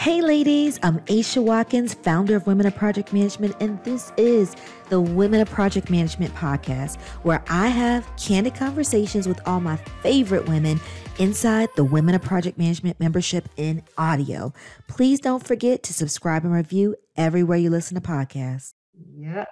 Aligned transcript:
Hey, 0.00 0.22
ladies, 0.22 0.78
I'm 0.82 1.00
Aisha 1.00 1.42
Watkins, 1.42 1.92
founder 1.92 2.34
of 2.34 2.46
Women 2.46 2.64
of 2.64 2.74
Project 2.74 3.12
Management, 3.12 3.54
and 3.60 3.84
this 3.84 4.10
is 4.16 4.56
the 4.88 4.98
Women 4.98 5.42
of 5.42 5.50
Project 5.50 5.90
Management 5.90 6.34
podcast, 6.34 6.98
where 7.22 7.44
I 7.50 7.66
have 7.66 8.10
candid 8.16 8.54
conversations 8.54 9.28
with 9.28 9.46
all 9.46 9.60
my 9.60 9.76
favorite 9.76 10.48
women 10.48 10.80
inside 11.18 11.68
the 11.76 11.84
Women 11.84 12.14
of 12.14 12.22
Project 12.22 12.56
Management 12.56 12.98
membership 12.98 13.46
in 13.58 13.82
audio. 13.98 14.54
Please 14.88 15.20
don't 15.20 15.46
forget 15.46 15.82
to 15.82 15.92
subscribe 15.92 16.44
and 16.44 16.54
review 16.54 16.96
everywhere 17.14 17.58
you 17.58 17.68
listen 17.68 17.94
to 17.94 18.00
podcasts. 18.00 18.72
Yeah. 19.14 19.44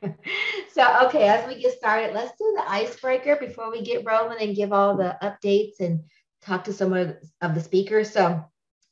so, 0.72 1.06
okay, 1.06 1.26
as 1.26 1.48
we 1.48 1.60
get 1.60 1.76
started, 1.76 2.14
let's 2.14 2.38
do 2.38 2.54
the 2.56 2.70
icebreaker 2.70 3.34
before 3.40 3.72
we 3.72 3.82
get 3.82 4.06
rolling 4.06 4.38
and 4.40 4.54
give 4.54 4.72
all 4.72 4.96
the 4.96 5.18
updates 5.20 5.80
and 5.80 6.04
talk 6.42 6.62
to 6.64 6.72
some 6.72 6.92
of, 6.92 7.16
the 7.40 7.60
speakers. 7.60 8.10
So 8.12 8.44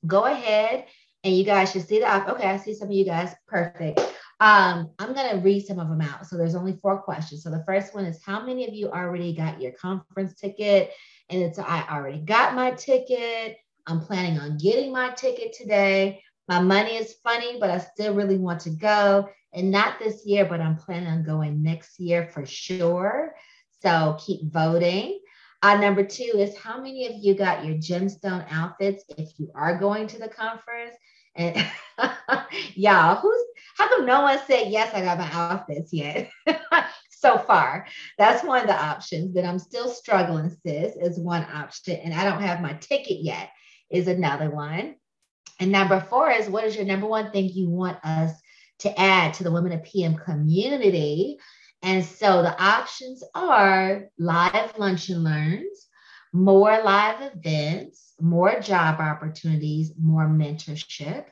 go 0.07 0.25
ahead 0.25 0.87
and 1.25 1.37
you 1.37 1.45
guys 1.45 1.73
should 1.73 1.87
see 1.87 2.01
the 2.01 2.31
okay. 2.33 2.49
I 2.49 2.57
see 2.57 2.75
some 2.75 2.89
of 2.89 2.95
you 2.95 3.05
guys. 3.05 3.35
Perfect. 3.47 4.01
Um, 4.41 4.91
I'm 4.99 5.13
gonna 5.13 5.41
read 5.41 5.67
some 5.67 5.79
of 5.79 5.89
them 5.89 6.01
out. 6.01 6.27
So 6.27 6.37
there's 6.37 6.55
only 6.55 6.79
four 6.81 7.03
questions. 7.03 7.43
So 7.43 7.51
the 7.51 7.65
first 7.67 7.95
one 7.95 8.07
is 8.07 8.23
how 8.25 8.45
many 8.45 8.67
of 8.67 8.75
you 8.75 8.91
already 8.91 9.35
got 9.35 9.61
your 9.61 9.73
conference 9.73 10.35
ticket? 10.35 10.93
And 11.29 11.43
it's 11.43 11.59
I 11.59 11.85
already 11.91 12.19
got 12.19 12.55
my 12.55 12.71
ticket. 12.73 13.59
I'm 13.87 14.01
planning 14.01 14.39
on 14.39 14.57
getting 14.57 14.93
my 14.93 15.11
ticket 15.11 15.53
today. 15.53 16.23
My 16.49 16.61
money 16.61 16.97
is 16.97 17.15
funny, 17.23 17.59
but 17.61 17.71
I 17.71 17.79
still 17.79 18.15
really 18.15 18.39
want 18.39 18.61
to 18.63 18.71
go. 18.71 19.29
And 19.53 19.71
not 19.71 19.99
this 19.99 20.25
year, 20.25 20.47
but 20.47 20.61
I'm 20.61 20.77
planning 20.77 21.09
on 21.09 21.25
going 21.25 21.63
next 21.63 22.01
year 22.01 22.27
for 22.27 22.47
sure. 22.47 23.35
So 23.83 24.17
keep 24.25 24.53
voting. 24.53 25.21
Uh, 25.63 25.77
number 25.77 26.03
two 26.03 26.33
is 26.37 26.57
how 26.57 26.81
many 26.81 27.07
of 27.07 27.13
you 27.17 27.35
got 27.35 27.65
your 27.65 27.77
gemstone 27.77 28.47
outfits 28.51 29.05
if 29.19 29.39
you 29.39 29.51
are 29.55 29.79
going 29.79 30.07
to 30.07 30.19
the 30.19 30.29
conference? 30.29 30.95
And 31.37 31.57
y'all, 32.75 33.17
who's 33.17 33.43
how 33.77 33.89
come 33.89 34.07
no 34.07 34.23
one 34.23 34.39
said 34.47 34.69
yes? 34.71 34.95
I 34.95 35.03
got 35.03 35.19
my 35.19 35.31
outfits 35.31 35.93
yet 35.93 36.31
so 37.11 37.39
far. 37.39 37.87
That's 38.19 38.45
one 38.45 38.63
of 38.63 38.67
the 38.67 38.75
options. 38.75 39.35
That 39.35 39.45
I'm 39.45 39.59
still 39.59 39.89
struggling, 39.89 40.51
sis, 40.67 40.97
is 40.97 41.19
one 41.19 41.47
option, 41.53 41.97
and 41.97 42.15
I 42.15 42.25
don't 42.25 42.43
have 42.43 42.63
my 42.63 42.73
ticket 42.75 43.19
yet. 43.21 43.51
Is 43.91 44.09
another 44.09 44.51
one. 44.51 44.95
And 45.59 45.73
number 45.73 46.01
four 46.01 46.31
is 46.31 46.49
what 46.49 46.65
is 46.65 46.77
your 46.77 46.85
number 46.85 47.07
one 47.07 47.33
thing 47.33 47.51
you 47.53 47.69
want 47.69 47.99
us 48.05 48.33
to 48.81 49.01
add 49.01 49.35
to 49.35 49.45
the 49.45 49.53
Women 49.53 49.73
of 49.73 49.83
PM 49.83 50.17
community? 50.17 51.39
And 51.83 52.05
so 52.05 52.43
the 52.43 52.63
options 52.63 53.25
are 53.35 54.11
live 54.19 54.79
lunch 54.79 55.09
and 55.09 55.25
learns, 55.25 55.89
more 56.33 56.83
live 56.83 57.33
events, 57.35 58.13
more 58.21 58.61
job 58.61 59.01
opportunities, 59.01 59.93
more 59.99 60.27
mentorship. 60.27 61.25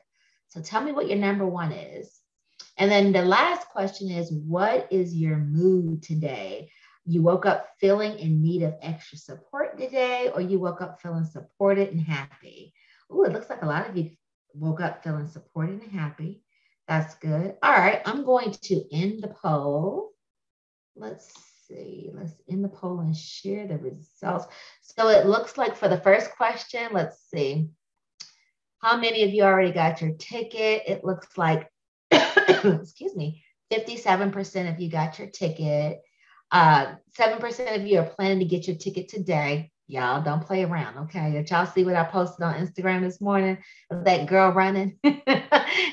So 0.47 0.61
tell 0.61 0.81
me 0.81 0.91
what 0.91 1.07
your 1.07 1.19
number 1.19 1.45
one 1.45 1.71
is. 1.71 2.19
And 2.77 2.89
then 2.89 3.11
the 3.11 3.21
last 3.21 3.67
question 3.69 4.09
is 4.09 4.31
what 4.31 4.87
is 4.91 5.15
your 5.15 5.37
mood 5.37 6.01
today? 6.01 6.71
You 7.05 7.21
woke 7.21 7.45
up 7.45 7.67
feeling 7.79 8.17
in 8.17 8.41
need 8.41 8.63
of 8.63 8.75
extra 8.81 9.17
support 9.17 9.77
today, 9.77 10.31
or 10.33 10.41
you 10.41 10.59
woke 10.59 10.81
up 10.81 11.01
feeling 11.01 11.25
supported 11.25 11.89
and 11.89 12.01
happy? 12.01 12.73
Oh, 13.09 13.23
it 13.23 13.33
looks 13.33 13.49
like 13.49 13.61
a 13.61 13.67
lot 13.67 13.89
of 13.89 13.97
you 13.97 14.11
woke 14.53 14.81
up 14.81 15.03
feeling 15.03 15.27
supported 15.27 15.81
and 15.81 15.91
happy. 15.91 16.41
That's 16.87 17.15
good. 17.15 17.55
All 17.61 17.71
right, 17.71 18.01
I'm 18.05 18.23
going 18.25 18.51
to 18.51 18.83
end 18.91 19.21
the 19.21 19.27
poll 19.27 20.08
let's 20.95 21.31
see, 21.67 22.09
let's 22.13 22.33
in 22.47 22.61
the 22.61 22.67
poll 22.67 22.99
and 22.99 23.15
share 23.15 23.67
the 23.67 23.77
results. 23.77 24.47
So 24.81 25.09
it 25.09 25.25
looks 25.25 25.57
like 25.57 25.75
for 25.75 25.87
the 25.87 25.99
first 25.99 26.35
question, 26.35 26.89
let's 26.91 27.19
see, 27.33 27.69
how 28.79 28.97
many 28.97 29.23
of 29.23 29.31
you 29.31 29.43
already 29.43 29.71
got 29.71 30.01
your 30.01 30.11
ticket? 30.11 30.83
It 30.87 31.03
looks 31.03 31.37
like, 31.37 31.69
excuse 32.11 33.15
me, 33.15 33.43
57% 33.71 34.73
of 34.73 34.79
you 34.79 34.89
got 34.89 35.19
your 35.19 35.29
ticket. 35.29 36.01
Uh, 36.51 36.95
7% 37.17 37.75
of 37.75 37.85
you 37.85 37.99
are 37.99 38.05
planning 38.05 38.39
to 38.39 38.45
get 38.45 38.67
your 38.67 38.77
ticket 38.77 39.09
today. 39.09 39.71
Y'all 39.87 40.21
don't 40.21 40.45
play 40.45 40.63
around, 40.63 40.97
okay? 40.97 41.31
Did 41.31 41.49
y'all 41.49 41.65
see 41.65 41.83
what 41.83 41.95
I 41.95 42.03
posted 42.03 42.43
on 42.43 42.55
Instagram 42.55 43.01
this 43.01 43.19
morning 43.19 43.57
that 43.89 44.27
girl 44.27 44.51
running 44.51 44.97
to 45.03 45.19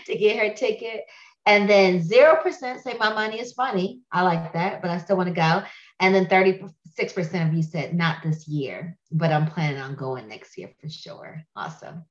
get 0.06 0.38
her 0.38 0.54
ticket? 0.54 1.04
And 1.46 1.70
then 1.70 2.00
0% 2.00 2.42
say 2.82 2.96
my 2.98 3.12
money 3.12 3.40
is 3.40 3.52
funny. 3.52 4.00
I 4.10 4.22
like 4.22 4.52
that, 4.54 4.82
but 4.82 4.90
I 4.90 4.98
still 4.98 5.16
want 5.16 5.28
to 5.28 5.34
go. 5.34 5.62
And 6.00 6.14
then 6.14 6.26
36% 6.26 7.48
of 7.48 7.54
you 7.54 7.62
said 7.62 7.94
not 7.94 8.22
this 8.22 8.48
year, 8.48 8.98
but 9.12 9.32
I'm 9.32 9.46
planning 9.46 9.80
on 9.80 9.94
going 9.94 10.28
next 10.28 10.58
year 10.58 10.72
for 10.80 10.88
sure. 10.88 11.42
Awesome. 11.54 12.04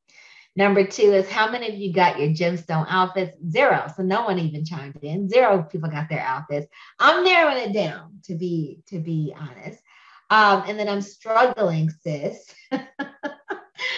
Number 0.56 0.85
two 0.85 1.12
is 1.12 1.29
how 1.29 1.51
many 1.51 1.68
of 1.68 1.75
you 1.75 1.91
got 1.91 2.18
your 2.18 2.29
gemstone 2.29 2.85
outfits? 2.88 3.38
Zero. 3.50 3.91
So 3.96 4.03
no 4.03 4.23
one 4.23 4.40
even 4.40 4.63
chimed 4.63 5.03
in. 5.03 5.28
Zero 5.28 5.67
people 5.69 5.90
got 5.90 6.07
their 6.07 6.22
outfits. 6.22 6.67
I'm 6.97 7.25
narrowing 7.25 7.69
it 7.69 7.73
down 7.73 8.22
to 8.25 8.35
be 8.35 8.79
to 8.88 9.00
be 9.00 9.35
honest. 9.38 9.81
Um, 10.29 10.63
and 10.67 10.79
then 10.79 10.88
I'm 10.88 11.02
struggling, 11.02 11.90
sis. 11.90 12.53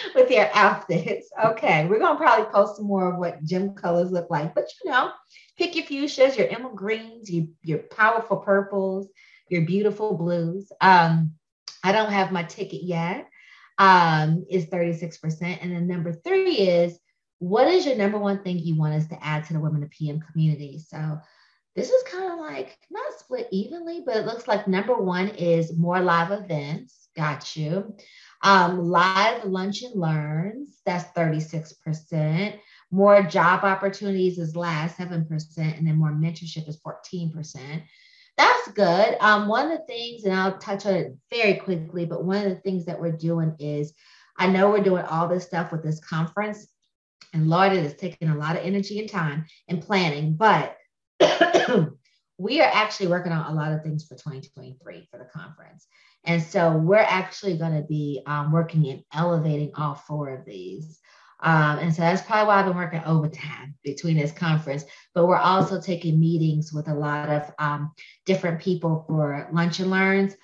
with 0.14 0.30
your 0.30 0.48
outfits. 0.54 1.30
Okay, 1.44 1.86
we're 1.86 1.98
gonna 1.98 2.18
probably 2.18 2.46
post 2.46 2.76
some 2.76 2.86
more 2.86 3.12
of 3.12 3.18
what 3.18 3.44
gym 3.44 3.74
colors 3.74 4.10
look 4.10 4.30
like, 4.30 4.54
but 4.54 4.68
you 4.84 4.90
know, 4.90 5.10
pick 5.56 5.74
your 5.74 5.84
fuchsias, 5.84 6.36
your 6.36 6.48
emerald 6.48 6.76
greens, 6.76 7.30
your, 7.30 7.46
your 7.62 7.78
powerful 7.78 8.38
purples, 8.38 9.08
your 9.48 9.62
beautiful 9.62 10.16
blues. 10.16 10.70
Um, 10.80 11.32
I 11.82 11.92
don't 11.92 12.12
have 12.12 12.32
my 12.32 12.42
ticket 12.42 12.82
yet. 12.82 13.28
Um, 13.78 14.44
is 14.50 14.66
36%. 14.66 15.58
And 15.62 15.70
then 15.72 15.86
number 15.86 16.12
three 16.12 16.56
is 16.56 16.98
what 17.38 17.68
is 17.68 17.86
your 17.86 17.94
number 17.94 18.18
one 18.18 18.42
thing 18.42 18.58
you 18.58 18.74
want 18.76 18.94
us 18.94 19.06
to 19.08 19.24
add 19.24 19.44
to 19.44 19.52
the 19.52 19.60
Women 19.60 19.84
of 19.84 19.90
PM 19.90 20.20
community? 20.20 20.80
So 20.80 21.18
this 21.76 21.90
is 21.90 22.02
kind 22.04 22.32
of 22.32 22.40
like 22.40 22.76
not 22.90 23.18
split 23.18 23.46
evenly, 23.52 24.02
but 24.04 24.16
it 24.16 24.26
looks 24.26 24.48
like 24.48 24.66
number 24.66 24.94
one 24.96 25.28
is 25.28 25.76
more 25.76 26.00
live 26.00 26.32
events. 26.32 27.08
Got 27.14 27.56
you. 27.56 27.96
Um, 28.42 28.88
live 28.88 29.44
lunch 29.44 29.82
and 29.82 30.00
learns, 30.00 30.80
that's 30.86 31.10
36%. 31.18 32.58
More 32.90 33.22
job 33.22 33.64
opportunities 33.64 34.38
is 34.38 34.56
last 34.56 34.96
7%, 34.98 35.58
and 35.58 35.86
then 35.86 35.96
more 35.96 36.12
mentorship 36.12 36.68
is 36.68 36.80
14%. 36.80 37.82
That's 38.36 38.68
good. 38.68 39.16
Um, 39.20 39.48
one 39.48 39.70
of 39.70 39.78
the 39.78 39.84
things, 39.86 40.24
and 40.24 40.32
I'll 40.32 40.58
touch 40.58 40.86
on 40.86 40.94
it 40.94 41.16
very 41.30 41.54
quickly, 41.54 42.06
but 42.06 42.24
one 42.24 42.44
of 42.44 42.50
the 42.50 42.60
things 42.60 42.86
that 42.86 43.00
we're 43.00 43.12
doing 43.12 43.56
is 43.58 43.92
I 44.36 44.46
know 44.46 44.70
we're 44.70 44.84
doing 44.84 45.04
all 45.04 45.26
this 45.26 45.44
stuff 45.44 45.72
with 45.72 45.82
this 45.82 46.00
conference, 46.00 46.68
and 47.34 47.50
Lord, 47.50 47.72
it 47.72 47.84
is 47.84 47.94
taking 47.94 48.28
a 48.28 48.36
lot 48.36 48.56
of 48.56 48.64
energy 48.64 49.00
and 49.00 49.08
time 49.08 49.46
and 49.66 49.82
planning, 49.82 50.34
but 50.34 50.76
we 52.38 52.60
are 52.60 52.70
actually 52.72 53.08
working 53.08 53.32
on 53.32 53.52
a 53.52 53.54
lot 53.54 53.72
of 53.72 53.82
things 53.82 54.06
for 54.06 54.14
2023 54.14 55.08
for 55.10 55.18
the 55.18 55.24
conference. 55.24 55.86
And 56.24 56.42
so 56.42 56.72
we're 56.72 56.96
actually 56.96 57.58
going 57.58 57.74
to 57.74 57.86
be 57.86 58.22
um, 58.26 58.52
working 58.52 58.84
in 58.86 59.04
elevating 59.12 59.72
all 59.74 59.94
four 59.94 60.30
of 60.30 60.44
these. 60.44 61.00
Um, 61.40 61.78
and 61.78 61.94
so 61.94 62.02
that's 62.02 62.22
probably 62.22 62.46
why 62.48 62.60
I've 62.60 62.66
been 62.66 62.76
working 62.76 63.02
overtime 63.04 63.74
between 63.84 64.16
this 64.16 64.32
conference. 64.32 64.84
But 65.14 65.26
we're 65.26 65.36
also 65.36 65.80
taking 65.80 66.18
meetings 66.18 66.72
with 66.72 66.88
a 66.88 66.94
lot 66.94 67.28
of 67.28 67.52
um, 67.58 67.92
different 68.24 68.60
people 68.60 69.04
for 69.08 69.48
lunch 69.52 69.80
and 69.80 69.90
learns. 69.90 70.34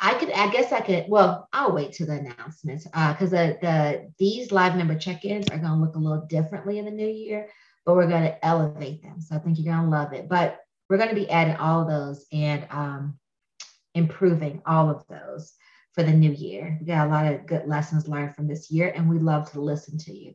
I 0.00 0.14
could, 0.14 0.30
I 0.30 0.50
guess 0.52 0.70
I 0.72 0.80
could, 0.80 1.06
well, 1.08 1.48
I'll 1.52 1.72
wait 1.72 1.92
to 1.94 2.06
the 2.06 2.12
announcements 2.12 2.84
because 2.84 3.32
uh, 3.32 3.36
the, 3.36 3.58
the 3.60 4.12
these 4.18 4.52
live 4.52 4.76
member 4.76 4.96
check-ins 4.96 5.48
are 5.48 5.58
going 5.58 5.72
to 5.72 5.74
look 5.74 5.96
a 5.96 5.98
little 5.98 6.24
differently 6.26 6.78
in 6.78 6.84
the 6.84 6.92
new 6.92 7.08
year, 7.08 7.48
but 7.84 7.96
we're 7.96 8.06
going 8.06 8.22
to 8.22 8.46
elevate 8.46 9.02
them. 9.02 9.20
So 9.20 9.34
I 9.34 9.40
think 9.40 9.58
you're 9.58 9.72
going 9.72 9.84
to 9.84 9.90
love 9.90 10.12
it. 10.12 10.28
But 10.28 10.60
we're 10.88 10.96
going 10.96 11.10
to 11.10 11.14
be 11.14 11.30
adding 11.30 11.56
all 11.56 11.82
of 11.82 11.88
those 11.88 12.24
and 12.32 12.66
um, 12.70 13.18
improving 13.94 14.62
all 14.66 14.88
of 14.88 15.06
those 15.08 15.52
for 15.92 16.02
the 16.02 16.12
new 16.12 16.32
year. 16.32 16.78
We 16.80 16.86
got 16.86 17.06
a 17.06 17.10
lot 17.10 17.32
of 17.32 17.46
good 17.46 17.66
lessons 17.66 18.08
learned 18.08 18.34
from 18.34 18.46
this 18.46 18.70
year, 18.70 18.92
and 18.94 19.08
we 19.08 19.18
love 19.18 19.50
to 19.52 19.60
listen 19.60 19.98
to 19.98 20.16
you. 20.16 20.34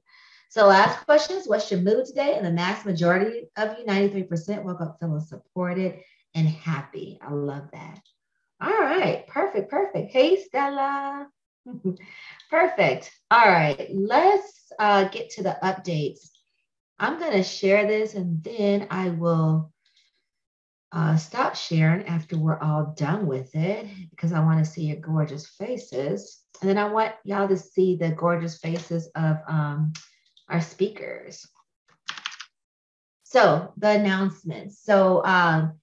So, 0.49 0.67
last 0.67 1.03
question 1.05 1.37
is 1.37 1.47
What's 1.47 1.71
your 1.71 1.81
mood 1.81 2.05
today? 2.05 2.35
And 2.35 2.45
the 2.45 2.51
mass 2.51 2.85
majority 2.85 3.49
of 3.57 3.77
you, 3.79 3.85
93%, 3.85 4.63
woke 4.63 4.81
up 4.81 4.97
feeling 4.99 5.21
supported 5.21 5.99
and 6.35 6.47
happy. 6.47 7.19
I 7.21 7.31
love 7.31 7.69
that. 7.73 7.99
All 8.61 8.71
right, 8.71 9.25
perfect, 9.27 9.69
perfect. 9.71 10.11
Hey, 10.11 10.43
Stella. 10.43 11.27
perfect. 12.49 13.11
All 13.31 13.47
right, 13.47 13.89
let's 13.93 14.71
uh, 14.77 15.05
get 15.05 15.31
to 15.31 15.43
the 15.43 15.57
updates. 15.63 16.29
I'm 16.99 17.19
going 17.19 17.33
to 17.33 17.43
share 17.43 17.87
this 17.87 18.13
and 18.13 18.43
then 18.43 18.87
I 18.89 19.09
will 19.09 19.72
uh, 20.93 21.17
stop 21.17 21.55
sharing 21.55 22.05
after 22.05 22.37
we're 22.37 22.59
all 22.59 22.93
done 22.95 23.25
with 23.25 23.55
it 23.55 23.87
because 24.11 24.31
I 24.31 24.39
want 24.39 24.63
to 24.63 24.71
see 24.71 24.83
your 24.83 24.97
gorgeous 24.97 25.47
faces. 25.47 26.41
And 26.61 26.69
then 26.69 26.77
I 26.77 26.87
want 26.87 27.13
y'all 27.23 27.47
to 27.47 27.57
see 27.57 27.95
the 27.95 28.11
gorgeous 28.11 28.59
faces 28.59 29.07
of 29.15 29.37
um, 29.47 29.93
our 30.49 30.61
speakers. 30.61 31.47
So 33.23 33.73
the 33.77 33.89
announcements. 33.89 34.83
So 34.83 35.25
um, 35.25 35.79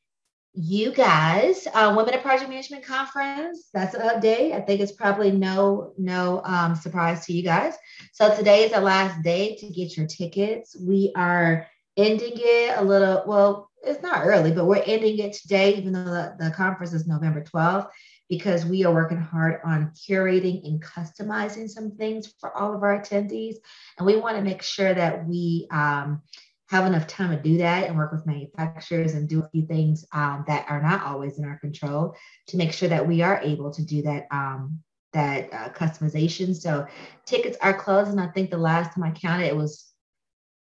you 0.52 0.92
guys, 0.92 1.66
uh, 1.74 1.92
Women 1.96 2.14
in 2.14 2.20
Project 2.20 2.48
Management 2.48 2.84
Conference. 2.84 3.68
That's 3.72 3.94
an 3.94 4.02
update. 4.02 4.52
I 4.52 4.60
think 4.60 4.80
it's 4.80 4.92
probably 4.92 5.32
no 5.32 5.92
no 5.98 6.42
um, 6.44 6.76
surprise 6.76 7.26
to 7.26 7.32
you 7.32 7.42
guys. 7.42 7.74
So 8.12 8.34
today 8.36 8.64
is 8.64 8.72
the 8.72 8.80
last 8.80 9.22
day 9.22 9.56
to 9.56 9.68
get 9.68 9.96
your 9.96 10.06
tickets. 10.06 10.76
We 10.80 11.12
are 11.16 11.66
ending 11.96 12.34
it 12.34 12.78
a 12.78 12.84
little. 12.84 13.24
Well, 13.26 13.69
it's 13.82 14.02
not 14.02 14.24
early, 14.24 14.52
but 14.52 14.66
we're 14.66 14.82
ending 14.84 15.18
it 15.18 15.32
today, 15.32 15.74
even 15.74 15.92
though 15.92 16.04
the, 16.04 16.36
the 16.38 16.50
conference 16.50 16.92
is 16.92 17.06
November 17.06 17.42
12th, 17.42 17.88
because 18.28 18.64
we 18.64 18.84
are 18.84 18.94
working 18.94 19.20
hard 19.20 19.60
on 19.64 19.92
curating 19.92 20.64
and 20.64 20.82
customizing 20.82 21.68
some 21.68 21.90
things 21.96 22.32
for 22.38 22.56
all 22.56 22.74
of 22.74 22.82
our 22.82 22.98
attendees, 22.98 23.56
and 23.98 24.06
we 24.06 24.16
want 24.16 24.36
to 24.36 24.42
make 24.42 24.62
sure 24.62 24.92
that 24.94 25.26
we 25.26 25.66
um, 25.70 26.22
have 26.68 26.86
enough 26.86 27.06
time 27.06 27.36
to 27.36 27.42
do 27.42 27.58
that 27.58 27.88
and 27.88 27.96
work 27.96 28.12
with 28.12 28.26
manufacturers 28.26 29.14
and 29.14 29.28
do 29.28 29.42
a 29.42 29.48
few 29.48 29.66
things 29.66 30.04
um, 30.12 30.44
that 30.46 30.64
are 30.68 30.80
not 30.80 31.02
always 31.02 31.38
in 31.38 31.44
our 31.44 31.58
control 31.58 32.14
to 32.46 32.56
make 32.56 32.72
sure 32.72 32.88
that 32.88 33.06
we 33.06 33.22
are 33.22 33.40
able 33.42 33.72
to 33.72 33.84
do 33.84 34.02
that 34.02 34.26
um, 34.30 34.78
that 35.12 35.52
uh, 35.52 35.68
customization. 35.70 36.54
So 36.54 36.86
tickets 37.26 37.56
are 37.60 37.74
closed, 37.74 38.10
and 38.10 38.20
I 38.20 38.28
think 38.28 38.50
the 38.50 38.58
last 38.58 38.94
time 38.94 39.02
I 39.02 39.10
counted, 39.10 39.46
it 39.46 39.56
was 39.56 39.89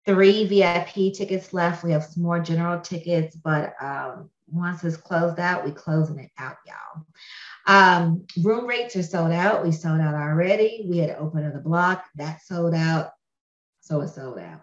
three 0.06 0.44
VIP 0.44 1.14
tickets 1.14 1.52
left. 1.52 1.84
We 1.84 1.92
have 1.92 2.04
some 2.04 2.22
more 2.22 2.40
general 2.40 2.80
tickets, 2.80 3.36
but 3.36 3.74
um, 3.80 4.30
once 4.48 4.82
it's 4.84 4.96
closed 4.96 5.38
out, 5.38 5.64
we 5.64 5.72
closing 5.72 6.18
it 6.18 6.30
out, 6.38 6.56
y'all. 6.66 7.06
Um, 7.66 8.26
room 8.42 8.66
rates 8.66 8.96
are 8.96 9.02
sold 9.02 9.32
out. 9.32 9.64
We 9.64 9.72
sold 9.72 10.00
out 10.00 10.14
already. 10.14 10.86
We 10.88 10.98
had 10.98 11.10
open 11.10 11.52
the 11.52 11.60
block 11.60 12.04
that 12.16 12.42
sold 12.42 12.74
out, 12.74 13.12
so 13.80 14.00
it's 14.00 14.14
sold 14.14 14.38
out. 14.38 14.62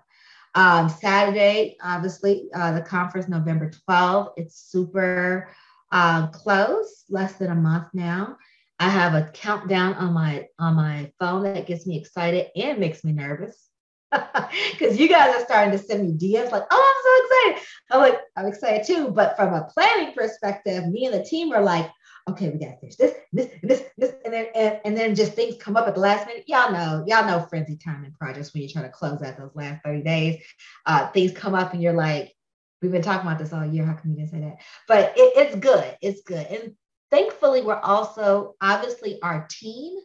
Um, 0.55 0.89
Saturday, 0.89 1.77
obviously, 1.83 2.49
uh, 2.53 2.71
the 2.73 2.81
conference, 2.81 3.27
November 3.27 3.71
12th. 3.87 4.33
It's 4.37 4.55
super 4.55 5.49
uh, 5.91 6.27
close, 6.27 7.05
less 7.09 7.33
than 7.33 7.51
a 7.51 7.55
month 7.55 7.87
now. 7.93 8.37
I 8.79 8.89
have 8.89 9.13
a 9.13 9.29
countdown 9.31 9.93
on 9.95 10.13
my 10.13 10.47
on 10.59 10.75
my 10.75 11.11
phone 11.19 11.43
that 11.43 11.65
gets 11.65 11.87
me 11.87 11.97
excited 11.97 12.47
and 12.55 12.79
makes 12.79 13.03
me 13.03 13.11
nervous 13.11 13.66
because 14.71 14.97
you 14.97 15.09
guys 15.09 15.35
are 15.35 15.45
starting 15.45 15.71
to 15.71 15.77
send 15.77 16.03
me 16.03 16.13
DMs 16.13 16.51
like, 16.51 16.63
"Oh, 16.71 16.95
I'm 16.95 17.03
so 17.03 17.55
excited!" 17.55 17.67
I'm 17.91 17.99
like, 17.99 18.19
"I'm 18.35 18.45
excited 18.45 18.85
too." 18.87 19.09
But 19.09 19.35
from 19.35 19.53
a 19.53 19.65
planning 19.65 20.13
perspective, 20.13 20.87
me 20.87 21.05
and 21.05 21.13
the 21.13 21.23
team 21.23 21.51
are 21.51 21.61
like, 21.61 21.89
okay, 22.29 22.49
we 22.49 22.59
gotta 22.59 22.77
finish 22.77 22.95
this, 22.95 23.13
this, 23.31 23.49
this, 23.63 23.83
this, 23.97 24.13
and 24.25 24.33
then 24.33 24.47
and, 24.53 24.79
and 24.85 24.97
then 24.97 25.15
just 25.15 25.33
things 25.33 25.55
come 25.57 25.77
up 25.77 25.87
at 25.87 25.95
the 25.95 26.01
last 26.01 26.27
minute. 26.27 26.43
Y'all 26.47 26.71
know, 26.71 27.03
y'all 27.07 27.25
know 27.25 27.45
frenzy 27.49 27.77
time 27.77 28.03
in 28.03 28.11
projects 28.13 28.53
when 28.53 28.63
you're 28.63 28.71
trying 28.71 28.85
to 28.85 28.91
close 28.91 29.21
out 29.21 29.37
those 29.37 29.55
last 29.55 29.83
30 29.83 30.01
days. 30.01 30.43
Uh, 30.85 31.07
things 31.09 31.31
come 31.31 31.55
up 31.55 31.73
and 31.73 31.81
you're 31.81 31.93
like, 31.93 32.33
we've 32.81 32.91
been 32.91 33.01
talking 33.01 33.27
about 33.27 33.39
this 33.39 33.53
all 33.53 33.65
year. 33.65 33.85
How 33.85 33.93
come 33.93 34.11
you 34.11 34.17
didn't 34.17 34.31
say 34.31 34.41
that? 34.41 34.57
But 34.87 35.13
it, 35.15 35.33
it's 35.37 35.55
good. 35.55 35.97
It's 36.01 36.21
good. 36.23 36.45
And 36.47 36.75
thankfully, 37.11 37.61
we're 37.61 37.79
also 37.79 38.55
obviously 38.61 39.21
our 39.21 39.47
team, 39.49 39.97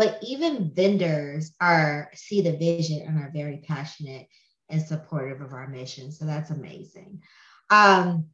but 0.00 0.18
even 0.22 0.72
vendors 0.74 1.52
are 1.60 2.10
see 2.14 2.40
the 2.40 2.56
vision 2.56 3.06
and 3.06 3.18
are 3.18 3.30
very 3.34 3.58
passionate 3.58 4.26
and 4.70 4.80
supportive 4.80 5.42
of 5.42 5.52
our 5.52 5.68
mission. 5.68 6.10
So 6.10 6.24
that's 6.24 6.48
amazing. 6.48 7.20
Um, 7.68 8.28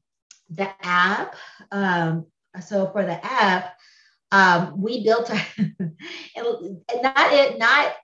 the 0.49 0.71
app, 0.81 1.35
um, 1.73 2.27
so 2.65 2.89
for 2.93 3.05
the 3.05 3.19
app, 3.27 3.75
um, 4.31 4.81
we 4.81 5.03
built 5.03 5.29
a, 5.29 5.35
not 7.03 7.33
it, 7.33 7.59
not, 7.59 7.95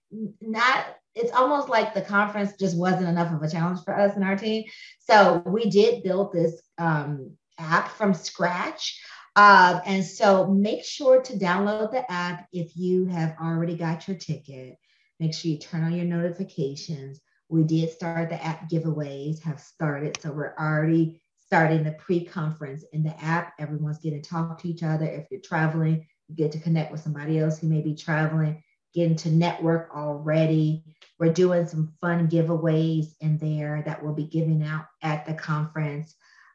not, 0.41 0.85
it's 1.15 1.31
almost 1.31 1.69
like 1.69 1.95
the 1.95 2.03
conference 2.03 2.55
just 2.59 2.77
wasn't 2.77 3.07
enough 3.07 3.33
of 3.33 3.45
a 3.45 3.49
challenge 3.49 3.79
for 3.85 3.97
us 3.97 4.17
and 4.17 4.25
our 4.25 4.37
team. 4.37 4.65
So 4.99 5.41
we 5.47 5.71
did 5.71 6.03
build 6.03 6.33
this 6.33 6.61
um, 6.79 7.37
app 7.61 7.91
from 7.91 8.13
scratch. 8.13 9.01
Uh, 9.35 9.81
and 9.87 10.05
so 10.05 10.47
make 10.49 10.85
sure 10.85 11.23
to 11.23 11.39
download 11.39 11.91
the 11.91 12.11
app 12.11 12.47
if 12.53 12.77
you 12.77 13.07
have 13.07 13.35
already 13.43 13.77
got 13.77 14.07
your 14.07 14.17
ticket. 14.17 14.77
Make 15.21 15.35
sure 15.35 15.51
you 15.51 15.59
turn 15.59 15.85
on 15.85 15.95
your 15.95 16.05
notifications. 16.05 17.21
We 17.49 17.65
did 17.65 17.91
start 17.91 18.29
the 18.29 18.43
app 18.43 18.69
giveaways, 18.69 19.43
have 19.43 19.61
started. 19.61 20.19
So 20.21 20.33
we're 20.33 20.55
already 20.59 21.23
starting 21.39 21.85
the 21.85 21.93
pre-conference 21.93 22.85
in 22.93 23.03
the 23.03 23.19
app. 23.23 23.53
Everyone's 23.59 23.99
getting 23.99 24.23
to 24.23 24.29
talk 24.29 24.61
to 24.61 24.69
each 24.69 24.83
other. 24.83 25.07
If 25.07 25.27
you're 25.31 25.41
traveling, 25.41 26.07
you 26.29 26.35
get 26.35 26.53
to 26.53 26.61
connect 26.61 26.93
with 26.93 27.03
somebody 27.03 27.39
else 27.39 27.59
who 27.59 27.69
may 27.69 27.83
be 27.83 27.95
traveling, 27.95 28.63
getting 28.95 29.17
to 29.17 29.31
network 29.31 29.91
already. 29.95 30.85
We're 31.19 31.33
doing 31.33 31.67
some 31.67 31.93
fun 32.01 32.29
giveaways 32.29 33.15
in 33.21 33.39
there 33.39 33.83
that 33.85 34.03
we'll 34.03 34.15
be 34.15 34.25
giving 34.25 34.63
out 34.63 34.87
at 35.03 35.27
the 35.27 35.35
conference. 35.35 36.15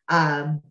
Um, 0.09 0.62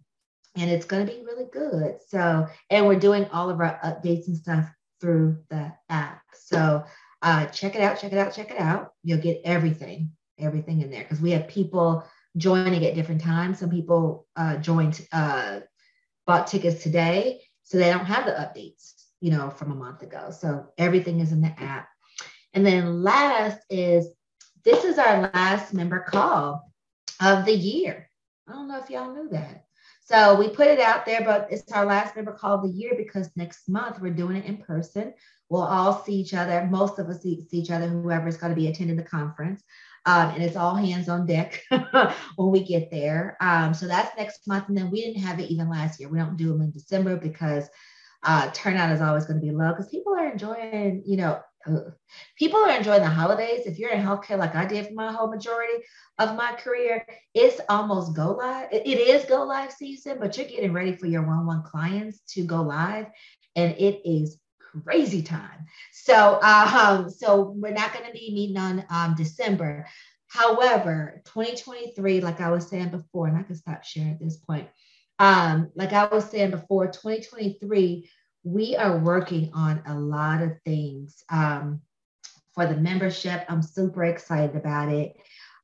and 0.57 0.71
it's 0.71 0.87
going 0.87 1.07
to 1.07 1.13
be 1.13 1.23
really 1.23 1.47
good. 1.53 1.97
So, 2.09 2.47
and 2.71 2.87
we're 2.87 2.99
doing 2.99 3.27
all 3.33 3.51
of 3.51 3.61
our 3.61 3.79
updates 3.85 4.29
and 4.29 4.37
stuff 4.37 4.69
through 5.01 5.39
the 5.51 5.73
app. 5.89 6.23
So, 6.35 6.85
uh, 7.23 7.47
check 7.47 7.75
it 7.75 7.81
out, 7.81 7.99
check 7.99 8.13
it 8.13 8.19
out, 8.19 8.35
check 8.35 8.51
it 8.51 8.61
out. 8.61 8.93
You'll 9.03 9.19
get 9.19 9.41
everything, 9.45 10.13
everything 10.39 10.83
in 10.83 10.91
there 10.91 11.03
because 11.03 11.21
we 11.21 11.33
have 11.33 11.49
people 11.49 12.05
joining 12.37 12.85
at 12.85 12.95
different 12.95 13.21
times. 13.21 13.59
Some 13.59 13.71
people 13.71 14.27
uh, 14.37 14.57
joined, 14.57 15.07
uh, 15.13 15.61
bought 16.27 16.47
tickets 16.47 16.83
today, 16.83 17.43
so 17.63 17.79
they 17.79 17.91
don't 17.91 18.05
have 18.05 18.27
the 18.27 18.33
updates, 18.33 18.93
you 19.21 19.31
know, 19.31 19.51
from 19.51 19.73
a 19.73 19.75
month 19.75 20.03
ago. 20.03 20.31
So 20.31 20.67
everything 20.79 21.21
is 21.21 21.33
in 21.33 21.41
the 21.41 21.55
app. 21.61 21.89
And 22.55 22.65
then 22.65 23.03
last 23.03 23.59
is 23.69 24.09
this 24.65 24.85
is 24.85 24.99
our 24.99 25.31
last 25.35 25.75
member 25.75 26.01
call 26.01 26.73
of 27.21 27.45
the 27.45 27.55
year. 27.55 28.09
I 28.49 28.53
don't 28.53 28.69
know 28.69 28.79
if 28.79 28.91
y'all 28.91 29.15
knew 29.15 29.29
that. 29.31 29.66
So 30.07 30.37
we 30.37 30.49
put 30.49 30.69
it 30.69 30.79
out 30.79 31.05
there, 31.05 31.25
but 31.25 31.49
it's 31.51 31.73
our 31.73 31.85
last 31.85 32.15
member 32.15 32.33
call 32.33 32.55
of 32.55 32.63
the 32.63 32.69
year 32.69 32.93
because 32.97 33.29
next 33.35 33.69
month 33.69 33.99
we're 34.01 34.15
doing 34.15 34.37
it 34.37 34.45
in 34.45 34.59
person. 34.59 35.13
We'll 35.49 35.63
all 35.63 36.01
see 36.05 36.15
each 36.15 36.33
other. 36.33 36.65
Most 36.71 37.01
of 37.01 37.09
us 37.09 37.23
see, 37.23 37.45
see 37.51 37.59
each 37.59 37.73
other, 37.73 37.89
whoever's 37.89 38.37
going 38.37 38.55
to 38.55 38.61
be 38.61 38.69
attending 38.69 38.97
the 38.97 39.03
conference. 39.03 39.65
Um, 40.05 40.31
and 40.31 40.45
it's 40.45 40.55
all 40.55 40.77
hands 40.77 41.09
on 41.09 41.27
deck 41.27 41.61
when 42.37 42.53
we 42.53 42.63
get 42.63 42.89
there. 42.93 43.37
Um, 43.41 43.75
so 43.75 43.89
that's 43.89 44.17
next 44.17 44.47
month. 44.47 44.69
And 44.69 44.79
then 44.79 44.93
we 44.93 45.01
didn't 45.01 45.23
have 45.23 45.41
it 45.41 45.51
even 45.51 45.69
last 45.69 45.99
year. 45.99 46.09
We 46.09 46.19
don't 46.19 46.37
do 46.37 46.51
them 46.51 46.63
in 46.63 46.71
December 46.71 47.17
because 47.17 47.69
uh, 48.23 48.49
turnout 48.55 48.93
is 48.93 49.01
always 49.01 49.25
going 49.25 49.41
to 49.41 49.45
be 49.45 49.53
low 49.53 49.73
because 49.73 49.89
people 49.89 50.15
are 50.15 50.31
enjoying, 50.31 51.03
you 51.05 51.17
know, 51.17 51.41
people 52.39 52.61
are 52.61 52.77
enjoying 52.77 53.03
the 53.03 53.09
holidays. 53.09 53.67
If 53.67 53.79
you're 53.79 53.91
in 53.91 54.03
healthcare 54.03 54.39
like 54.39 54.55
I 54.55 54.67
did 54.67 54.87
for 54.87 54.95
my 54.95 55.13
whole 55.13 55.31
majority 55.31 55.85
of 56.19 56.37
my 56.37 56.53
career, 56.53 57.07
it's 57.35 57.61
almost 57.69 58.15
go 58.15 58.33
live. 58.33 58.69
it 58.73 58.87
is 58.87 59.25
go 59.25 59.45
live 59.45 59.73
season, 59.73 60.19
but 60.21 60.37
you're 60.37 60.47
getting 60.47 60.73
ready 60.73 60.93
for 60.93 61.07
your 61.07 61.23
one-on-one 61.23 61.63
clients 61.63 62.21
to 62.35 62.45
go 62.45 62.63
live, 62.63 63.07
and 63.55 63.73
it 63.79 64.03
is 64.09 64.39
crazy 64.85 65.23
time. 65.23 65.67
So, 65.93 66.41
um, 66.43 67.11
so 67.11 67.55
we're 67.57 67.73
not 67.73 67.93
going 67.93 68.07
to 68.07 68.13
be 68.13 68.33
meeting 68.33 68.59
on 68.59 68.85
um, 68.91 69.15
December. 69.17 69.87
However, 70.29 71.23
2023, 71.27 72.21
like 72.21 72.41
I 72.41 72.51
was 72.51 72.69
saying 72.69 72.91
before, 72.91 73.29
and 73.29 73.37
I 73.37 73.43
can 73.43 73.55
stop 73.55 73.85
sharing 73.85 74.13
at 74.13 74.21
this 74.21 74.37
point. 74.37 74.69
Um, 75.19 75.71
like 75.75 75.93
I 75.93 76.07
was 76.07 76.29
saying 76.29 76.51
before, 76.51 76.87
2023, 76.89 78.11
we 78.47 78.77
are 78.77 78.99
working 78.99 79.51
on 79.53 79.83
a 79.87 79.99
lot 79.99 80.41
of 80.41 80.53
things 80.65 81.25
um, 81.31 81.81
for 82.55 82.65
the 82.65 82.77
membership. 82.77 83.45
I'm 83.49 83.61
super 83.61 84.05
excited 84.05 84.55
about 84.55 84.89
it. 84.89 85.17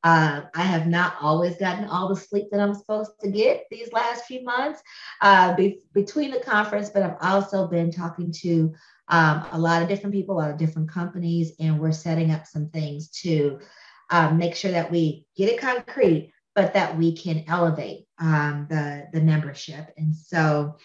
Uh, 0.03 0.43
I 0.53 0.63
have 0.63 0.89
not 0.89 1.15
always 1.21 1.57
gotten 1.59 1.85
all 1.85 2.09
the 2.09 2.17
sleep 2.17 2.49
that 2.51 2.59
I'm 2.59 2.75
supposed 2.75 3.13
to 3.21 3.31
get 3.31 3.67
these 3.71 3.93
last 3.93 4.25
few 4.25 4.43
months 4.43 4.83
uh, 5.21 5.55
be- 5.55 5.79
between 5.95 6.33
the 6.33 6.41
conference, 6.41 6.91
but 6.91 7.05
I've 7.05 7.19
also 7.21 7.69
been 7.69 7.93
talking 7.93 8.33
to 8.43 8.75
um, 9.07 9.47
a 9.53 9.59
lot 9.61 9.81
of 9.81 9.89
different 9.89 10.13
people, 10.13 10.35
a 10.35 10.41
lot 10.41 10.51
of 10.51 10.59
different 10.59 10.91
companies, 10.91 11.53
and 11.61 11.79
we're 11.79 11.93
setting 11.93 12.33
up 12.33 12.49
some 12.49 12.69
things 12.71 13.11
to 13.21 13.61
um, 14.11 14.39
make 14.39 14.57
sure 14.57 14.73
that 14.73 14.91
we 14.91 15.25
get 15.37 15.51
it 15.51 15.61
concrete, 15.61 16.33
but 16.57 16.75
that 16.75 16.99
we 16.99 17.17
can 17.17 17.45
elevate 17.47 18.09
um, 18.19 18.67
the, 18.69 19.07
the 19.13 19.21
membership. 19.21 19.93
And 19.97 20.17
so, 20.17 20.79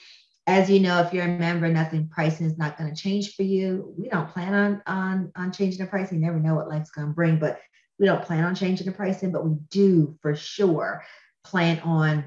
as 0.48 0.70
you 0.70 0.80
know, 0.80 1.02
if 1.02 1.14
you're 1.14 1.26
a 1.26 1.28
member, 1.28 1.68
nothing 1.68 2.08
pricing 2.08 2.48
is 2.48 2.58
not 2.58 2.78
going 2.78 2.90
to 2.90 3.00
change 3.00 3.36
for 3.36 3.44
you. 3.44 3.94
We 3.98 4.08
don't 4.08 4.30
plan 4.30 4.54
on, 4.54 4.82
on, 4.88 5.32
on 5.36 5.52
changing 5.52 5.84
the 5.84 5.90
pricing. 5.90 6.20
You 6.20 6.26
never 6.26 6.40
know 6.40 6.56
what 6.56 6.70
life's 6.70 6.90
going 6.90 7.08
to 7.08 7.14
bring, 7.14 7.38
but 7.38 7.60
we 8.00 8.06
don't 8.06 8.24
plan 8.24 8.46
on 8.46 8.56
changing 8.56 8.86
the 8.86 8.94
pricing, 8.94 9.32
but 9.32 9.46
we 9.46 9.58
do 9.70 10.18
for 10.22 10.36
sure 10.36 11.04
plan 11.44 11.80
on 11.82 12.26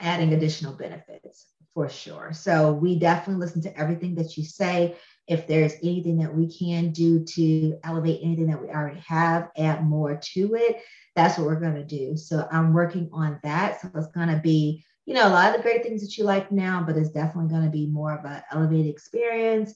adding 0.00 0.34
additional 0.34 0.74
benefits 0.74 1.46
for 1.72 1.88
sure. 1.88 2.32
So 2.32 2.72
we 2.72 2.98
definitely 2.98 3.44
listen 3.44 3.62
to 3.62 3.78
everything 3.78 4.14
that 4.16 4.36
you 4.36 4.44
say. 4.44 4.96
If 5.26 5.46
there's 5.46 5.72
anything 5.82 6.18
that 6.18 6.34
we 6.34 6.54
can 6.54 6.92
do 6.92 7.24
to 7.24 7.78
elevate 7.82 8.20
anything 8.22 8.48
that 8.48 8.60
we 8.60 8.68
already 8.68 9.00
have, 9.06 9.48
add 9.56 9.82
more 9.82 10.20
to 10.34 10.54
it, 10.54 10.82
that's 11.16 11.38
what 11.38 11.46
we're 11.46 11.60
going 11.60 11.76
to 11.76 11.84
do. 11.84 12.16
So 12.16 12.46
I'm 12.52 12.74
working 12.74 13.08
on 13.12 13.40
that. 13.42 13.80
So 13.80 13.90
it's 13.94 14.08
going 14.08 14.28
to 14.28 14.38
be, 14.38 14.84
you 15.06 15.14
know, 15.14 15.28
a 15.28 15.30
lot 15.30 15.50
of 15.50 15.56
the 15.56 15.62
great 15.62 15.82
things 15.82 16.02
that 16.02 16.16
you 16.16 16.24
like 16.24 16.50
now, 16.50 16.82
but 16.86 16.96
it's 16.96 17.10
definitely 17.10 17.50
going 17.50 17.64
to 17.64 17.70
be 17.70 17.86
more 17.86 18.14
of 18.14 18.24
an 18.24 18.42
elevated 18.50 18.90
experience. 18.90 19.74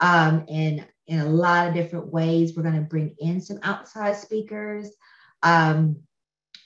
Um, 0.00 0.44
and 0.48 0.86
in 1.06 1.20
a 1.20 1.28
lot 1.28 1.68
of 1.68 1.74
different 1.74 2.12
ways. 2.12 2.54
We're 2.56 2.62
going 2.62 2.76
to 2.76 2.80
bring 2.80 3.14
in 3.18 3.40
some 3.40 3.58
outside 3.62 4.16
speakers. 4.16 4.90
Um, 5.42 5.96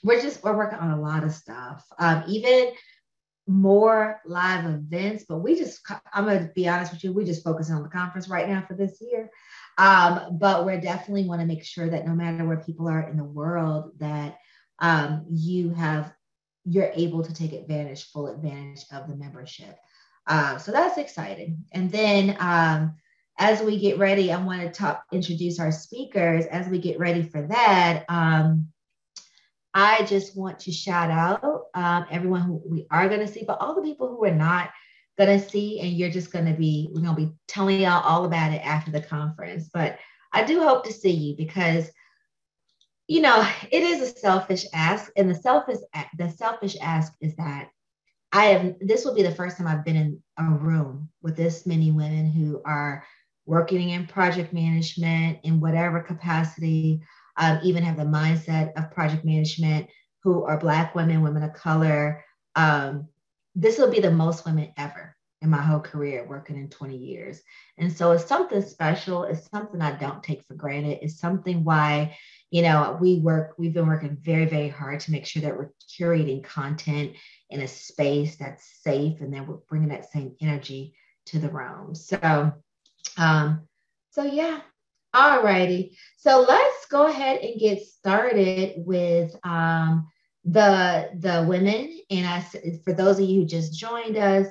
we're 0.03 0.21
just 0.21 0.43
we're 0.43 0.55
working 0.55 0.79
on 0.79 0.91
a 0.91 1.01
lot 1.01 1.23
of 1.23 1.33
stuff. 1.33 1.85
Um, 1.97 2.23
even 2.27 2.71
more 3.47 4.21
live 4.25 4.65
events, 4.65 5.25
but 5.27 5.39
we 5.39 5.55
just, 5.55 5.81
I'm 6.13 6.25
going 6.25 6.47
to 6.47 6.53
be 6.53 6.67
honest 6.69 6.93
with 6.93 7.03
you, 7.03 7.11
we 7.11 7.25
just 7.25 7.43
focus 7.43 7.71
on 7.71 7.81
the 7.81 7.89
conference 7.89 8.29
right 8.29 8.47
now 8.47 8.63
for 8.65 8.75
this 8.75 9.01
year. 9.01 9.29
Um, 9.79 10.37
but 10.37 10.67
we 10.67 10.77
definitely 10.77 11.25
want 11.25 11.41
to 11.41 11.47
make 11.47 11.65
sure 11.65 11.89
that 11.89 12.05
no 12.05 12.13
matter 12.13 12.45
where 12.45 12.57
people 12.57 12.87
are 12.87 13.09
in 13.09 13.17
the 13.17 13.23
world, 13.23 13.93
that 13.97 14.37
um, 14.77 15.25
you 15.31 15.71
have, 15.71 16.13
you're 16.69 16.91
able 16.93 17.23
to 17.23 17.33
take 17.33 17.53
advantage, 17.53 18.11
full 18.11 18.27
advantage 18.27 18.85
of 18.91 19.07
the 19.07 19.15
membership. 19.15 19.75
Uh, 20.27 20.57
so 20.57 20.71
that's 20.71 20.97
exciting. 20.97 21.65
And 21.71 21.91
then 21.91 22.37
um, 22.39 22.95
as 23.39 23.61
we 23.61 23.79
get 23.79 23.97
ready, 23.97 24.31
I 24.31 24.41
want 24.41 24.61
to 24.61 24.69
talk, 24.69 25.03
introduce 25.11 25.59
our 25.59 25.71
speakers. 25.71 26.45
As 26.45 26.67
we 26.67 26.77
get 26.77 26.99
ready 26.99 27.23
for 27.23 27.41
that, 27.47 28.05
um, 28.07 28.67
I 29.73 30.03
just 30.03 30.37
want 30.37 30.59
to 30.61 30.71
shout 30.71 31.09
out 31.09 31.65
um, 31.73 32.05
everyone 32.11 32.41
who 32.41 32.61
we 32.65 32.85
are 32.91 33.07
going 33.07 33.21
to 33.21 33.27
see, 33.27 33.43
but 33.47 33.59
all 33.59 33.75
the 33.75 33.81
people 33.81 34.09
who 34.09 34.25
are 34.25 34.35
not 34.35 34.71
going 35.17 35.39
to 35.39 35.49
see, 35.49 35.79
and 35.79 35.91
you're 35.91 36.11
just 36.11 36.31
going 36.31 36.45
to 36.45 36.53
be, 36.53 36.89
we're 36.91 37.01
going 37.01 37.15
to 37.15 37.25
be 37.27 37.31
telling 37.47 37.81
y'all 37.81 38.03
all 38.03 38.25
about 38.25 38.53
it 38.53 38.65
after 38.65 38.91
the 38.91 39.01
conference. 39.01 39.69
But 39.73 39.97
I 40.33 40.43
do 40.43 40.61
hope 40.61 40.85
to 40.85 40.93
see 40.93 41.11
you 41.11 41.35
because, 41.35 41.89
you 43.09 43.21
know, 43.21 43.43
it 43.71 43.81
is 43.81 44.01
a 44.01 44.19
selfish 44.19 44.65
ask, 44.71 45.11
and 45.17 45.29
the 45.29 45.35
selfish 45.35 45.79
the 46.15 46.29
selfish 46.29 46.77
ask 46.79 47.11
is 47.19 47.35
that 47.37 47.69
I 48.31 48.45
have 48.45 48.75
this 48.79 49.03
will 49.03 49.15
be 49.15 49.23
the 49.23 49.33
first 49.33 49.57
time 49.57 49.65
I've 49.65 49.83
been 49.83 49.95
in 49.95 50.21
a 50.37 50.43
room 50.43 51.09
with 51.23 51.35
this 51.35 51.65
many 51.65 51.89
women 51.89 52.29
who 52.29 52.61
are 52.65 53.03
working 53.47 53.89
in 53.89 54.05
project 54.05 54.53
management 54.53 55.39
in 55.41 55.59
whatever 55.59 56.01
capacity, 56.01 57.01
um, 57.37 57.59
even 57.63 57.81
have 57.81 57.97
the 57.97 58.03
mindset 58.03 58.73
of 58.77 58.91
project 58.91 59.25
management, 59.25 59.87
who 60.21 60.43
are 60.43 60.59
Black 60.59 60.93
women, 60.93 61.23
women 61.23 61.41
of 61.41 61.53
color. 61.53 62.23
Um, 62.55 63.07
this 63.55 63.79
will 63.79 63.89
be 63.89 64.01
the 64.01 64.11
most 64.11 64.45
women 64.45 64.71
ever 64.77 65.15
in 65.41 65.49
my 65.49 65.61
whole 65.61 65.79
career 65.79 66.25
working 66.27 66.57
in 66.57 66.69
20 66.69 66.97
years. 66.97 67.41
And 67.77 67.91
so 67.91 68.11
it's 68.11 68.25
something 68.25 68.61
special. 68.61 69.23
It's 69.23 69.49
something 69.49 69.81
I 69.81 69.97
don't 69.97 70.21
take 70.21 70.43
for 70.43 70.53
granted. 70.53 70.99
It's 71.01 71.19
something 71.19 71.63
why, 71.63 72.17
you 72.51 72.61
know, 72.61 72.97
we 72.99 73.19
work, 73.19 73.53
we've 73.57 73.73
been 73.73 73.87
working 73.87 74.17
very, 74.21 74.45
very 74.45 74.69
hard 74.69 74.99
to 75.01 75.11
make 75.11 75.25
sure 75.25 75.41
that 75.43 75.55
we're 75.55 75.71
curating 75.87 76.43
content 76.43 77.13
in 77.49 77.61
a 77.61 77.67
space 77.67 78.37
that's 78.37 78.81
safe 78.81 79.21
and 79.21 79.33
then 79.33 79.45
we're 79.45 79.57
bringing 79.69 79.89
that 79.89 80.11
same 80.11 80.35
energy 80.41 80.93
to 81.27 81.39
the 81.39 81.49
room. 81.49 81.93
So 81.93 82.53
um, 83.17 83.67
so 84.11 84.23
yeah, 84.23 84.61
all 85.13 85.43
righty. 85.43 85.97
So 86.17 86.45
let's 86.47 86.85
go 86.87 87.07
ahead 87.07 87.41
and 87.41 87.59
get 87.59 87.81
started 87.81 88.73
with 88.77 89.35
um, 89.43 90.07
the 90.45 91.09
the 91.19 91.45
women. 91.47 91.99
And 92.09 92.25
as 92.25 92.55
for 92.83 92.93
those 92.93 93.19
of 93.19 93.25
you 93.25 93.41
who 93.41 93.45
just 93.45 93.77
joined 93.77 94.17
us, 94.17 94.47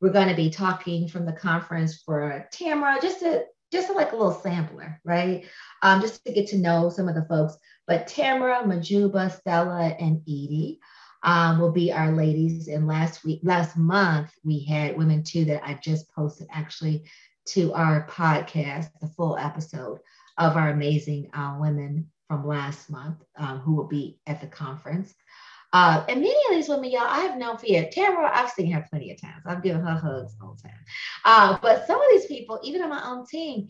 we're 0.00 0.12
going 0.12 0.28
to 0.28 0.34
be 0.34 0.50
talking 0.50 1.08
from 1.08 1.26
the 1.26 1.32
conference 1.32 2.02
for 2.02 2.46
Tamara, 2.52 2.98
just 3.00 3.20
to 3.20 3.44
just 3.72 3.94
like 3.94 4.12
a 4.12 4.16
little 4.16 4.32
sampler, 4.32 5.00
right? 5.04 5.44
Um, 5.82 6.00
just 6.00 6.24
to 6.24 6.32
get 6.32 6.48
to 6.48 6.58
know 6.58 6.90
some 6.90 7.08
of 7.08 7.14
the 7.14 7.26
folks. 7.28 7.56
But 7.86 8.06
Tamara, 8.06 8.62
Majuba, 8.64 9.30
Stella, 9.30 9.96
and 9.98 10.20
Edie 10.22 10.80
um, 11.22 11.58
will 11.58 11.72
be 11.72 11.92
our 11.92 12.12
ladies. 12.12 12.68
And 12.68 12.86
last 12.86 13.24
week, 13.24 13.40
last 13.42 13.76
month, 13.76 14.30
we 14.44 14.64
had 14.64 14.96
women 14.96 15.22
too 15.22 15.44
that 15.46 15.66
I 15.66 15.74
just 15.74 16.10
posted 16.14 16.46
actually 16.50 17.04
to 17.46 17.72
our 17.74 18.06
podcast, 18.08 18.90
the 19.00 19.08
full 19.08 19.36
episode 19.36 19.98
of 20.38 20.56
our 20.56 20.70
amazing 20.70 21.30
uh, 21.34 21.56
women 21.58 22.10
from 22.28 22.46
last 22.46 22.90
month 22.90 23.22
um, 23.36 23.58
who 23.60 23.74
will 23.74 23.86
be 23.86 24.18
at 24.26 24.40
the 24.40 24.46
conference. 24.46 25.14
Uh, 25.76 26.02
and 26.08 26.22
many 26.22 26.40
of 26.48 26.54
these 26.54 26.70
women, 26.70 26.90
y'all, 26.90 27.02
I 27.02 27.20
have 27.20 27.36
known 27.36 27.58
for 27.58 27.66
years. 27.66 27.92
Tamara, 27.92 28.30
I've 28.32 28.48
seen 28.48 28.72
her 28.72 28.86
plenty 28.88 29.10
of 29.12 29.20
times. 29.20 29.42
I've 29.44 29.62
given 29.62 29.82
her 29.82 29.94
hugs 29.94 30.34
all 30.40 30.54
the 30.54 30.62
time. 30.62 30.78
Uh, 31.22 31.58
but 31.60 31.86
some 31.86 32.00
of 32.00 32.06
these 32.10 32.24
people, 32.24 32.58
even 32.62 32.80
on 32.80 32.88
my 32.88 33.04
own 33.04 33.26
team, 33.26 33.68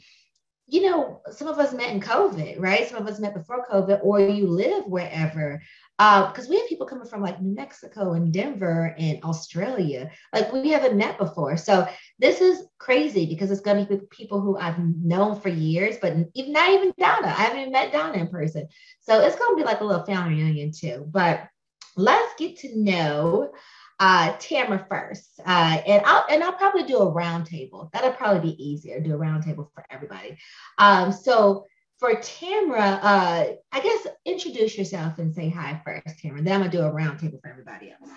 you 0.69 0.83
know, 0.89 1.21
some 1.33 1.49
of 1.49 1.59
us 1.59 1.73
met 1.73 1.91
in 1.91 2.01
COVID, 2.01 2.61
right? 2.61 2.89
Some 2.89 3.03
of 3.03 3.09
us 3.09 3.19
met 3.19 3.35
before 3.35 3.67
COVID, 3.69 4.05
or 4.05 4.21
you 4.21 4.47
live 4.47 4.85
wherever 4.87 5.61
because 5.99 6.47
uh, 6.47 6.51
we 6.51 6.59
have 6.59 6.69
people 6.69 6.87
coming 6.87 7.09
from 7.09 7.23
like 7.23 7.41
New 7.41 7.55
Mexico 7.55 8.13
and 8.13 8.33
Denver 8.33 8.95
and 8.99 9.25
Australia. 9.25 10.11
Like 10.33 10.53
we 10.53 10.69
haven't 10.69 10.97
met 10.97 11.19
before. 11.19 11.57
So 11.57 11.89
this 12.21 12.41
is 12.41 12.67
crazy 12.79 13.27
because 13.27 13.51
it's 13.51 13.63
going 13.63 13.85
to 13.85 13.97
be 13.97 14.07
people 14.11 14.41
who 14.41 14.57
I've 14.59 14.79
known 14.79 15.41
for 15.41 15.49
years, 15.49 15.97
but 16.01 16.15
even 16.35 16.53
not 16.53 16.71
even 16.71 16.93
Donna. 16.99 17.29
I 17.29 17.31
haven't 17.31 17.61
even 17.61 17.73
met 17.73 17.93
Donna 17.93 18.19
in 18.19 18.29
person. 18.29 18.69
So 19.01 19.21
it's 19.21 19.37
going 19.37 19.57
to 19.57 19.57
be 19.57 19.65
like 19.65 19.81
a 19.81 19.85
little 19.85 20.05
family 20.05 20.35
reunion 20.35 20.71
too. 20.71 21.05
But 21.11 21.49
let's 21.97 22.35
get 22.39 22.59
to 22.59 22.77
know 22.79 23.53
uh, 23.99 24.37
Tamara 24.39 24.87
first, 24.89 25.41
uh, 25.45 25.79
and 25.87 26.03
I'll 26.05 26.27
and 26.31 26.45
I'll 26.45 26.53
probably 26.53 26.85
do 26.85 26.99
a 26.99 27.13
roundtable. 27.13 27.91
That'll 27.93 28.13
probably 28.13 28.53
be 28.53 28.65
easier. 28.65 29.01
Do 29.01 29.15
a 29.15 29.19
roundtable 29.19 29.69
for 29.75 29.85
everybody. 29.91 30.37
Um, 30.79 31.13
so 31.13 31.65
for 31.99 32.15
Tamara, 32.15 33.01
uh, 33.03 33.47
I 33.73 33.81
guess 33.81 34.07
introduce 34.27 34.77
yourself 34.77 35.19
and 35.19 35.35
say 35.35 35.49
hi 35.49 35.81
first, 35.85 36.19
Tamara. 36.19 36.43
Then 36.43 36.55
I'm 36.55 36.61
gonna 36.61 36.71
do 36.71 36.83
a 36.83 36.91
roundtable 36.91 37.41
for 37.41 37.49
everybody 37.49 37.91
else. 37.91 38.11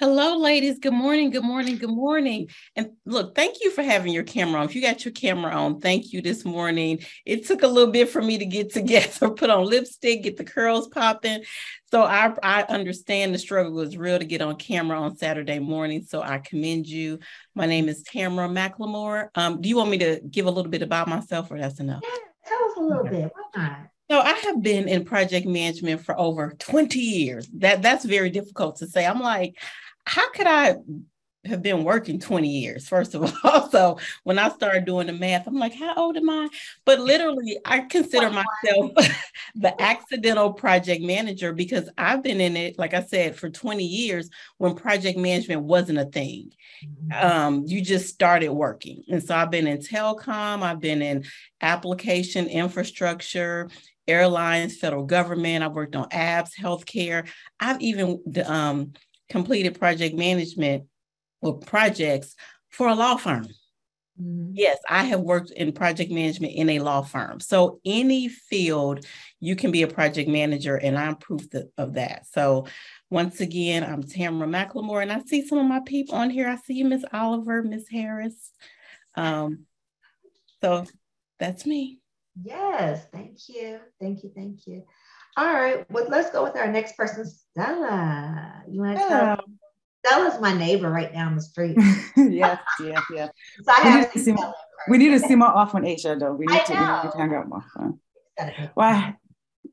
Hello, 0.00 0.36
ladies. 0.38 0.80
Good 0.80 0.92
morning. 0.92 1.30
Good 1.30 1.44
morning. 1.44 1.78
Good 1.78 1.88
morning. 1.88 2.48
And 2.74 2.90
look, 3.06 3.36
thank 3.36 3.58
you 3.60 3.70
for 3.70 3.84
having 3.84 4.12
your 4.12 4.24
camera 4.24 4.60
on. 4.60 4.66
If 4.66 4.74
you 4.74 4.82
got 4.82 5.04
your 5.04 5.12
camera 5.12 5.52
on, 5.52 5.78
thank 5.78 6.12
you 6.12 6.20
this 6.20 6.44
morning. 6.44 6.98
It 7.24 7.46
took 7.46 7.62
a 7.62 7.68
little 7.68 7.92
bit 7.92 8.08
for 8.08 8.20
me 8.20 8.36
to 8.38 8.44
get 8.44 8.72
together, 8.72 9.30
put 9.30 9.50
on 9.50 9.64
lipstick, 9.64 10.24
get 10.24 10.36
the 10.36 10.44
curls 10.44 10.88
popping. 10.88 11.44
So 11.92 12.02
I, 12.02 12.34
I 12.42 12.62
understand 12.64 13.32
the 13.32 13.38
struggle 13.38 13.72
was 13.72 13.96
real 13.96 14.18
to 14.18 14.24
get 14.24 14.42
on 14.42 14.56
camera 14.56 14.98
on 14.98 15.16
Saturday 15.16 15.60
morning. 15.60 16.04
So 16.04 16.22
I 16.22 16.38
commend 16.38 16.88
you. 16.88 17.20
My 17.54 17.66
name 17.66 17.88
is 17.88 18.02
Tamara 18.02 18.48
McLemore. 18.48 19.28
Um, 19.36 19.60
do 19.60 19.68
you 19.68 19.76
want 19.76 19.90
me 19.90 19.98
to 19.98 20.20
give 20.28 20.46
a 20.46 20.50
little 20.50 20.72
bit 20.72 20.82
about 20.82 21.06
myself 21.06 21.52
or 21.52 21.58
that's 21.58 21.78
enough? 21.78 22.02
Yeah 22.02 22.18
Tell 22.46 22.64
us 22.64 22.76
a 22.76 22.80
little 22.80 23.04
bit. 23.04 23.32
Why 23.32 23.62
not? 23.62 23.78
So 24.10 24.20
I 24.20 24.32
have 24.32 24.62
been 24.62 24.86
in 24.86 25.04
project 25.04 25.46
management 25.46 26.04
for 26.04 26.18
over 26.18 26.52
20 26.58 26.98
years. 26.98 27.48
That 27.54 27.80
that's 27.80 28.04
very 28.04 28.28
difficult 28.28 28.76
to 28.76 28.86
say. 28.86 29.06
I'm 29.06 29.20
like, 29.20 29.56
how 30.06 30.30
could 30.32 30.46
I 30.46 30.76
have 31.46 31.62
been 31.62 31.84
working 31.84 32.18
20 32.18 32.48
years, 32.48 32.88
first 32.88 33.14
of 33.14 33.22
all. 33.44 33.68
So 33.70 33.98
when 34.22 34.38
I 34.38 34.48
started 34.50 34.84
doing 34.84 35.06
the 35.06 35.12
math, 35.12 35.46
I'm 35.46 35.58
like, 35.58 35.74
how 35.74 35.94
old 35.94 36.16
am 36.16 36.30
I? 36.30 36.48
But 36.84 37.00
literally, 37.00 37.58
I 37.64 37.80
consider 37.80 38.30
myself 38.30 38.92
the 39.54 39.80
accidental 39.80 40.52
project 40.52 41.02
manager 41.02 41.52
because 41.52 41.88
I've 41.98 42.22
been 42.22 42.40
in 42.40 42.56
it, 42.56 42.78
like 42.78 42.94
I 42.94 43.02
said, 43.02 43.36
for 43.36 43.50
20 43.50 43.84
years 43.84 44.30
when 44.58 44.74
project 44.74 45.18
management 45.18 45.62
wasn't 45.62 45.98
a 45.98 46.06
thing. 46.06 46.50
Mm-hmm. 46.84 47.26
Um, 47.26 47.64
you 47.66 47.82
just 47.82 48.08
started 48.08 48.50
working. 48.50 49.02
And 49.08 49.22
so 49.22 49.34
I've 49.34 49.50
been 49.50 49.66
in 49.66 49.78
telecom, 49.78 50.62
I've 50.62 50.80
been 50.80 51.02
in 51.02 51.24
application 51.60 52.46
infrastructure, 52.46 53.68
airlines, 54.06 54.76
federal 54.76 55.04
government. 55.04 55.64
I've 55.64 55.72
worked 55.72 55.96
on 55.96 56.08
apps, 56.10 56.50
healthcare. 56.58 57.28
I've 57.58 57.80
even 57.80 58.22
um, 58.44 58.92
completed 59.28 59.78
project 59.78 60.16
management 60.16 60.84
or 61.40 61.58
projects 61.58 62.34
for 62.70 62.88
a 62.88 62.94
law 62.94 63.16
firm. 63.16 63.46
Mm-hmm. 64.20 64.52
Yes, 64.54 64.78
I 64.88 65.04
have 65.04 65.20
worked 65.20 65.50
in 65.50 65.72
project 65.72 66.10
management 66.12 66.52
in 66.52 66.70
a 66.70 66.78
law 66.78 67.02
firm. 67.02 67.40
So, 67.40 67.80
any 67.84 68.28
field, 68.28 69.04
you 69.40 69.56
can 69.56 69.72
be 69.72 69.82
a 69.82 69.88
project 69.88 70.28
manager, 70.28 70.76
and 70.76 70.96
I'm 70.96 71.16
proof 71.16 71.46
of 71.76 71.94
that. 71.94 72.26
So, 72.30 72.66
once 73.10 73.40
again, 73.40 73.82
I'm 73.82 74.04
Tamara 74.04 74.46
McLemore, 74.46 75.02
and 75.02 75.10
I 75.10 75.20
see 75.24 75.46
some 75.46 75.58
of 75.58 75.66
my 75.66 75.80
people 75.80 76.14
on 76.14 76.30
here. 76.30 76.48
I 76.48 76.56
see 76.56 76.74
you, 76.74 76.84
Miss 76.84 77.04
Oliver, 77.12 77.64
Miss 77.64 77.88
Harris. 77.88 78.52
Um, 79.16 79.66
so, 80.62 80.84
that's 81.40 81.66
me. 81.66 81.98
Yes, 82.40 83.06
thank 83.12 83.48
you. 83.48 83.80
Thank 84.00 84.22
you. 84.22 84.30
Thank 84.34 84.66
you. 84.66 84.84
All 85.36 85.52
right, 85.52 85.90
well, 85.90 86.06
let's 86.08 86.30
go 86.30 86.44
with 86.44 86.56
our 86.56 86.70
next 86.70 86.96
person, 86.96 87.26
Stella. 87.26 88.62
You 88.68 88.80
want 88.80 88.98
to 88.98 89.08
tell 89.08 89.44
Stella's 90.06 90.40
my 90.40 90.56
neighbor 90.56 90.90
right 90.90 91.12
down 91.12 91.34
the 91.34 91.42
street. 91.42 91.76
yes, 92.16 92.60
yes, 92.80 93.02
yes. 93.12 93.30
So 93.62 93.72
I 93.72 93.80
we, 93.82 93.90
have 93.90 94.00
need 94.00 94.12
to 94.12 94.18
see 94.20 94.32
more, 94.32 94.54
we 94.88 94.98
need 94.98 95.10
to 95.10 95.18
see 95.18 95.34
more 95.34 95.48
often, 95.48 95.82
Aisha, 95.82 96.18
though. 96.18 96.34
We 96.34 96.46
need, 96.46 96.64
to, 96.66 96.72
we 96.72 96.78
need 96.78 97.12
to 97.12 97.18
hang 97.18 97.34
out 97.34 97.48
more. 97.48 97.64
Well, 98.76 99.14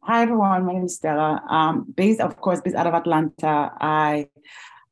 hi, 0.01 0.21
everyone. 0.23 0.65
My 0.65 0.73
name 0.73 0.85
is 0.85 0.95
Stella. 0.95 1.41
Um, 1.47 1.85
based, 1.95 2.21
of 2.21 2.37
course, 2.37 2.61
based 2.61 2.75
out 2.75 2.87
of 2.87 2.95
Atlanta. 2.95 3.71
I 3.79 4.29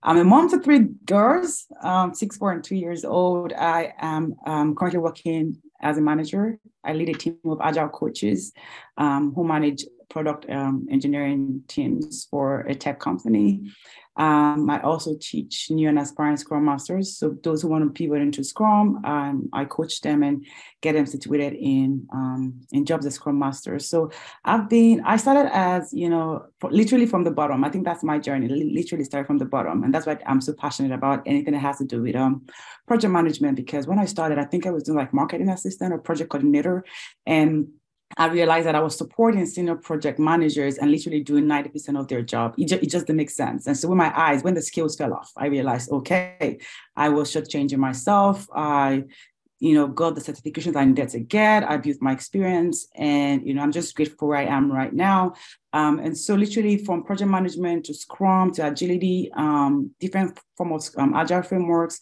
I'm 0.02 0.18
a 0.18 0.24
mom 0.24 0.50
to 0.52 0.60
three 0.60 0.88
girls, 1.06 1.66
um, 1.84 2.14
six, 2.14 2.38
four, 2.38 2.54
and 2.54 2.64
two 2.64 2.76
years 2.76 3.04
old. 3.04 3.52
I 3.54 3.94
am 4.00 4.36
um, 4.46 4.76
currently 4.76 5.00
working 5.00 5.58
as 5.82 5.98
a 5.98 6.02
manager. 6.02 6.58
I 6.84 6.94
lead 6.94 7.10
a 7.10 7.14
team 7.14 7.38
of 7.46 7.60
agile 7.62 7.90
coaches 7.90 8.54
um, 8.98 9.34
who 9.36 9.44
manage 9.44 9.84
product 10.10 10.50
um, 10.50 10.88
engineering 10.90 11.64
teams 11.68 12.28
for 12.30 12.62
a 12.62 12.76
tech 12.76 13.00
company. 13.00 13.72
Um, 14.18 14.70
I 14.70 14.82
also 14.82 15.16
teach 15.18 15.72
new 15.72 15.88
and 15.88 15.98
aspiring 15.98 16.36
Scrum 16.36 16.66
Masters. 16.66 17.18
So 17.18 17.38
those 17.42 17.62
who 17.62 17.70
want 17.70 17.86
to 17.86 17.90
pivot 17.90 18.22
into 18.22 18.44
Scrum, 18.44 19.06
um, 19.06 19.50
I 19.54 19.64
coach 19.64 20.02
them 20.02 20.24
and 20.24 20.46
get 20.82 20.94
them 20.94 21.06
situated 21.06 21.54
in 21.54 22.06
um, 22.14 22.60
in 22.74 22.84
jobs 22.84 23.06
as 23.06 23.16
Scrum 23.16 23.40
Masters. 23.40 23.88
So 23.88 24.12
I've 24.44 24.68
been, 24.68 25.02
I 25.06 25.16
started 25.16 25.56
as, 25.56 25.94
you 25.94 26.10
know, 26.10 26.48
literally 26.62 27.06
from 27.06 27.24
the 27.24 27.32
bottom. 27.32 27.64
I 27.64 27.70
think 27.70 27.86
that's 27.86 28.04
my 28.04 28.20
journey, 28.20 28.50
literally 28.50 29.06
started 29.06 29.26
from 29.26 29.38
the 29.38 29.46
bottom. 29.46 29.84
And 29.84 29.94
that's 29.94 30.06
why 30.06 30.18
I'm 30.26 30.42
so 30.42 30.52
passionate 30.52 30.92
about 30.92 31.24
anything 31.26 31.54
that 31.54 31.60
has 31.60 31.78
to 31.78 31.86
do 31.86 32.02
with 32.02 32.18
um, 32.18 32.46
project 32.88 33.14
management. 33.14 33.56
Because 33.56 33.88
when 33.88 34.00
I 34.00 34.06
started, 34.06 34.38
I 34.38 34.44
think 34.44 34.66
I 34.66 34.72
was 34.72 34.84
doing 34.84 34.98
like 34.98 35.14
marketing 35.14 35.48
assistant 35.48 35.94
or 35.94 35.98
project 35.98 36.30
coordinator. 36.30 36.84
And 37.26 37.70
I 38.18 38.28
realized 38.28 38.66
that 38.66 38.76
I 38.76 38.80
was 38.80 38.98
supporting 38.98 39.46
senior 39.46 39.76
project 39.76 40.20
managers 40.20 40.78
and 40.78 40.92
literally 40.92 41.22
doing 41.22 41.46
90% 41.46 42.00
of 42.00 42.08
their 42.08 42.22
job. 42.22 42.56
It 42.58 42.68
just, 42.68 42.84
it 42.84 42.90
just 42.90 43.06
didn't 43.08 43.18
make 43.18 43.30
sense. 43.30 43.68
And 43.68 43.78
so 43.78 43.88
when 43.88 43.98
my 43.98 44.12
eyes, 44.20 44.44
when 44.44 44.56
the 44.56 44.62
skills 44.62 44.96
fell 44.96 45.14
off, 45.14 45.32
I 45.38 45.48
realized, 45.48 45.92
okay, 45.92 46.60
I 46.96 47.10
was 47.10 47.32
shortchanging 47.32 47.78
myself. 47.78 48.48
I, 48.54 49.04
you 49.60 49.76
know, 49.76 49.88
got 49.88 50.16
the 50.16 50.22
certifications 50.22 50.76
I 50.76 50.86
needed 50.86 51.10
to 51.10 51.20
get. 51.20 51.70
I 51.70 51.78
built 51.78 51.98
my 52.02 52.14
experience 52.14 52.88
and, 52.96 53.46
you 53.46 53.54
know, 53.54 53.62
I'm 53.62 53.74
just 53.74 53.94
grateful 53.94 54.30
where 54.30 54.38
I 54.38 54.46
am 54.46 54.72
right 54.72 54.94
now. 54.94 55.34
Um, 55.74 56.00
and 56.00 56.18
so 56.18 56.34
literally 56.34 56.78
from 56.78 57.04
project 57.04 57.30
management 57.30 57.86
to 57.86 57.94
Scrum 57.94 58.54
to 58.54 58.68
agility, 58.68 59.30
um, 59.36 59.92
different 60.00 60.40
form 60.56 60.72
of 60.72 60.84
um, 60.98 61.14
agile 61.14 61.44
frameworks, 61.44 62.00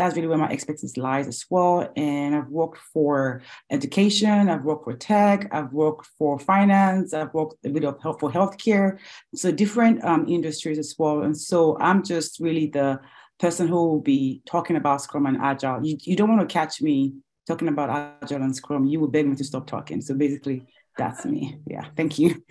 that's 0.00 0.16
really 0.16 0.28
where 0.28 0.38
my 0.38 0.48
expertise 0.48 0.96
lies 0.96 1.28
as 1.28 1.44
well. 1.50 1.92
And 1.94 2.34
I've 2.34 2.48
worked 2.48 2.78
for 2.78 3.42
education, 3.70 4.48
I've 4.48 4.64
worked 4.64 4.84
for 4.84 4.94
tech, 4.94 5.48
I've 5.52 5.72
worked 5.74 6.08
for 6.16 6.38
finance, 6.38 7.12
I've 7.12 7.34
worked 7.34 7.56
a 7.66 7.68
bit 7.68 7.84
of 7.84 8.00
help 8.02 8.20
for 8.20 8.32
healthcare, 8.32 8.98
so 9.34 9.52
different 9.52 10.02
um, 10.02 10.26
industries 10.26 10.78
as 10.78 10.94
well. 10.98 11.22
And 11.22 11.36
so 11.36 11.76
I'm 11.78 12.02
just 12.02 12.40
really 12.40 12.66
the 12.66 12.98
person 13.38 13.68
who 13.68 13.74
will 13.74 14.00
be 14.00 14.40
talking 14.46 14.76
about 14.76 15.02
Scrum 15.02 15.26
and 15.26 15.36
Agile. 15.36 15.84
You, 15.84 15.98
you 16.00 16.16
don't 16.16 16.34
want 16.34 16.48
to 16.48 16.52
catch 16.52 16.80
me 16.80 17.14
talking 17.46 17.68
about 17.68 17.90
Agile 18.22 18.42
and 18.42 18.56
Scrum. 18.56 18.86
You 18.86 19.00
will 19.00 19.08
beg 19.08 19.26
me 19.26 19.36
to 19.36 19.44
stop 19.44 19.66
talking. 19.66 20.00
So 20.00 20.14
basically, 20.14 20.64
that's 20.96 21.26
me. 21.26 21.58
Yeah. 21.66 21.84
Thank 21.94 22.18
you. 22.18 22.42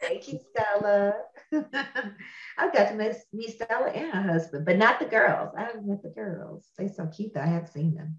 Thank 0.00 0.32
you, 0.32 0.38
Stella. 0.50 1.14
I've 2.58 2.72
got 2.74 2.88
to 2.88 2.94
miss 2.94 3.24
meet 3.32 3.50
Stella 3.50 3.88
and 3.88 4.12
her 4.12 4.32
husband, 4.32 4.64
but 4.64 4.76
not 4.76 5.00
the 5.00 5.06
girls. 5.06 5.50
I 5.56 5.62
haven't 5.62 5.86
met 5.86 6.02
the 6.02 6.10
girls. 6.10 6.66
They're 6.78 6.88
so 6.88 7.06
cute 7.06 7.34
that 7.34 7.44
I 7.44 7.48
have 7.48 7.68
seen 7.68 7.94
them. 7.94 8.16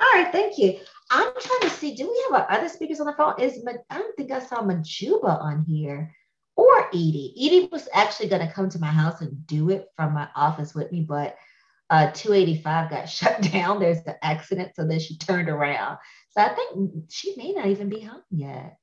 All 0.00 0.22
right, 0.22 0.32
thank 0.32 0.58
you. 0.58 0.78
I'm 1.10 1.32
trying 1.38 1.60
to 1.60 1.70
see, 1.70 1.94
do 1.94 2.08
we 2.10 2.26
have 2.30 2.46
other 2.48 2.68
speakers 2.68 3.00
on 3.00 3.06
the 3.06 3.12
phone? 3.12 3.34
Is 3.38 3.64
I 3.90 3.98
don't 3.98 4.16
think 4.16 4.32
I 4.32 4.40
saw 4.40 4.62
Majuba 4.62 5.40
on 5.40 5.64
here 5.64 6.12
or 6.56 6.88
Edie. 6.88 7.34
Edie 7.38 7.68
was 7.70 7.88
actually 7.92 8.28
going 8.28 8.46
to 8.46 8.52
come 8.52 8.68
to 8.70 8.78
my 8.78 8.88
house 8.88 9.20
and 9.20 9.46
do 9.46 9.70
it 9.70 9.86
from 9.96 10.14
my 10.14 10.28
office 10.34 10.74
with 10.74 10.90
me, 10.92 11.02
but 11.02 11.36
uh, 11.90 12.10
285 12.12 12.90
got 12.90 13.08
shut 13.08 13.42
down. 13.42 13.80
There's 13.80 14.04
an 14.06 14.16
accident, 14.22 14.72
so 14.74 14.86
then 14.86 14.98
she 14.98 15.16
turned 15.18 15.48
around. 15.48 15.98
So 16.30 16.42
I 16.42 16.48
think 16.54 17.10
she 17.10 17.36
may 17.36 17.52
not 17.52 17.66
even 17.66 17.88
be 17.88 18.00
home 18.00 18.22
yet. 18.30 18.76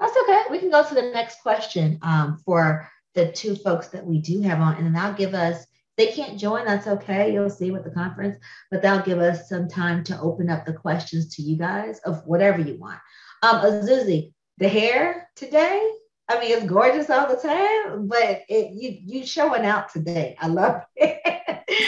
That's 0.00 0.16
okay. 0.22 0.42
We 0.50 0.58
can 0.58 0.70
go 0.70 0.86
to 0.86 0.94
the 0.94 1.10
next 1.12 1.40
question 1.42 1.98
um, 2.02 2.38
for 2.44 2.90
the 3.14 3.32
two 3.32 3.56
folks 3.56 3.88
that 3.88 4.04
we 4.04 4.18
do 4.18 4.40
have 4.42 4.60
on, 4.60 4.76
and 4.76 4.86
then 4.86 4.96
I'll 4.96 5.14
give 5.14 5.34
us. 5.34 5.66
They 5.96 6.08
can't 6.08 6.40
join. 6.40 6.64
That's 6.64 6.88
okay. 6.88 7.32
You'll 7.32 7.48
see 7.48 7.70
with 7.70 7.84
the 7.84 7.90
conference, 7.90 8.36
but 8.68 8.82
that'll 8.82 9.06
give 9.06 9.20
us 9.20 9.48
some 9.48 9.68
time 9.68 10.02
to 10.04 10.20
open 10.20 10.50
up 10.50 10.66
the 10.66 10.72
questions 10.72 11.36
to 11.36 11.42
you 11.42 11.56
guys 11.56 12.00
of 12.00 12.26
whatever 12.26 12.60
you 12.60 12.76
want. 12.76 12.98
Um, 13.44 13.60
Azuzi, 13.60 14.32
the 14.58 14.68
hair 14.68 15.28
today. 15.36 15.88
I 16.28 16.40
mean, 16.40 16.50
it's 16.50 16.66
gorgeous 16.66 17.10
all 17.10 17.28
the 17.28 17.36
time, 17.36 18.08
but 18.08 18.42
it, 18.48 18.72
you 18.72 18.98
you 19.04 19.26
showing 19.26 19.64
out 19.64 19.92
today. 19.92 20.36
I 20.40 20.48
love 20.48 20.82
it. 20.96 21.20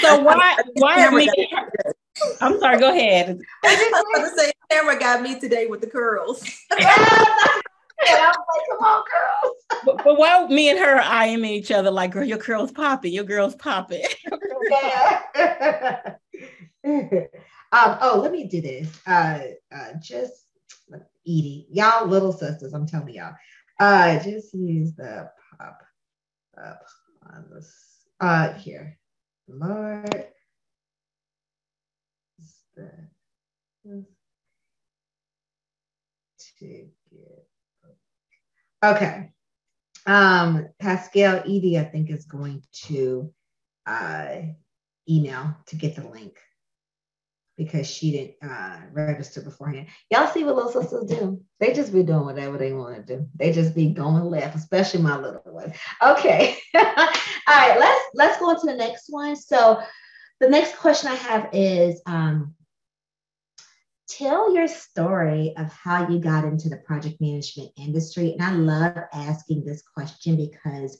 So 0.03 0.21
why 0.23 0.57
why 0.75 1.05
are 1.05 1.15
we? 1.15 1.29
I'm 2.41 2.59
sorry. 2.61 2.79
Go 2.79 2.91
ahead. 2.91 3.39
I 3.65 3.75
just 3.75 3.93
want 3.93 4.31
to 4.31 4.41
say, 4.41 4.53
camera 4.71 4.99
got 4.99 5.23
me 5.23 5.41
today 5.41 5.67
with 5.67 5.81
the 5.81 5.87
curls. 5.87 6.45
And 8.09 8.17
I 8.17 8.29
was 8.29 8.37
like, 8.37 8.79
come 8.79 8.87
on, 8.87 9.05
girls. 9.11 9.57
But, 9.85 10.05
but 10.05 10.19
why 10.19 10.47
me 10.49 10.71
and 10.71 10.79
her 10.79 10.97
are 10.97 11.01
eyeing 11.01 11.45
each 11.45 11.71
other 11.71 11.91
like, 11.91 12.13
girl, 12.13 12.25
your 12.25 12.39
girl's 12.39 12.73
popping, 12.73 13.13
your 13.13 13.25
girl's 13.25 13.55
popping. 13.55 14.05
yeah. 14.71 15.23
um, 16.85 17.99
oh, 18.01 18.21
let 18.23 18.33
me 18.33 18.47
do 18.49 18.61
this. 18.61 19.01
Uh, 19.07 19.41
uh, 19.75 19.93
just 20.03 20.47
Edie, 21.27 21.67
y'all 21.71 22.07
little 22.07 22.33
sisters, 22.33 22.73
I'm 22.73 22.87
telling 22.87 23.15
y'all. 23.15 23.35
Uh, 23.81 24.19
just 24.23 24.55
use 24.55 24.95
the 24.95 25.31
pop 25.59 25.81
up 26.63 26.83
on 27.35 27.47
this. 27.53 27.75
Uh, 28.21 28.53
here, 28.55 28.99
Lord. 29.49 30.27
Get 36.59 36.96
Okay. 38.87 39.31
Um, 40.07 40.69
Pascal 40.79 41.41
Edie, 41.41 41.79
I 41.79 41.85
think, 41.85 42.11
is 42.11 42.25
going 42.25 42.63
to 42.87 43.33
uh, 43.87 44.37
email 45.09 45.57
to 45.67 45.77
get 45.77 45.97
the 45.97 46.09
link 46.09 46.37
because 47.57 47.89
she 47.91 48.13
didn't 48.13 48.51
uh, 48.51 48.81
register 48.93 49.41
beforehand. 49.41 49.89
Y'all 50.11 50.29
see 50.29 50.45
what 50.45 50.57
little 50.57 50.71
sisters 50.71 51.07
do? 51.07 51.43
They 51.59 51.73
just 51.73 51.93
be 51.93 52.03
doing 52.03 52.27
whatever 52.27 52.59
they 52.59 52.73
want 52.73 52.97
to 52.97 53.17
do. 53.17 53.27
They 53.35 53.53
just 53.53 53.75
be 53.75 53.91
going 53.91 54.25
left, 54.25 54.55
especially 54.55 55.03
my 55.03 55.17
little 55.17 55.41
one. 55.45 55.73
Okay. 56.03 56.57
All 56.75 56.83
right, 57.49 57.77
let's 57.79 58.05
let's 58.15 58.39
go 58.39 58.51
on 58.51 58.61
to 58.61 58.67
the 58.67 58.77
next 58.77 59.07
one. 59.09 59.35
So 59.35 59.81
the 60.39 60.49
next 60.49 60.77
question 60.77 61.11
I 61.11 61.15
have 61.15 61.49
is 61.53 62.01
um, 62.07 62.55
tell 64.09 64.55
your 64.55 64.69
story 64.69 65.55
of 65.57 65.73
how 65.73 66.09
you 66.09 66.19
got 66.19 66.45
into 66.45 66.69
the 66.69 66.77
project 66.77 67.21
management 67.21 67.71
industry. 67.77 68.33
And 68.33 68.43
I 68.43 68.53
love 68.53 68.97
asking 69.13 69.65
this 69.65 69.83
question 69.83 70.37
because 70.37 70.99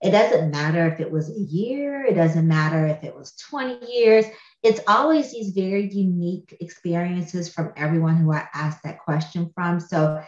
it 0.00 0.10
doesn't 0.10 0.50
matter 0.50 0.86
if 0.86 1.00
it 1.00 1.10
was 1.10 1.28
a 1.28 1.40
year, 1.40 2.04
it 2.04 2.14
doesn't 2.14 2.46
matter 2.46 2.86
if 2.86 3.02
it 3.02 3.14
was 3.14 3.34
20 3.50 3.92
years. 3.92 4.24
It's 4.62 4.80
always 4.86 5.32
these 5.32 5.50
very 5.50 5.90
unique 5.90 6.56
experiences 6.60 7.52
from 7.52 7.72
everyone 7.76 8.16
who 8.16 8.32
I 8.32 8.46
asked 8.54 8.84
that 8.84 9.00
question 9.00 9.50
from. 9.54 9.80
So, 9.80 10.22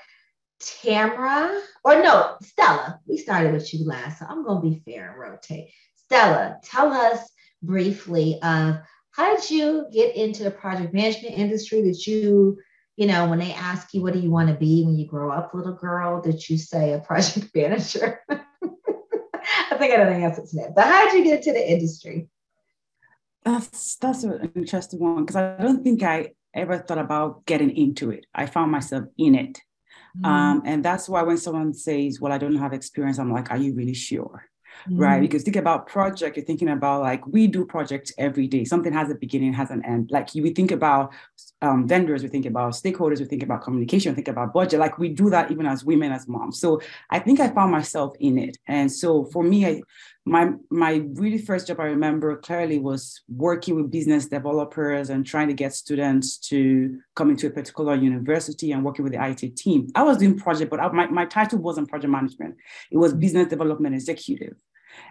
Tamara, 0.59 1.61
or 1.85 2.03
no, 2.03 2.37
Stella, 2.43 3.01
we 3.07 3.17
started 3.17 3.53
with 3.53 3.73
you 3.73 3.87
last, 3.87 4.19
so 4.19 4.27
I'm 4.29 4.45
going 4.45 4.61
to 4.61 4.69
be 4.69 4.93
fair 4.93 5.11
and 5.11 5.21
rotate. 5.21 5.71
Stella, 5.95 6.59
tell 6.65 6.93
us 6.93 7.31
briefly 7.63 8.39
of 8.43 8.77
how 9.13 9.35
did 9.35 9.51
you 9.51 9.87
get 9.93 10.15
into 10.17 10.45
the 10.45 10.51
project 10.51 10.95
management 10.95 11.37
industry? 11.37 11.83
Did 11.83 12.07
you, 12.07 12.59
you 12.97 13.07
know, 13.07 13.29
when 13.29 13.39
they 13.39 13.53
ask 13.53 13.93
you 13.93 14.03
what 14.03 14.13
do 14.13 14.21
you 14.21 14.31
want 14.31 14.49
to 14.49 14.55
be 14.55 14.85
when 14.85 14.97
you 14.97 15.07
grow 15.07 15.31
up, 15.31 15.53
little 15.55 15.75
girl, 15.75 16.21
did 16.21 16.49
you 16.49 16.59
say 16.59 16.93
a 16.93 17.01
project 17.01 17.51
manager? 17.55 18.21
I 18.31 19.77
think 19.79 19.93
I 19.93 19.97
know 19.97 20.11
the 20.11 20.25
answer 20.25 20.43
to 20.43 20.57
that. 20.57 20.75
But 20.75 20.85
how 20.87 21.07
did 21.07 21.19
you 21.19 21.25
get 21.25 21.39
into 21.39 21.53
the 21.53 21.71
industry? 21.71 22.29
That's 23.45 23.97
that's 23.97 24.23
an 24.25 24.53
interesting 24.55 25.01
one 25.01 25.25
because 25.25 25.37
I 25.37 25.57
don't 25.63 25.83
think 25.83 26.03
I 26.03 26.33
ever 26.55 26.79
thought 26.79 26.99
about 26.99 27.47
getting 27.47 27.75
into 27.77 28.11
it. 28.11 28.27
I 28.35 28.47
found 28.47 28.71
myself 28.71 29.05
in 29.17 29.35
it. 29.35 29.61
Mm. 30.19 30.27
Um, 30.27 30.63
and 30.65 30.85
that's 30.85 31.09
why 31.09 31.23
when 31.23 31.39
someone 31.39 31.73
says, 31.73 32.21
Well, 32.21 32.33
I 32.33 32.39
don't 32.39 32.57
have 32.57 32.73
experience, 32.73 33.19
I'm 33.19 33.33
like, 33.33 33.51
Are 33.51 33.57
you 33.57 33.75
really 33.75 33.95
sure? 33.95 34.50
Mm-hmm. 34.89 34.99
right? 34.99 35.21
Because 35.21 35.43
think 35.43 35.57
about 35.57 35.87
project, 35.87 36.37
you're 36.37 36.45
thinking 36.45 36.69
about 36.69 37.03
like 37.03 37.27
we 37.27 37.47
do 37.47 37.65
projects 37.65 38.13
every 38.19 38.47
day. 38.47 38.65
Something 38.65 38.93
has 38.93 39.11
a 39.11 39.15
beginning, 39.15 39.53
has 39.53 39.71
an 39.71 39.85
end. 39.85 40.11
Like 40.11 40.35
you, 40.35 40.43
we 40.43 40.51
think 40.51 40.71
about 40.71 41.13
um, 41.63 41.87
vendors, 41.87 42.23
we 42.23 42.29
think 42.29 42.47
about 42.47 42.73
stakeholders, 42.73 43.19
we 43.19 43.27
think 43.27 43.43
about 43.43 43.63
communication, 43.63 44.13
we 44.13 44.17
think 44.17 44.29
about 44.29 44.53
budget. 44.53 44.81
Like 44.81 44.99
we 44.99 45.09
do 45.09 45.31
that 45.31 45.51
even 45.51 45.67
as 45.67 45.85
women, 45.85 46.13
as 46.13 46.27
moms. 46.27 46.59
So 46.59 46.81
I 47.11 47.19
think 47.19 47.41
I 47.41 47.49
found 47.49 47.73
myself 47.73 48.15
in 48.19 48.39
it. 48.39 48.59
And 48.67 48.91
so 48.91 49.25
for 49.27 49.43
me, 49.43 49.67
I, 49.67 49.83
my 50.27 50.53
my 50.71 51.03
really 51.15 51.39
first 51.39 51.67
job 51.67 51.81
I 51.81 51.85
remember 51.85 52.37
clearly 52.37 52.79
was 52.79 53.23
working 53.29 53.75
with 53.75 53.91
business 53.91 54.27
developers 54.27 55.09
and 55.09 55.25
trying 55.27 55.49
to 55.49 55.55
get 55.55 55.75
students 55.75 56.37
to 56.49 56.99
come 57.17 57.31
into 57.31 57.47
a 57.47 57.51
particular 57.51 57.95
university 57.95 58.73
and 58.73 58.85
working 58.85 59.03
with 59.03 59.13
the 59.13 59.25
IT 59.25 59.57
team. 59.57 59.89
I 59.95 60.03
was 60.03 60.19
doing 60.19 60.39
project, 60.39 60.71
but 60.71 60.79
I, 60.79 60.89
my, 60.93 61.07
my 61.07 61.25
title 61.25 61.59
wasn't 61.59 61.89
project 61.89 62.11
management. 62.11 62.57
It 62.91 62.99
was 62.99 63.15
business 63.15 63.49
development 63.49 63.95
executive. 63.95 64.57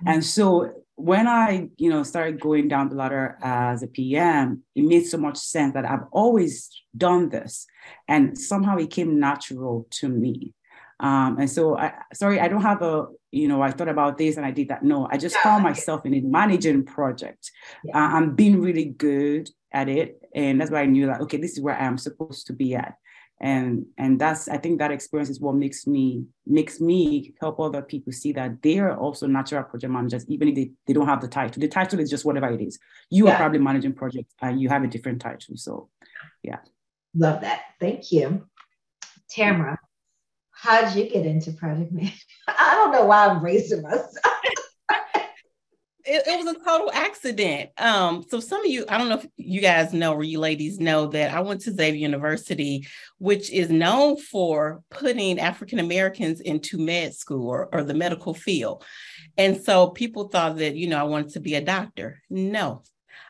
And 0.05 0.23
so 0.23 0.73
when 0.95 1.27
I, 1.27 1.69
you 1.77 1.89
know, 1.89 2.03
started 2.03 2.41
going 2.41 2.67
down 2.67 2.89
the 2.89 2.95
ladder 2.95 3.37
as 3.41 3.83
a 3.83 3.87
PM, 3.87 4.63
it 4.75 4.83
made 4.83 5.05
so 5.05 5.17
much 5.17 5.37
sense 5.37 5.73
that 5.73 5.85
I've 5.85 6.07
always 6.11 6.69
done 6.95 7.29
this, 7.29 7.65
and 8.07 8.37
somehow 8.37 8.77
it 8.77 8.91
came 8.91 9.19
natural 9.19 9.87
to 9.91 10.09
me. 10.09 10.53
Um, 10.99 11.37
and 11.39 11.49
so, 11.49 11.77
I, 11.77 11.93
sorry, 12.13 12.41
I 12.41 12.49
don't 12.49 12.61
have 12.61 12.81
a, 12.81 13.05
you 13.31 13.47
know, 13.47 13.61
I 13.61 13.71
thought 13.71 13.87
about 13.87 14.17
this 14.17 14.35
and 14.35 14.45
I 14.45 14.51
did 14.51 14.67
that. 14.67 14.83
No, 14.83 15.07
I 15.09 15.15
just 15.15 15.37
found 15.37 15.63
myself 15.63 16.05
in 16.05 16.13
a 16.13 16.19
managing 16.19 16.83
project. 16.83 17.49
Yeah. 17.85 17.97
Uh, 17.97 18.09
I'm 18.17 18.35
being 18.35 18.59
really 18.59 18.85
good 18.85 19.49
at 19.71 19.87
it, 19.87 20.21
and 20.35 20.59
that's 20.59 20.71
why 20.71 20.81
I 20.81 20.85
knew 20.85 21.05
that 21.05 21.21
okay, 21.21 21.37
this 21.37 21.53
is 21.53 21.61
where 21.61 21.75
I 21.75 21.85
am 21.85 21.97
supposed 21.97 22.47
to 22.47 22.53
be 22.53 22.75
at. 22.75 22.95
And 23.41 23.85
and 23.97 24.19
that's 24.19 24.49
i 24.49 24.57
think 24.57 24.79
that 24.79 24.91
experience 24.91 25.29
is 25.29 25.39
what 25.39 25.55
makes 25.55 25.87
me 25.87 26.25
makes 26.45 26.81
me 26.81 27.33
help 27.39 27.59
other 27.59 27.81
people 27.81 28.11
see 28.11 28.33
that 28.33 28.61
they 28.61 28.79
are 28.79 28.97
also 28.97 29.27
natural 29.27 29.63
project 29.63 29.91
managers 29.91 30.25
even 30.27 30.49
if 30.49 30.55
they, 30.55 30.71
they 30.87 30.93
don't 30.93 31.07
have 31.07 31.21
the 31.21 31.27
title. 31.27 31.61
The 31.61 31.67
title 31.67 31.99
is 31.99 32.09
just 32.09 32.25
whatever 32.25 32.49
it 32.49 32.61
is. 32.61 32.79
You 33.09 33.25
yeah. 33.25 33.33
are 33.33 33.37
probably 33.37 33.59
managing 33.59 33.93
projects 33.93 34.33
and 34.41 34.59
you 34.59 34.67
have 34.69 34.83
a 34.83 34.87
different 34.87 35.21
title. 35.21 35.55
So 35.55 35.89
yeah. 36.43 36.57
Love 37.15 37.41
that. 37.41 37.61
Thank 37.79 38.11
you. 38.11 38.47
Tamara 39.29 39.77
how 40.61 40.81
did 40.81 40.95
you 40.95 41.09
get 41.09 41.25
into 41.25 41.53
project 41.53 41.91
management? 41.91 42.21
I 42.47 42.75
don't 42.75 42.91
know 42.91 43.05
why 43.05 43.27
i'm 43.27 43.43
raising 43.43 43.81
myself 43.81 44.13
it, 46.09 46.27
it, 46.27 46.43
was 46.43 46.55
a 46.55 46.59
total 46.63 46.91
accident. 46.91 47.69
Um, 47.77 48.23
so 48.27 48.39
some 48.39 48.61
of 48.65 48.71
you, 48.71 48.85
I 48.89 48.97
don't 48.97 49.09
know 49.09 49.19
if 49.19 49.27
you 49.37 49.61
guys 49.61 49.93
know 49.93 50.13
or 50.13 50.23
you 50.23 50.39
ladies 50.39 50.79
know 50.79 51.07
that 51.07 51.33
I 51.33 51.39
went 51.41 51.61
to 51.61 51.73
Xavier 51.73 51.99
University, 51.99 52.87
which 53.19 53.51
is 53.51 53.69
known 53.69 54.17
for 54.17 54.81
putting 54.89 55.39
African 55.39 55.79
Americans 55.79 56.41
into 56.41 56.77
med 56.77 57.13
school 57.13 57.47
or, 57.47 57.69
or 57.71 57.83
the 57.83 57.93
medical 57.93 58.33
field. 58.33 58.83
And 59.37 59.61
so 59.61 59.89
people 59.89 60.27
thought 60.27 60.57
that, 60.57 60.75
you 60.75 60.87
know, 60.87 60.99
I 60.99 61.03
wanted 61.03 61.33
to 61.33 61.39
be 61.39 61.55
a 61.55 61.61
doctor. 61.61 62.21
No, 62.29 62.83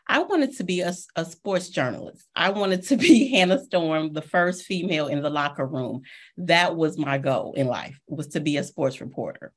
I 0.06 0.20
wanted 0.22 0.56
to 0.56 0.64
be 0.64 0.80
a, 0.80 0.92
a, 1.14 1.24
sports 1.24 1.68
journalist. 1.68 2.26
I 2.34 2.50
wanted 2.50 2.82
to 2.88 2.96
be 2.96 3.28
Hannah 3.28 3.62
Storm, 3.62 4.12
the 4.12 4.22
first 4.22 4.64
female 4.64 5.06
in 5.06 5.22
the 5.22 5.30
locker 5.30 5.66
room. 5.66 6.02
That 6.36 6.76
was 6.76 6.98
my 6.98 7.18
goal 7.18 7.54
in 7.54 7.66
life, 7.66 7.98
was 8.08 8.28
to 8.28 8.40
be 8.40 8.56
a 8.56 8.64
sports 8.64 9.00
reporter. 9.00 9.52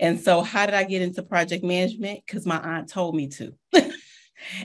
And 0.00 0.20
so, 0.20 0.42
how 0.42 0.66
did 0.66 0.74
I 0.74 0.84
get 0.84 1.02
into 1.02 1.22
project 1.22 1.64
management? 1.64 2.20
Because 2.26 2.46
my 2.46 2.58
aunt 2.58 2.88
told 2.88 3.14
me 3.14 3.28
to. 3.28 3.54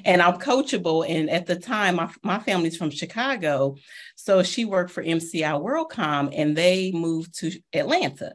and 0.05 0.21
I'm 0.21 0.37
coachable. 0.39 1.07
And 1.07 1.29
at 1.29 1.45
the 1.45 1.55
time, 1.55 1.95
my, 1.95 2.09
my 2.23 2.39
family's 2.39 2.77
from 2.77 2.89
Chicago. 2.89 3.75
So 4.15 4.43
she 4.43 4.65
worked 4.65 4.91
for 4.91 5.03
MCI 5.03 5.61
WorldCom 5.61 6.33
and 6.35 6.55
they 6.55 6.91
moved 6.91 7.39
to 7.39 7.51
Atlanta. 7.73 8.33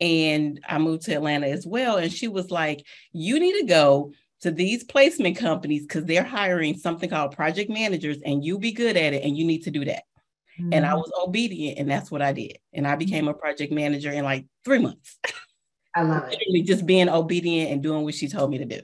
And 0.00 0.60
I 0.68 0.78
moved 0.78 1.04
to 1.04 1.14
Atlanta 1.14 1.48
as 1.48 1.66
well. 1.66 1.96
And 1.96 2.12
she 2.12 2.28
was 2.28 2.50
like, 2.50 2.84
You 3.12 3.40
need 3.40 3.60
to 3.60 3.66
go 3.66 4.12
to 4.42 4.50
these 4.50 4.84
placement 4.84 5.36
companies 5.36 5.82
because 5.82 6.04
they're 6.04 6.22
hiring 6.22 6.76
something 6.76 7.10
called 7.10 7.34
project 7.34 7.70
managers 7.70 8.18
and 8.24 8.44
you 8.44 8.58
be 8.58 8.70
good 8.70 8.96
at 8.96 9.12
it 9.12 9.24
and 9.24 9.36
you 9.36 9.44
need 9.44 9.64
to 9.64 9.70
do 9.72 9.84
that. 9.84 10.04
Mm-hmm. 10.60 10.72
And 10.72 10.86
I 10.86 10.90
mm-hmm. 10.90 10.98
was 10.98 11.12
obedient 11.26 11.78
and 11.78 11.90
that's 11.90 12.10
what 12.10 12.22
I 12.22 12.32
did. 12.32 12.58
And 12.72 12.86
I 12.86 12.94
became 12.94 13.26
a 13.26 13.34
project 13.34 13.72
manager 13.72 14.12
in 14.12 14.24
like 14.24 14.46
three 14.64 14.78
months. 14.78 15.18
I 15.94 16.02
love 16.02 16.24
it. 16.24 16.38
Literally 16.38 16.62
just 16.62 16.86
being 16.86 17.08
obedient 17.08 17.72
and 17.72 17.82
doing 17.82 18.04
what 18.04 18.14
she 18.14 18.28
told 18.28 18.50
me 18.50 18.58
to 18.58 18.64
do. 18.64 18.80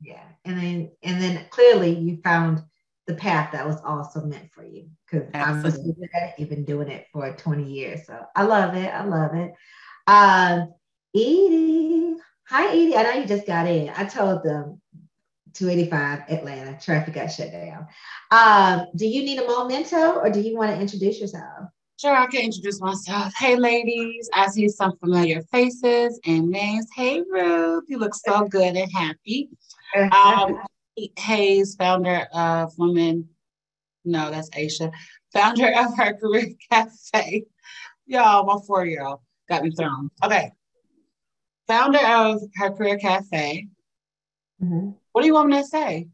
Yeah. 0.00 0.22
And 0.44 0.58
then 0.58 0.90
and 1.02 1.22
then 1.22 1.46
clearly 1.50 1.94
you 1.94 2.18
found 2.22 2.62
the 3.06 3.14
path 3.14 3.52
that 3.52 3.66
was 3.66 3.80
also 3.84 4.22
meant 4.22 4.50
for 4.52 4.64
you 4.64 4.88
because 5.10 5.28
I 5.34 5.60
was 5.60 5.78
doing 5.78 5.96
it, 6.00 6.34
you've 6.38 6.48
been 6.48 6.64
doing 6.64 6.88
it 6.88 7.06
for 7.12 7.32
20 7.32 7.64
years. 7.64 8.06
So 8.06 8.18
I 8.36 8.44
love 8.44 8.74
it. 8.74 8.88
I 8.88 9.04
love 9.04 9.34
it. 9.34 9.52
Um, 10.06 10.72
Edie. 11.14 12.16
Hi, 12.48 12.68
Edie. 12.68 12.96
I 12.96 13.02
know 13.02 13.12
you 13.12 13.26
just 13.26 13.46
got 13.46 13.66
in. 13.66 13.90
I 13.96 14.04
told 14.04 14.44
them 14.44 14.80
285 15.54 16.30
Atlanta, 16.30 16.78
traffic 16.80 17.14
got 17.14 17.26
shut 17.28 17.52
down. 17.52 17.86
Um, 18.30 18.86
do 18.96 19.06
you 19.06 19.22
need 19.22 19.38
a 19.38 19.46
memento 19.46 20.20
or 20.20 20.30
do 20.30 20.40
you 20.40 20.56
want 20.56 20.70
to 20.70 20.80
introduce 20.80 21.20
yourself? 21.20 21.68
Sure, 22.00 22.16
I 22.16 22.26
can 22.26 22.42
introduce 22.42 22.80
myself. 22.80 23.32
Hey, 23.36 23.56
ladies, 23.56 24.28
I 24.34 24.48
see 24.48 24.68
some 24.68 24.96
familiar 24.98 25.42
faces 25.52 26.18
and 26.26 26.48
names. 26.48 26.86
Hey, 26.96 27.22
Ruth, 27.30 27.84
you 27.86 27.98
look 27.98 28.14
so 28.14 28.44
good 28.46 28.76
and 28.76 28.90
happy. 28.92 29.50
Um, 29.96 30.58
Hayes, 31.18 31.76
founder 31.76 32.26
of 32.34 32.72
Women, 32.76 33.28
no, 34.04 34.30
that's 34.30 34.50
Aisha, 34.50 34.92
founder 35.32 35.68
of 35.68 35.96
Her 35.96 36.14
Career 36.14 36.48
Cafe. 36.70 37.44
Y'all, 38.06 38.44
my 38.44 38.56
four 38.66 38.84
year 38.84 39.04
old 39.04 39.20
got 39.48 39.62
me 39.62 39.70
thrown. 39.70 40.10
Okay. 40.24 40.50
Founder 41.68 42.04
of 42.04 42.42
Her 42.56 42.70
Career 42.70 42.98
Cafe. 42.98 43.68
Mm-hmm. 44.62 44.90
What 45.12 45.20
do 45.20 45.26
you 45.26 45.34
want 45.34 45.50
me 45.50 45.58
to 45.58 45.64
say? 45.64 46.08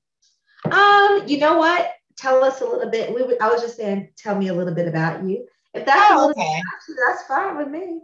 Um, 0.64 1.23
you 1.27 1.38
know 1.38 1.57
what? 1.57 1.93
Tell 2.17 2.43
us 2.45 2.61
a 2.61 2.64
little 2.64 2.91
bit. 2.91 3.14
We, 3.14 3.38
I 3.38 3.49
was 3.49 3.62
just 3.62 3.77
saying, 3.77 4.11
tell 4.17 4.37
me 4.37 4.49
a 4.49 4.55
little 4.55 4.75
bit 4.75 4.88
about 4.88 5.25
you. 5.25 5.47
If 5.74 5.85
that's 5.87 6.12
oh, 6.12 6.31
okay. 6.31 6.62
that's 7.07 7.24
fine 7.26 7.57
with 7.57 7.68
me. 7.68 8.00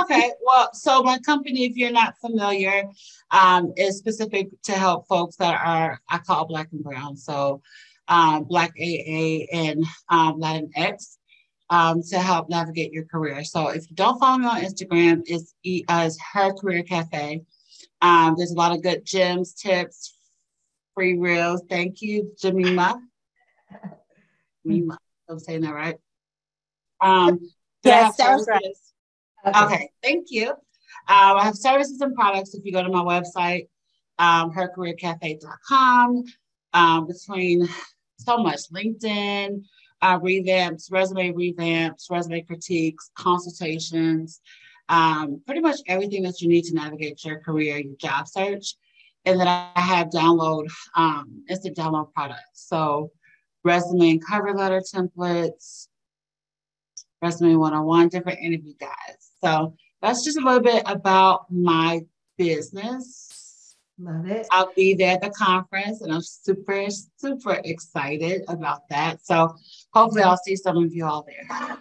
okay. 0.00 0.32
Well, 0.44 0.70
so 0.72 1.02
my 1.02 1.18
company, 1.18 1.64
if 1.64 1.76
you're 1.76 1.92
not 1.92 2.18
familiar, 2.20 2.84
um, 3.30 3.72
is 3.76 3.98
specific 3.98 4.48
to 4.64 4.72
help 4.72 5.06
folks 5.06 5.36
that 5.36 5.60
are 5.64 6.00
I 6.08 6.18
call 6.18 6.46
Black 6.46 6.68
and 6.72 6.82
Brown. 6.82 7.16
So 7.16 7.62
um, 8.08 8.44
Black 8.44 8.72
AA 8.80 9.46
and 9.52 9.84
um, 10.08 10.40
Latinx. 10.40 11.16
Um, 11.70 12.02
to 12.10 12.18
help 12.18 12.50
navigate 12.50 12.92
your 12.92 13.06
career. 13.06 13.44
So 13.44 13.68
if 13.68 13.88
you 13.88 13.96
don't 13.96 14.18
follow 14.18 14.36
me 14.36 14.46
on 14.46 14.60
Instagram, 14.60 15.22
it's, 15.24 15.54
uh, 15.88 16.04
it's 16.04 16.18
her 16.34 16.52
career 16.52 16.82
cafe. 16.82 17.44
Um, 18.02 18.34
there's 18.36 18.50
a 18.50 18.56
lot 18.56 18.72
of 18.72 18.82
good 18.82 19.06
gems, 19.06 19.54
tips, 19.54 20.14
free 20.94 21.16
reels. 21.16 21.62
Thank 21.70 22.02
you, 22.02 22.32
Jamima. 22.42 23.00
Jamima, 24.66 24.96
I'm 25.30 25.38
saying 25.38 25.62
that 25.62 25.72
right. 25.72 25.96
Um, 27.02 27.40
yes, 27.82 28.16
right. 28.18 28.62
Okay. 29.46 29.64
okay. 29.64 29.90
thank 30.02 30.26
you. 30.30 30.50
Um, 30.50 31.36
I 31.36 31.44
have 31.44 31.56
services 31.56 32.00
and 32.00 32.14
products. 32.14 32.54
If 32.54 32.64
you 32.64 32.72
go 32.72 32.82
to 32.82 32.88
my 32.88 33.02
website, 33.02 33.66
um, 34.18 34.52
hercareercafe.com, 34.52 36.24
um, 36.74 37.06
between 37.06 37.68
so 38.18 38.38
much 38.38 38.70
LinkedIn, 38.72 39.64
uh, 40.00 40.18
revamps, 40.20 40.92
resume 40.92 41.32
revamps, 41.32 42.10
resume 42.10 42.42
critiques, 42.42 43.10
consultations, 43.16 44.40
um, 44.88 45.42
pretty 45.44 45.60
much 45.60 45.80
everything 45.88 46.22
that 46.22 46.40
you 46.40 46.48
need 46.48 46.64
to 46.64 46.74
navigate 46.74 47.24
your 47.24 47.40
career, 47.40 47.78
your 47.78 47.96
job 47.96 48.28
search. 48.28 48.74
And 49.24 49.40
then 49.40 49.48
I 49.48 49.70
have 49.76 50.08
download, 50.10 50.66
um, 50.96 51.44
instant 51.48 51.76
download 51.76 52.12
products. 52.12 52.44
So 52.54 53.10
resume 53.64 54.10
and 54.10 54.26
cover 54.26 54.52
letter 54.52 54.80
templates, 54.80 55.88
Resume 57.22 57.56
101, 57.56 58.08
different 58.08 58.40
interview 58.40 58.74
guides. 58.80 59.30
So 59.42 59.76
that's 60.00 60.24
just 60.24 60.38
a 60.38 60.40
little 60.40 60.60
bit 60.60 60.82
about 60.86 61.46
my 61.50 62.04
business. 62.36 63.76
Love 63.98 64.26
it. 64.26 64.46
I'll 64.50 64.72
be 64.74 64.94
there 64.94 65.14
at 65.14 65.22
the 65.22 65.30
conference 65.30 66.00
and 66.00 66.12
I'm 66.12 66.22
super, 66.22 66.86
super 67.16 67.60
excited 67.64 68.42
about 68.48 68.88
that. 68.88 69.24
So 69.24 69.54
hopefully 69.92 70.22
I'll 70.22 70.36
see 70.38 70.56
some 70.56 70.76
of 70.76 70.92
you 70.92 71.06
all 71.06 71.24
there. 71.26 71.78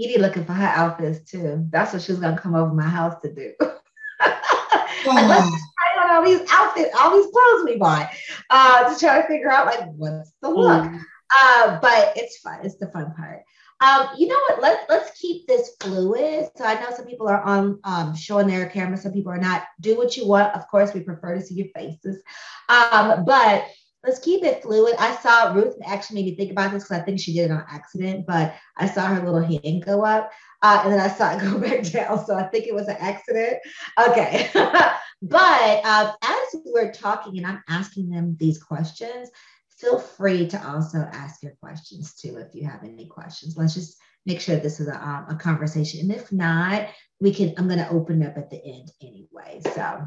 Edie 0.00 0.18
looking 0.18 0.44
for 0.44 0.52
her 0.52 0.66
outfits 0.66 1.28
too. 1.28 1.66
That's 1.70 1.92
what 1.92 2.02
she's 2.02 2.20
gonna 2.20 2.38
come 2.38 2.54
over 2.54 2.72
my 2.72 2.84
house 2.84 3.20
to 3.22 3.34
do. 3.34 3.52
let's 3.60 5.04
try 5.04 6.04
on 6.04 6.10
all 6.10 6.24
these 6.24 6.46
outfits, 6.52 6.94
all 6.96 7.16
these 7.16 7.26
clothes 7.32 7.64
we 7.64 7.76
bought, 7.76 8.10
uh, 8.50 8.92
to 8.92 9.00
try 9.00 9.20
to 9.20 9.26
figure 9.26 9.50
out 9.50 9.66
like 9.66 9.90
what's 9.96 10.32
the 10.40 10.50
look. 10.50 10.84
Mm. 10.84 11.00
Uh, 11.42 11.80
but 11.80 12.12
it's 12.16 12.38
fun. 12.38 12.60
It's 12.62 12.76
the 12.76 12.86
fun 12.88 13.12
part. 13.14 13.42
Um, 13.80 14.08
you 14.16 14.26
know 14.26 14.38
what? 14.48 14.60
Let, 14.60 14.86
let's 14.88 15.18
keep 15.18 15.46
this 15.46 15.76
fluid. 15.80 16.48
So 16.56 16.64
I 16.64 16.74
know 16.74 16.90
some 16.94 17.06
people 17.06 17.28
are 17.28 17.42
on 17.42 17.78
um, 17.84 18.14
showing 18.14 18.48
their 18.48 18.68
camera, 18.68 18.96
some 18.96 19.12
people 19.12 19.32
are 19.32 19.38
not. 19.38 19.64
Do 19.80 19.96
what 19.96 20.16
you 20.16 20.26
want. 20.26 20.54
Of 20.54 20.66
course, 20.68 20.94
we 20.94 21.00
prefer 21.00 21.34
to 21.34 21.40
see 21.40 21.54
your 21.54 21.68
faces. 21.74 22.22
Um, 22.68 23.24
but 23.24 23.66
let's 24.04 24.18
keep 24.18 24.44
it 24.44 24.62
fluid. 24.62 24.94
I 24.98 25.14
saw 25.16 25.52
Ruth 25.52 25.74
actually 25.86 26.22
made 26.22 26.30
me 26.30 26.36
think 26.36 26.50
about 26.50 26.72
this 26.72 26.84
because 26.84 27.00
I 27.00 27.04
think 27.04 27.20
she 27.20 27.34
did 27.34 27.50
it 27.50 27.50
on 27.50 27.64
accident, 27.70 28.26
but 28.26 28.54
I 28.76 28.88
saw 28.88 29.06
her 29.06 29.24
little 29.24 29.40
hand 29.40 29.84
go 29.84 30.04
up 30.04 30.30
uh, 30.62 30.82
and 30.84 30.92
then 30.92 31.00
I 31.00 31.08
saw 31.08 31.36
it 31.36 31.40
go 31.40 31.58
back 31.58 31.84
down. 31.90 32.24
So 32.24 32.34
I 32.34 32.44
think 32.44 32.66
it 32.66 32.74
was 32.74 32.88
an 32.88 32.96
accident. 32.98 33.58
Okay. 33.98 34.50
but 35.22 35.84
um, 35.84 36.12
as 36.22 36.56
we're 36.64 36.92
talking 36.92 37.38
and 37.38 37.46
I'm 37.46 37.62
asking 37.68 38.10
them 38.10 38.36
these 38.38 38.62
questions, 38.62 39.30
feel 39.78 39.98
free 39.98 40.48
to 40.48 40.68
also 40.68 40.98
ask 40.98 41.42
your 41.42 41.54
questions 41.62 42.14
too 42.14 42.36
if 42.36 42.54
you 42.54 42.66
have 42.66 42.82
any 42.82 43.06
questions. 43.06 43.56
Let's 43.56 43.74
just 43.74 43.96
make 44.26 44.40
sure 44.40 44.56
this 44.56 44.80
is 44.80 44.88
a, 44.88 44.96
um, 44.96 45.26
a 45.30 45.36
conversation. 45.36 46.00
And 46.00 46.12
if 46.12 46.32
not, 46.32 46.88
we 47.20 47.32
can, 47.32 47.54
I'm 47.56 47.68
going 47.68 47.78
to 47.78 47.90
open 47.90 48.22
up 48.22 48.36
at 48.36 48.50
the 48.50 48.62
end 48.64 48.90
anyway. 49.00 49.60
So, 49.74 50.06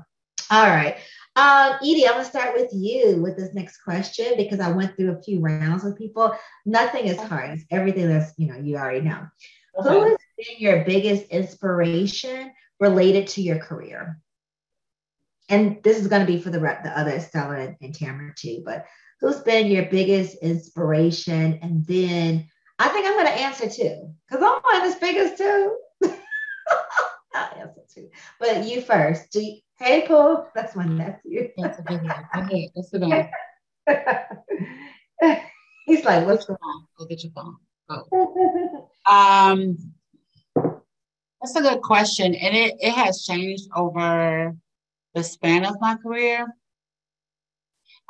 all 0.52 0.68
right. 0.68 0.98
Um, 1.38 1.78
Edie, 1.82 2.06
I'm 2.06 2.16
going 2.16 2.26
to 2.26 2.30
start 2.30 2.56
with 2.56 2.72
you 2.74 3.22
with 3.22 3.38
this 3.38 3.54
next 3.54 3.78
question 3.78 4.34
because 4.36 4.60
I 4.60 4.72
went 4.72 4.96
through 4.96 5.14
a 5.14 5.22
few 5.22 5.40
rounds 5.40 5.84
with 5.84 5.98
people. 5.98 6.36
Nothing 6.66 7.06
is 7.06 7.18
hard. 7.18 7.52
It's 7.52 7.66
everything 7.72 8.10
that's, 8.10 8.34
you 8.38 8.48
know, 8.48 8.60
you 8.60 8.76
already 8.76 9.02
know. 9.02 9.26
Okay. 9.80 9.90
Who 9.90 10.02
has 10.02 10.18
been 10.38 10.58
your 10.60 10.84
biggest 10.84 11.28
inspiration 11.28 12.52
related 12.82 13.28
to 13.28 13.42
your 13.42 13.60
career? 13.60 14.20
And 15.48 15.82
this 15.84 15.98
is 15.98 16.08
going 16.08 16.26
to 16.26 16.32
be 16.32 16.42
for 16.42 16.50
the, 16.50 16.60
the 16.60 16.98
other 16.98 17.20
Stella 17.22 17.56
and, 17.56 17.78
and 17.82 17.96
Tamara 17.96 18.34
too, 18.36 18.62
but 18.66 18.86
who's 19.22 19.40
been 19.40 19.68
your 19.68 19.86
biggest 19.86 20.38
inspiration? 20.42 21.60
And 21.62 21.86
then 21.86 22.50
I 22.80 22.90
think 22.90 23.06
I'm 23.06 23.14
going 23.14 23.28
to 23.28 23.32
answer 23.32 23.70
too, 23.70 24.14
because 24.28 24.44
I'm 24.44 24.62
one 24.62 24.82
as 24.90 24.96
big 24.96 25.16
as 25.16 25.38
two. 25.38 25.78
I'll 27.34 27.60
answer 27.60 27.82
too. 27.94 28.10
But 28.40 28.66
you 28.66 28.82
first. 28.82 29.34
You, 29.36 29.60
hey, 29.80 30.06
Paul. 30.08 30.50
That's 30.56 30.76
my 30.76 30.86
nephew. 30.86 31.50
That's 31.58 31.80
a 31.80 31.84
big 31.84 32.02
one. 32.02 32.70
let's 32.76 32.92
sit 32.92 33.02
down. 33.02 33.30
He's 35.86 36.04
like, 36.04 36.26
what's 36.26 36.46
going 36.46 36.60
on? 36.62 36.88
Go 36.98 37.06
get 37.06 37.24
your 37.24 37.32
phone. 37.34 37.58
Go. 37.90 38.88
Um, 39.10 39.78
that's 41.42 41.56
a 41.56 41.62
good 41.62 41.82
question, 41.82 42.36
and 42.36 42.56
it 42.56 42.76
it 42.80 42.94
has 42.94 43.24
changed 43.24 43.68
over 43.76 44.56
the 45.16 45.24
span 45.24 45.66
of 45.66 45.82
my 45.82 45.96
career. 45.96 46.46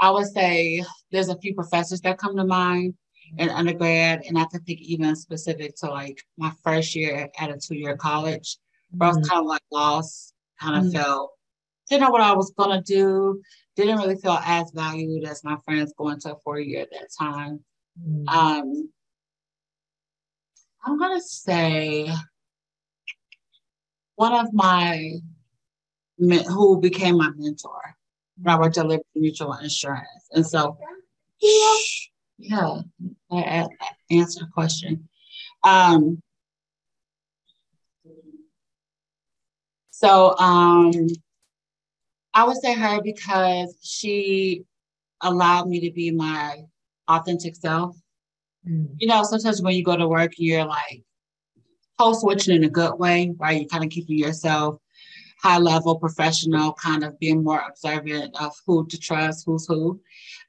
I 0.02 0.10
would 0.10 0.28
say 0.28 0.84
there's 1.12 1.30
a 1.30 1.38
few 1.38 1.54
professors 1.54 2.02
that 2.02 2.18
come 2.18 2.36
to 2.36 2.44
mind 2.44 2.96
in 3.38 3.50
undergrad, 3.50 4.24
and 4.28 4.38
I 4.38 4.46
could 4.46 4.66
think 4.66 4.82
even 4.82 5.16
specific 5.16 5.76
to 5.78 5.90
like 5.90 6.22
my 6.38 6.52
first 6.64 6.96
year 6.96 7.30
at 7.40 7.52
a 7.52 7.58
two 7.58 7.76
year 7.76 7.96
college, 7.96 8.58
where 8.90 9.10
mm-hmm. 9.10 9.18
I 9.18 9.20
was 9.20 9.30
kind 9.30 9.40
of 9.40 9.46
like 9.46 9.62
lost, 9.72 10.34
kind 10.60 10.76
of 10.76 10.84
mm-hmm. 10.86 10.98
felt 10.98 11.32
didn't 11.88 12.04
know 12.04 12.10
what 12.10 12.22
I 12.22 12.34
was 12.34 12.54
gonna 12.58 12.82
do, 12.82 13.42
didn't 13.76 13.98
really 13.98 14.16
feel 14.16 14.40
as 14.44 14.72
valued 14.74 15.26
as 15.26 15.44
my 15.44 15.58
friends 15.66 15.94
going 15.98 16.20
to 16.22 16.34
a 16.34 16.40
four 16.40 16.60
year 16.60 16.82
at 16.82 16.92
that 16.92 17.10
time. 17.20 17.60
Mm-hmm. 18.02 18.30
Um, 18.30 18.90
I'm 20.86 20.98
gonna 20.98 21.22
say 21.22 22.10
one 24.16 24.34
of 24.34 24.54
my 24.54 25.16
who 26.18 26.80
became 26.80 27.18
my 27.18 27.30
mentor 27.36 27.96
when 28.42 28.56
I 28.56 28.60
worked 28.60 28.78
at 28.78 28.88
Liberty 28.88 29.08
Mutual 29.16 29.54
Insurance, 29.54 30.28
and 30.32 30.46
so 30.46 30.78
yeah, 31.40 31.76
yeah, 32.38 32.82
I, 33.32 33.38
I 33.38 33.68
answered 34.10 34.48
a 34.48 34.52
question. 34.52 35.08
Um, 35.64 36.22
so 39.92 40.36
um, 40.38 40.92
I 42.34 42.44
would 42.44 42.58
say 42.58 42.74
her 42.74 43.02
because 43.02 43.78
she 43.84 44.64
allowed 45.22 45.68
me 45.68 45.80
to 45.82 45.92
be 45.92 46.12
my 46.12 46.64
authentic 47.08 47.56
self. 47.56 47.96
Mm. 48.68 48.96
You 48.98 49.08
know, 49.08 49.24
sometimes 49.24 49.62
when 49.62 49.76
you 49.76 49.84
go 49.84 49.96
to 49.96 50.08
work, 50.08 50.34
you're 50.38 50.66
like 50.66 51.04
code 52.00 52.18
switching 52.18 52.56
in 52.56 52.64
a 52.64 52.70
good 52.70 52.98
way, 52.98 53.34
right? 53.38 53.60
You're 53.60 53.70
kind 53.70 53.84
of 53.84 53.90
keeping 53.90 54.18
yourself 54.18 54.81
high 55.42 55.58
level, 55.58 55.98
professional, 55.98 56.74
kind 56.74 57.04
of 57.04 57.20
being 57.20 57.44
more 57.44 57.64
observant 57.68 58.36
of 58.40 58.54
who 58.66 58.88
to 58.88 58.98
trust, 58.98 59.44
who's 59.46 59.66
who. 59.68 60.00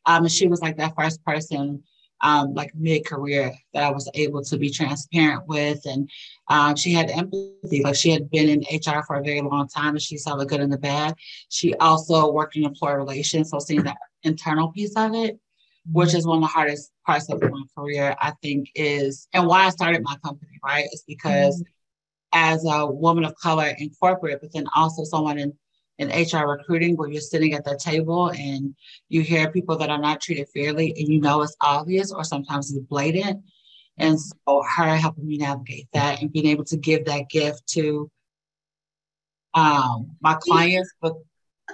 Um, 0.06 0.24
and 0.24 0.32
she 0.32 0.48
was 0.48 0.60
like 0.60 0.76
that 0.76 0.94
first 0.96 1.24
person 1.24 1.82
um, 2.22 2.54
like 2.54 2.74
mid 2.74 3.04
career 3.04 3.52
that 3.74 3.82
I 3.82 3.90
was 3.90 4.08
able 4.14 4.42
to 4.44 4.56
be 4.56 4.70
transparent 4.70 5.46
with. 5.46 5.84
And 5.84 6.08
um, 6.48 6.76
she 6.76 6.92
had 6.92 7.10
empathy, 7.10 7.82
like 7.82 7.96
she 7.96 8.10
had 8.10 8.30
been 8.30 8.48
in 8.48 8.60
HR 8.60 9.02
for 9.06 9.16
a 9.16 9.22
very 9.22 9.40
long 9.40 9.68
time 9.68 9.90
and 9.90 10.02
she 10.02 10.16
saw 10.16 10.36
the 10.36 10.46
good 10.46 10.60
and 10.60 10.72
the 10.72 10.78
bad. 10.78 11.14
She 11.48 11.74
also 11.74 12.30
worked 12.30 12.56
in 12.56 12.64
employee 12.64 12.96
relations, 12.96 13.50
so 13.50 13.58
seeing 13.58 13.82
that 13.82 13.98
internal 14.22 14.70
piece 14.70 14.94
of 14.96 15.14
it, 15.14 15.38
which 15.90 16.14
is 16.14 16.26
one 16.26 16.38
of 16.38 16.42
the 16.42 16.48
hardest 16.48 16.92
parts 17.04 17.28
of 17.28 17.42
my 17.42 17.62
career, 17.76 18.16
I 18.20 18.32
think 18.42 18.70
is, 18.74 19.26
and 19.32 19.46
why 19.46 19.66
I 19.66 19.70
started 19.70 20.02
my 20.02 20.16
company, 20.24 20.58
right? 20.64 20.86
Is 20.92 21.04
because 21.06 21.56
mm-hmm. 21.56 21.70
As 22.32 22.64
a 22.66 22.86
woman 22.86 23.24
of 23.24 23.34
color 23.36 23.74
in 23.78 23.90
corporate, 23.90 24.40
but 24.40 24.52
then 24.52 24.66
also 24.74 25.04
someone 25.04 25.38
in 25.38 25.52
in 25.98 26.08
HR 26.08 26.48
recruiting 26.48 26.96
where 26.96 27.08
you're 27.08 27.20
sitting 27.20 27.52
at 27.54 27.64
that 27.64 27.78
table 27.78 28.30
and 28.30 28.74
you 29.08 29.20
hear 29.20 29.50
people 29.50 29.76
that 29.76 29.90
are 29.90 29.98
not 30.00 30.20
treated 30.20 30.48
fairly 30.52 30.94
and 30.98 31.08
you 31.08 31.20
know 31.20 31.42
it's 31.42 31.56
obvious 31.60 32.12
or 32.12 32.24
sometimes 32.24 32.70
it's 32.70 32.84
blatant. 32.86 33.42
And 33.98 34.18
so 34.18 34.64
her 34.76 34.96
helping 34.96 35.26
me 35.26 35.36
navigate 35.36 35.88
that 35.92 36.20
and 36.20 36.32
being 36.32 36.46
able 36.46 36.64
to 36.64 36.76
give 36.76 37.04
that 37.04 37.28
gift 37.28 37.66
to 37.68 38.10
um, 39.54 40.16
my 40.20 40.34
clients, 40.34 40.92
but 41.00 41.14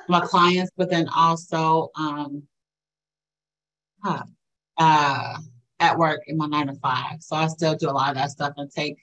my 0.09 0.21
clients, 0.21 0.73
but 0.77 0.91
then 0.91 1.09
also 1.09 1.91
um, 1.95 2.43
uh, 4.05 5.39
at 5.81 5.99
work 5.99 6.23
in 6.27 6.37
my 6.37 6.47
nine 6.47 6.67
to 6.67 6.75
five. 6.75 7.23
So 7.23 7.37
I 7.37 7.47
still 7.47 7.77
do 7.77 7.89
a 7.89 7.93
lot 7.93 8.11
of 8.11 8.17
that 8.17 8.31
stuff 8.31 8.55
and 8.57 8.71
take 8.71 8.97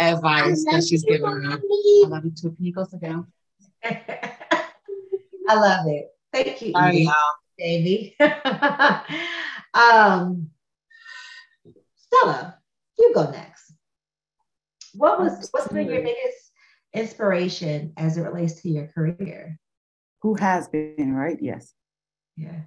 advice 0.00 0.64
that 0.70 0.84
she's 0.84 1.04
giving 1.04 1.40
me. 1.40 1.48
I 1.48 2.08
love 2.08 2.24
you 2.24 2.30
too. 2.30 2.50
Can 2.52 2.64
you 2.64 2.72
go 2.72 2.84
sit 2.84 3.00
down? 3.00 3.26
I 3.84 5.54
love 5.54 5.86
it. 5.86 6.08
Thank 6.32 6.62
you, 6.62 6.72
Sorry, 6.72 7.08
Davy. 7.58 8.16
um, 9.74 10.50
Stella, 11.96 12.58
you 12.98 13.12
go 13.14 13.30
next. 13.30 13.72
What 14.94 15.20
was 15.20 15.48
what's 15.52 15.68
been 15.68 15.88
your 15.88 16.02
biggest 16.02 16.52
inspiration 16.94 17.92
as 17.96 18.16
it 18.16 18.22
relates 18.22 18.60
to 18.62 18.68
your 18.68 18.88
career? 18.88 19.58
Who 20.22 20.34
has 20.34 20.68
been 20.68 21.14
right? 21.14 21.38
Yes. 21.40 21.74
Yeah. 22.36 22.62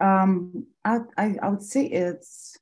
Um, 0.00 0.66
I 0.84 1.00
I, 1.16 1.36
I 1.42 1.48
would 1.48 1.62
say 1.62 1.86
it's 1.86 2.56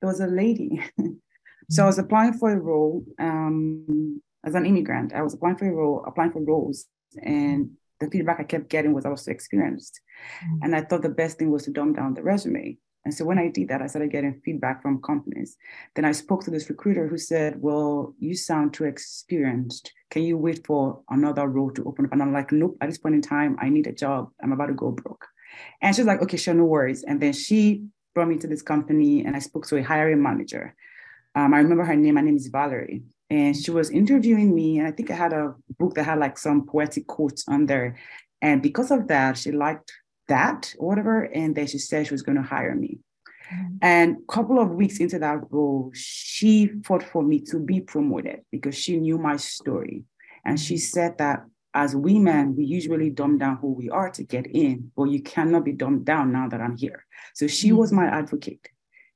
there 0.00 0.08
was 0.08 0.20
a 0.20 0.26
lady 0.26 0.80
So 1.70 1.84
I 1.84 1.86
was 1.86 1.98
applying 1.98 2.34
for 2.34 2.50
a 2.50 2.58
role 2.58 3.04
um, 3.18 4.20
as 4.44 4.54
an 4.54 4.66
immigrant. 4.66 5.12
I 5.14 5.22
was 5.22 5.34
applying 5.34 5.56
for 5.56 5.68
a 5.68 5.72
role, 5.72 6.04
applying 6.06 6.32
for 6.32 6.42
roles, 6.42 6.86
and 7.22 7.70
the 8.00 8.10
feedback 8.10 8.40
I 8.40 8.44
kept 8.44 8.68
getting 8.68 8.92
was 8.92 9.06
I 9.06 9.10
was 9.10 9.24
too 9.24 9.30
experienced. 9.30 10.00
Mm-hmm. 10.44 10.64
And 10.64 10.76
I 10.76 10.82
thought 10.82 11.02
the 11.02 11.08
best 11.08 11.38
thing 11.38 11.50
was 11.50 11.64
to 11.64 11.70
dumb 11.70 11.92
down 11.92 12.14
the 12.14 12.22
resume. 12.22 12.76
And 13.04 13.12
so 13.12 13.24
when 13.24 13.38
I 13.38 13.48
did 13.48 13.68
that, 13.68 13.82
I 13.82 13.86
started 13.86 14.12
getting 14.12 14.40
feedback 14.44 14.80
from 14.80 15.02
companies. 15.02 15.56
Then 15.96 16.04
I 16.04 16.12
spoke 16.12 16.44
to 16.44 16.50
this 16.50 16.70
recruiter 16.70 17.08
who 17.08 17.18
said, 17.18 17.60
Well, 17.60 18.14
you 18.18 18.36
sound 18.36 18.74
too 18.74 18.84
experienced. 18.84 19.92
Can 20.10 20.22
you 20.22 20.38
wait 20.38 20.64
for 20.64 21.00
another 21.10 21.48
role 21.48 21.72
to 21.72 21.84
open 21.84 22.04
up? 22.04 22.12
And 22.12 22.22
I'm 22.22 22.32
like, 22.32 22.52
Nope, 22.52 22.76
at 22.80 22.88
this 22.88 22.98
point 22.98 23.16
in 23.16 23.22
time, 23.22 23.56
I 23.60 23.70
need 23.70 23.88
a 23.88 23.92
job. 23.92 24.30
I'm 24.42 24.52
about 24.52 24.66
to 24.66 24.74
go 24.74 24.92
broke. 24.92 25.26
And 25.80 25.94
she's 25.94 26.04
like, 26.04 26.22
Okay, 26.22 26.36
sure, 26.36 26.54
no 26.54 26.64
worries. 26.64 27.02
And 27.02 27.20
then 27.20 27.32
she 27.32 27.86
brought 28.14 28.28
me 28.28 28.38
to 28.38 28.46
this 28.46 28.62
company 28.62 29.24
and 29.24 29.34
I 29.34 29.40
spoke 29.40 29.66
to 29.68 29.78
a 29.78 29.82
hiring 29.82 30.22
manager 30.22 30.76
um, 31.34 31.54
I 31.54 31.58
remember 31.58 31.84
her 31.84 31.96
name. 31.96 32.14
My 32.14 32.20
name 32.20 32.36
is 32.36 32.48
Valerie. 32.48 33.02
And 33.30 33.56
she 33.56 33.70
was 33.70 33.90
interviewing 33.90 34.54
me. 34.54 34.78
And 34.78 34.86
I 34.86 34.90
think 34.90 35.10
I 35.10 35.14
had 35.14 35.32
a 35.32 35.54
book 35.78 35.94
that 35.94 36.04
had 36.04 36.18
like 36.18 36.36
some 36.36 36.66
poetic 36.66 37.06
quotes 37.06 37.48
on 37.48 37.66
there. 37.66 37.96
And 38.42 38.62
because 38.62 38.90
of 38.90 39.08
that, 39.08 39.38
she 39.38 39.52
liked 39.52 39.92
that 40.28 40.74
or 40.78 40.88
whatever. 40.88 41.22
And 41.22 41.54
then 41.54 41.66
she 41.66 41.78
said 41.78 42.06
she 42.06 42.14
was 42.14 42.22
going 42.22 42.36
to 42.36 42.42
hire 42.42 42.74
me. 42.74 42.98
Mm-hmm. 43.52 43.76
And 43.80 44.16
a 44.18 44.32
couple 44.32 44.60
of 44.60 44.70
weeks 44.70 44.98
into 44.98 45.18
that 45.20 45.38
role, 45.50 45.90
she 45.94 46.70
fought 46.84 47.02
for 47.02 47.22
me 47.22 47.40
to 47.40 47.58
be 47.58 47.80
promoted 47.80 48.40
because 48.50 48.74
she 48.74 48.98
knew 48.98 49.16
my 49.16 49.36
story. 49.36 50.04
And 50.44 50.60
she 50.60 50.74
mm-hmm. 50.74 50.80
said 50.80 51.18
that 51.18 51.44
as 51.74 51.96
women, 51.96 52.54
we 52.54 52.64
usually 52.64 53.08
dumb 53.08 53.38
down 53.38 53.56
who 53.56 53.72
we 53.72 53.88
are 53.88 54.10
to 54.10 54.22
get 54.22 54.46
in, 54.46 54.90
but 54.94 55.04
you 55.04 55.22
cannot 55.22 55.64
be 55.64 55.72
dumbed 55.72 56.04
down 56.04 56.30
now 56.32 56.48
that 56.48 56.60
I'm 56.60 56.76
here. 56.76 57.06
So 57.34 57.46
she 57.46 57.68
mm-hmm. 57.68 57.78
was 57.78 57.92
my 57.92 58.06
advocate 58.06 58.68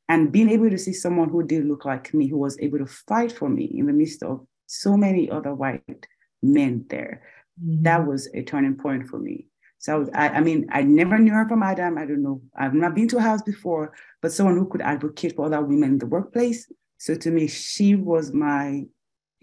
and 0.08 0.32
being 0.32 0.48
able 0.50 0.70
to 0.70 0.78
see 0.78 0.92
someone 0.92 1.28
who 1.28 1.42
did 1.42 1.66
look 1.66 1.84
like 1.84 2.14
me 2.14 2.28
who 2.28 2.38
was 2.38 2.58
able 2.60 2.78
to 2.78 2.86
fight 2.86 3.32
for 3.32 3.48
me 3.48 3.64
in 3.64 3.86
the 3.86 3.92
midst 3.92 4.22
of 4.22 4.46
so 4.66 4.96
many 4.96 5.30
other 5.30 5.54
white 5.54 6.06
men 6.42 6.84
there 6.88 7.22
mm-hmm. 7.62 7.82
that 7.82 8.06
was 8.06 8.28
a 8.34 8.42
turning 8.42 8.76
point 8.76 9.08
for 9.08 9.18
me. 9.18 9.46
So 9.78 10.08
I, 10.14 10.28
I, 10.30 10.40
mean 10.40 10.66
i 10.72 10.82
never 10.82 11.18
knew 11.18 11.32
her 11.32 11.48
from 11.48 11.62
adam. 11.62 11.98
I 11.98 12.06
don't 12.06 12.22
know. 12.22 12.40
I've 12.56 12.74
not 12.74 12.94
been 12.94 13.08
to 13.08 13.18
a 13.18 13.22
house 13.22 13.42
before 13.42 13.92
but 14.22 14.32
someone 14.32 14.56
who 14.56 14.68
could 14.68 14.82
advocate 14.82 15.36
for 15.36 15.46
other 15.46 15.62
women 15.62 15.90
in 15.90 15.98
the 15.98 16.06
workplace. 16.06 16.70
So 16.98 17.14
to 17.14 17.30
me 17.30 17.46
she 17.46 17.94
was 17.94 18.32
my 18.32 18.84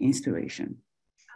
inspiration. 0.00 0.78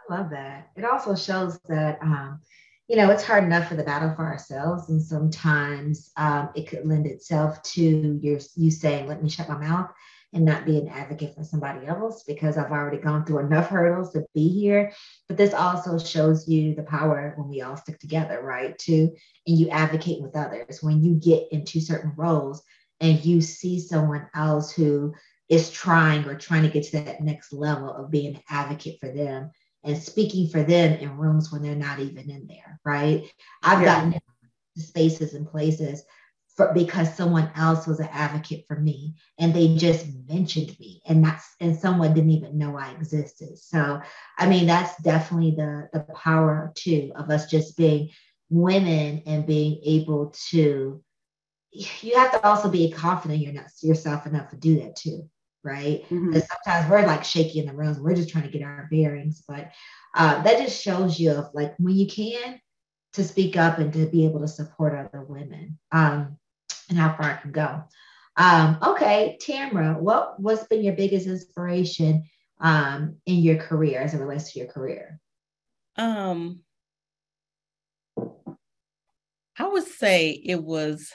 I 0.09 0.15
love 0.15 0.29
that. 0.31 0.69
It 0.75 0.85
also 0.85 1.15
shows 1.15 1.59
that 1.67 1.99
um, 2.01 2.41
you 2.89 2.95
know, 2.95 3.11
it's 3.11 3.23
hard 3.23 3.43
enough 3.43 3.67
for 3.67 3.75
the 3.75 3.83
battle 3.83 4.11
for 4.15 4.25
ourselves, 4.25 4.89
and 4.89 4.99
sometimes 4.99 6.09
um, 6.17 6.49
it 6.55 6.67
could 6.67 6.87
lend 6.87 7.05
itself 7.05 7.61
to 7.61 8.19
your 8.21 8.39
you 8.55 8.71
saying, 8.71 9.07
"Let 9.07 9.21
me 9.21 9.29
shut 9.29 9.47
my 9.47 9.59
mouth," 9.59 9.91
and 10.33 10.43
not 10.43 10.65
be 10.65 10.79
an 10.79 10.87
advocate 10.87 11.35
for 11.35 11.43
somebody 11.43 11.85
else 11.85 12.23
because 12.23 12.57
I've 12.57 12.71
already 12.71 12.97
gone 12.97 13.25
through 13.25 13.45
enough 13.45 13.69
hurdles 13.69 14.11
to 14.13 14.25
be 14.33 14.49
here. 14.49 14.91
But 15.27 15.37
this 15.37 15.53
also 15.53 15.99
shows 15.99 16.47
you 16.47 16.73
the 16.73 16.81
power 16.81 17.35
when 17.37 17.47
we 17.47 17.61
all 17.61 17.77
stick 17.77 17.99
together, 17.99 18.41
right? 18.41 18.75
Too, 18.79 19.15
and 19.45 19.57
you 19.57 19.69
advocate 19.69 20.23
with 20.23 20.35
others 20.35 20.81
when 20.81 21.03
you 21.03 21.13
get 21.13 21.47
into 21.51 21.79
certain 21.81 22.13
roles 22.17 22.63
and 22.99 23.23
you 23.23 23.39
see 23.39 23.79
someone 23.79 24.27
else 24.33 24.71
who 24.71 25.13
is 25.47 25.69
trying 25.69 26.25
or 26.25 26.35
trying 26.35 26.63
to 26.63 26.69
get 26.69 26.85
to 26.85 27.03
that 27.03 27.21
next 27.21 27.53
level 27.53 27.91
of 27.91 28.09
being 28.09 28.35
an 28.35 28.41
advocate 28.49 28.99
for 28.99 29.11
them 29.11 29.51
and 29.83 29.97
speaking 29.97 30.49
for 30.49 30.63
them 30.63 30.93
in 30.99 31.17
rooms 31.17 31.51
when 31.51 31.61
they're 31.61 31.75
not 31.75 31.99
even 31.99 32.29
in 32.29 32.47
there, 32.47 32.79
right? 32.83 33.23
I've 33.63 33.81
yeah. 33.81 34.03
gotten 34.03 34.19
spaces 34.75 35.33
and 35.33 35.49
places 35.49 36.03
for, 36.55 36.73
because 36.73 37.15
someone 37.15 37.49
else 37.55 37.87
was 37.87 37.99
an 37.99 38.09
advocate 38.11 38.65
for 38.67 38.77
me 38.77 39.15
and 39.37 39.53
they 39.53 39.75
just 39.75 40.07
mentioned 40.27 40.77
me 40.79 41.01
and 41.05 41.23
that's 41.23 41.55
and 41.61 41.77
someone 41.77 42.13
didn't 42.13 42.31
even 42.31 42.57
know 42.57 42.77
I 42.77 42.91
existed. 42.91 43.57
So 43.57 44.01
I 44.37 44.47
mean 44.47 44.67
that's 44.67 45.01
definitely 45.01 45.51
the 45.51 45.89
the 45.93 46.01
power 46.13 46.73
too 46.75 47.11
of 47.15 47.29
us 47.29 47.49
just 47.49 47.77
being 47.77 48.09
women 48.49 49.23
and 49.25 49.45
being 49.45 49.79
able 49.85 50.33
to 50.49 51.01
you 51.71 52.17
have 52.17 52.31
to 52.31 52.45
also 52.45 52.67
be 52.69 52.91
confident 52.91 53.53
not 53.53 53.65
yourself 53.81 54.25
enough 54.25 54.49
to 54.49 54.57
do 54.57 54.81
that 54.81 54.95
too 54.95 55.29
right? 55.63 56.03
Mm-hmm. 56.09 56.33
Sometimes 56.33 56.89
we're 56.89 57.05
like 57.05 57.23
shaky 57.23 57.59
in 57.59 57.65
the 57.65 57.73
rooms, 57.73 57.99
we're 57.99 58.15
just 58.15 58.29
trying 58.29 58.45
to 58.45 58.49
get 58.49 58.63
our 58.63 58.87
bearings. 58.91 59.43
But 59.47 59.71
uh, 60.15 60.41
that 60.43 60.59
just 60.59 60.81
shows 60.81 61.19
you 61.19 61.31
of 61.31 61.49
like 61.53 61.75
when 61.77 61.95
you 61.95 62.07
can 62.07 62.59
to 63.13 63.23
speak 63.23 63.57
up 63.57 63.79
and 63.79 63.91
to 63.93 64.05
be 64.05 64.25
able 64.25 64.39
to 64.41 64.47
support 64.47 64.93
other 64.93 65.23
women 65.23 65.77
um, 65.91 66.37
and 66.89 66.97
how 66.97 67.15
far 67.15 67.31
it 67.31 67.41
can 67.41 67.51
go. 67.51 67.83
Um, 68.37 68.77
okay, 68.81 69.37
Tamra, 69.41 69.99
what 69.99 70.39
what's 70.39 70.65
been 70.67 70.83
your 70.83 70.95
biggest 70.95 71.27
inspiration 71.27 72.23
um, 72.61 73.17
in 73.25 73.35
your 73.35 73.57
career 73.57 73.99
as 73.99 74.13
it 74.13 74.19
relates 74.19 74.53
to 74.53 74.59
your 74.59 74.67
career? 74.67 75.19
Um, 75.97 76.61
I 79.57 79.67
would 79.67 79.85
say 79.85 80.29
it 80.29 80.63
was. 80.63 81.11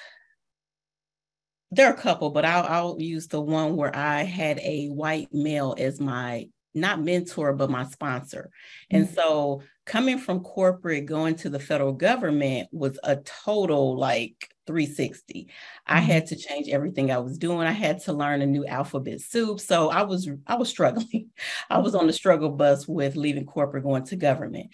There 1.75 1.89
are 1.89 1.95
a 1.95 2.01
couple, 2.01 2.31
but 2.31 2.45
I'll, 2.45 2.65
I'll 2.65 2.97
use 3.01 3.27
the 3.27 3.41
one 3.41 3.77
where 3.77 3.95
I 3.95 4.23
had 4.23 4.59
a 4.61 4.89
white 4.89 5.33
male 5.33 5.75
as 5.79 6.01
my 6.01 6.49
not 6.75 7.01
mentor, 7.01 7.53
but 7.53 7.71
my 7.71 7.85
sponsor. 7.85 8.51
Mm-hmm. 8.93 8.97
And 8.97 9.15
so 9.15 9.63
coming 9.87 10.19
from 10.19 10.41
corporate, 10.41 11.07
going 11.07 11.37
to 11.37 11.51
the 11.51 11.61
federal 11.61 11.93
government 11.93 12.69
was 12.73 12.99
a 13.05 13.17
total 13.17 13.97
like 13.97 14.49
360. 14.67 15.49
I 15.87 15.99
mm-hmm. 15.99 16.07
had 16.07 16.27
to 16.29 16.37
change 16.37 16.69
everything 16.69 17.11
I 17.11 17.19
was 17.19 17.39
doing. 17.39 17.67
I 17.67 17.73
had 17.73 18.01
to 18.05 18.13
learn 18.13 18.43
a 18.43 18.47
new 18.47 18.67
alphabet 18.67 19.21
soup. 19.21 19.61
So 19.61 19.91
I 19.91 20.03
was 20.03 20.29
I 20.47 20.57
was 20.57 20.69
struggling. 20.69 21.31
I 21.71 21.79
was 21.79 21.95
on 21.95 22.07
the 22.07 22.13
struggle 22.13 22.51
bus 22.51 22.89
with 22.89 23.17
leaving 23.17 23.47
corporate 23.47 23.85
going 23.85 24.05
to 24.07 24.17
government. 24.17 24.71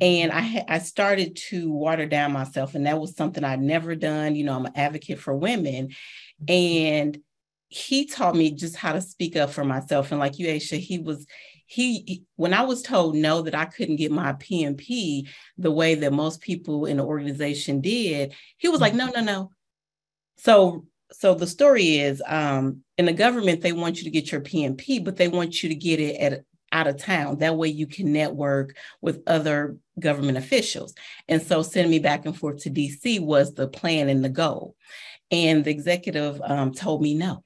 And 0.00 0.30
I 0.30 0.40
ha- 0.40 0.64
I 0.68 0.78
started 0.78 1.36
to 1.48 1.72
water 1.72 2.06
down 2.06 2.32
myself 2.32 2.74
and 2.74 2.86
that 2.86 3.00
was 3.00 3.16
something 3.16 3.42
I'd 3.42 3.62
never 3.62 3.94
done. 3.94 4.36
You 4.36 4.44
know, 4.44 4.54
I'm 4.54 4.66
an 4.66 4.72
advocate 4.76 5.18
for 5.18 5.34
women 5.34 5.90
and 6.48 7.18
he 7.68 8.04
taught 8.06 8.34
me 8.34 8.50
just 8.50 8.76
how 8.76 8.92
to 8.92 9.00
speak 9.00 9.36
up 9.36 9.50
for 9.50 9.64
myself. 9.64 10.10
And 10.10 10.20
like 10.20 10.38
you, 10.38 10.48
Aisha, 10.48 10.78
he 10.78 10.98
was 10.98 11.26
he 11.66 12.24
when 12.34 12.52
I 12.52 12.62
was 12.62 12.82
told 12.82 13.14
no 13.14 13.42
that 13.42 13.54
I 13.54 13.64
couldn't 13.64 13.96
get 13.96 14.10
my 14.10 14.32
PMP 14.32 15.28
the 15.56 15.70
way 15.70 15.94
that 15.94 16.12
most 16.12 16.40
people 16.40 16.86
in 16.86 16.96
the 16.96 17.04
organization 17.04 17.80
did, 17.80 18.34
he 18.56 18.68
was 18.68 18.80
like, 18.80 18.94
no, 18.94 19.06
no, 19.06 19.20
no. 19.20 19.50
So 20.36 20.86
so 21.12 21.34
the 21.34 21.46
story 21.46 21.98
is 21.98 22.22
um, 22.26 22.82
in 22.98 23.06
the 23.06 23.12
government 23.12 23.60
they 23.60 23.72
want 23.72 23.98
you 23.98 24.04
to 24.04 24.10
get 24.10 24.32
your 24.32 24.40
PMP, 24.40 25.04
but 25.04 25.16
they 25.16 25.28
want 25.28 25.62
you 25.62 25.68
to 25.68 25.74
get 25.74 26.00
it 26.00 26.16
at 26.16 26.44
out 26.72 26.86
of 26.86 26.96
town. 26.98 27.38
That 27.38 27.56
way 27.56 27.68
you 27.68 27.86
can 27.86 28.12
network 28.12 28.76
with 29.00 29.22
other 29.26 29.76
government 29.98 30.38
officials. 30.38 30.94
And 31.28 31.42
so 31.42 31.62
sending 31.62 31.90
me 31.90 31.98
back 31.98 32.26
and 32.26 32.36
forth 32.36 32.62
to 32.62 32.70
DC 32.70 33.20
was 33.20 33.54
the 33.54 33.68
plan 33.68 34.08
and 34.08 34.24
the 34.24 34.28
goal. 34.28 34.76
And 35.30 35.64
the 35.64 35.70
executive 35.70 36.40
um, 36.42 36.72
told 36.72 37.02
me 37.02 37.14
no. 37.14 37.44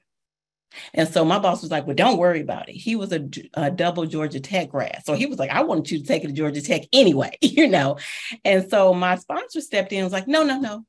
And 0.93 1.07
so 1.07 1.23
my 1.25 1.39
boss 1.39 1.61
was 1.61 1.71
like, 1.71 1.85
well, 1.85 1.95
don't 1.95 2.17
worry 2.17 2.41
about 2.41 2.69
it. 2.69 2.73
He 2.73 2.95
was 2.95 3.11
a, 3.11 3.27
a, 3.53 3.71
double 3.71 4.05
Georgia 4.05 4.39
Tech 4.39 4.69
grad. 4.69 5.03
So 5.05 5.13
he 5.13 5.25
was 5.25 5.39
like, 5.39 5.51
I 5.51 5.63
wanted 5.63 5.89
you 5.91 5.99
to 5.99 6.05
take 6.05 6.23
it 6.23 6.27
to 6.27 6.33
Georgia 6.33 6.61
Tech 6.61 6.83
anyway, 6.91 7.37
you 7.41 7.67
know? 7.67 7.97
And 8.43 8.69
so 8.69 8.93
my 8.93 9.15
sponsor 9.15 9.61
stepped 9.61 9.91
in 9.91 9.99
and 9.99 10.05
was 10.05 10.13
like, 10.13 10.27
no, 10.27 10.43
no, 10.43 10.59
no. 10.59 10.85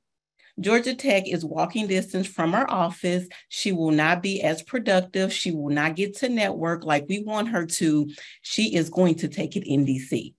Georgia 0.58 0.94
Tech 0.94 1.28
is 1.28 1.44
walking 1.44 1.86
distance 1.86 2.26
from 2.26 2.54
our 2.54 2.68
office. 2.70 3.28
She 3.50 3.72
will 3.72 3.90
not 3.90 4.22
be 4.22 4.42
as 4.42 4.62
productive. 4.62 5.32
She 5.32 5.50
will 5.50 5.68
not 5.68 5.96
get 5.96 6.16
to 6.18 6.30
network 6.30 6.82
like 6.84 7.04
we 7.08 7.22
want 7.22 7.48
her 7.48 7.66
to. 7.66 8.10
She 8.40 8.74
is 8.74 8.88
going 8.88 9.16
to 9.16 9.28
take 9.28 9.54
it 9.56 9.66
in 9.66 9.84
DC. 9.84 10.32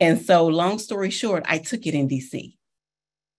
And 0.00 0.20
so, 0.20 0.46
long 0.46 0.80
story 0.80 1.10
short, 1.10 1.44
I 1.46 1.58
took 1.58 1.86
it 1.86 1.94
in 1.94 2.08
DC 2.08 2.57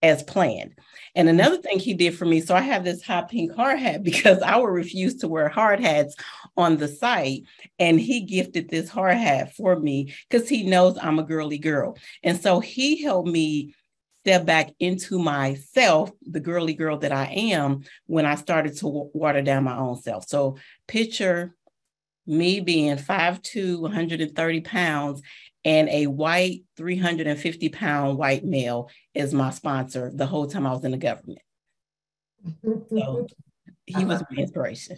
as 0.01 0.23
planned. 0.23 0.75
And 1.15 1.27
mm-hmm. 1.27 1.39
another 1.39 1.57
thing 1.57 1.79
he 1.79 1.93
did 1.93 2.17
for 2.17 2.25
me, 2.25 2.41
so 2.41 2.55
I 2.55 2.61
have 2.61 2.83
this 2.83 3.03
hot 3.03 3.29
pink 3.29 3.55
hard 3.55 3.79
hat 3.79 4.03
because 4.03 4.41
I 4.41 4.57
would 4.57 4.69
refuse 4.69 5.15
to 5.17 5.27
wear 5.27 5.49
hard 5.49 5.79
hats 5.79 6.15
on 6.57 6.77
the 6.77 6.87
site. 6.87 7.43
And 7.77 7.99
he 7.99 8.21
gifted 8.21 8.69
this 8.69 8.89
hard 8.89 9.17
hat 9.17 9.55
for 9.55 9.79
me 9.79 10.13
because 10.29 10.47
he 10.49 10.63
knows 10.63 10.97
I'm 11.01 11.19
a 11.19 11.23
girly 11.23 11.57
girl. 11.57 11.97
And 12.23 12.39
so 12.39 12.59
he 12.59 13.03
helped 13.03 13.29
me 13.29 13.75
step 14.23 14.45
back 14.45 14.71
into 14.79 15.17
myself, 15.17 16.11
the 16.21 16.39
girly 16.41 16.73
girl 16.73 16.97
that 16.97 17.11
I 17.11 17.25
am, 17.25 17.83
when 18.05 18.25
I 18.25 18.35
started 18.35 18.75
to 18.77 18.85
w- 18.85 19.09
water 19.13 19.41
down 19.41 19.63
my 19.63 19.77
own 19.77 19.95
self. 20.01 20.27
So 20.27 20.57
picture 20.87 21.55
me 22.27 22.59
being 22.59 22.97
5'2, 22.97 23.79
130 23.79 24.61
pounds, 24.61 25.21
and 25.65 25.89
a 25.89 26.07
white 26.07 26.61
350 26.77 27.69
pound 27.69 28.17
white 28.17 28.45
male 28.45 28.89
is 29.13 29.33
my 29.33 29.49
sponsor 29.49 30.11
the 30.13 30.25
whole 30.25 30.47
time 30.47 30.65
I 30.65 30.71
was 30.71 30.83
in 30.83 30.91
the 30.91 30.97
government. 30.97 31.39
So 32.89 33.27
he 33.85 34.05
was 34.05 34.23
my 34.31 34.37
inspiration. 34.37 34.97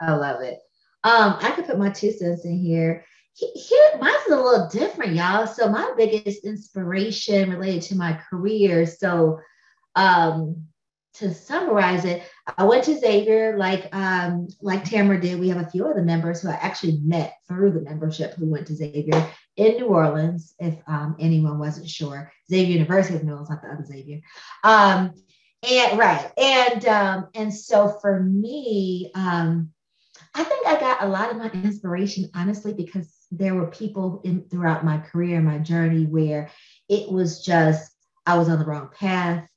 I 0.00 0.14
love 0.14 0.42
it. 0.42 0.58
Um, 1.04 1.36
I 1.40 1.52
could 1.52 1.66
put 1.66 1.78
my 1.78 1.90
two 1.90 2.12
cents 2.12 2.44
in 2.44 2.58
here. 2.58 3.04
Here, 3.34 3.90
mine's 4.00 4.26
a 4.30 4.36
little 4.36 4.68
different, 4.68 5.14
y'all. 5.14 5.46
So 5.46 5.68
my 5.68 5.92
biggest 5.96 6.44
inspiration 6.44 7.50
related 7.50 7.82
to 7.82 7.96
my 7.96 8.18
career. 8.30 8.86
So 8.86 9.40
um, 9.94 10.66
to 11.14 11.32
summarize 11.34 12.04
it, 12.04 12.22
I 12.56 12.64
went 12.64 12.84
to 12.84 12.98
Xavier 12.98 13.56
like 13.56 13.94
um, 13.94 14.48
like 14.60 14.84
Tamara 14.84 15.20
did. 15.20 15.38
We 15.38 15.48
have 15.50 15.64
a 15.64 15.70
few 15.70 15.86
other 15.86 16.02
members 16.02 16.42
who 16.42 16.48
I 16.48 16.54
actually 16.54 16.98
met 17.02 17.34
through 17.46 17.72
the 17.72 17.80
membership 17.80 18.34
who 18.34 18.46
went 18.46 18.66
to 18.68 18.74
Xavier 18.74 19.30
in 19.56 19.76
New 19.76 19.86
Orleans, 19.86 20.54
if 20.58 20.76
um, 20.86 21.16
anyone 21.18 21.58
wasn't 21.58 21.88
sure. 21.88 22.32
Xavier 22.50 22.74
University 22.74 23.16
of 23.16 23.24
New 23.24 23.32
Orleans, 23.32 23.50
not 23.50 23.62
the 23.62 23.68
other 23.68 23.84
Xavier. 23.84 24.20
Um, 24.62 25.14
and 25.68 25.98
right, 25.98 26.30
and 26.36 26.84
um, 26.86 27.28
and 27.34 27.52
so 27.52 27.98
for 28.00 28.22
me, 28.22 29.10
um, 29.14 29.70
I 30.34 30.44
think 30.44 30.66
I 30.66 30.78
got 30.78 31.02
a 31.02 31.08
lot 31.08 31.30
of 31.30 31.38
my 31.38 31.50
inspiration 31.50 32.30
honestly 32.34 32.74
because 32.74 33.12
there 33.30 33.54
were 33.54 33.68
people 33.68 34.20
in 34.24 34.44
throughout 34.48 34.84
my 34.84 34.98
career, 34.98 35.40
my 35.40 35.58
journey, 35.58 36.04
where 36.04 36.50
it 36.88 37.10
was 37.10 37.44
just 37.44 37.90
I 38.26 38.36
was 38.36 38.48
on 38.48 38.58
the 38.58 38.66
wrong 38.66 38.90
path. 38.92 39.48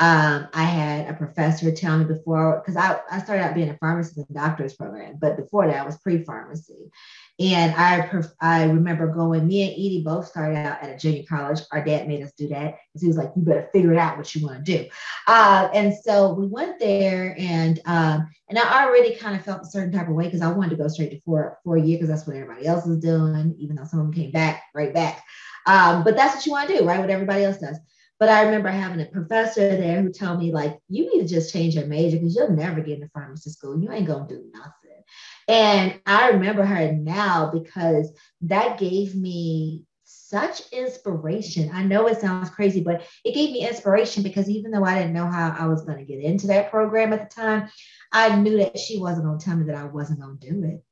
Um, 0.00 0.48
I 0.52 0.64
had 0.64 1.08
a 1.08 1.14
professor 1.14 1.70
tell 1.70 1.98
me 1.98 2.04
before, 2.04 2.60
because 2.60 2.76
I, 2.76 2.98
I 3.10 3.20
started 3.20 3.44
out 3.44 3.54
being 3.54 3.70
a 3.70 3.78
pharmacist 3.78 4.18
in 4.18 4.26
the 4.28 4.34
doctor's 4.34 4.74
program, 4.74 5.18
but 5.20 5.36
before 5.36 5.68
that 5.68 5.80
I 5.80 5.86
was 5.86 5.98
pre-pharmacy. 5.98 6.90
And 7.38 7.74
I 7.76 8.10
I 8.40 8.64
remember 8.64 9.08
going, 9.08 9.46
me 9.46 9.62
and 9.62 9.72
Edie 9.72 10.02
both 10.04 10.26
started 10.26 10.56
out 10.56 10.82
at 10.82 10.90
a 10.90 10.96
junior 10.96 11.24
college. 11.28 11.60
Our 11.72 11.84
dad 11.84 12.06
made 12.08 12.22
us 12.22 12.32
do 12.32 12.48
that 12.48 12.76
because 12.88 13.02
he 13.02 13.08
was 13.08 13.16
like, 13.16 13.32
you 13.34 13.42
better 13.42 13.68
figure 13.72 13.92
it 13.92 13.98
out 13.98 14.16
what 14.16 14.32
you 14.34 14.46
want 14.46 14.64
to 14.64 14.78
do. 14.78 14.88
Uh, 15.26 15.68
and 15.74 15.94
so 15.94 16.32
we 16.32 16.46
went 16.46 16.78
there 16.78 17.34
and 17.38 17.80
um, 17.86 18.28
and 18.48 18.58
I 18.58 18.84
already 18.84 19.16
kind 19.16 19.36
of 19.36 19.44
felt 19.44 19.62
a 19.62 19.66
certain 19.66 19.92
type 19.92 20.08
of 20.08 20.14
way 20.14 20.24
because 20.24 20.42
I 20.42 20.52
wanted 20.52 20.70
to 20.70 20.76
go 20.76 20.88
straight 20.88 21.10
to 21.10 21.20
four, 21.20 21.58
four 21.64 21.76
year 21.76 21.98
because 21.98 22.08
that's 22.08 22.26
what 22.26 22.36
everybody 22.36 22.66
else 22.66 22.86
was 22.86 22.98
doing, 22.98 23.54
even 23.58 23.76
though 23.76 23.84
some 23.84 24.00
of 24.00 24.06
them 24.06 24.14
came 24.14 24.30
back 24.30 24.64
right 24.74 24.92
back. 24.92 25.24
Um, 25.66 26.04
but 26.04 26.16
that's 26.16 26.34
what 26.36 26.46
you 26.46 26.52
want 26.52 26.68
to 26.68 26.78
do, 26.78 26.84
right? 26.84 27.00
What 27.00 27.10
everybody 27.10 27.44
else 27.44 27.58
does. 27.58 27.78
But 28.20 28.28
I 28.28 28.42
remember 28.42 28.68
having 28.68 29.00
a 29.00 29.06
professor 29.06 29.76
there 29.76 30.00
who 30.00 30.12
told 30.12 30.38
me, 30.38 30.52
like, 30.52 30.78
you 30.88 31.12
need 31.12 31.22
to 31.22 31.34
just 31.34 31.52
change 31.52 31.74
your 31.74 31.86
major 31.86 32.16
because 32.16 32.36
you'll 32.36 32.50
never 32.50 32.80
get 32.80 32.94
into 32.98 33.10
pharmacy 33.10 33.50
school. 33.50 33.80
You 33.80 33.90
ain't 33.90 34.06
gonna 34.06 34.28
do 34.28 34.50
nothing. 34.52 35.02
And 35.48 36.00
I 36.06 36.30
remember 36.30 36.64
her 36.64 36.92
now 36.92 37.50
because 37.50 38.12
that 38.42 38.78
gave 38.78 39.14
me 39.14 39.84
such 40.04 40.62
inspiration. 40.72 41.70
I 41.72 41.82
know 41.84 42.06
it 42.06 42.20
sounds 42.20 42.50
crazy, 42.50 42.82
but 42.82 43.06
it 43.24 43.34
gave 43.34 43.52
me 43.52 43.66
inspiration 43.66 44.22
because 44.22 44.48
even 44.48 44.70
though 44.70 44.84
I 44.84 44.98
didn't 44.98 45.12
know 45.12 45.26
how 45.26 45.54
I 45.58 45.66
was 45.66 45.82
going 45.82 45.98
to 45.98 46.04
get 46.04 46.22
into 46.22 46.46
that 46.48 46.70
program 46.70 47.12
at 47.12 47.28
the 47.28 47.34
time, 47.34 47.68
I 48.12 48.34
knew 48.36 48.58
that 48.58 48.78
she 48.78 48.98
wasn't 48.98 49.26
going 49.26 49.38
to 49.38 49.44
tell 49.44 49.56
me 49.56 49.66
that 49.66 49.76
I 49.76 49.84
wasn't 49.84 50.20
going 50.20 50.38
to 50.38 50.50
do 50.50 50.64
it. 50.64 50.84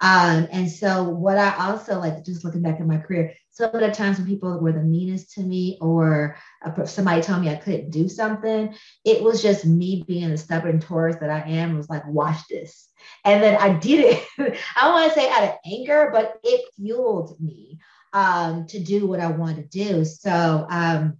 Um, 0.00 0.46
and 0.52 0.70
so, 0.70 1.04
what 1.04 1.38
I 1.38 1.66
also 1.66 1.98
like, 1.98 2.24
just 2.24 2.44
looking 2.44 2.62
back 2.62 2.80
at 2.80 2.86
my 2.86 2.98
career, 2.98 3.34
some 3.50 3.74
of 3.74 3.80
the 3.80 3.90
times 3.90 4.18
when 4.18 4.26
people 4.26 4.58
were 4.60 4.72
the 4.72 4.82
meanest 4.82 5.32
to 5.34 5.40
me, 5.40 5.78
or 5.80 6.36
somebody 6.84 7.22
told 7.22 7.40
me 7.40 7.50
I 7.50 7.56
couldn't 7.56 7.90
do 7.90 8.08
something, 8.08 8.74
it 9.04 9.22
was 9.22 9.42
just 9.42 9.64
me 9.66 10.04
being 10.06 10.30
the 10.30 10.38
stubborn 10.38 10.80
Taurus 10.80 11.16
that 11.16 11.30
I 11.30 11.40
am. 11.40 11.76
Was 11.76 11.90
like, 11.90 12.06
watch 12.06 12.38
this, 12.48 12.88
and 13.24 13.42
then 13.42 13.56
I 13.56 13.78
did 13.78 14.00
it. 14.00 14.26
I 14.76 14.84
don't 14.84 14.92
want 14.92 15.12
to 15.12 15.18
say 15.18 15.30
out 15.30 15.44
of 15.44 15.54
anger, 15.66 16.10
but 16.12 16.38
it 16.44 16.64
fueled 16.76 17.40
me 17.40 17.78
um, 18.12 18.66
to 18.68 18.78
do 18.78 19.06
what 19.06 19.20
I 19.20 19.28
wanted 19.28 19.70
to 19.70 19.84
do. 19.84 20.04
So. 20.04 20.66
Um, 20.70 21.18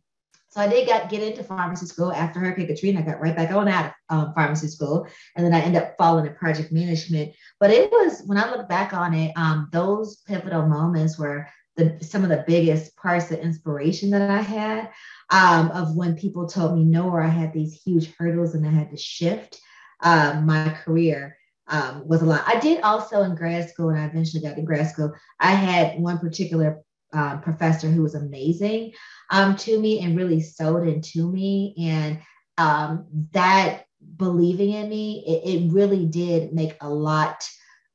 so 0.59 0.65
I 0.65 0.69
did 0.69 0.89
get, 0.89 1.09
get 1.09 1.23
into 1.23 1.45
pharmacy 1.45 1.87
school 1.87 2.13
after 2.13 2.41
Hurricane 2.41 2.67
Katrina. 2.67 2.99
I 2.99 3.03
got 3.03 3.21
right 3.21 3.37
back 3.37 3.53
on 3.53 3.69
out 3.69 3.93
of 4.11 4.19
um, 4.19 4.35
pharmacy 4.35 4.67
school, 4.67 5.07
and 5.37 5.47
then 5.47 5.55
I 5.55 5.61
ended 5.61 5.81
up 5.81 5.95
falling 5.97 6.27
in 6.27 6.35
project 6.35 6.73
management. 6.73 7.33
But 7.61 7.71
it 7.71 7.93
was 7.93 8.23
when 8.27 8.39
I 8.39 8.51
look 8.51 8.69
back 8.69 8.93
on 8.93 9.15
it, 9.15 9.33
um, 9.37 9.69
those 9.71 10.17
pivotal 10.27 10.67
moments 10.67 11.17
were 11.17 11.47
the 11.77 11.97
some 12.01 12.25
of 12.25 12.29
the 12.29 12.43
biggest 12.45 12.97
parts 12.97 13.31
of 13.31 13.39
inspiration 13.39 14.11
that 14.11 14.29
I 14.29 14.41
had 14.41 14.91
um, 15.31 15.71
of 15.71 15.95
when 15.95 16.17
people 16.17 16.49
told 16.49 16.77
me 16.77 16.83
no, 16.83 17.09
or 17.09 17.23
I 17.23 17.29
had 17.29 17.53
these 17.53 17.81
huge 17.81 18.13
hurdles 18.19 18.57
and 18.57 18.67
I 18.67 18.71
had 18.71 18.91
to 18.91 18.97
shift 18.97 19.61
uh, 20.03 20.43
my 20.45 20.71
career. 20.71 21.37
Um, 21.71 22.09
was 22.09 22.23
a 22.23 22.25
lot. 22.25 22.45
I 22.47 22.59
did 22.59 22.81
also 22.81 23.25
in 23.25 23.35
grad 23.35 23.69
school, 23.69 23.91
and 23.91 23.99
I 23.99 24.07
eventually 24.07 24.43
got 24.43 24.57
to 24.57 24.63
grad 24.63 24.89
school. 24.89 25.13
I 25.39 25.51
had 25.51 26.01
one 26.01 26.19
particular 26.19 26.81
uh, 27.13 27.39
professor 27.39 27.89
who 27.89 28.03
was 28.03 28.15
amazing 28.15 28.93
um, 29.31 29.57
to 29.57 29.79
me 29.79 30.01
and 30.01 30.17
really 30.17 30.41
sewed 30.41 30.87
into 30.87 31.31
me. 31.31 31.75
And 31.79 32.21
um, 32.57 33.07
that 33.33 33.85
believing 34.17 34.71
in 34.71 34.89
me, 34.89 35.25
it, 35.27 35.49
it, 35.49 35.73
really 35.73 36.07
did 36.07 36.53
make 36.53 36.77
a 36.81 36.89
lot, 36.89 37.49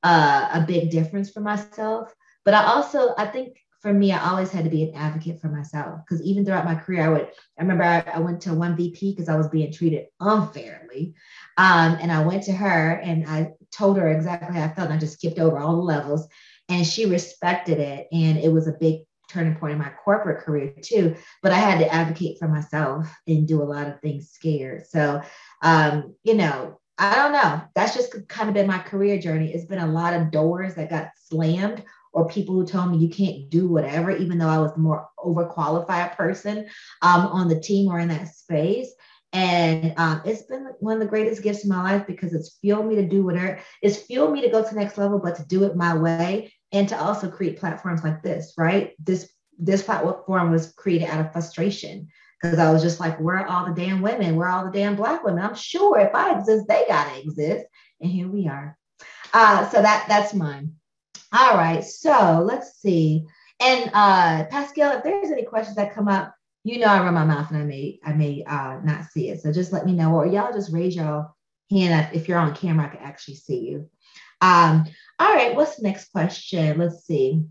uh, 0.04 0.50
a 0.54 0.62
big 0.62 0.90
difference 0.90 1.30
for 1.30 1.42
myself. 1.42 2.14
But 2.46 2.54
I 2.54 2.66
also, 2.66 3.14
I 3.18 3.26
think 3.26 3.58
for 3.84 3.94
me, 3.94 4.14
I 4.14 4.30
always 4.30 4.50
had 4.50 4.64
to 4.64 4.70
be 4.70 4.84
an 4.84 4.96
advocate 4.96 5.42
for 5.42 5.50
myself 5.50 6.00
because 6.00 6.24
even 6.24 6.46
throughout 6.46 6.66
my 6.66 6.76
career, 6.76 7.04
I 7.04 7.10
would. 7.10 7.28
I 7.60 7.62
remember 7.62 7.84
I, 7.84 8.00
I 8.14 8.20
went 8.20 8.42
to 8.42 8.54
one 8.54 8.78
VP 8.78 9.12
because 9.12 9.28
I 9.28 9.36
was 9.36 9.50
being 9.50 9.74
treated 9.74 10.06
unfairly, 10.22 11.14
um, 11.58 11.98
and 12.00 12.10
I 12.10 12.26
went 12.26 12.44
to 12.44 12.54
her 12.54 12.92
and 12.92 13.28
I 13.28 13.52
told 13.72 13.98
her 13.98 14.10
exactly 14.10 14.58
how 14.58 14.66
I 14.66 14.74
felt. 14.74 14.90
And 14.90 14.98
I 14.98 15.00
just 15.00 15.16
skipped 15.16 15.38
over 15.38 15.60
all 15.60 15.76
the 15.76 15.82
levels, 15.82 16.26
and 16.70 16.88
she 16.88 17.06
respected 17.06 17.80
it, 17.80 18.08
and 18.14 18.38
it 18.38 18.54
was 18.54 18.70
a 18.70 18.78
big 18.80 19.02
turning 19.34 19.56
point 19.56 19.74
in 19.74 19.80
my 19.80 19.92
corporate 20.04 20.46
career 20.46 20.74
too. 20.82 21.16
But 21.42 21.52
I 21.52 21.58
had 21.58 21.80
to 21.80 21.94
advocate 21.94 22.38
for 22.40 22.48
myself 22.48 23.14
and 23.28 23.48
do 23.48 23.62
a 23.62 23.66
lot 23.66 23.88
of 23.88 24.00
things 24.00 24.30
scared. 24.30 24.88
So, 24.88 25.22
um, 25.62 26.16
you 26.24 26.36
know, 26.36 26.80
I 26.98 27.16
don't 27.16 27.32
know. 27.32 27.62
That's 27.76 27.96
just 27.96 28.28
kind 28.28 28.50
of 28.50 28.54
been 28.54 28.68
my 28.68 28.80
career 28.80 29.20
journey. 29.20 29.52
It's 29.54 29.66
been 29.66 29.80
a 29.80 29.88
lot 29.88 30.14
of 30.14 30.32
doors 30.32 30.76
that 30.76 30.90
got 30.90 31.10
slammed 31.16 31.84
or 32.14 32.28
people 32.28 32.54
who 32.54 32.66
told 32.66 32.92
me 32.92 33.00
you 33.00 33.10
can't 33.10 33.50
do 33.50 33.68
whatever, 33.68 34.12
even 34.12 34.38
though 34.38 34.48
I 34.48 34.60
was 34.60 34.74
the 34.74 34.80
more 34.80 35.10
overqualified 35.18 36.16
person 36.16 36.68
um, 37.02 37.26
on 37.28 37.50
the 37.50 37.60
team 37.60 37.90
or 37.90 38.00
in 38.00 38.10
that 38.10 38.28
space. 38.28 38.94
And 39.34 39.96
um, 39.98 40.22
it's 40.24 40.44
been 40.44 40.68
one 40.80 40.94
of 40.94 41.00
the 41.00 41.08
greatest 41.08 41.42
gifts 41.42 41.64
in 41.64 41.70
my 41.70 41.82
life 41.82 42.06
because 42.06 42.36
it's 42.36 42.60
fueled 42.62 42.86
me 42.86 42.96
to 42.98 43.08
do 43.08 43.24
whatever, 43.24 43.60
it's 43.82 43.98
fueled 43.98 44.32
me 44.32 44.42
to 44.42 44.50
go 44.50 44.64
to 44.64 44.70
the 44.70 44.80
next 44.80 44.96
level, 45.00 45.18
but 45.18 45.36
to 45.38 45.46
do 45.48 45.64
it 45.64 45.76
my 45.76 45.96
way 45.96 46.54
and 46.74 46.90
to 46.90 47.00
also 47.00 47.30
create 47.30 47.60
platforms 47.60 48.04
like 48.04 48.22
this, 48.22 48.54
right? 48.58 48.94
This 49.00 49.32
this 49.60 49.84
platform 49.84 50.52
was 50.52 50.74
created 50.74 51.08
out 51.08 51.24
of 51.24 51.32
frustration 51.32 52.08
because 52.42 52.58
I 52.58 52.74
was 52.74 52.82
just 52.82 53.00
like, 53.00 53.20
where 53.22 53.38
are 53.38 53.48
all 53.48 53.68
the 53.68 53.80
damn 53.80 54.02
women? 54.02 54.36
Where 54.36 54.48
are 54.48 54.60
all 54.60 54.66
the 54.66 54.78
damn 54.78 54.96
black 54.96 55.24
women? 55.24 55.44
I'm 55.44 55.56
sure 55.56 56.00
if 56.00 56.14
I 56.14 56.38
exist, 56.38 56.66
they 56.68 56.84
gotta 56.88 57.22
exist. 57.22 57.66
And 58.02 58.12
here 58.12 58.28
we 58.28 58.48
are. 58.48 58.78
Uh, 59.34 59.70
so 59.70 59.82
that 59.82 60.06
that's 60.10 60.34
mine. 60.34 60.74
All 61.32 61.56
right, 61.56 61.84
so 61.84 62.44
let's 62.46 62.80
see. 62.80 63.26
And 63.60 63.90
uh, 63.94 64.46
Pascal, 64.46 64.98
if 64.98 65.04
there's 65.04 65.32
any 65.32 65.44
questions 65.44 65.78
that 65.78 65.94
come 65.94 66.08
up, 66.08 66.36
you 66.64 66.80
know 66.80 66.88
I 66.88 67.00
run 67.00 67.14
my 67.14 67.26
mouth 67.26 67.50
and 67.52 67.60
I 67.60 67.64
may 67.64 68.00
I 68.04 68.14
may 68.14 68.44
uh, 68.46 68.80
not 68.84 69.06
see 69.06 69.30
it. 69.30 69.42
So 69.42 69.52
just 69.52 69.72
let 69.72 69.86
me 69.86 69.94
know, 69.94 70.14
or 70.16 70.26
y'all 70.26 70.54
just 70.54 70.74
raise 70.74 70.96
your 70.96 71.32
hand 71.70 72.10
if 72.14 72.28
you're 72.28 72.40
on 72.40 72.56
camera, 72.56 72.86
I 72.86 72.96
can 72.96 73.06
actually 73.06 73.36
see 73.36 73.60
you. 73.60 73.90
Um, 74.44 74.84
all 75.20 75.34
right, 75.34 75.56
what's 75.56 75.78
the 75.78 75.84
next 75.84 76.12
question? 76.12 76.78
Let's 76.78 77.06
see. 77.06 77.46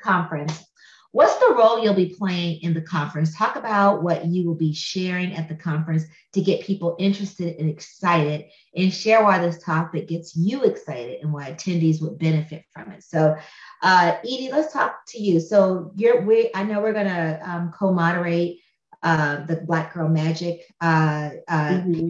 Conference. 0.00 0.64
What's 1.10 1.36
the 1.38 1.54
role 1.58 1.82
you'll 1.82 1.94
be 1.94 2.14
playing 2.16 2.60
in 2.60 2.74
the 2.74 2.82
conference? 2.82 3.36
Talk 3.36 3.56
about 3.56 4.02
what 4.04 4.26
you 4.26 4.46
will 4.46 4.54
be 4.54 4.72
sharing 4.72 5.34
at 5.34 5.48
the 5.48 5.54
conference 5.54 6.04
to 6.34 6.42
get 6.42 6.60
people 6.60 6.94
interested 6.98 7.56
and 7.58 7.68
excited, 7.68 8.44
and 8.76 8.92
share 8.92 9.24
why 9.24 9.38
this 9.38 9.62
topic 9.64 10.08
gets 10.08 10.36
you 10.36 10.62
excited 10.62 11.22
and 11.22 11.32
why 11.32 11.50
attendees 11.50 12.00
would 12.02 12.18
benefit 12.18 12.64
from 12.70 12.92
it. 12.92 13.02
So, 13.02 13.34
uh, 13.82 14.16
Edie, 14.22 14.50
let's 14.52 14.72
talk 14.72 14.98
to 15.08 15.18
you. 15.20 15.40
So, 15.40 15.90
you're 15.96 16.20
we 16.20 16.50
I 16.54 16.62
know 16.62 16.80
we're 16.80 16.92
gonna 16.92 17.40
um, 17.42 17.72
co-moderate 17.76 18.58
uh, 19.02 19.44
the 19.46 19.56
Black 19.56 19.94
Girl 19.94 20.08
Magic 20.08 20.60
uh, 20.80 21.30
uh 21.48 21.68
mm-hmm. 21.68 22.08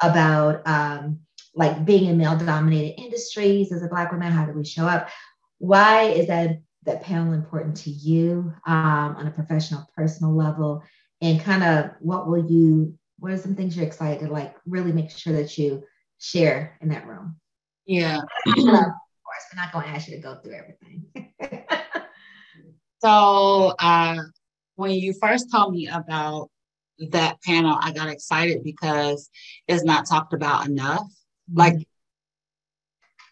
about 0.00 0.66
um, 0.66 1.20
like 1.60 1.84
being 1.84 2.06
in 2.06 2.16
male-dominated 2.16 2.98
industries 2.98 3.70
as 3.70 3.82
a 3.82 3.88
Black 3.88 4.10
woman. 4.10 4.32
How 4.32 4.46
do 4.46 4.52
we 4.52 4.64
show 4.64 4.86
up? 4.86 5.10
Why 5.58 6.04
is 6.04 6.26
that 6.28 6.62
that 6.84 7.02
panel 7.02 7.34
important 7.34 7.76
to 7.76 7.90
you 7.90 8.50
um, 8.66 9.14
on 9.18 9.26
a 9.26 9.30
professional, 9.30 9.86
personal 9.94 10.34
level? 10.34 10.82
And 11.20 11.38
kind 11.38 11.62
of 11.62 11.90
what 12.00 12.26
will 12.26 12.50
you, 12.50 12.98
what 13.18 13.30
are 13.30 13.36
some 13.36 13.54
things 13.54 13.76
you're 13.76 13.84
excited 13.84 14.20
to 14.20 14.32
like 14.32 14.56
really 14.64 14.90
make 14.90 15.10
sure 15.10 15.34
that 15.34 15.58
you 15.58 15.84
share 16.18 16.78
in 16.80 16.88
that 16.88 17.06
room? 17.06 17.36
Yeah. 17.84 18.22
of 18.46 18.54
course, 18.54 19.44
we're 19.52 19.60
not 19.62 19.70
going 19.70 19.84
to 19.84 19.90
ask 19.90 20.08
you 20.08 20.16
to 20.16 20.22
go 20.22 20.36
through 20.36 20.54
everything. 20.54 21.04
so, 23.04 23.74
uh, 23.78 24.16
when 24.76 24.92
you 24.92 25.12
first 25.20 25.52
told 25.52 25.74
me 25.74 25.88
about 25.88 26.48
that 27.10 27.42
panel, 27.42 27.76
I 27.78 27.92
got 27.92 28.08
excited 28.08 28.64
because 28.64 29.28
it's 29.68 29.84
not 29.84 30.08
talked 30.08 30.32
about 30.32 30.66
enough. 30.66 31.06
Like 31.52 31.76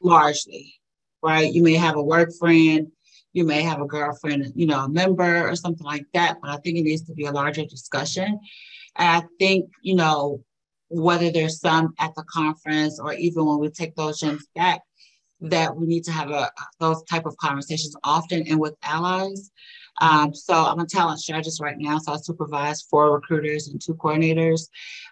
largely, 0.03 0.75
right? 1.23 1.53
You 1.53 1.63
may 1.63 1.75
have 1.75 1.97
a 1.97 2.03
work 2.03 2.31
friend 2.39 2.91
you 3.33 3.45
may 3.45 3.63
have 3.63 3.81
a 3.81 3.87
girlfriend, 3.87 4.53
you 4.57 4.67
know, 4.67 4.81
a 4.81 4.89
member 4.89 5.49
or 5.49 5.55
something 5.55 5.87
like 5.87 6.07
that, 6.15 6.39
but 6.41 6.51
I 6.51 6.57
think 6.57 6.79
it 6.79 6.83
needs 6.83 7.03
to 7.03 7.15
be 7.15 7.27
a 7.27 7.33
larger 7.33 7.65
discussion. 7.65 8.41
And 8.97 9.09
I 9.09 9.23
think, 9.39 9.71
you 9.83 9.95
know, 9.95 10.43
whether 10.89 11.31
there's 11.31 11.61
some 11.61 11.95
at 11.99 12.15
the 12.15 12.25
conference 12.25 12.99
or 12.99 13.13
even 13.13 13.45
when 13.45 13.59
we 13.59 13.69
take 13.69 13.95
those 13.95 14.21
gems 14.21 14.47
back, 14.55 14.81
that 15.41 15.77
we 15.77 15.87
need 15.87 16.03
to 16.05 16.11
have 16.11 16.31
a 16.31 16.51
those 16.81 17.05
type 17.05 17.27
of 17.27 17.37
conversations 17.37 17.95
often 18.03 18.45
and 18.49 18.59
with 18.59 18.75
allies. 18.83 19.53
Um, 20.01 20.35
so 20.35 20.55
I'm 20.55 20.81
a 20.81 20.87
talent 20.87 21.21
strategist 21.21 21.61
right 21.61 21.79
now, 21.79 21.99
so 21.99 22.13
I 22.13 22.17
supervise 22.17 22.83
four 22.83 23.15
recruiters 23.15 23.69
and 23.69 23.81
two 23.81 23.95
coordinators. 23.95 24.69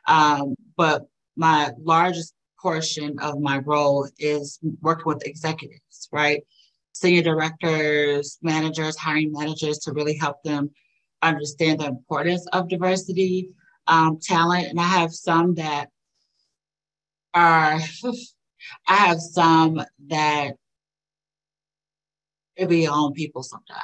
Um, 0.08 0.56
but 0.76 1.06
my 1.36 1.70
largest 1.78 2.34
portion 2.60 3.18
of 3.20 3.40
my 3.40 3.58
role 3.58 4.08
is 4.18 4.58
working 4.80 5.06
with 5.06 5.26
executives, 5.26 6.08
right? 6.12 6.42
senior 6.96 7.22
directors, 7.22 8.38
managers, 8.42 8.96
hiring 8.96 9.30
managers 9.30 9.78
to 9.78 9.92
really 9.92 10.16
help 10.16 10.42
them 10.42 10.70
understand 11.22 11.80
the 11.80 11.86
importance 11.86 12.46
of 12.52 12.68
diversity, 12.68 13.50
um, 13.86 14.18
talent. 14.20 14.68
And 14.68 14.80
I 14.80 14.84
have 14.84 15.12
some 15.12 15.54
that 15.56 15.88
are, 17.34 17.78
I 18.88 18.94
have 18.94 19.20
some 19.20 19.82
that 20.08 20.52
it 22.56 22.68
be 22.68 22.86
on 22.86 23.12
people 23.12 23.42
sometimes. 23.42 23.82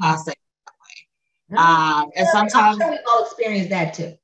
Mm-hmm. 0.00 0.04
I'll 0.04 0.18
say 0.18 0.34
that 1.48 1.56
way. 1.56 1.58
Um, 1.58 2.10
and 2.16 2.26
sometimes 2.28 2.78
we 2.78 2.98
all 3.08 3.24
experience 3.24 3.68
that 3.68 3.94
too. 3.94 4.14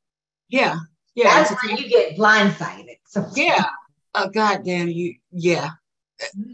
Yeah. 0.49 0.77
Yeah. 1.15 1.35
That's 1.35 1.65
when 1.65 1.77
you 1.77 1.89
get 1.89 2.17
blindsided. 2.17 2.99
So 3.07 3.27
yeah. 3.35 3.65
Oh, 4.15 4.29
God 4.29 4.65
damn 4.65 4.89
you. 4.89 5.17
Yeah 5.31 5.71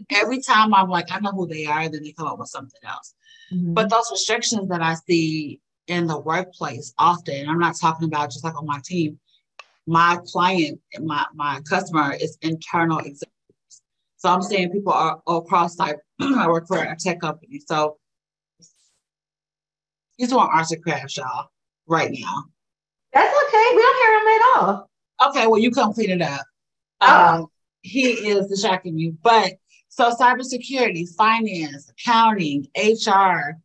every 0.09 0.41
time 0.41 0.73
I'm 0.73 0.89
like, 0.89 1.11
I 1.11 1.19
know 1.19 1.31
who 1.31 1.47
they 1.47 1.65
are, 1.65 1.89
then 1.89 2.03
they 2.03 2.11
come 2.11 2.27
up 2.27 2.39
with 2.39 2.49
something 2.49 2.79
else. 2.83 3.13
Mm-hmm. 3.53 3.73
But 3.73 3.89
those 3.89 4.09
restrictions 4.11 4.69
that 4.69 4.81
I 4.81 4.95
see 4.95 5.61
in 5.87 6.07
the 6.07 6.19
workplace 6.19 6.93
often, 6.97 7.49
I'm 7.49 7.59
not 7.59 7.75
talking 7.79 8.07
about 8.07 8.31
just 8.31 8.43
like 8.43 8.57
on 8.57 8.65
my 8.65 8.79
team, 8.83 9.19
my 9.87 10.19
client, 10.31 10.79
my 10.99 11.25
my 11.33 11.61
customer 11.67 12.13
is 12.13 12.37
internal 12.41 12.99
executives. 12.99 13.81
So 14.17 14.29
I'm 14.29 14.41
saying 14.41 14.71
people 14.71 14.93
are 14.93 15.21
across 15.25 15.79
like 15.79 15.97
I 16.21 16.47
work 16.47 16.67
for 16.67 16.77
a 16.77 16.95
tech 16.95 17.21
company. 17.21 17.61
So 17.65 17.97
he's 20.17 20.29
doing 20.29 20.47
arts 20.51 20.71
and 20.71 20.83
crafts, 20.83 21.17
y'all, 21.17 21.49
right 21.87 22.11
now. 22.11 22.45
That's 23.13 23.35
okay. 23.47 23.75
We 23.75 23.81
don't 23.81 23.97
hear 24.03 24.19
him 24.19 24.27
at 24.27 24.41
all. 24.55 24.89
Okay, 25.27 25.47
well, 25.47 25.59
you 25.59 25.71
come 25.71 25.93
clean 25.93 26.11
it 26.11 26.21
up. 26.21 26.45
Oh. 27.01 27.35
Um, 27.35 27.47
he 27.81 28.11
is 28.11 28.47
distracting 28.47 28.97
you. 28.97 29.17
But 29.23 29.53
so 29.89 30.11
cybersecurity, 30.11 31.07
finance, 31.17 31.89
accounting, 31.89 32.67
HR, 32.77 33.57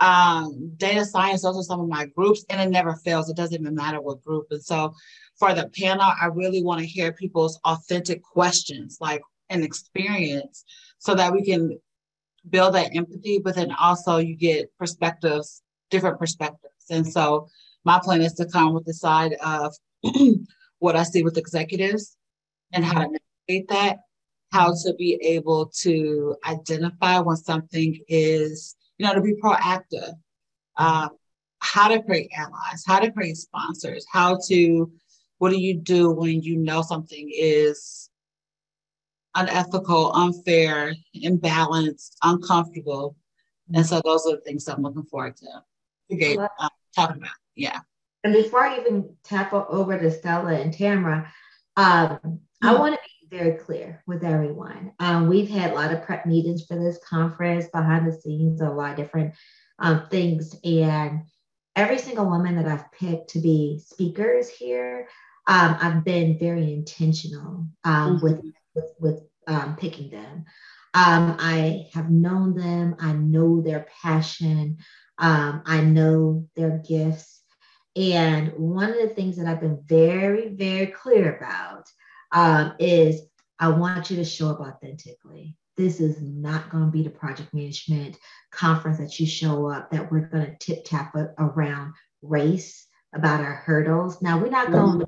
um, 0.00 0.72
data 0.76 1.04
science, 1.04 1.42
those 1.42 1.56
are 1.56 1.62
some 1.62 1.80
of 1.80 1.88
my 1.88 2.06
groups, 2.06 2.44
and 2.50 2.60
it 2.60 2.70
never 2.70 2.94
fails. 2.96 3.28
It 3.28 3.36
doesn't 3.36 3.60
even 3.60 3.74
matter 3.74 4.00
what 4.00 4.22
group. 4.22 4.46
And 4.50 4.62
so 4.62 4.94
for 5.38 5.54
the 5.54 5.68
panel, 5.68 6.02
I 6.02 6.26
really 6.26 6.62
want 6.62 6.80
to 6.80 6.86
hear 6.86 7.12
people's 7.12 7.58
authentic 7.64 8.22
questions, 8.22 8.98
like 9.00 9.22
an 9.50 9.62
experience, 9.62 10.64
so 10.98 11.14
that 11.14 11.32
we 11.32 11.44
can 11.44 11.78
build 12.48 12.74
that 12.74 12.94
empathy, 12.94 13.38
but 13.38 13.54
then 13.54 13.72
also 13.72 14.18
you 14.18 14.36
get 14.36 14.70
perspectives, 14.78 15.62
different 15.90 16.18
perspectives. 16.18 16.84
And 16.90 17.06
so 17.06 17.48
my 17.84 18.00
plan 18.02 18.22
is 18.22 18.34
to 18.34 18.46
come 18.46 18.74
with 18.74 18.84
the 18.84 18.94
side 18.94 19.34
of 19.44 19.74
what 20.78 20.96
I 20.96 21.02
see 21.02 21.22
with 21.22 21.38
executives 21.38 22.16
and 22.72 22.84
how 22.84 23.02
to 23.02 23.18
navigate 23.48 23.68
that, 23.68 23.98
how 24.52 24.72
to 24.84 24.94
be 24.94 25.14
able 25.22 25.72
to 25.80 26.36
identify 26.46 27.18
when 27.20 27.36
something 27.36 27.98
is, 28.08 28.76
you 28.98 29.06
know, 29.06 29.14
to 29.14 29.20
be 29.20 29.34
proactive, 29.42 30.14
uh, 30.76 31.08
how 31.60 31.88
to 31.88 32.02
create 32.02 32.30
allies, 32.36 32.84
how 32.86 33.00
to 33.00 33.10
create 33.10 33.36
sponsors, 33.36 34.06
how 34.12 34.38
to, 34.48 34.90
what 35.38 35.50
do 35.50 35.60
you 35.60 35.74
do 35.74 36.10
when 36.10 36.42
you 36.42 36.56
know 36.56 36.82
something 36.82 37.30
is 37.32 38.10
unethical, 39.34 40.12
unfair, 40.12 40.94
imbalanced, 41.16 42.16
uncomfortable. 42.22 43.16
And 43.72 43.86
so 43.86 44.00
those 44.04 44.26
are 44.26 44.36
the 44.36 44.42
things 44.42 44.66
I'm 44.68 44.82
looking 44.82 45.04
forward 45.04 45.36
to, 45.36 45.62
to 46.10 46.16
get, 46.16 46.38
uh, 46.38 46.68
talking 46.94 47.18
about. 47.18 47.30
Yeah. 47.58 47.80
And 48.24 48.32
before 48.32 48.64
I 48.64 48.78
even 48.80 49.16
tap 49.24 49.52
over 49.52 49.98
to 49.98 50.10
Stella 50.10 50.54
and 50.54 50.72
Tamara, 50.72 51.32
um, 51.76 51.84
mm-hmm. 51.84 52.34
I 52.62 52.74
want 52.74 52.94
to 52.94 53.00
be 53.30 53.36
very 53.36 53.58
clear 53.58 54.02
with 54.06 54.24
everyone. 54.24 54.92
Um, 54.98 55.28
we've 55.28 55.50
had 55.50 55.72
a 55.72 55.74
lot 55.74 55.92
of 55.92 56.02
prep 56.04 56.24
meetings 56.24 56.64
for 56.64 56.78
this 56.78 56.98
conference, 57.04 57.66
behind 57.68 58.06
the 58.06 58.12
scenes, 58.12 58.60
a 58.60 58.70
lot 58.70 58.92
of 58.92 58.96
different 58.96 59.34
um, 59.78 60.06
things. 60.10 60.56
And 60.64 61.22
every 61.76 61.98
single 61.98 62.26
woman 62.26 62.56
that 62.56 62.66
I've 62.66 62.90
picked 62.92 63.30
to 63.30 63.40
be 63.40 63.80
speakers 63.84 64.48
here, 64.48 65.08
um, 65.46 65.76
I've 65.80 66.04
been 66.04 66.38
very 66.38 66.72
intentional 66.72 67.66
um, 67.84 68.16
mm-hmm. 68.16 68.24
with, 68.24 68.40
with, 68.74 68.92
with 69.00 69.20
um, 69.46 69.76
picking 69.76 70.10
them. 70.10 70.44
Um, 70.94 71.36
I 71.38 71.86
have 71.94 72.10
known 72.10 72.54
them. 72.54 72.96
I 72.98 73.12
know 73.12 73.60
their 73.60 73.86
passion. 74.02 74.78
Um, 75.18 75.62
I 75.66 75.80
know 75.80 76.48
their 76.56 76.82
gifts. 76.86 77.37
And 77.98 78.52
one 78.56 78.90
of 78.90 78.96
the 78.96 79.08
things 79.08 79.36
that 79.36 79.46
I've 79.48 79.60
been 79.60 79.82
very, 79.86 80.50
very 80.50 80.86
clear 80.86 81.36
about 81.36 81.88
um, 82.30 82.74
is 82.78 83.22
I 83.58 83.68
want 83.70 84.08
you 84.08 84.16
to 84.16 84.24
show 84.24 84.50
up 84.50 84.60
authentically. 84.60 85.56
This 85.76 86.00
is 86.00 86.22
not 86.22 86.70
going 86.70 86.84
to 86.84 86.90
be 86.90 87.02
the 87.02 87.10
project 87.10 87.52
management 87.52 88.16
conference 88.52 88.98
that 88.98 89.18
you 89.18 89.26
show 89.26 89.68
up 89.68 89.90
that 89.90 90.12
we're 90.12 90.28
going 90.28 90.46
to 90.46 90.56
tip 90.58 90.84
tap 90.84 91.14
around 91.38 91.94
race, 92.22 92.86
about 93.14 93.40
our 93.40 93.54
hurdles. 93.54 94.20
Now, 94.22 94.38
we're 94.38 94.50
not 94.50 94.70
going 94.70 95.00
to 95.00 95.06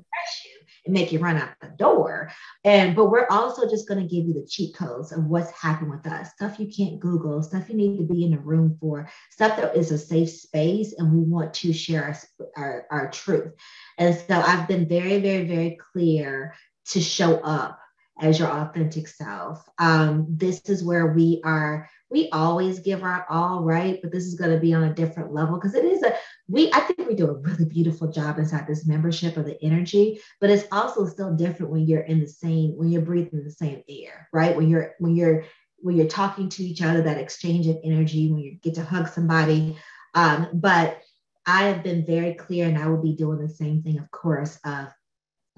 and 0.85 0.93
make 0.93 1.11
you 1.11 1.19
run 1.19 1.37
out 1.37 1.49
the 1.61 1.67
door. 1.67 2.31
And 2.63 2.95
but 2.95 3.11
we're 3.11 3.27
also 3.29 3.69
just 3.69 3.87
going 3.87 3.99
to 3.99 4.15
give 4.15 4.25
you 4.25 4.33
the 4.33 4.47
cheat 4.47 4.75
codes 4.75 5.11
of 5.11 5.25
what's 5.25 5.51
happened 5.51 5.91
with 5.91 6.07
us. 6.07 6.31
Stuff 6.31 6.59
you 6.59 6.67
can't 6.67 6.99
Google, 6.99 7.43
stuff 7.43 7.69
you 7.69 7.75
need 7.75 7.97
to 7.97 8.13
be 8.13 8.25
in 8.25 8.33
a 8.33 8.39
room 8.39 8.77
for, 8.79 9.09
stuff 9.29 9.57
that 9.57 9.75
is 9.75 9.91
a 9.91 9.97
safe 9.97 10.29
space, 10.29 10.93
and 10.97 11.11
we 11.11 11.23
want 11.23 11.53
to 11.55 11.73
share 11.73 12.03
our, 12.03 12.17
our, 12.57 12.85
our 12.91 13.11
truth. 13.11 13.53
And 13.97 14.15
so 14.15 14.39
I've 14.39 14.67
been 14.67 14.87
very, 14.87 15.19
very, 15.19 15.45
very 15.45 15.77
clear 15.93 16.55
to 16.87 17.01
show 17.01 17.35
up 17.39 17.79
as 18.19 18.39
your 18.39 18.49
authentic 18.49 19.07
self. 19.07 19.67
Um, 19.79 20.27
this 20.29 20.61
is 20.69 20.83
where 20.83 21.07
we 21.07 21.41
are. 21.43 21.89
We 22.09 22.29
always 22.31 22.79
give 22.79 23.03
our 23.03 23.25
all, 23.29 23.63
right? 23.63 23.99
But 24.01 24.11
this 24.11 24.25
is 24.25 24.35
going 24.35 24.51
to 24.51 24.59
be 24.59 24.73
on 24.73 24.83
a 24.83 24.93
different 24.93 25.33
level 25.33 25.55
because 25.55 25.75
it 25.75 25.85
is 25.85 26.03
a 26.03 26.13
we. 26.51 26.71
I 26.73 26.81
think 26.81 27.07
we 27.07 27.15
do 27.15 27.29
a 27.29 27.37
really 27.37 27.65
beautiful 27.65 28.11
job 28.11 28.37
inside 28.37 28.67
this 28.67 28.85
membership 28.85 29.37
of 29.37 29.45
the 29.45 29.61
energy, 29.63 30.21
but 30.39 30.49
it's 30.49 30.67
also 30.71 31.05
still 31.05 31.33
different 31.35 31.71
when 31.71 31.87
you're 31.87 32.01
in 32.01 32.19
the 32.19 32.27
same 32.27 32.77
when 32.77 32.89
you're 32.89 33.01
breathing 33.01 33.43
the 33.43 33.51
same 33.51 33.83
air, 33.87 34.27
right? 34.33 34.55
When 34.55 34.69
you're 34.69 34.93
when 34.99 35.15
you're 35.15 35.45
when 35.77 35.95
you're 35.95 36.07
talking 36.07 36.49
to 36.49 36.63
each 36.63 36.81
other, 36.81 37.01
that 37.01 37.17
exchange 37.17 37.67
of 37.67 37.77
energy, 37.83 38.31
when 38.31 38.41
you 38.41 38.57
get 38.61 38.75
to 38.75 38.83
hug 38.83 39.07
somebody. 39.07 39.77
Um, 40.13 40.49
but 40.53 41.01
I 41.45 41.63
have 41.63 41.83
been 41.83 42.05
very 42.05 42.33
clear, 42.33 42.67
and 42.67 42.77
I 42.77 42.87
will 42.87 43.01
be 43.01 43.15
doing 43.15 43.39
the 43.39 43.49
same 43.49 43.81
thing, 43.81 43.97
of 43.97 44.11
course. 44.11 44.59
Of 44.63 44.89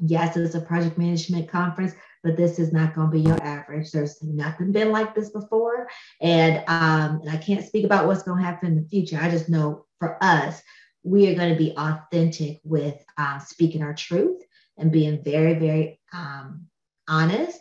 yes, 0.01 0.37
it's 0.37 0.55
a 0.55 0.61
project 0.61 0.97
management 0.97 1.49
conference, 1.49 1.93
but 2.23 2.37
this 2.37 2.59
is 2.59 2.71
not 2.71 2.93
going 2.93 3.07
to 3.07 3.11
be 3.11 3.21
your 3.21 3.41
average. 3.43 3.91
There's 3.91 4.21
nothing 4.23 4.71
been 4.71 4.91
like 4.91 5.13
this 5.13 5.29
before. 5.29 5.87
And, 6.21 6.63
um, 6.67 7.21
and 7.21 7.29
I 7.29 7.37
can't 7.37 7.65
speak 7.65 7.85
about 7.85 8.07
what's 8.07 8.23
going 8.23 8.39
to 8.39 8.45
happen 8.45 8.69
in 8.69 8.81
the 8.81 8.89
future. 8.89 9.19
I 9.21 9.29
just 9.29 9.49
know 9.49 9.85
for 9.99 10.17
us, 10.23 10.61
we 11.03 11.29
are 11.29 11.35
going 11.35 11.51
to 11.51 11.57
be 11.57 11.75
authentic 11.77 12.59
with 12.63 13.03
uh, 13.17 13.39
speaking 13.39 13.83
our 13.83 13.93
truth 13.93 14.41
and 14.77 14.91
being 14.91 15.23
very, 15.23 15.53
very 15.55 15.99
um, 16.13 16.67
honest. 17.07 17.59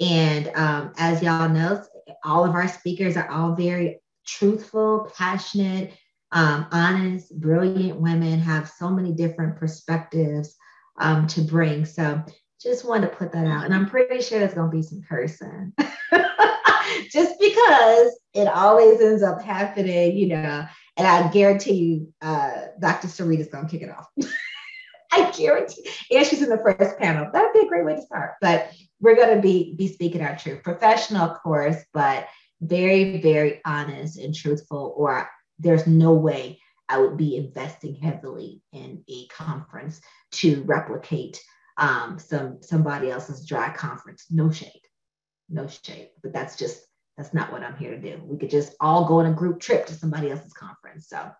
And 0.00 0.48
um, 0.54 0.92
as 0.98 1.22
y'all 1.22 1.48
know, 1.48 1.82
all 2.24 2.44
of 2.44 2.54
our 2.54 2.68
speakers 2.68 3.16
are 3.16 3.30
all 3.30 3.54
very 3.54 4.00
truthful, 4.26 5.10
passionate, 5.16 5.92
um, 6.32 6.66
honest, 6.72 7.38
brilliant 7.40 8.00
women, 8.00 8.38
have 8.40 8.68
so 8.68 8.90
many 8.90 9.12
different 9.12 9.56
perspectives 9.56 10.56
um, 10.98 11.26
to 11.28 11.42
bring. 11.42 11.84
So 11.84 12.22
just 12.60 12.84
wanted 12.84 13.10
to 13.10 13.16
put 13.16 13.32
that 13.32 13.46
out. 13.46 13.64
And 13.64 13.74
I'm 13.74 13.88
pretty 13.88 14.22
sure 14.22 14.38
there's 14.38 14.54
going 14.54 14.70
to 14.70 14.76
be 14.76 14.82
some 14.82 15.02
cursing. 15.02 15.72
just 17.10 17.38
because 17.40 18.18
it 18.34 18.48
always 18.48 19.00
ends 19.00 19.22
up 19.22 19.42
happening, 19.42 20.16
you 20.16 20.28
know. 20.28 20.66
And 20.96 21.06
I 21.06 21.30
guarantee 21.30 21.74
you, 21.74 22.14
uh, 22.20 22.52
Dr. 22.78 23.08
Sarita's 23.08 23.48
going 23.48 23.66
to 23.66 23.70
kick 23.70 23.82
it 23.82 23.90
off. 23.90 24.08
I 25.12 25.30
guarantee. 25.30 25.88
And 26.10 26.26
she's 26.26 26.42
in 26.42 26.48
the 26.48 26.58
first 26.58 26.98
panel. 26.98 27.30
That'd 27.32 27.52
be 27.52 27.60
a 27.60 27.68
great 27.68 27.84
way 27.84 27.96
to 27.96 28.02
start. 28.02 28.34
But 28.40 28.72
we're 29.00 29.16
going 29.16 29.34
to 29.36 29.42
be 29.42 29.74
be 29.74 29.88
speaking 29.88 30.22
our 30.22 30.36
truth, 30.36 30.62
professional, 30.62 31.22
of 31.22 31.42
course, 31.42 31.76
but 31.92 32.28
very, 32.60 33.20
very 33.20 33.60
honest 33.64 34.18
and 34.18 34.34
truthful. 34.34 34.94
Or 34.96 35.28
there's 35.58 35.86
no 35.86 36.14
way 36.14 36.60
I 36.88 36.98
would 36.98 37.16
be 37.16 37.36
investing 37.36 37.94
heavily 37.94 38.62
in 38.72 39.04
a 39.08 39.26
conference 39.28 40.00
to 40.32 40.62
replicate 40.62 41.40
um, 41.78 42.18
some 42.18 42.62
somebody 42.62 43.10
else's 43.10 43.46
dry 43.46 43.70
conference. 43.70 44.26
No 44.30 44.50
shade, 44.50 44.82
no 45.48 45.66
shade. 45.66 46.10
But 46.22 46.32
that's 46.32 46.56
just 46.56 46.86
that's 47.16 47.34
not 47.34 47.52
what 47.52 47.62
I'm 47.62 47.76
here 47.76 47.90
to 47.90 47.98
do. 47.98 48.20
We 48.24 48.38
could 48.38 48.50
just 48.50 48.74
all 48.80 49.06
go 49.06 49.20
on 49.20 49.26
a 49.26 49.32
group 49.32 49.60
trip 49.60 49.86
to 49.86 49.94
somebody 49.94 50.30
else's 50.30 50.52
conference. 50.52 51.08
So, 51.08 51.30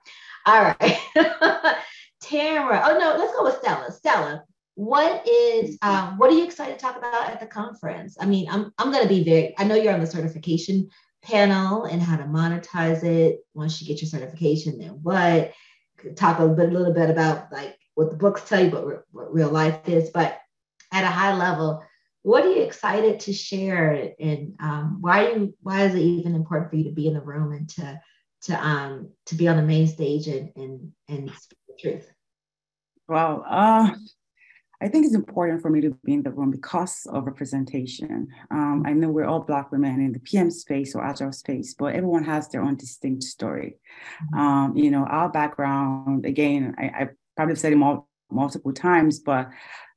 all 0.47 0.63
right, 0.63 1.01
Tamara. 2.21 2.83
Oh 2.85 2.99
no, 2.99 3.17
let's 3.19 3.35
go 3.35 3.45
with 3.45 3.57
Stella. 3.57 3.91
Stella, 3.91 4.45
what 4.75 5.27
is 5.27 5.79
um, 5.83 6.19
what 6.19 6.31
are 6.31 6.35
you 6.37 6.45
excited 6.45 6.79
to 6.79 6.85
talk 6.85 6.97
about 6.97 7.31
at 7.31 7.41
the 7.41 7.47
conference? 7.47 8.17
I 8.21 8.27
mean, 8.27 8.49
I'm 8.51 8.73
I'm 8.79 8.91
going 8.91 9.03
to 9.03 9.09
be 9.09 9.25
very. 9.25 9.55
I 9.59 9.65
know 9.65 9.75
you're 9.75 9.95
on 9.95 10.01
the 10.01 10.07
certification 10.07 10.91
panel 11.23 11.85
and 11.85 12.03
how 12.03 12.17
to 12.17 12.25
monetize 12.25 13.05
it 13.05 13.41
once 13.55 13.81
you 13.81 13.87
get 13.87 14.03
your 14.03 14.09
certification. 14.09 14.79
Then 14.79 15.01
what? 15.03 15.53
Talk 16.17 16.41
a, 16.41 16.49
bit, 16.49 16.71
a 16.71 16.73
little 16.73 16.93
bit 16.93 17.11
about 17.11 17.53
like 17.53 17.77
what 17.95 18.11
the 18.11 18.17
books 18.17 18.43
tell 18.49 18.65
you, 18.65 18.71
but 18.71 19.05
what 19.13 19.33
real 19.33 19.51
life 19.51 19.89
is. 19.89 20.11
But 20.11 20.39
at 20.93 21.05
a 21.05 21.09
high 21.09 21.35
level, 21.35 21.85
what 22.23 22.45
are 22.45 22.53
you 22.53 22.63
excited 22.63 23.21
to 23.21 23.33
share, 23.33 24.13
and 24.21 24.55
um, 24.61 24.99
why 25.01 25.33
you 25.33 25.55
why 25.61 25.85
is 25.85 25.95
it 25.95 26.01
even 26.01 26.35
important 26.35 26.71
for 26.71 26.77
you 26.77 26.85
to 26.85 26.93
be 26.93 27.09
in 27.09 27.15
the 27.15 27.21
room 27.21 27.53
and 27.53 27.69
to 27.71 28.01
to 28.43 28.67
um 28.67 29.11
to 29.27 29.35
be 29.35 29.49
on 29.49 29.57
the 29.57 29.63
main 29.63 29.87
stage 29.87 30.29
and 30.29 30.51
and 30.57 30.93
and 31.09 31.31
speak 31.31 31.59
the 31.69 31.75
truth? 31.81 32.11
Well, 33.09 33.45
uh, 33.49 33.91
I 34.81 34.89
think 34.89 35.07
it's 35.07 35.15
important 35.15 35.63
for 35.63 35.71
me 35.71 35.81
to 35.83 35.97
be 36.05 36.15
in 36.15 36.25
the 36.25 36.33
room 36.33 36.51
because 36.51 37.07
of 37.07 37.25
representation. 37.25 38.27
Um, 38.51 38.83
I 38.85 38.93
know 38.93 39.11
we're 39.11 39.27
all 39.27 39.41
Black 39.41 39.71
women 39.71 40.01
in 40.01 40.13
the 40.13 40.19
PM 40.19 40.51
space 40.51 40.97
or 40.97 41.05
agile 41.05 41.33
space, 41.33 41.75
but 41.75 41.95
everyone 41.95 42.25
has 42.25 42.49
their 42.49 42.63
own 42.63 42.77
distinct 42.77 43.23
story. 43.23 43.77
Mm-hmm. 44.25 44.39
Um, 44.39 44.77
you 44.77 44.91
know, 44.91 45.05
our 45.05 45.29
background, 45.29 46.27
again, 46.27 46.75
I, 46.79 46.85
I 46.85 47.09
probably 47.37 47.55
said 47.55 47.73
it 47.73 47.77
more, 47.77 48.05
multiple 48.33 48.73
times, 48.73 49.19
but 49.19 49.49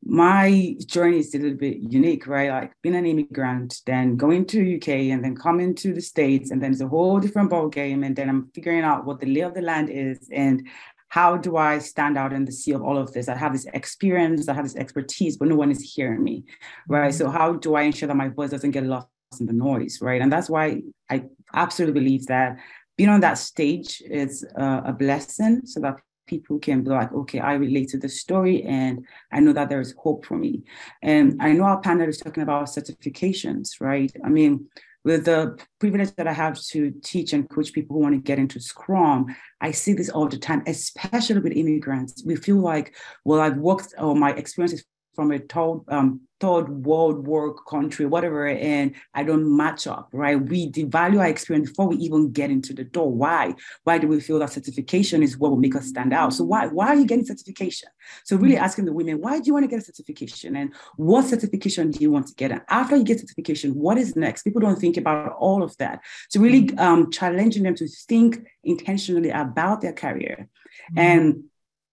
my 0.04 0.76
journey 0.86 1.20
is 1.20 1.34
a 1.34 1.40
little 1.40 1.58
bit 1.58 1.78
unique, 1.78 2.28
right? 2.28 2.50
Like 2.52 2.74
being 2.84 2.96
an 2.96 3.08
immigrant, 3.08 3.82
then 3.86 4.18
going 4.18 4.46
to 4.48 4.78
UK 4.78 4.90
and 5.12 5.24
then 5.24 5.36
coming 5.36 5.74
to 5.76 5.94
the 5.94 6.02
States, 6.02 6.52
and 6.52 6.62
then 6.62 6.72
it's 6.72 6.82
a 6.82 6.88
whole 6.88 7.20
different 7.20 7.50
ball 7.50 7.70
game. 7.70 8.04
And 8.04 8.16
then 8.16 8.30
I'm 8.30 8.52
figuring 8.54 8.82
out 8.82 9.06
what 9.06 9.20
the 9.20 9.26
lay 9.26 9.42
of 9.42 9.56
the 9.56 9.62
land 9.62 9.90
is 9.90 10.30
and 10.32 10.68
how 11.08 11.38
do 11.38 11.56
I 11.56 11.80
stand 11.80 12.18
out 12.18 12.34
in 12.34 12.46
the 12.46 12.52
sea 12.52 12.74
of 12.74 12.84
all 12.84 12.98
of 12.98 13.14
this? 13.14 13.30
I 13.30 13.36
have 13.36 13.54
this 13.54 13.66
experience, 13.74 14.50
I 14.50 14.54
have 14.54 14.66
this 14.66 14.76
expertise, 14.76 15.38
but 15.38 15.48
no 15.48 15.56
one 15.56 15.72
is 15.72 15.82
hearing 15.82 16.24
me, 16.24 16.44
right? 16.88 17.10
Mm-hmm. 17.10 17.18
So 17.18 17.30
how 17.30 17.54
do 17.54 17.76
I 17.76 17.84
ensure 17.84 18.08
that 18.08 18.18
my 18.18 18.30
voice 18.30 18.50
doesn't 18.50 18.72
get 18.72 18.84
lost 18.84 19.08
in 19.40 19.46
the 19.46 19.54
noise, 19.54 20.00
right? 20.02 20.22
And 20.22 20.32
that's 20.32 20.50
why 20.50 20.82
I 21.10 21.24
absolutely 21.54 22.00
believe 22.00 22.26
that 22.28 22.58
being 22.98 23.10
on 23.10 23.22
that 23.22 23.38
stage 23.38 24.02
is 24.06 24.46
uh, 24.60 24.82
a 24.86 24.94
blessing 24.94 25.62
so 25.66 25.80
that 25.82 26.02
people 26.28 26.60
can 26.60 26.84
be 26.84 26.90
like, 26.90 27.12
okay, 27.14 27.40
I 27.40 27.54
relate 27.54 27.90
to 27.90 27.98
the 27.98 28.10
story 28.10 28.64
and 28.64 29.06
I 29.32 29.40
know 29.40 29.54
that 29.54 29.70
there 29.70 29.82
is 29.82 29.94
hope 29.98 30.26
for 30.26 30.38
me. 30.38 30.64
And 31.02 31.42
I 31.42 31.52
know 31.52 31.64
our 31.64 31.80
panel 31.82 32.08
is 32.08 32.18
talking 32.18 32.44
about 32.44 32.68
certifications, 32.68 33.80
right? 33.80 34.12
I 34.24 34.30
mean, 34.30 34.68
with 35.04 35.26
the 35.26 35.58
privilege 35.80 36.14
that 36.16 36.28
I 36.28 36.34
have 36.34 36.60
to 36.60 36.92
teach 37.04 37.32
and 37.34 37.48
coach 37.48 37.72
people 37.72 37.96
who 37.96 38.02
want 38.02 38.16
to 38.16 38.22
get 38.22 38.40
into 38.40 38.60
Scrum, 38.60 39.28
I 39.62 39.70
see 39.72 39.94
this 39.94 40.10
all 40.10 40.28
the 40.28 40.40
time, 40.40 40.64
especially 40.66 41.40
with 41.42 41.54
immigrants. 41.54 42.24
We 42.26 42.36
feel 42.36 42.58
like, 42.58 42.96
well, 43.24 43.40
I've 43.40 43.58
worked, 43.58 43.94
or 44.00 44.16
my 44.16 44.32
experience 44.32 44.74
is 44.74 44.86
from 45.16 45.32
a 45.32 45.40
third, 45.40 45.82
um, 45.88 46.22
third 46.40 46.86
world 46.86 47.26
war 47.26 47.54
country, 47.54 48.06
whatever, 48.06 48.48
and 48.48 48.94
I 49.14 49.24
don't 49.24 49.56
match 49.56 49.88
up, 49.88 50.10
right? 50.12 50.36
We 50.36 50.70
devalue 50.70 51.20
our 51.20 51.28
experience 51.28 51.70
before 51.70 51.88
we 51.88 51.96
even 51.98 52.32
get 52.32 52.52
into 52.52 52.74
the 52.74 52.84
door. 52.84 53.12
Why? 53.12 53.56
Why 53.84 53.98
do 53.98 54.08
we 54.08 54.20
feel 54.20 54.40
that 54.40 54.52
certification 54.52 55.24
is 55.24 55.38
what 55.38 55.52
will 55.52 55.58
make 55.58 55.76
us 55.76 55.88
stand 55.88 56.14
out? 56.14 56.34
So 56.34 56.44
why, 56.44 56.68
why 56.68 56.88
are 56.88 56.96
you 56.96 57.06
getting 57.06 57.26
certification? 57.26 57.90
So 58.26 58.36
really 58.36 58.58
asking 58.58 58.86
the 58.86 58.94
women, 58.94 59.22
why 59.22 59.40
do 59.40 59.48
you 59.48 59.54
want 59.54 59.64
to 59.64 59.70
get 59.70 59.80
a 59.80 59.86
certification? 59.86 60.56
And 60.56 60.74
what 60.98 61.26
certification 61.26 61.92
do 61.92 62.00
you 62.00 62.12
want 62.12 62.28
to 62.28 62.34
get? 62.36 62.52
And 62.52 62.62
after 62.70 62.96
you 62.98 63.04
get 63.04 63.22
certification, 63.22 63.72
what 63.74 63.98
is 63.98 64.16
next? 64.16 64.44
People 64.44 64.62
don't 64.62 64.80
think 64.80 64.98
about 64.98 65.34
all 65.40 65.64
of 65.64 65.76
that. 65.78 66.02
So 66.30 66.40
really 66.42 66.76
um, 66.78 67.12
challenging 67.12 67.64
them 67.64 67.76
to 67.76 67.88
think 67.88 68.46
intentionally 68.64 69.30
about 69.30 69.82
their 69.82 69.94
career. 69.94 70.50
Mm-hmm. 70.92 71.00
And 71.00 71.44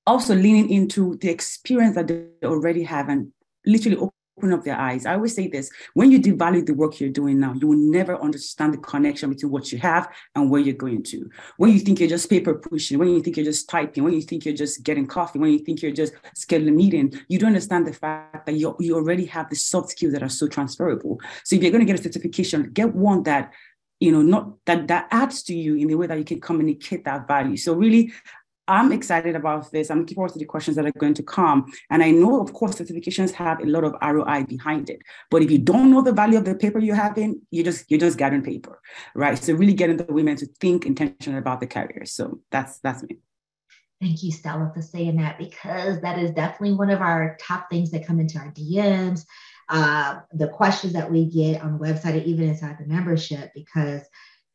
also 0.07 0.35
leaning 0.35 0.71
into 0.71 1.17
the 1.17 1.29
experience 1.29 1.95
that 1.95 2.09
they 2.09 2.27
already 2.45 2.83
have 2.83 3.09
and 3.09 3.33
literally 3.67 3.99
open 3.99 4.53
up 4.53 4.65
their 4.65 4.77
eyes. 4.77 5.07
I 5.07 5.15
always 5.15 5.35
say 5.35 5.49
this 5.49 5.71
when 5.95 6.11
you 6.11 6.19
devalue 6.19 6.65
the 6.65 6.75
work 6.75 6.99
you're 6.99 7.11
doing 7.11 7.39
now, 7.39 7.53
you 7.53 7.69
will 7.69 7.79
never 7.79 8.21
understand 8.21 8.75
the 8.75 8.79
connection 8.79 9.31
between 9.31 9.53
what 9.53 9.71
you 9.71 9.79
have 9.79 10.09
and 10.35 10.51
where 10.51 10.61
you're 10.61 10.75
going 10.75 11.03
to. 11.05 11.31
When 11.59 11.73
you 11.73 11.79
think 11.79 12.01
you're 12.01 12.09
just 12.09 12.29
paper 12.29 12.55
pushing, 12.55 12.99
when 12.99 13.09
you 13.09 13.23
think 13.23 13.37
you're 13.37 13.45
just 13.45 13.69
typing, 13.69 14.05
when 14.05 14.15
you 14.15 14.23
think 14.23 14.45
you're 14.45 14.55
just 14.55 14.83
getting 14.83 15.07
coffee, 15.07 15.39
when 15.39 15.53
you 15.53 15.61
think 15.61 15.83
you're 15.83 15.93
just 15.93 16.15
scheduling 16.35 16.69
a 16.69 16.73
meeting, 16.73 17.13
you 17.29 17.39
don't 17.39 17.49
understand 17.49 17.87
the 17.87 17.93
fact 17.93 18.47
that 18.47 18.55
you, 18.55 18.75
you 18.81 18.95
already 18.97 19.27
have 19.27 19.49
the 19.51 19.57
soft 19.57 19.91
skills 19.91 20.13
that 20.13 20.23
are 20.23 20.29
so 20.29 20.49
transferable. 20.49 21.21
So 21.45 21.57
if 21.57 21.63
you're 21.63 21.73
going 21.73 21.87
to 21.87 21.93
get 21.93 22.01
a 22.01 22.03
certification, 22.03 22.71
get 22.73 22.95
one 22.95 23.23
that 23.25 23.53
you 24.01 24.11
know 24.11 24.23
not 24.23 24.55
that 24.67 24.89
that 24.89 25.07
adds 25.13 25.45
to 25.45 25.55
you 25.55 25.77
in 25.77 25.87
the 25.87 25.95
way 25.95 26.09
that 26.09 26.19
you 26.19 26.25
can 26.25 26.41
communicate 26.41 27.05
that 27.05 27.29
value 27.29 27.57
so 27.57 27.73
really 27.73 28.13
I'm 28.73 28.91
excited 28.91 29.37
about 29.37 29.71
this. 29.71 29.91
I'm 29.91 30.01
looking 30.01 30.15
forward 30.15 30.33
to 30.33 30.39
the 30.39 30.47
questions 30.47 30.77
that 30.77 30.87
are 30.87 30.93
going 30.93 31.13
to 31.15 31.23
come. 31.23 31.71
And 31.91 32.03
I 32.03 32.11
know, 32.11 32.41
of 32.41 32.55
course, 32.55 32.77
certifications 32.77 33.31
have 33.33 33.61
a 33.61 33.67
lot 33.67 33.85
of 33.85 33.95
ROI 34.03 34.45
behind 34.45 34.89
it. 34.89 35.01
But 35.31 35.43
if 35.43 35.51
you 35.51 35.59
don't 35.59 35.91
know 35.91 36.01
the 36.01 36.13
value 36.13 36.39
of 36.39 36.47
the 36.47 36.55
paper 36.55 36.79
you're 36.79 36.95
having, 36.95 37.43
you 37.51 37.63
just 37.63 37.91
you're 37.91 38.01
just 38.01 38.17
gathering 38.17 38.43
paper, 38.43 38.81
right? 39.15 39.37
So 39.37 39.53
really 39.53 39.75
getting 39.75 39.99
the 39.99 40.07
women 40.09 40.37
to 40.37 40.47
think 40.59 40.87
intentionally 40.87 41.39
about 41.39 41.61
the 41.61 41.67
career. 41.67 42.05
So 42.07 42.41
that's 42.51 42.79
that's 42.79 43.03
me. 43.03 43.19
Thank 44.01 44.23
you, 44.23 44.33
Stella, 44.33 44.73
for 44.75 44.81
saying 44.81 45.17
that 45.19 45.39
because 45.39 46.01
that 46.01 46.19
is 46.19 46.31
definitely 46.31 46.75
one 46.75 46.89
of 46.89 47.03
our 47.03 47.37
top 47.39 47.69
things 47.71 47.91
that 47.91 48.07
come 48.07 48.21
into 48.21 48.39
our 48.39 48.51
DMs. 48.53 49.27
Uh, 49.69 50.21
the 50.33 50.49
questions 50.49 50.95
that 50.95 51.11
we 51.11 51.27
get 51.27 51.63
on 51.63 51.79
the 51.79 51.79
website, 51.79 52.25
even 52.25 52.49
inside 52.49 52.77
the 52.81 52.87
membership, 52.87 53.53
because 53.55 54.03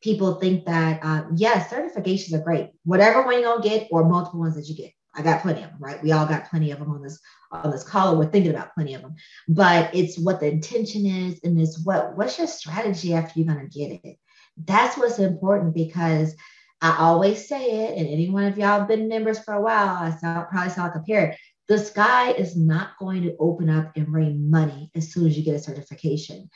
people 0.02 0.34
think 0.34 0.64
that 0.66 1.04
um, 1.04 1.32
yes, 1.36 1.70
certifications 1.72 2.32
are 2.32 2.42
great. 2.42 2.70
Whatever 2.84 3.24
one 3.24 3.40
you're 3.40 3.56
gonna 3.56 3.62
get, 3.62 3.88
or 3.90 4.08
multiple 4.08 4.40
ones 4.40 4.54
that 4.56 4.66
you 4.66 4.76
get. 4.76 4.92
I 5.14 5.22
got 5.22 5.42
plenty 5.42 5.62
of 5.62 5.70
them, 5.70 5.78
right? 5.80 6.02
We 6.02 6.12
all 6.12 6.26
got 6.26 6.48
plenty 6.48 6.70
of 6.70 6.78
them 6.78 6.90
on 6.90 7.02
this 7.02 7.18
on 7.50 7.70
this 7.70 7.82
call. 7.82 8.16
We're 8.16 8.30
thinking 8.30 8.52
about 8.52 8.74
plenty 8.74 8.94
of 8.94 9.02
them, 9.02 9.16
but 9.48 9.94
it's 9.94 10.18
what 10.18 10.40
the 10.40 10.50
intention 10.50 11.06
is, 11.06 11.40
and 11.42 11.60
it's 11.60 11.84
what 11.84 12.16
what's 12.16 12.38
your 12.38 12.46
strategy 12.46 13.14
after 13.14 13.38
you're 13.38 13.52
gonna 13.52 13.68
get 13.68 14.00
it. 14.04 14.18
That's 14.64 14.96
what's 14.96 15.18
important 15.18 15.74
because 15.74 16.34
I 16.80 16.96
always 16.98 17.48
say 17.48 17.86
it, 17.86 17.98
and 17.98 18.06
any 18.06 18.30
one 18.30 18.44
of 18.44 18.56
y'all 18.56 18.78
have 18.80 18.88
been 18.88 19.08
members 19.08 19.40
for 19.40 19.54
a 19.54 19.60
while, 19.60 19.88
I 19.88 20.44
probably 20.50 20.70
sound 20.70 20.94
like 20.94 21.02
a 21.02 21.04
parrot. 21.04 21.36
The 21.66 21.78
sky 21.78 22.30
is 22.32 22.56
not 22.56 22.96
going 22.98 23.24
to 23.24 23.36
open 23.38 23.68
up 23.68 23.92
and 23.96 24.12
rain 24.12 24.50
money 24.50 24.90
as 24.94 25.12
soon 25.12 25.26
as 25.26 25.36
you 25.36 25.44
get 25.44 25.56
a 25.56 25.58
certification. 25.58 26.48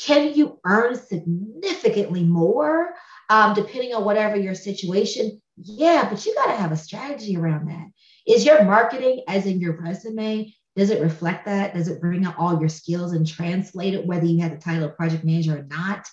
Can 0.00 0.34
you 0.34 0.58
earn 0.64 0.96
significantly 0.96 2.24
more 2.24 2.94
um, 3.28 3.54
depending 3.54 3.94
on 3.94 4.04
whatever 4.04 4.36
your 4.36 4.54
situation? 4.54 5.40
Yeah, 5.56 6.08
but 6.08 6.24
you 6.24 6.34
got 6.34 6.46
to 6.46 6.56
have 6.56 6.72
a 6.72 6.76
strategy 6.76 7.36
around 7.36 7.68
that. 7.68 7.86
Is 8.26 8.44
your 8.44 8.64
marketing, 8.64 9.22
as 9.28 9.46
in 9.46 9.60
your 9.60 9.80
resume, 9.80 10.54
does 10.76 10.90
it 10.90 11.02
reflect 11.02 11.44
that? 11.44 11.74
Does 11.74 11.88
it 11.88 12.00
bring 12.00 12.24
out 12.24 12.36
all 12.38 12.58
your 12.58 12.68
skills 12.68 13.12
and 13.12 13.26
translate 13.26 13.94
it, 13.94 14.06
whether 14.06 14.24
you 14.24 14.40
have 14.40 14.52
the 14.52 14.58
title 14.58 14.84
of 14.84 14.96
project 14.96 15.24
manager 15.24 15.58
or 15.58 15.64
not? 15.64 16.06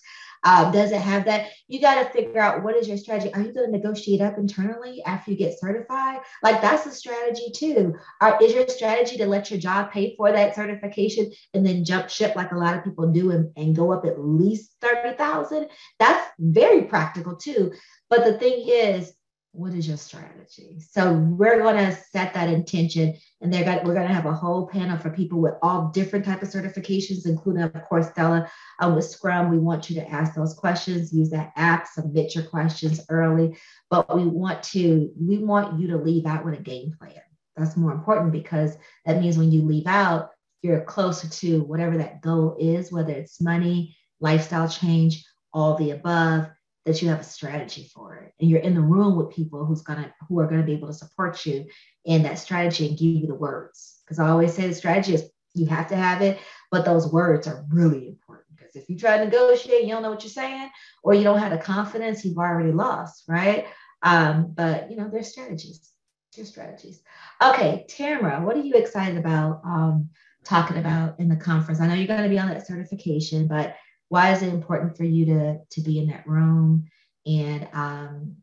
Um, 0.43 0.71
does 0.71 0.91
it 0.91 1.01
have 1.01 1.25
that? 1.25 1.49
You 1.67 1.81
got 1.81 2.03
to 2.03 2.09
figure 2.09 2.39
out 2.39 2.63
what 2.63 2.75
is 2.75 2.87
your 2.87 2.97
strategy. 2.97 3.33
Are 3.33 3.41
you 3.41 3.53
going 3.53 3.71
to 3.71 3.77
negotiate 3.77 4.21
up 4.21 4.37
internally 4.37 5.01
after 5.05 5.31
you 5.31 5.37
get 5.37 5.59
certified? 5.59 6.19
Like 6.43 6.61
that's 6.61 6.85
a 6.85 6.91
strategy 6.91 7.51
too. 7.53 7.95
Are, 8.21 8.37
is 8.41 8.53
your 8.53 8.67
strategy 8.67 9.17
to 9.17 9.27
let 9.27 9.51
your 9.51 9.59
job 9.59 9.91
pay 9.91 10.15
for 10.15 10.31
that 10.31 10.55
certification 10.55 11.31
and 11.53 11.65
then 11.65 11.85
jump 11.85 12.09
ship 12.09 12.35
like 12.35 12.51
a 12.51 12.57
lot 12.57 12.75
of 12.75 12.83
people 12.83 13.11
do 13.11 13.31
and, 13.31 13.51
and 13.57 13.75
go 13.75 13.91
up 13.91 14.05
at 14.05 14.19
least 14.19 14.75
30,000? 14.81 15.67
That's 15.99 16.29
very 16.39 16.83
practical 16.83 17.35
too. 17.35 17.73
But 18.09 18.23
the 18.23 18.37
thing 18.37 18.63
is, 18.67 19.13
what 19.60 19.74
is 19.74 19.89
your 19.89 19.97
strategy? 19.97 20.80
So 20.80 21.12
we're 21.12 21.60
going 21.60 21.76
to 21.76 21.93
set 21.93 22.34
that 22.34 22.47
intention, 22.47 23.14
and 23.41 23.53
they're 23.53 23.66
going 23.66 23.80
we're 23.86 23.93
going 23.93 24.07
to 24.07 24.14
have 24.14 24.26
a 24.26 24.32
whole 24.32 24.68
panel 24.68 24.97
for 24.97 25.10
people 25.10 25.41
with 25.41 25.55
all 25.62 25.89
different 25.89 26.24
type 26.24 26.41
of 26.41 26.47
certifications, 26.47 27.26
including 27.26 27.64
of 27.64 27.74
course 27.84 28.07
Stella 28.07 28.49
uh, 28.80 28.89
with 28.95 29.03
Scrum. 29.03 29.51
We 29.51 29.57
want 29.57 29.89
you 29.89 29.99
to 29.99 30.10
ask 30.10 30.34
those 30.34 30.53
questions, 30.53 31.12
use 31.12 31.30
that 31.32 31.51
app, 31.57 31.88
submit 31.88 32.36
your 32.36 32.45
questions 32.45 33.01
early, 33.10 33.57
but 33.89 34.16
we 34.16 34.24
want 34.24 34.64
to 34.64 35.12
we 35.20 35.39
want 35.39 35.78
you 35.78 35.88
to 35.89 35.97
leave 35.97 36.26
out 36.26 36.45
with 36.45 36.57
a 36.57 36.64
game 36.64 36.95
plan. 36.97 37.22
That's 37.57 37.76
more 37.76 37.91
important 37.91 38.32
because 38.32 38.78
that 39.05 39.20
means 39.20 39.38
when 39.38 39.51
you 39.51 39.64
leave 39.64 39.88
out, 39.88 40.30
you're 40.62 40.86
closer 40.86 41.28
to 41.28 41.64
whatever 41.64 41.97
that 41.97 42.22
goal 42.22 42.55
is, 42.57 42.93
whether 42.93 43.12
it's 43.12 43.41
money, 43.41 43.97
lifestyle 44.22 44.70
change, 44.70 45.26
all 45.51 45.76
the 45.76 45.91
above 45.91 46.47
that 46.89 47.01
you 47.03 47.09
have 47.09 47.19
a 47.19 47.23
strategy 47.23 47.87
for 47.93 48.15
it. 48.15 48.33
And 48.39 48.49
you're 48.49 48.61
in 48.61 48.73
the 48.73 48.81
room 48.81 49.15
with 49.15 49.29
people 49.29 49.63
who's 49.63 49.83
gonna 49.83 50.11
who 50.27 50.39
are 50.39 50.47
gonna 50.47 50.63
be 50.63 50.73
able 50.73 50.87
to 50.87 50.93
support 50.93 51.45
you 51.45 51.67
in 52.03 52.23
that 52.23 52.39
strategy 52.39 52.87
and 52.87 52.97
give 52.97 53.21
you 53.21 53.27
the 53.27 53.35
words. 53.35 54.01
Because 54.03 54.19
i 54.19 54.27
always 54.27 54.53
say 54.53 54.67
the 54.67 54.73
strategy 54.73 55.13
is 55.13 55.29
you 55.53 55.67
have 55.67 55.87
to 55.87 55.95
have 55.95 56.21
it 56.21 56.39
but 56.71 56.85
those 56.85 57.11
words 57.11 57.47
are 57.47 57.65
really 57.69 58.07
important. 58.07 58.47
Because 58.55 58.75
if 58.75 58.89
you 58.89 58.97
try 58.97 59.17
to 59.17 59.25
negotiate 59.25 59.83
you 59.83 59.89
don't 59.89 60.01
know 60.01 60.09
what 60.09 60.23
you're 60.23 60.31
saying 60.31 60.69
or 61.03 61.13
you 61.13 61.23
don't 61.23 61.39
have 61.39 61.51
the 61.51 61.57
confidence 61.57 62.25
you've 62.25 62.37
already 62.37 62.71
lost 62.71 63.23
right? 63.27 63.67
Um, 64.01 64.53
but 64.55 64.89
you 64.89 64.97
know 64.97 65.09
there's 65.11 65.31
strategies. 65.31 65.91
There's 66.35 66.49
strategies. 66.49 67.01
Okay 67.41 67.85
tamara 67.87 68.41
what 68.43 68.57
are 68.57 68.61
you 68.61 68.73
excited 68.73 69.17
about 69.17 69.61
um, 69.63 70.09
talking 70.43 70.77
about 70.77 71.19
in 71.19 71.29
the 71.29 71.35
conference? 71.35 71.79
I 71.79 71.85
know 71.87 71.93
you're 71.93 72.07
going 72.07 72.23
to 72.23 72.29
be 72.29 72.39
on 72.39 72.49
that 72.49 72.65
certification 72.65 73.47
but 73.47 73.75
why 74.10 74.34
is 74.34 74.41
it 74.41 74.53
important 74.53 74.97
for 74.97 75.05
you 75.05 75.26
to 75.26 75.60
to 75.72 75.82
be 75.82 75.99
in 75.99 76.07
that 76.07 76.28
room? 76.28 76.88
And 77.26 77.68
um, 77.74 78.38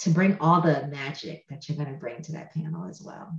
to 0.00 0.10
bring 0.10 0.36
all 0.40 0.60
the 0.60 0.88
magic 0.88 1.44
that 1.48 1.68
you're 1.68 1.76
going 1.76 1.92
to 1.92 1.98
bring 1.98 2.22
to 2.22 2.32
that 2.32 2.52
panel 2.52 2.88
as 2.88 3.00
well. 3.00 3.38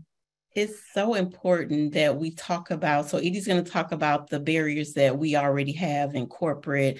It's 0.55 0.79
so 0.93 1.15
important 1.15 1.93
that 1.93 2.15
we 2.15 2.31
talk 2.31 2.71
about 2.71 3.09
so 3.09 3.17
edie's 3.17 3.47
going 3.47 3.63
to 3.63 3.69
talk 3.69 3.91
about 3.91 4.29
the 4.29 4.39
barriers 4.39 4.93
that 4.93 5.17
we 5.17 5.35
already 5.35 5.73
have 5.73 6.15
in 6.15 6.27
corporate 6.27 6.99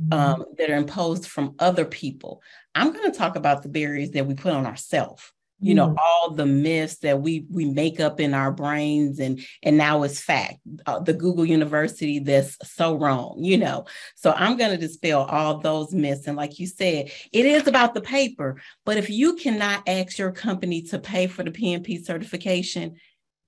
mm-hmm. 0.00 0.12
um, 0.12 0.44
that 0.58 0.70
are 0.70 0.76
imposed 0.76 1.26
from 1.26 1.54
other 1.58 1.84
people. 1.84 2.42
I'm 2.74 2.92
going 2.92 3.10
to 3.10 3.16
talk 3.16 3.36
about 3.36 3.62
the 3.62 3.68
barriers 3.68 4.10
that 4.12 4.26
we 4.26 4.34
put 4.34 4.52
on 4.52 4.66
ourselves 4.66 5.30
you 5.64 5.74
know 5.74 5.88
mm. 5.88 5.96
all 5.96 6.30
the 6.30 6.44
myths 6.44 6.98
that 6.98 7.20
we 7.20 7.46
we 7.50 7.64
make 7.64 7.98
up 7.98 8.20
in 8.20 8.34
our 8.34 8.52
brains 8.52 9.18
and 9.18 9.40
and 9.62 9.78
now 9.78 10.02
it's 10.02 10.20
fact 10.20 10.58
uh, 10.86 10.98
the 10.98 11.14
google 11.14 11.44
university 11.44 12.18
that's 12.18 12.56
so 12.70 12.94
wrong 12.96 13.36
you 13.38 13.56
know. 13.56 13.86
So 14.14 14.32
i'm 14.36 14.56
going 14.56 14.70
to 14.72 14.76
dispel 14.76 15.22
all 15.22 15.58
those 15.58 15.92
myths 15.94 16.26
and 16.26 16.36
like 16.36 16.58
you 16.58 16.66
said 16.66 17.10
it 17.32 17.46
is 17.46 17.66
about 17.66 17.94
the 17.94 18.02
paper 18.02 18.60
but 18.84 18.98
if 18.98 19.08
you 19.08 19.36
cannot 19.36 19.88
ask 19.88 20.18
your 20.18 20.32
company 20.32 20.82
to 20.82 20.98
pay 20.98 21.26
for 21.26 21.42
the 21.42 21.50
pmp 21.50 22.04
certification 22.04 22.96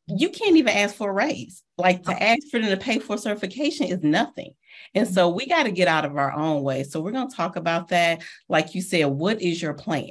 you 0.09 0.29
can't 0.29 0.57
even 0.57 0.73
ask 0.73 0.95
for 0.95 1.11
a 1.11 1.13
raise. 1.13 1.65
Like 1.77 2.05
to 2.05 2.23
ask 2.23 2.49
for 2.49 2.61
them 2.61 2.71
to 2.71 2.77
pay 2.77 3.01
for 3.01 3.19
certification 3.19 3.89
is 3.89 4.05
nothing. 4.05 4.53
And 4.95 5.09
so 5.09 5.29
we 5.29 5.47
got 5.47 5.65
to 5.65 5.73
get 5.73 5.89
out 5.89 6.05
of 6.05 6.17
our 6.17 6.33
own 6.33 6.63
way. 6.63 6.85
So 6.85 7.01
we're 7.01 7.11
going 7.11 7.29
to 7.29 7.37
talk 7.37 7.57
about 7.57 7.89
that. 7.89 8.23
Like 8.49 8.75
you 8.75 8.83
said 8.83 9.07
what 9.07 9.43
is 9.43 9.61
your 9.61 9.75
plan? 9.75 10.11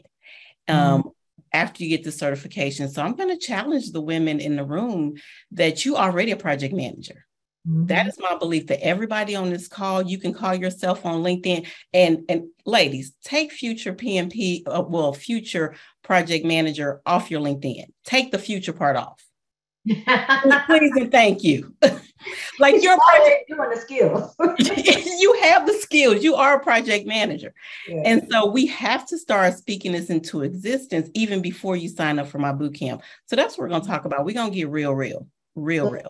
Um, 0.68 1.12
after 1.56 1.84
you 1.84 1.90
get 1.90 2.04
the 2.04 2.12
certification. 2.12 2.90
So 2.90 3.02
I'm 3.02 3.16
going 3.16 3.30
to 3.30 3.38
challenge 3.38 3.92
the 3.92 4.02
women 4.02 4.40
in 4.40 4.58
the 4.58 4.66
room 4.66 5.16
that 5.52 5.86
you 5.86 5.96
already 5.96 6.32
a 6.32 6.38
project 6.38 6.74
manager. 6.74 7.26
Mm-hmm. 7.68 7.88
That 7.88 8.08
is 8.08 8.20
my 8.20 8.38
belief 8.38 8.68
that 8.68 8.86
everybody 8.86 9.36
on 9.36 9.50
this 9.50 9.68
call, 9.68 10.02
you 10.04 10.20
can 10.20 10.34
call 10.34 10.54
yourself 10.54 11.06
on 11.06 11.24
LinkedIn. 11.24 11.66
And 11.94 12.24
and 12.30 12.50
ladies, 12.66 13.14
take 13.24 13.52
future 13.52 13.94
PMP, 13.94 14.64
uh, 14.68 14.84
well, 14.88 15.14
future 15.14 15.76
project 16.04 16.46
manager 16.46 17.02
off 17.06 17.32
your 17.32 17.42
LinkedIn. 17.42 17.86
Take 18.04 18.32
the 18.32 18.38
future 18.38 18.74
part 18.74 18.98
off. 18.98 19.24
Please 20.66 20.92
and 20.96 21.12
thank 21.12 21.44
you. 21.44 21.76
like 22.60 22.82
you're 22.82 22.98
project, 22.98 23.50
doing 23.50 23.70
the 23.70 23.80
skills. 23.80 24.36
you 25.20 25.40
have 25.44 25.68
the 25.68 25.74
skills. 25.74 26.24
You 26.24 26.36
are 26.36 26.56
a 26.56 26.60
project 26.60 27.06
manager. 27.06 27.54
Yeah. 27.88 28.02
And 28.06 28.28
so 28.32 28.48
we 28.48 28.66
have 28.68 29.06
to 29.08 29.18
start 29.18 29.54
speaking 29.56 29.92
this 29.92 30.10
into 30.10 30.42
existence 30.42 31.10
even 31.14 31.42
before 31.42 31.76
you 31.76 31.88
sign 31.88 32.18
up 32.18 32.28
for 32.28 32.40
my 32.40 32.52
boot 32.52 32.74
camp. 32.74 33.04
So 33.28 33.36
that's 33.36 33.58
what 33.58 33.64
we're 33.64 33.70
going 33.70 33.84
to 33.84 33.88
talk 33.88 34.06
about. 34.06 34.26
We're 34.26 34.34
going 34.34 34.52
to 34.52 34.56
get 34.56 34.70
real, 34.70 34.94
real, 34.94 35.28
real, 35.56 35.92
real. 35.92 36.10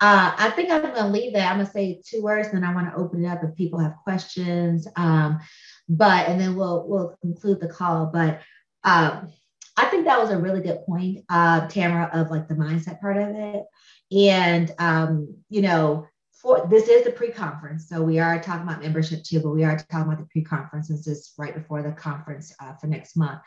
Uh, 0.00 0.32
I 0.36 0.50
think 0.50 0.70
I'm 0.70 0.82
going 0.82 0.94
to 0.94 1.08
leave 1.08 1.32
that. 1.32 1.50
I'm 1.50 1.56
going 1.56 1.66
to 1.66 1.72
say 1.72 2.00
two 2.04 2.22
words, 2.22 2.48
and 2.52 2.64
I 2.64 2.74
want 2.74 2.88
to 2.90 2.96
open 2.96 3.24
it 3.24 3.28
up 3.28 3.42
if 3.42 3.54
people 3.56 3.78
have 3.78 3.96
questions. 4.04 4.86
Um, 4.94 5.40
but 5.88 6.28
and 6.28 6.40
then 6.40 6.54
we'll 6.54 6.86
we'll 6.86 7.16
conclude 7.22 7.60
the 7.60 7.68
call. 7.68 8.06
But 8.06 8.42
um, 8.84 9.32
I 9.76 9.86
think 9.86 10.06
that 10.06 10.18
was 10.18 10.30
a 10.30 10.38
really 10.38 10.60
good 10.60 10.80
point, 10.86 11.24
uh, 11.28 11.66
Tamara, 11.68 12.10
of 12.12 12.30
like 12.30 12.48
the 12.48 12.54
mindset 12.54 13.00
part 13.00 13.16
of 13.16 13.28
it. 13.28 13.64
And 14.10 14.72
um, 14.78 15.36
you 15.50 15.62
know, 15.62 16.06
for 16.32 16.66
this 16.68 16.88
is 16.88 17.04
the 17.04 17.10
pre-conference, 17.10 17.88
so 17.88 18.02
we 18.02 18.18
are 18.18 18.40
talking 18.40 18.62
about 18.62 18.82
membership 18.82 19.22
too, 19.22 19.40
but 19.40 19.50
we 19.50 19.64
are 19.64 19.76
talking 19.76 20.06
about 20.06 20.18
the 20.18 20.28
pre-conference. 20.30 20.88
This 20.88 21.06
is 21.06 21.32
right 21.38 21.54
before 21.54 21.82
the 21.82 21.92
conference 21.92 22.54
uh, 22.60 22.74
for 22.74 22.86
next 22.86 23.16
month. 23.16 23.40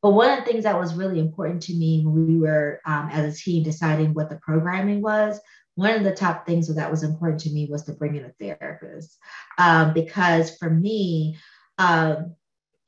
But 0.00 0.12
one 0.12 0.30
of 0.30 0.38
the 0.38 0.50
things 0.50 0.64
that 0.64 0.78
was 0.78 0.94
really 0.94 1.18
important 1.18 1.62
to 1.64 1.74
me 1.74 2.04
when 2.04 2.26
we 2.26 2.38
were 2.38 2.80
um, 2.86 3.08
as 3.10 3.34
a 3.34 3.36
team 3.36 3.64
deciding 3.64 4.14
what 4.14 4.30
the 4.30 4.36
programming 4.36 5.02
was, 5.02 5.40
one 5.74 5.94
of 5.94 6.04
the 6.04 6.14
top 6.14 6.46
things 6.46 6.72
that 6.74 6.90
was 6.90 7.02
important 7.02 7.40
to 7.40 7.50
me 7.50 7.68
was 7.70 7.84
to 7.84 7.92
bring 7.92 8.16
in 8.16 8.24
a 8.24 8.32
therapist, 8.40 9.16
um, 9.58 9.92
because 9.94 10.56
for 10.56 10.70
me, 10.70 11.36
um, 11.78 12.34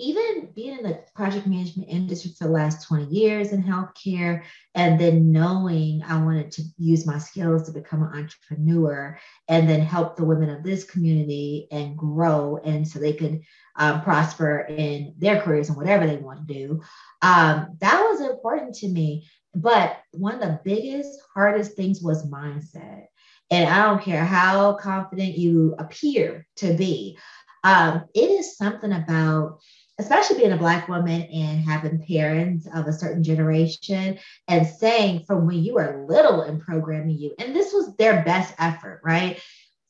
even 0.00 0.50
being 0.54 0.78
in 0.78 0.82
the 0.84 1.00
project 1.14 1.46
management 1.46 1.88
industry 1.88 2.32
for 2.38 2.46
the 2.46 2.52
last 2.52 2.86
20 2.88 3.06
years 3.06 3.52
in 3.52 3.62
healthcare, 3.62 4.42
and 4.74 4.98
then 4.98 5.30
knowing 5.30 6.02
I 6.06 6.22
wanted 6.22 6.50
to 6.52 6.62
use 6.78 7.06
my 7.06 7.18
skills 7.18 7.66
to 7.66 7.72
become 7.72 8.02
an 8.02 8.18
entrepreneur 8.18 9.18
and 9.48 9.68
then 9.68 9.80
help 9.80 10.16
the 10.16 10.24
women 10.24 10.50
of 10.50 10.62
this 10.62 10.84
community 10.84 11.68
and 11.70 11.96
grow, 11.96 12.58
and 12.64 12.86
so 12.86 12.98
they 12.98 13.12
could 13.12 13.42
um, 13.76 14.02
prosper 14.02 14.60
in 14.60 15.14
their 15.18 15.40
careers 15.40 15.68
and 15.68 15.76
whatever 15.76 16.06
they 16.06 16.16
want 16.16 16.46
to 16.46 16.54
do. 16.54 16.82
Um, 17.22 17.76
that 17.80 18.00
was 18.02 18.20
important 18.20 18.74
to 18.76 18.88
me. 18.88 19.28
But 19.54 19.96
one 20.12 20.34
of 20.34 20.40
the 20.40 20.60
biggest, 20.64 21.18
hardest 21.34 21.72
things 21.72 22.00
was 22.00 22.30
mindset. 22.30 23.06
And 23.50 23.68
I 23.68 23.84
don't 23.86 24.02
care 24.02 24.24
how 24.24 24.74
confident 24.74 25.36
you 25.36 25.74
appear 25.76 26.46
to 26.56 26.72
be, 26.74 27.18
um, 27.64 28.04
it 28.14 28.30
is 28.30 28.56
something 28.56 28.92
about 28.92 29.60
especially 30.00 30.38
being 30.38 30.52
a 30.52 30.56
black 30.56 30.88
woman 30.88 31.22
and 31.22 31.60
having 31.60 32.04
parents 32.06 32.66
of 32.74 32.86
a 32.86 32.92
certain 32.92 33.22
generation 33.22 34.18
and 34.48 34.66
saying 34.66 35.24
from 35.26 35.46
when 35.46 35.62
you 35.62 35.78
are 35.78 36.06
little 36.08 36.40
and 36.40 36.60
programming 36.60 37.18
you, 37.18 37.34
and 37.38 37.54
this 37.54 37.72
was 37.72 37.94
their 37.96 38.24
best 38.24 38.54
effort, 38.58 39.00
right? 39.04 39.40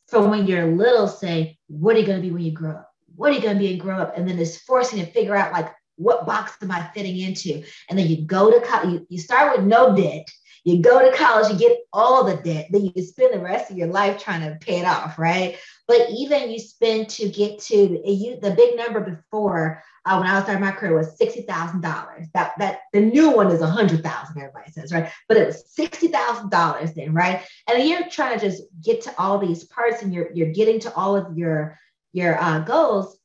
From 0.09 0.29
when 0.29 0.47
you're 0.47 0.67
little, 0.67 1.07
say, 1.07 1.59
what 1.69 1.97
are 1.97 2.01
you 2.01 2.07
going 2.07 2.21
to 2.21 2.27
be 2.27 2.33
when 2.33 2.43
you 2.43 2.53
grow 2.53 2.73
up? 2.73 2.93
What 3.15 3.31
are 3.31 3.35
you 3.35 3.41
going 3.41 3.55
to 3.55 3.61
be 3.61 3.71
and 3.71 3.81
grow 3.81 3.99
up? 3.99 4.17
And 4.17 4.29
then 4.29 4.39
it's 4.39 4.59
forcing 4.59 4.99
to 4.99 5.11
figure 5.13 5.37
out 5.37 5.53
like 5.53 5.73
what 5.97 6.27
box 6.27 6.57
am 6.63 6.71
I 6.71 6.89
fitting 6.93 7.19
into? 7.19 7.63
And 7.89 7.99
then 7.99 8.09
you 8.09 8.23
go 8.23 8.51
to 8.51 8.67
college, 8.67 8.91
you, 8.91 9.07
you 9.11 9.19
start 9.19 9.57
with 9.57 9.67
no 9.67 9.95
debt. 9.95 10.27
You 10.65 10.83
go 10.83 10.99
to 10.99 11.17
college, 11.17 11.53
you 11.53 11.59
get 11.59 11.79
all 11.93 12.25
the 12.25 12.37
debt, 12.37 12.67
then 12.71 12.91
you 12.95 13.03
spend 13.03 13.33
the 13.33 13.39
rest 13.39 13.71
of 13.71 13.79
your 13.79 13.89
life 13.89 14.23
trying 14.23 14.43
to 14.43 14.59
pay 14.61 14.81
it 14.81 14.85
off, 14.85 15.19
right? 15.19 15.57
But 15.89 16.11
even 16.11 16.51
you 16.51 16.59
spend 16.59 17.09
to 17.11 17.29
get 17.29 17.61
to 17.63 17.77
you, 17.77 18.39
the 18.41 18.51
big 18.51 18.77
number 18.77 19.01
before 19.01 19.83
uh, 20.11 20.19
when 20.19 20.27
I 20.27 20.43
starting 20.43 20.61
my 20.61 20.73
career 20.73 20.97
was 20.97 21.17
sixty 21.17 21.43
thousand 21.43 21.83
dollars. 21.83 22.27
That 22.35 22.53
that 22.59 22.81
the 22.93 23.01
new 23.01 23.31
one 23.31 23.51
is 23.51 23.61
a 23.61 23.67
hundred 23.67 24.03
thousand. 24.03 24.37
Everybody 24.39 24.73
says 24.73 24.93
right, 24.93 25.09
but 25.29 25.37
it 25.37 25.47
was 25.47 25.73
sixty 25.73 26.09
thousand 26.09 26.51
dollars 26.51 26.93
then, 26.95 27.15
right? 27.15 27.43
And 27.69 27.89
you're 27.89 28.09
trying 28.09 28.39
to 28.39 28.45
just 28.45 28.65
get 28.83 29.03
to 29.03 29.15
all 29.17 29.39
these 29.39 29.65
parts, 29.65 30.03
and 30.03 30.13
you're 30.13 30.31
you're 30.35 30.51
getting 30.53 30.81
to 30.81 30.95
all 30.95 31.17
of 31.17 31.39
your 31.39 31.79
your 32.13 32.43
uh, 32.43 32.59
goals 32.61 33.20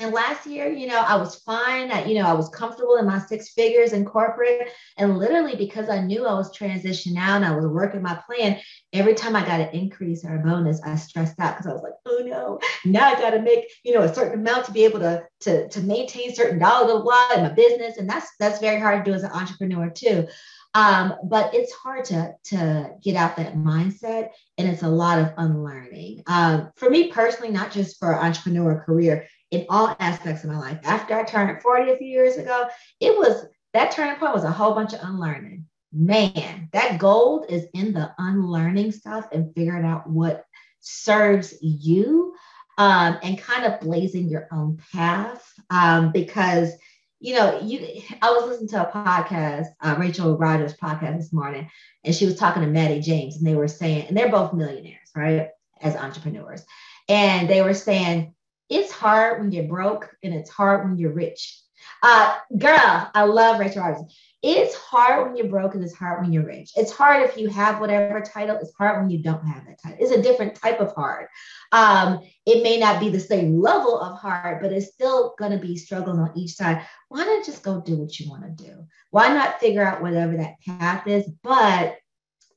and 0.00 0.12
last 0.12 0.46
year, 0.46 0.72
you 0.72 0.86
know, 0.86 1.00
I 1.00 1.16
was 1.16 1.36
fine. 1.36 1.90
I, 1.90 2.04
you 2.04 2.14
know, 2.14 2.26
I 2.26 2.32
was 2.32 2.48
comfortable 2.48 2.96
in 2.96 3.06
my 3.06 3.18
six 3.18 3.50
figures 3.52 3.92
in 3.92 4.04
corporate. 4.04 4.68
And 4.96 5.18
literally, 5.18 5.54
because 5.56 5.88
I 5.88 6.00
knew 6.00 6.26
I 6.26 6.34
was 6.34 6.56
transitioning 6.56 7.18
out 7.18 7.36
and 7.36 7.44
I 7.44 7.54
was 7.54 7.66
working 7.66 8.02
my 8.02 8.20
plan, 8.26 8.58
every 8.92 9.14
time 9.14 9.36
I 9.36 9.46
got 9.46 9.60
an 9.60 9.70
increase 9.70 10.24
or 10.24 10.36
a 10.36 10.38
bonus, 10.38 10.80
I 10.82 10.96
stressed 10.96 11.38
out 11.38 11.56
because 11.56 11.70
I 11.70 11.72
was 11.72 11.82
like, 11.82 11.92
oh 12.06 12.22
no, 12.24 12.58
now 12.84 13.08
I 13.08 13.14
got 13.14 13.30
to 13.30 13.42
make, 13.42 13.70
you 13.84 13.94
know, 13.94 14.02
a 14.02 14.12
certain 14.12 14.40
amount 14.40 14.66
to 14.66 14.72
be 14.72 14.84
able 14.84 15.00
to, 15.00 15.22
to, 15.40 15.68
to 15.68 15.80
maintain 15.80 16.34
certain 16.34 16.58
dollars 16.58 16.92
of 16.92 17.04
what 17.04 17.36
in 17.36 17.44
my 17.44 17.50
business. 17.50 17.96
And 17.96 18.08
that's 18.08 18.28
that's 18.40 18.60
very 18.60 18.80
hard 18.80 19.04
to 19.04 19.10
do 19.10 19.14
as 19.14 19.22
an 19.22 19.30
entrepreneur 19.30 19.90
too. 19.90 20.26
Um, 20.74 21.14
but 21.22 21.54
it's 21.54 21.72
hard 21.72 22.04
to, 22.06 22.34
to 22.46 22.90
get 23.00 23.14
out 23.14 23.36
that 23.36 23.54
mindset 23.54 24.30
and 24.58 24.68
it's 24.68 24.82
a 24.82 24.88
lot 24.88 25.20
of 25.20 25.32
unlearning. 25.36 26.24
Um, 26.26 26.70
for 26.74 26.90
me 26.90 27.12
personally, 27.12 27.52
not 27.52 27.70
just 27.70 27.98
for 28.00 28.20
entrepreneur 28.20 28.82
career, 28.84 29.28
in 29.50 29.66
all 29.68 29.94
aspects 30.00 30.44
of 30.44 30.50
my 30.50 30.58
life. 30.58 30.78
After 30.84 31.14
I 31.14 31.24
turned 31.24 31.62
40 31.62 31.92
a 31.92 31.96
few 31.96 32.08
years 32.08 32.36
ago, 32.36 32.66
it 33.00 33.16
was 33.16 33.46
that 33.72 33.90
turning 33.90 34.16
point 34.16 34.34
was 34.34 34.44
a 34.44 34.50
whole 34.50 34.74
bunch 34.74 34.92
of 34.92 35.00
unlearning. 35.02 35.66
Man, 35.92 36.68
that 36.72 36.98
gold 36.98 37.46
is 37.48 37.66
in 37.74 37.92
the 37.92 38.12
unlearning 38.18 38.92
stuff 38.92 39.28
and 39.32 39.54
figuring 39.54 39.84
out 39.84 40.08
what 40.08 40.44
serves 40.80 41.54
you 41.60 42.34
um, 42.78 43.18
and 43.22 43.38
kind 43.38 43.64
of 43.64 43.80
blazing 43.80 44.28
your 44.28 44.48
own 44.52 44.78
path 44.92 45.52
um, 45.70 46.12
because 46.12 46.72
you 47.20 47.34
know 47.34 47.60
you 47.62 48.02
i 48.20 48.30
was 48.32 48.48
listening 48.48 48.68
to 48.68 48.86
a 48.86 48.92
podcast 48.92 49.66
uh, 49.80 49.94
rachel 49.98 50.36
rodgers 50.36 50.74
podcast 50.74 51.16
this 51.16 51.32
morning 51.32 51.70
and 52.04 52.14
she 52.14 52.26
was 52.26 52.36
talking 52.36 52.62
to 52.62 52.68
maddie 52.68 53.00
james 53.00 53.36
and 53.36 53.46
they 53.46 53.54
were 53.54 53.68
saying 53.68 54.04
and 54.08 54.16
they're 54.16 54.30
both 54.30 54.52
millionaires 54.52 55.10
right 55.16 55.48
as 55.80 55.94
entrepreneurs 55.94 56.64
and 57.08 57.48
they 57.48 57.62
were 57.62 57.72
saying 57.72 58.33
it's 58.68 58.92
hard 58.92 59.40
when 59.40 59.52
you're 59.52 59.68
broke 59.68 60.14
and 60.22 60.34
it's 60.34 60.50
hard 60.50 60.84
when 60.84 60.98
you're 60.98 61.12
rich. 61.12 61.60
Uh, 62.02 62.36
girl, 62.58 63.10
I 63.14 63.24
love 63.24 63.60
Rachel 63.60 63.82
Rodgers. 63.82 64.14
It's 64.42 64.74
hard 64.74 65.26
when 65.26 65.36
you're 65.36 65.48
broke 65.48 65.74
and 65.74 65.82
it's 65.82 65.94
hard 65.94 66.20
when 66.20 66.32
you're 66.32 66.46
rich. 66.46 66.72
It's 66.76 66.92
hard 66.92 67.22
if 67.22 67.36
you 67.36 67.48
have 67.48 67.80
whatever 67.80 68.20
title. 68.20 68.58
It's 68.60 68.74
hard 68.76 69.00
when 69.00 69.10
you 69.10 69.22
don't 69.22 69.46
have 69.46 69.64
that 69.64 69.80
title. 69.82 69.98
It's 70.00 70.12
a 70.12 70.20
different 70.20 70.54
type 70.54 70.80
of 70.80 70.94
hard. 70.94 71.28
Um, 71.72 72.20
it 72.44 72.62
may 72.62 72.78
not 72.78 73.00
be 73.00 73.08
the 73.08 73.20
same 73.20 73.60
level 73.60 73.98
of 73.98 74.18
hard, 74.18 74.60
but 74.60 74.72
it's 74.72 74.92
still 74.92 75.34
going 75.38 75.52
to 75.52 75.58
be 75.58 75.76
struggles 75.76 76.18
on 76.18 76.32
each 76.36 76.52
side. 76.52 76.84
Why 77.08 77.24
not 77.24 77.46
just 77.46 77.62
go 77.62 77.80
do 77.80 77.96
what 77.96 78.18
you 78.20 78.28
want 78.28 78.44
to 78.44 78.64
do? 78.64 78.86
Why 79.10 79.28
not 79.28 79.60
figure 79.60 79.84
out 79.84 80.02
whatever 80.02 80.36
that 80.36 80.60
path 80.66 81.06
is? 81.06 81.26
But 81.42 81.96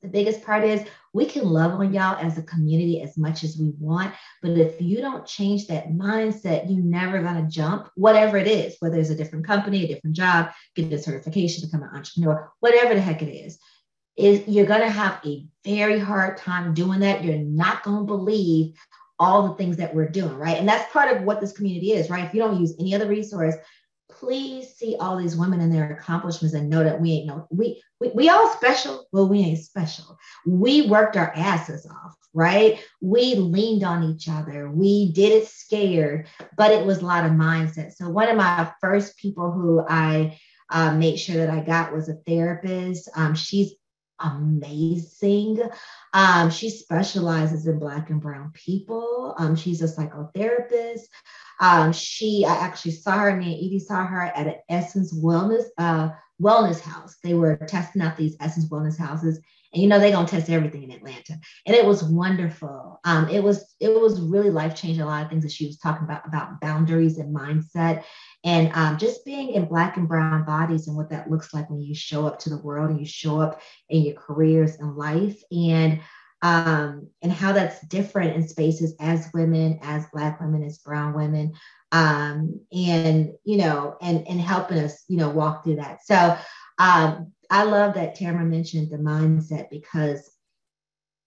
the 0.01 0.09
biggest 0.09 0.43
part 0.43 0.63
is 0.63 0.85
we 1.17 1.25
can 1.25 1.45
love 1.45 1.71
on 1.73 1.91
y'all 1.91 2.15
as 2.15 2.37
a 2.37 2.43
community 2.43 3.01
as 3.01 3.17
much 3.17 3.43
as 3.43 3.57
we 3.57 3.73
want. 3.79 4.13
But 4.43 4.51
if 4.51 4.79
you 4.79 5.01
don't 5.01 5.25
change 5.25 5.65
that 5.65 5.89
mindset, 5.89 6.69
you're 6.69 6.83
never 6.83 7.23
going 7.23 7.43
to 7.43 7.49
jump, 7.49 7.89
whatever 7.95 8.37
it 8.37 8.47
is, 8.47 8.75
whether 8.81 8.99
it's 8.99 9.09
a 9.09 9.15
different 9.15 9.47
company, 9.47 9.83
a 9.83 9.87
different 9.87 10.15
job, 10.15 10.51
get 10.75 10.93
a 10.93 10.99
certification, 10.99 11.67
become 11.67 11.81
an 11.81 11.89
entrepreneur, 11.95 12.51
whatever 12.59 12.93
the 12.93 13.01
heck 13.01 13.23
it 13.23 13.33
is. 13.33 13.57
Is 14.15 14.47
you're 14.47 14.67
going 14.67 14.81
to 14.81 14.89
have 14.89 15.19
a 15.25 15.45
very 15.65 15.99
hard 15.99 16.37
time 16.37 16.75
doing 16.75 16.99
that. 16.99 17.23
You're 17.23 17.37
not 17.37 17.83
going 17.83 17.99
to 17.99 18.03
believe 18.03 18.75
all 19.19 19.47
the 19.47 19.55
things 19.55 19.77
that 19.77 19.95
we're 19.95 20.09
doing, 20.09 20.35
right? 20.35 20.57
And 20.57 20.67
that's 20.67 20.91
part 20.93 21.15
of 21.15 21.23
what 21.23 21.41
this 21.41 21.51
community 21.51 21.93
is, 21.93 22.11
right? 22.11 22.25
If 22.25 22.33
you 22.33 22.41
don't 22.41 22.59
use 22.59 22.75
any 22.79 22.93
other 22.93 23.07
resource, 23.07 23.55
please 24.19 24.75
see 24.75 24.95
all 24.99 25.17
these 25.17 25.35
women 25.35 25.61
and 25.61 25.73
their 25.73 25.91
accomplishments 25.91 26.55
and 26.55 26.69
know 26.69 26.83
that 26.83 26.99
we 26.99 27.11
ain't 27.11 27.27
no 27.27 27.47
we 27.51 27.81
we, 27.99 28.09
we 28.09 28.29
all 28.29 28.49
special. 28.53 29.05
Well 29.11 29.27
we 29.27 29.39
ain't 29.39 29.59
special. 29.59 30.17
We 30.45 30.87
worked 30.87 31.17
our 31.17 31.31
asses 31.35 31.85
off 31.85 32.15
right? 32.33 32.83
We 33.01 33.33
leaned 33.35 33.83
on 33.83 34.03
each 34.03 34.29
other. 34.29 34.69
We 34.69 35.11
did 35.11 35.31
it 35.31 35.47
scared 35.47 36.27
but 36.57 36.71
it 36.71 36.85
was 36.85 36.99
a 36.99 37.05
lot 37.05 37.25
of 37.25 37.31
mindset. 37.31 37.93
So 37.93 38.09
one 38.09 38.29
of 38.29 38.37
my 38.37 38.71
first 38.81 39.17
people 39.17 39.51
who 39.51 39.83
i 39.87 40.37
uh, 40.69 40.93
made 40.93 41.17
sure 41.17 41.37
that 41.37 41.49
i 41.49 41.61
got 41.61 41.93
was 41.93 42.09
a 42.09 42.15
therapist. 42.27 43.09
Um, 43.15 43.35
she's 43.35 43.75
amazing. 44.19 45.61
Um, 46.13 46.49
she 46.49 46.69
specializes 46.69 47.67
in 47.67 47.79
Black 47.79 48.09
and 48.09 48.21
Brown 48.21 48.51
people. 48.53 49.35
Um, 49.37 49.55
she's 49.55 49.81
a 49.81 49.87
psychotherapist. 49.87 51.05
Um, 51.59 51.91
she, 51.93 52.45
I 52.47 52.55
actually 52.55 52.91
saw 52.91 53.17
her, 53.17 53.35
me 53.35 53.53
and 53.53 53.65
Edie 53.65 53.79
saw 53.79 54.05
her 54.05 54.21
at 54.21 54.47
an 54.47 54.55
Essence 54.69 55.13
Wellness 55.13 55.65
uh, 55.77 56.09
Wellness 56.41 56.79
House. 56.79 57.17
They 57.23 57.33
were 57.33 57.55
testing 57.55 58.01
out 58.01 58.17
these 58.17 58.37
Essence 58.39 58.69
Wellness 58.69 58.97
houses, 58.97 59.39
and 59.73 59.81
you 59.81 59.89
know 59.89 59.99
they're 59.99 60.11
gonna 60.11 60.27
test 60.27 60.49
everything 60.49 60.83
in 60.83 60.91
Atlanta, 60.91 61.33
and 61.65 61.75
it 61.75 61.85
was 61.85 62.03
wonderful. 62.03 62.99
Um, 63.03 63.27
it 63.29 63.41
was 63.41 63.75
it 63.79 63.89
was 63.89 64.21
really 64.21 64.51
life 64.51 64.75
changing. 64.75 65.01
A 65.01 65.07
lot 65.07 65.23
of 65.23 65.29
things 65.29 65.43
that 65.43 65.51
she 65.51 65.65
was 65.65 65.77
talking 65.77 66.03
about 66.03 66.27
about 66.27 66.61
boundaries 66.61 67.17
and 67.17 67.35
mindset, 67.35 68.03
and 68.47 68.71
um, 68.75 68.97
just 68.97 69.25
being 69.25 69.49
in 69.49 69.65
Black 69.65 69.97
and 69.97 70.07
Brown 70.07 70.45
bodies 70.45 70.87
and 70.87 70.95
what 70.95 71.09
that 71.09 71.29
looks 71.29 71.53
like 71.53 71.69
when 71.69 71.81
you 71.81 71.93
show 71.93 72.25
up 72.25 72.39
to 72.39 72.49
the 72.49 72.61
world 72.61 72.89
and 72.89 72.99
you 72.99 73.05
show 73.05 73.41
up 73.41 73.61
in 73.89 74.03
your 74.03 74.15
careers 74.15 74.77
and 74.77 74.95
life, 74.95 75.43
and 75.51 75.99
um, 76.41 77.09
and 77.21 77.31
how 77.31 77.51
that's 77.51 77.81
different 77.87 78.37
in 78.37 78.47
spaces 78.47 78.95
as 79.01 79.29
women, 79.33 79.79
as 79.81 80.05
Black 80.13 80.39
women, 80.39 80.63
as 80.63 80.77
Brown 80.77 81.13
women, 81.13 81.55
um, 81.91 82.61
and 82.71 83.33
you 83.43 83.57
know, 83.57 83.97
and 84.01 84.25
and 84.29 84.39
helping 84.39 84.77
us, 84.77 85.03
you 85.09 85.17
know, 85.17 85.29
walk 85.29 85.65
through 85.65 85.75
that. 85.75 86.05
So 86.05 86.37
um, 86.77 87.33
I 87.51 87.63
love 87.63 87.95
that 87.95 88.15
Tamara 88.15 88.45
mentioned 88.45 88.91
the 88.91 88.97
mindset 88.97 89.69
because 89.69 90.36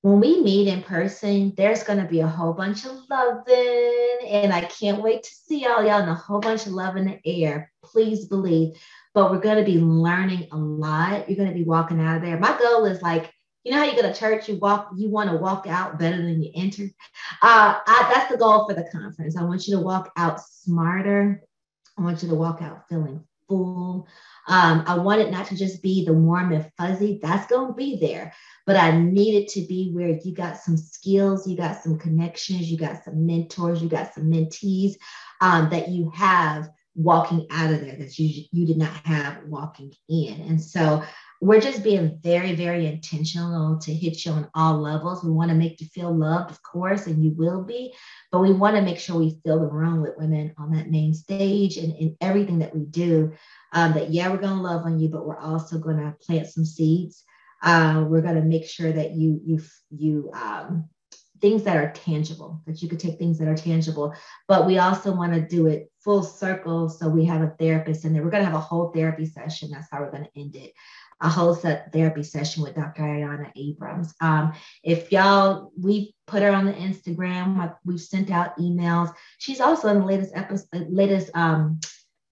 when 0.03 0.20
we 0.20 0.40
meet 0.42 0.68
in 0.68 0.82
person, 0.82 1.53
there's 1.57 1.82
going 1.82 1.98
to 1.98 2.09
be 2.09 2.20
a 2.20 2.26
whole 2.26 2.55
bunch 2.55 2.86
of 2.86 2.96
loving, 3.11 4.18
and 4.26 4.53
I 4.53 4.62
can't 4.62 5.03
wait 5.03 5.22
to 5.24 5.30
see 5.30 5.66
all 5.66 5.82
y'all 5.82 6.01
and 6.01 6.11
a 6.11 6.14
whole 6.14 6.40
bunch 6.40 6.66
of 6.66 6.72
love 6.72 6.96
in 6.96 7.07
the 7.07 7.44
air. 7.44 7.70
Please 7.84 8.24
believe. 8.24 8.74
But 9.12 9.30
we're 9.30 9.40
going 9.40 9.59
to 9.59 9.70
be 9.70 9.78
learning 9.78 10.48
a 10.53 10.57
lot. 10.57 11.28
You're 11.28 11.36
going 11.36 11.48
to 11.48 11.55
be 11.55 11.64
walking 11.64 12.01
out 12.01 12.16
of 12.16 12.22
there. 12.22 12.38
My 12.38 12.57
goal 12.59 12.86
is 12.86 13.03
like 13.03 13.32
you 13.64 13.72
know 13.72 13.78
how 13.78 13.84
you 13.84 13.94
go 13.94 14.03
to 14.03 14.14
church, 14.14 14.48
you 14.48 14.57
walk, 14.57 14.90
you 14.96 15.11
want 15.11 15.30
to 15.30 15.36
walk 15.36 15.66
out 15.66 15.98
better 15.98 16.16
than 16.16 16.42
you 16.42 16.51
entered. 16.55 16.90
Uh, 17.42 17.78
I, 17.86 18.11
that's 18.12 18.30
the 18.30 18.38
goal 18.38 18.66
for 18.66 18.74
the 18.74 18.88
conference. 18.90 19.36
I 19.36 19.42
want 19.42 19.66
you 19.66 19.76
to 19.76 19.82
walk 19.82 20.11
out 20.16 20.40
smarter. 20.40 21.42
I 21.98 22.03
want 22.03 22.22
you 22.22 22.30
to 22.30 22.34
walk 22.34 22.62
out 22.62 22.88
feeling 22.88 23.22
full. 23.48 24.09
Um, 24.51 24.82
I 24.86 24.98
want 24.98 25.20
it 25.20 25.30
not 25.30 25.46
to 25.46 25.57
just 25.57 25.80
be 25.80 26.05
the 26.05 26.12
warm 26.12 26.53
and 26.53 26.68
fuzzy. 26.76 27.20
That's 27.22 27.46
going 27.46 27.68
to 27.68 27.74
be 27.74 27.96
there, 27.96 28.34
but 28.66 28.76
I 28.76 28.98
need 28.98 29.40
it 29.40 29.48
to 29.51 29.61
be 29.61 29.92
where 29.92 30.09
you 30.09 30.34
got 30.34 30.57
some 30.57 30.76
skills, 30.76 31.46
you 31.46 31.57
got 31.57 31.82
some 31.82 31.98
connections, 31.98 32.70
you 32.70 32.76
got 32.76 33.05
some 33.05 33.24
mentors, 33.24 33.80
you 33.80 33.88
got 33.88 34.12
some 34.12 34.24
mentees 34.24 34.94
um, 35.40 35.70
that 35.70 35.88
you 35.88 36.11
have 36.11 36.68
walking 36.96 37.46
out 37.51 37.72
of 37.72 37.80
there 37.80 37.94
that 37.96 38.18
you 38.18 38.44
you 38.51 38.66
did 38.66 38.76
not 38.76 38.92
have 39.07 39.38
walking 39.46 39.92
in. 40.09 40.40
And 40.40 40.61
so 40.61 41.05
we're 41.41 41.61
just 41.61 41.82
being 41.82 42.18
very, 42.22 42.55
very 42.55 42.86
intentional 42.86 43.78
to 43.78 43.95
hit 43.95 44.24
you 44.24 44.32
on 44.32 44.51
all 44.55 44.78
levels. 44.78 45.24
We 45.24 45.30
want 45.30 45.49
to 45.49 45.57
make 45.57 45.80
you 45.80 45.86
feel 45.86 46.14
loved, 46.14 46.51
of 46.51 46.62
course, 46.62 47.07
and 47.07 47.24
you 47.24 47.32
will 47.32 47.64
be, 47.64 47.95
but 48.30 48.41
we 48.41 48.53
want 48.53 48.76
to 48.76 48.82
make 48.82 48.99
sure 48.99 49.16
we 49.16 49.41
fill 49.45 49.61
the 49.61 49.66
room 49.66 50.03
with 50.03 50.18
women 50.18 50.53
on 50.59 50.72
that 50.72 50.91
main 50.91 51.14
stage 51.14 51.78
and 51.78 51.97
in 51.97 52.16
everything 52.20 52.59
that 52.59 52.74
we 52.74 52.84
do. 52.84 53.32
Um, 53.72 53.95
that 53.95 54.11
yeah, 54.11 54.28
we're 54.28 54.36
going 54.36 54.57
to 54.57 54.62
love 54.62 54.84
on 54.84 55.01
you, 55.01 55.09
but 55.09 55.26
we're 55.26 55.38
also 55.38 55.78
going 55.78 55.97
to 55.97 56.14
plant 56.20 56.49
some 56.49 56.64
seeds. 56.64 57.24
Uh, 57.62 58.05
we're 58.07 58.22
going 58.22 58.34
to 58.34 58.43
make 58.43 58.66
sure 58.66 58.93
that 58.93 59.12
you 59.12 59.41
you 59.45 59.61
you 59.91 60.30
um, 60.34 60.88
things 61.41 61.62
that 61.62 61.76
are 61.76 61.93
tangible, 61.93 62.61
that 62.66 62.82
you 62.82 62.88
could 62.88 63.01
take 63.01 63.18
things 63.18 63.38
that 63.38 63.49
are 63.49 63.57
tangible, 63.57 64.14
but 64.47 64.66
we 64.66 64.76
also 64.76 65.14
want 65.14 65.32
to 65.32 65.41
do 65.41 65.68
it 65.68 65.91
full 66.05 66.22
circle. 66.22 66.91
So 66.91 67.09
we 67.09 67.24
have 67.26 67.41
a 67.41 67.55
therapist 67.59 68.05
and 68.05 68.14
then 68.14 68.22
we're 68.22 68.30
going 68.30 68.43
to 68.43 68.51
have 68.51 68.59
a 68.59 68.61
whole 68.61 68.91
therapy 68.91 69.24
session. 69.24 69.70
That's 69.70 69.88
how 69.91 70.01
we're 70.01 70.11
going 70.11 70.24
to 70.24 70.41
end 70.41 70.57
it 70.57 70.72
a 71.21 71.29
whole 71.29 71.55
set 71.55 71.93
therapy 71.93 72.23
session 72.23 72.62
with 72.62 72.75
Dr. 72.75 73.03
Ayanna 73.03 73.51
Abrams. 73.57 74.14
Um, 74.21 74.53
if 74.83 75.12
y'all, 75.12 75.73
we 75.79 76.14
put 76.27 76.43
her 76.43 76.51
on 76.51 76.64
the 76.64 76.73
Instagram. 76.73 77.75
We've 77.85 78.01
sent 78.01 78.31
out 78.31 78.57
emails. 78.59 79.14
She's 79.39 79.61
also 79.61 79.89
in 79.89 80.01
the 80.01 80.07
latest 80.07 80.33
episode, 80.35 80.89
latest 80.89 81.31
um, 81.35 81.81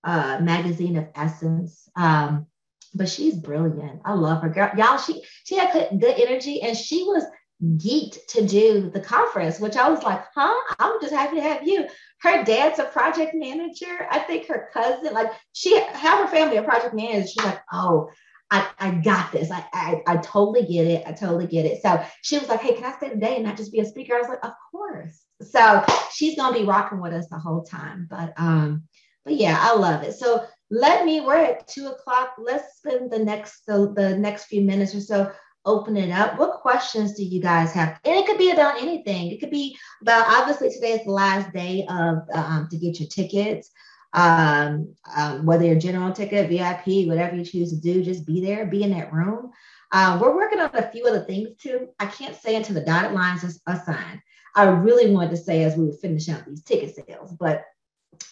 uh, 0.04 0.38
magazine 0.40 0.96
of 0.96 1.08
Essence. 1.14 1.88
Um, 1.96 2.46
but 2.94 3.08
she's 3.08 3.34
brilliant. 3.34 4.00
I 4.04 4.14
love 4.14 4.42
her, 4.42 4.48
girl. 4.48 4.70
Y'all, 4.76 4.98
she 4.98 5.22
she 5.44 5.56
had 5.56 6.00
good 6.00 6.18
energy, 6.18 6.62
and 6.62 6.76
she 6.76 7.04
was 7.04 7.24
geeked 7.62 8.24
to 8.28 8.46
do 8.46 8.88
the 8.88 9.00
conference, 9.00 9.58
which 9.58 9.76
I 9.76 9.90
was 9.90 10.02
like, 10.02 10.24
huh? 10.34 10.74
I'm 10.78 11.00
just 11.00 11.12
happy 11.12 11.36
to 11.36 11.42
have 11.42 11.66
you. 11.66 11.86
Her 12.20 12.44
dad's 12.44 12.78
a 12.78 12.84
project 12.84 13.32
manager. 13.34 14.06
I 14.10 14.20
think 14.20 14.46
her 14.46 14.70
cousin, 14.72 15.12
like 15.12 15.30
she 15.52 15.78
have 15.78 16.20
her 16.20 16.28
family 16.28 16.56
a 16.56 16.62
project 16.62 16.94
manager. 16.94 17.26
She's 17.26 17.44
like, 17.44 17.60
oh, 17.72 18.10
I, 18.50 18.68
I 18.78 18.90
got 18.92 19.30
this. 19.32 19.50
I, 19.50 19.64
I 19.72 20.02
I 20.06 20.16
totally 20.18 20.66
get 20.66 20.86
it. 20.86 21.04
I 21.06 21.12
totally 21.12 21.46
get 21.46 21.66
it. 21.66 21.82
So 21.82 22.02
she 22.22 22.38
was 22.38 22.48
like, 22.48 22.60
hey, 22.60 22.74
can 22.74 22.84
I 22.84 22.96
stay 22.96 23.10
today 23.10 23.36
and 23.36 23.44
not 23.44 23.56
just 23.56 23.72
be 23.72 23.80
a 23.80 23.84
speaker? 23.84 24.14
I 24.14 24.20
was 24.20 24.28
like, 24.28 24.44
of 24.44 24.52
course. 24.70 25.22
So 25.42 25.84
she's 26.12 26.36
gonna 26.36 26.58
be 26.58 26.64
rocking 26.64 27.00
with 27.00 27.12
us 27.12 27.28
the 27.28 27.38
whole 27.38 27.62
time. 27.62 28.06
But 28.10 28.32
um, 28.36 28.84
but 29.24 29.34
yeah, 29.34 29.58
I 29.60 29.74
love 29.74 30.02
it. 30.02 30.14
So 30.14 30.46
let 30.70 31.04
me, 31.04 31.20
we're 31.20 31.36
at 31.36 31.68
two 31.68 31.88
o'clock. 31.88 32.34
Let's 32.38 32.78
spend 32.78 33.10
the 33.10 33.18
next 33.18 33.66
the, 33.66 33.92
the 33.94 34.16
next 34.16 34.46
few 34.46 34.62
minutes 34.62 34.94
or 34.94 35.00
so 35.00 35.32
open 35.66 35.96
it 35.96 36.10
up. 36.10 36.38
What 36.38 36.60
questions 36.60 37.12
do 37.12 37.22
you 37.22 37.40
guys 37.40 37.72
have? 37.72 38.00
And 38.04 38.16
it 38.16 38.26
could 38.26 38.38
be 38.38 38.52
about 38.52 38.80
anything. 38.80 39.30
It 39.30 39.40
could 39.40 39.50
be 39.50 39.76
about 40.00 40.26
obviously 40.26 40.70
today 40.70 40.92
is 40.92 41.04
the 41.04 41.10
last 41.10 41.52
day 41.52 41.86
of 41.90 42.18
um, 42.32 42.68
to 42.70 42.78
get 42.78 42.98
your 42.98 43.08
tickets. 43.08 43.70
Um, 44.12 44.94
um, 45.16 45.44
whether 45.44 45.64
you're 45.64 45.78
general 45.78 46.12
ticket, 46.12 46.48
VIP, 46.48 47.06
whatever 47.06 47.36
you 47.36 47.44
choose 47.44 47.70
to 47.70 47.80
do, 47.80 48.02
just 48.02 48.26
be 48.26 48.40
there, 48.40 48.66
be 48.66 48.82
in 48.82 48.90
that 48.92 49.12
room. 49.12 49.50
Um, 49.92 50.20
we're 50.20 50.34
working 50.34 50.60
on 50.60 50.70
a 50.74 50.90
few 50.90 51.06
other 51.06 51.20
things 51.20 51.50
too. 51.58 51.88
I 51.98 52.06
can't 52.06 52.36
say 52.36 52.56
until 52.56 52.74
the 52.74 52.82
dotted 52.82 53.12
lines 53.12 53.60
are 53.66 53.82
signed. 53.84 54.20
I 54.54 54.64
really 54.64 55.10
wanted 55.12 55.30
to 55.30 55.36
say 55.36 55.62
as 55.62 55.76
we 55.76 55.86
were 55.86 55.92
finishing 55.92 56.34
out 56.34 56.46
these 56.46 56.62
ticket 56.62 56.94
sales, 56.94 57.32
but 57.32 57.64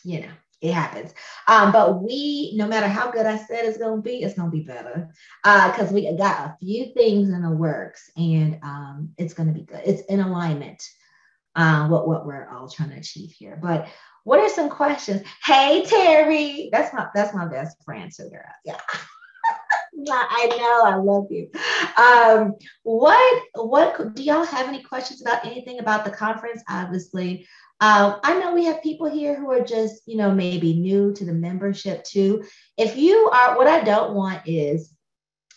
you 0.05 0.21
know, 0.21 0.31
it 0.61 0.73
happens. 0.73 1.13
Um, 1.49 1.71
but 1.73 2.03
we, 2.03 2.53
no 2.57 2.67
matter 2.67 2.89
how 2.89 3.11
good 3.11 3.27
I 3.27 3.37
said 3.37 3.65
it's 3.65 3.79
gonna 3.79 4.01
be, 4.01 4.23
it's 4.23 4.35
gonna 4.35 4.51
be 4.51 4.61
better. 4.61 5.11
Uh, 5.45 5.71
because 5.71 5.93
we 5.93 6.11
got 6.17 6.47
a 6.47 6.57
few 6.59 6.93
things 6.95 7.29
in 7.29 7.43
the 7.43 7.51
works 7.51 8.11
and 8.17 8.59
um 8.63 9.11
it's 9.19 9.35
gonna 9.35 9.53
be 9.53 9.63
good. 9.63 9.83
It's 9.85 10.03
in 10.03 10.21
alignment. 10.21 10.83
Uh, 11.55 11.89
what 11.89 12.09
what 12.09 12.27
we're 12.27 12.49
all 12.51 12.69
trying 12.69 12.91
to 12.91 12.97
achieve 12.97 13.31
here. 13.31 13.59
But 13.61 13.89
what 14.27 14.41
are 14.41 14.49
some 14.49 14.69
questions? 14.69 15.23
Hey 15.45 15.85
Terry, 15.87 16.69
that's 16.73 16.93
my 16.93 17.07
that's 17.15 17.33
my 17.33 17.47
best 17.47 17.77
friend. 17.85 18.13
So 18.13 18.29
girl, 18.29 18.43
yeah. 18.65 18.81
I 20.09 20.49
know, 20.59 20.83
I 20.85 20.97
love 20.97 21.27
you. 21.31 21.49
Um, 21.97 22.55
what 22.83 23.43
what 23.55 24.17
do 24.17 24.23
y'all 24.25 24.45
have 24.45 24.67
any 24.67 24.83
questions 24.83 25.23
about 25.23 25.47
anything 25.47 25.79
about 25.79 26.05
the 26.05 26.11
conference? 26.11 26.61
Obviously, 26.69 27.47
uh, 27.81 28.19
I 28.25 28.39
know 28.41 28.53
we 28.53 28.65
have 28.65 28.83
people 28.83 29.09
here 29.09 29.37
who 29.37 29.53
are 29.53 29.65
just, 29.65 30.03
you 30.07 30.17
know, 30.17 30.35
maybe 30.35 30.75
new 30.75 31.13
to 31.15 31.25
the 31.25 31.33
membership 31.33 32.03
too. 32.03 32.45
If 32.77 32.97
you 32.97 33.31
are, 33.33 33.57
what 33.57 33.69
I 33.69 33.85
don't 33.85 34.15
want 34.15 34.43
is 34.47 34.93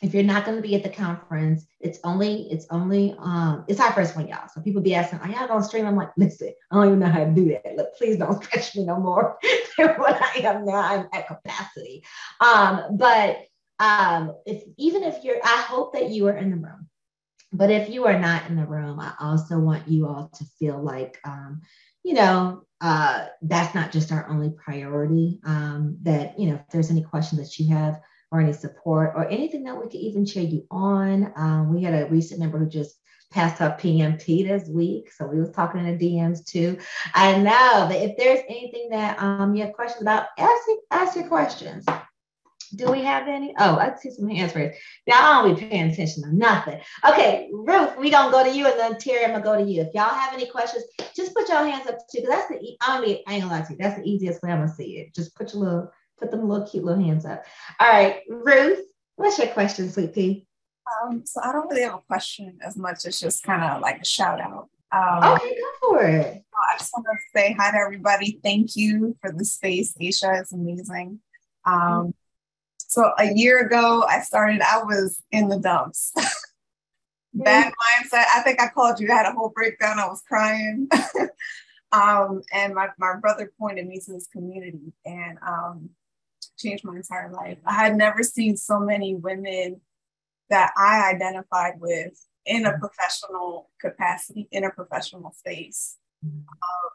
if 0.01 0.13
you're 0.13 0.23
not 0.23 0.45
going 0.45 0.55
to 0.55 0.61
be 0.61 0.75
at 0.75 0.83
the 0.83 0.89
conference, 0.89 1.65
it's 1.79 1.99
only, 2.03 2.51
it's 2.51 2.65
only, 2.69 3.15
um, 3.19 3.65
it's 3.67 3.79
our 3.79 3.91
first 3.91 4.15
one, 4.15 4.27
y'all. 4.27 4.47
So 4.53 4.61
people 4.61 4.81
be 4.81 4.95
asking, 4.95 5.19
are 5.19 5.29
y'all 5.29 5.59
to 5.59 5.63
stream? 5.63 5.85
I'm 5.85 5.95
like, 5.95 6.11
listen, 6.15 6.53
I 6.71 6.75
don't 6.75 6.87
even 6.87 6.99
know 6.99 7.07
how 7.07 7.25
to 7.25 7.31
do 7.31 7.49
that. 7.49 7.75
Look, 7.75 7.95
please 7.97 8.17
don't 8.17 8.41
stretch 8.43 8.75
me 8.75 8.85
no 8.85 8.99
more 8.99 9.37
than 9.77 9.89
what 9.95 10.21
I 10.21 10.39
am 10.39 10.65
now. 10.65 10.75
I'm 10.75 11.09
at 11.13 11.27
capacity. 11.27 12.03
Um, 12.39 12.97
but 12.97 13.45
um, 13.79 14.35
if 14.45 14.63
even 14.77 15.03
if 15.03 15.23
you're, 15.23 15.39
I 15.43 15.61
hope 15.67 15.93
that 15.93 16.09
you 16.09 16.27
are 16.27 16.37
in 16.37 16.51
the 16.51 16.57
room. 16.57 16.87
But 17.51 17.71
if 17.71 17.89
you 17.89 18.05
are 18.05 18.19
not 18.19 18.47
in 18.47 18.55
the 18.55 18.65
room, 18.65 18.99
I 18.99 19.13
also 19.19 19.57
want 19.57 19.87
you 19.87 20.07
all 20.07 20.29
to 20.35 20.45
feel 20.59 20.81
like 20.81 21.17
um, 21.25 21.61
you 22.03 22.13
know, 22.13 22.63
uh, 22.81 23.27
that's 23.41 23.75
not 23.75 23.91
just 23.91 24.11
our 24.11 24.27
only 24.29 24.51
priority. 24.51 25.39
Um, 25.43 25.97
that, 26.03 26.39
you 26.39 26.49
know, 26.49 26.55
if 26.55 26.67
there's 26.71 26.91
any 26.91 27.01
questions 27.01 27.41
that 27.41 27.59
you 27.59 27.73
have 27.75 27.99
or 28.31 28.41
any 28.41 28.53
support 28.53 29.13
or 29.15 29.27
anything 29.27 29.63
that 29.63 29.75
we 29.75 29.83
could 29.83 29.95
even 29.95 30.25
cheer 30.25 30.43
you 30.43 30.65
on. 30.69 31.33
Um, 31.35 31.73
we 31.73 31.83
had 31.83 31.93
a 31.93 32.09
recent 32.09 32.39
member 32.39 32.59
who 32.59 32.67
just 32.67 32.95
passed 33.31 33.61
up 33.61 33.79
PMP 33.79 34.47
this 34.47 34.67
week. 34.69 35.11
So 35.11 35.27
we 35.27 35.39
was 35.39 35.51
talking 35.51 35.85
in 35.85 35.97
the 35.97 36.05
DMs 36.05 36.45
too. 36.45 36.77
I 37.13 37.37
know 37.37 37.87
that 37.89 38.01
if 38.01 38.17
there's 38.17 38.39
anything 38.47 38.89
that 38.89 39.21
um, 39.21 39.55
you 39.55 39.63
have 39.63 39.73
questions 39.73 40.01
about, 40.01 40.27
ask, 40.37 40.63
ask 40.91 41.15
your 41.15 41.27
questions. 41.27 41.85
Do 42.75 42.91
we 42.91 43.01
have 43.01 43.27
any? 43.27 43.53
Oh, 43.57 43.77
I 43.77 43.95
see 43.95 44.11
some 44.11 44.29
hands 44.29 44.53
raised. 44.53 44.77
Y'all 45.07 45.43
don't 45.43 45.55
be 45.55 45.65
paying 45.67 45.89
attention 45.89 46.23
to 46.23 46.35
nothing. 46.35 46.79
Okay, 47.07 47.49
Ruth, 47.51 47.97
we 47.97 48.11
gonna 48.11 48.31
go 48.31 48.43
to 48.43 48.55
you, 48.55 48.67
and 48.67 48.79
then 48.79 48.99
Terry, 48.99 49.25
I'm 49.25 49.31
gonna 49.31 49.43
go 49.43 49.57
to 49.57 49.63
you. 49.63 49.81
If 49.81 49.93
y'all 49.95 50.13
have 50.13 50.33
any 50.33 50.45
questions, 50.45 50.83
just 51.15 51.33
put 51.33 51.49
your 51.49 51.65
hands 51.65 51.87
up 51.87 51.97
too, 51.97 52.21
because 52.21 52.29
that's 52.29 52.49
the 52.49 52.77
I'm 52.81 53.03
I 53.03 53.05
ain't 53.05 53.25
gonna 53.43 53.47
lie 53.47 53.61
to 53.61 53.73
you, 53.73 53.77
that's 53.79 53.99
the 53.99 54.07
easiest 54.07 54.43
way 54.43 54.51
I'm 54.51 54.59
gonna 54.59 54.71
see 54.71 54.97
it. 54.97 55.15
Just 55.15 55.35
put 55.35 55.53
your 55.53 55.63
little, 55.63 55.91
put 56.19 56.31
them 56.31 56.47
little 56.47 56.67
cute 56.67 56.83
little 56.83 57.03
hands 57.03 57.25
up. 57.25 57.43
All 57.79 57.87
right, 57.87 58.21
Ruth, 58.29 58.85
what's 59.15 59.37
your 59.37 59.47
question, 59.47 59.89
sweet 59.89 60.13
pea? 60.13 60.45
Um, 61.03 61.23
so 61.25 61.41
I 61.43 61.51
don't 61.51 61.69
really 61.69 61.83
have 61.83 61.95
a 61.95 62.01
question 62.07 62.59
as 62.65 62.75
much 62.75 63.05
as 63.05 63.19
just 63.19 63.43
kind 63.43 63.63
of 63.63 63.81
like 63.81 64.01
a 64.01 64.05
shout 64.05 64.41
out. 64.41 64.69
Um, 64.91 65.33
okay, 65.33 65.55
go 65.55 65.89
for 65.89 66.03
it. 66.03 66.43
I 66.55 66.77
just 66.77 66.91
want 66.93 67.05
to 67.05 67.39
say 67.39 67.53
hi 67.53 67.71
to 67.71 67.77
everybody. 67.77 68.39
Thank 68.43 68.75
you 68.75 69.15
for 69.21 69.31
the 69.31 69.45
space. 69.45 69.93
Aisha 70.01 70.41
is 70.41 70.51
amazing. 70.51 71.19
Um, 71.65 72.13
so 72.77 73.11
a 73.19 73.31
year 73.33 73.59
ago, 73.65 74.03
I 74.09 74.21
started, 74.21 74.61
I 74.61 74.83
was 74.83 75.21
in 75.31 75.47
the 75.47 75.59
dumps. 75.59 76.11
Bad 77.33 77.71
mindset. 77.71 78.25
I 78.35 78.41
think 78.41 78.59
I 78.59 78.67
called 78.69 78.99
you, 78.99 79.11
I 79.11 79.15
had 79.15 79.27
a 79.27 79.31
whole 79.31 79.49
breakdown. 79.49 79.99
I 79.99 80.07
was 80.07 80.23
crying. 80.27 80.89
um, 81.91 82.41
and 82.51 82.73
my, 82.73 82.87
my 82.97 83.15
brother 83.21 83.51
pointed 83.59 83.87
me 83.87 83.99
to 83.99 84.11
this 84.11 84.27
community 84.27 84.91
and 85.05 85.37
um, 85.47 85.91
changed 86.59 86.83
my 86.83 86.95
entire 86.95 87.31
life. 87.31 87.57
I 87.65 87.73
had 87.73 87.95
never 87.95 88.23
seen 88.23 88.57
so 88.57 88.79
many 88.79 89.15
women 89.15 89.81
that 90.49 90.71
I 90.77 91.11
identified 91.13 91.79
with 91.79 92.13
in 92.45 92.65
a 92.65 92.77
professional 92.77 93.69
capacity, 93.79 94.47
in 94.51 94.63
a 94.63 94.71
professional 94.71 95.31
space. 95.37 95.97
Um, 96.23 96.89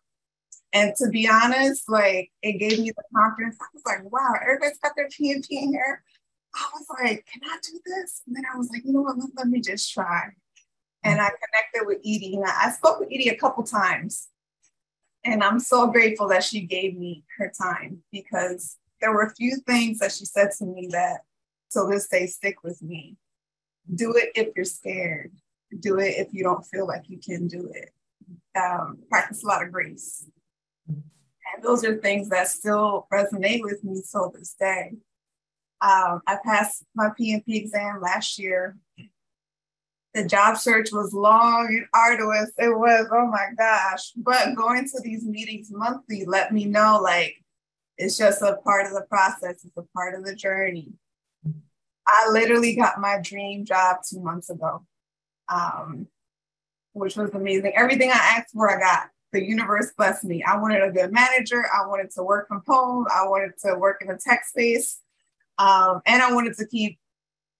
and 0.72 0.92
to 0.96 1.08
be 1.08 1.28
honest, 1.28 1.88
like 1.88 2.30
it 2.42 2.58
gave 2.58 2.80
me 2.80 2.90
the 2.90 3.02
confidence. 3.16 3.56
I 3.60 3.66
was 3.72 3.82
like, 3.86 4.12
wow, 4.12 4.34
everybody's 4.42 4.78
got 4.78 4.92
their 4.96 5.08
PMP 5.08 5.46
in 5.50 5.72
here. 5.72 6.02
I 6.54 6.68
was 6.74 6.86
like, 7.00 7.26
can 7.32 7.42
I 7.44 7.58
do 7.62 7.80
this? 7.86 8.22
And 8.26 8.36
then 8.36 8.44
I 8.52 8.56
was 8.58 8.68
like, 8.70 8.84
you 8.84 8.92
know 8.92 9.00
what, 9.00 9.18
let, 9.18 9.30
let 9.36 9.48
me 9.48 9.60
just 9.60 9.92
try. 9.92 10.30
And 11.02 11.20
I 11.20 11.28
connected 11.28 11.86
with 11.86 11.98
Edie. 11.98 12.34
And 12.34 12.44
I 12.44 12.70
spoke 12.70 13.00
with 13.00 13.08
Edie 13.12 13.28
a 13.28 13.36
couple 13.36 13.62
times. 13.64 14.28
And 15.24 15.42
I'm 15.42 15.60
so 15.60 15.86
grateful 15.86 16.28
that 16.28 16.44
she 16.44 16.60
gave 16.62 16.96
me 16.96 17.24
her 17.38 17.52
time 17.56 18.02
because 18.12 18.76
there 19.04 19.12
were 19.12 19.24
a 19.24 19.34
few 19.34 19.56
things 19.66 19.98
that 19.98 20.12
she 20.12 20.24
said 20.24 20.50
to 20.58 20.64
me 20.64 20.88
that 20.90 21.20
till 21.70 21.86
this 21.86 22.08
day 22.08 22.26
stick 22.26 22.64
with 22.64 22.80
me. 22.80 23.18
Do 23.94 24.14
it 24.14 24.30
if 24.34 24.54
you're 24.56 24.64
scared. 24.64 25.30
Do 25.78 25.98
it 25.98 26.14
if 26.16 26.28
you 26.32 26.42
don't 26.42 26.64
feel 26.64 26.86
like 26.86 27.02
you 27.08 27.18
can 27.18 27.46
do 27.46 27.70
it. 27.74 27.90
Um, 28.58 29.00
practice 29.10 29.44
a 29.44 29.46
lot 29.46 29.62
of 29.62 29.72
grace. 29.72 30.26
And 30.88 31.62
those 31.62 31.84
are 31.84 31.98
things 31.98 32.30
that 32.30 32.48
still 32.48 33.06
resonate 33.12 33.60
with 33.60 33.84
me 33.84 34.00
till 34.10 34.30
this 34.30 34.56
day. 34.58 34.92
Um, 35.82 36.22
I 36.26 36.38
passed 36.42 36.84
my 36.94 37.10
PMP 37.20 37.48
exam 37.48 38.00
last 38.00 38.38
year. 38.38 38.78
The 40.14 40.24
job 40.24 40.56
search 40.56 40.92
was 40.92 41.12
long 41.12 41.66
and 41.66 41.84
arduous. 41.92 42.52
It 42.56 42.74
was, 42.74 43.06
oh 43.12 43.26
my 43.26 43.48
gosh. 43.58 44.12
But 44.16 44.54
going 44.56 44.88
to 44.88 45.00
these 45.02 45.26
meetings 45.26 45.70
monthly 45.70 46.24
let 46.24 46.54
me 46.54 46.64
know 46.64 47.00
like 47.02 47.43
it's 47.96 48.16
just 48.18 48.42
a 48.42 48.56
part 48.64 48.86
of 48.86 48.92
the 48.92 49.06
process, 49.08 49.64
it's 49.64 49.76
a 49.76 49.84
part 49.94 50.14
of 50.14 50.24
the 50.24 50.34
journey. 50.34 50.92
I 52.06 52.28
literally 52.30 52.76
got 52.76 53.00
my 53.00 53.18
dream 53.22 53.64
job 53.64 53.98
two 54.08 54.20
months 54.20 54.50
ago, 54.50 54.84
um, 55.48 56.06
which 56.92 57.16
was 57.16 57.30
amazing. 57.30 57.72
Everything 57.74 58.10
I 58.10 58.36
asked 58.36 58.52
for, 58.52 58.70
I 58.70 58.78
got 58.78 59.08
the 59.32 59.42
universe 59.42 59.92
blessed 59.96 60.24
me. 60.24 60.42
I 60.42 60.56
wanted 60.56 60.82
a 60.82 60.90
good 60.90 61.12
manager. 61.12 61.64
I 61.72 61.86
wanted 61.86 62.10
to 62.12 62.22
work 62.22 62.48
from 62.48 62.62
home. 62.66 63.06
I 63.12 63.26
wanted 63.26 63.52
to 63.64 63.76
work 63.76 64.02
in 64.02 64.10
a 64.10 64.18
tech 64.18 64.44
space. 64.44 65.00
Um, 65.58 66.00
and 66.06 66.22
I 66.22 66.32
wanted 66.32 66.56
to 66.56 66.66
keep 66.66 66.98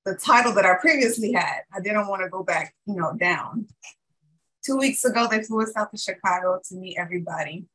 the 0.05 0.15
title 0.15 0.53
that 0.55 0.67
I 0.67 0.75
previously 0.75 1.33
had. 1.33 1.63
I 1.75 1.81
didn't 1.81 2.09
want 2.09 2.23
to 2.23 2.29
go 2.29 2.43
back, 2.43 2.75
you 2.87 2.95
know, 2.95 3.15
down. 3.15 3.67
Two 4.65 4.77
weeks 4.77 5.05
ago, 5.05 5.27
they 5.31 5.43
flew 5.43 5.63
us 5.63 5.73
out 5.77 5.91
to 5.91 5.99
Chicago 5.99 6.61
to 6.69 6.75
meet 6.77 6.97
everybody, 6.99 7.67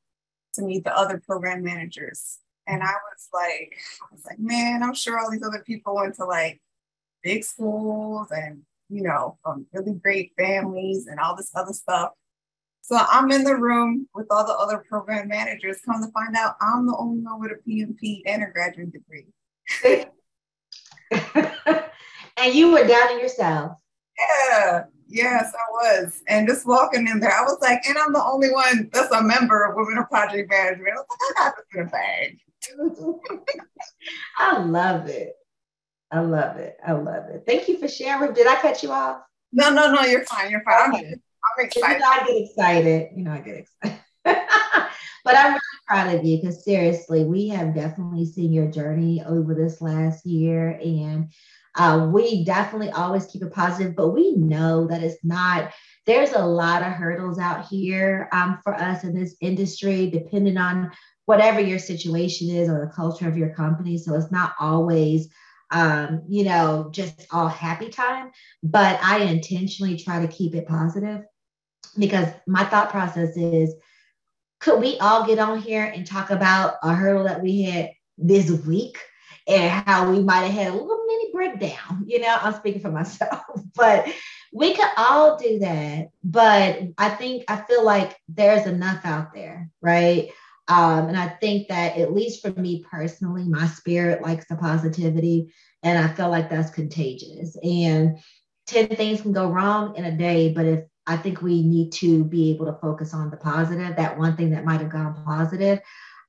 to 0.54 0.62
meet 0.62 0.84
the 0.84 0.96
other 0.96 1.22
program 1.26 1.64
managers. 1.64 2.40
And 2.70 2.84
I 2.84 2.94
was 2.94 3.30
like, 3.34 3.74
I 4.02 4.14
was 4.14 4.26
like, 4.26 4.40
man, 4.40 4.84
I'm 4.84 4.94
sure 4.94 5.18
all 5.18 5.32
these 5.32 5.44
other 5.44 5.64
people 5.66 5.96
went 5.96 6.16
to 6.16 6.26
like 6.26 6.62
big 7.24 7.44
schools 7.44 8.28
and, 8.30 8.62
you 8.90 9.02
know, 9.02 9.38
from 9.44 9.66
really 9.74 9.94
great 9.94 10.34
families 10.38 11.08
and 11.08 11.20
all 11.20 11.36
this 11.36 11.52
other 11.56 11.74
stuff. 11.74 12.12
So 12.82 12.96
I'm 12.98 13.32
in 13.32 13.44
the 13.44 13.56
room 13.56 14.08
with 14.14 14.28
all 14.30 14.46
the 14.46 14.54
other 14.54 14.84
program 14.88 15.28
managers. 15.28 15.82
Come 15.86 16.04
to 16.04 16.12
find 16.12 16.36
out, 16.36 16.56
I'm 16.62 16.86
the 16.86 16.96
only 16.98 17.24
one 17.24 17.40
with 17.40 17.52
a 17.52 17.70
PMP 17.70 18.22
and 18.26 18.44
a 18.44 18.48
graduate 18.48 18.92
degree. 18.92 19.28
and 22.38 22.54
you 22.54 22.72
were 22.72 22.88
doubting 22.88 23.20
yourself. 23.20 23.78
Yeah, 24.18 24.84
yes, 25.08 25.54
I 25.54 25.72
was. 25.72 26.22
And 26.28 26.48
just 26.48 26.68
walking 26.68 27.08
in 27.08 27.20
there, 27.20 27.32
I 27.32 27.44
was 27.44 27.58
like, 27.62 27.82
and 27.88 27.98
I'm 27.98 28.14
the 28.14 28.24
only 28.24 28.52
one 28.52 28.90
that's 28.92 29.12
a 29.12 29.24
member 29.24 29.66
of 29.66 29.76
Women 29.76 29.98
of 29.98 30.10
Project 30.10 30.50
Management. 30.50 30.94
I 30.94 30.96
was 30.96 31.06
like, 31.10 31.20
I 31.38 31.44
got 31.44 31.56
this 31.58 31.66
in 31.76 31.82
a 31.82 31.90
bag. 31.90 32.40
I 34.38 34.60
love 34.60 35.08
it. 35.08 35.34
I 36.12 36.22
love 36.22 36.58
it. 36.58 36.78
I 36.86 36.94
love 36.94 37.30
it. 37.30 37.44
Thank 37.46 37.68
you 37.68 37.78
for 37.78 37.88
sharing. 37.88 38.34
Did 38.34 38.48
I 38.48 38.56
cut 38.56 38.82
you 38.82 38.92
off? 38.92 39.22
No, 39.52 39.72
no, 39.72 39.92
no. 39.92 40.02
You're 40.02 40.26
fine. 40.26 40.50
You're 40.50 40.64
fine. 40.64 40.96
Okay. 40.96 41.14
I'm, 41.58 41.66
excited. 41.66 41.94
You 41.94 42.00
know, 42.00 42.10
I 42.10 42.24
get 42.26 42.38
excited. 42.38 43.10
You 43.16 43.24
know, 43.24 43.32
I 43.32 43.40
get 43.40 43.56
excited. 43.56 44.00
but 44.24 45.36
I'm 45.36 45.52
really 45.54 45.60
proud 45.88 46.16
of 46.16 46.26
you 46.26 46.38
because 46.38 46.64
seriously, 46.64 47.24
we 47.24 47.48
have 47.50 47.76
definitely 47.76 48.26
seen 48.26 48.52
your 48.52 48.70
journey 48.70 49.24
over 49.26 49.54
this 49.54 49.82
last 49.82 50.26
year, 50.26 50.80
and 50.84 51.32
uh, 51.76 52.10
we 52.12 52.44
definitely 52.44 52.90
always 52.92 53.28
keep 53.28 53.44
it 53.44 53.54
positive. 53.54 53.96
But 53.96 54.10
we 54.10 54.36
know 54.36 54.88
that 54.88 55.04
it's 55.04 55.24
not. 55.24 55.72
There's 56.06 56.34
a 56.34 56.46
lot 56.46 56.82
of 56.82 56.94
hurdles 56.94 57.38
out 57.38 57.68
here 57.68 58.30
um, 58.32 58.60
for 58.64 58.74
us 58.74 59.04
in 59.04 59.14
this 59.14 59.36
industry, 59.42 60.10
depending 60.10 60.58
on 60.58 60.92
whatever 61.30 61.60
your 61.60 61.78
situation 61.78 62.50
is 62.50 62.68
or 62.68 62.84
the 62.84 62.92
culture 62.92 63.28
of 63.28 63.38
your 63.38 63.54
company. 63.54 64.00
So 64.00 64.16
it's 64.16 64.32
not 64.32 64.56
always 64.60 65.30
um, 65.70 66.24
you 66.28 66.44
know, 66.44 66.90
just 66.92 67.28
all 67.32 67.48
happy 67.48 67.90
time, 67.90 68.32
but 68.64 69.00
I 69.04 69.20
intentionally 69.20 69.96
try 69.96 70.26
to 70.26 70.28
keep 70.28 70.56
it 70.56 70.68
positive 70.68 71.22
because 72.00 72.28
my 72.48 72.64
thought 72.64 72.90
process 72.90 73.38
is 73.38 73.76
could 74.60 74.80
we 74.80 74.98
all 74.98 75.28
get 75.28 75.38
on 75.38 75.62
here 75.62 75.84
and 75.84 76.08
talk 76.08 76.32
about 76.32 76.78
a 76.82 76.96
hurdle 76.96 77.26
that 77.26 77.44
we 77.44 77.62
had 77.62 77.92
this 78.18 78.50
week 78.50 78.98
and 79.48 79.86
how 79.88 80.12
we 80.12 80.24
might 80.24 80.46
have 80.46 80.52
had 80.52 80.68
a 80.70 80.76
little 80.76 81.06
mini 81.06 81.32
breakdown? 81.32 82.06
You 82.08 82.22
know, 82.22 82.36
I'm 82.42 82.56
speaking 82.56 82.82
for 82.82 82.92
myself, 82.92 83.44
but 83.76 84.08
we 84.52 84.74
could 84.74 84.90
all 84.98 85.38
do 85.38 85.60
that. 85.60 86.08
But 86.24 86.80
I 86.98 87.10
think, 87.10 87.44
I 87.48 87.58
feel 87.58 87.86
like 87.86 88.18
there's 88.28 88.66
enough 88.66 89.06
out 89.06 89.36
there, 89.36 89.70
right? 89.84 90.32
Um, 90.70 91.10
and 91.10 91.18
I 91.18 91.28
think 91.28 91.68
that, 91.68 91.98
at 91.98 92.14
least 92.14 92.42
for 92.42 92.52
me 92.52 92.86
personally, 92.90 93.44
my 93.44 93.68
spirit 93.68 94.22
likes 94.22 94.46
the 94.48 94.56
positivity. 94.56 95.52
And 95.82 95.98
I 95.98 96.14
feel 96.14 96.30
like 96.30 96.50
that's 96.50 96.70
contagious. 96.70 97.58
And 97.64 98.20
10 98.68 98.90
things 98.90 99.22
can 99.22 99.34
go 99.34 99.50
wrong 99.50 99.96
in 99.96 100.06
a 100.06 100.16
day, 100.16 100.54
but 100.54 100.66
if 100.66 100.84
I 101.08 101.18
think 101.18 101.42
we 101.42 101.64
need 101.64 101.92
to 101.94 102.24
be 102.24 102.52
able 102.52 102.68
to 102.68 102.78
focus 102.80 103.16
on 103.16 103.32
the 103.32 103.38
positive, 103.38 103.96
that 103.96 104.18
one 104.20 104.38
thing 104.38 104.52
that 104.52 104.64
might 104.64 104.80
have 104.80 104.92
gone 104.92 105.20
positive, 105.26 105.80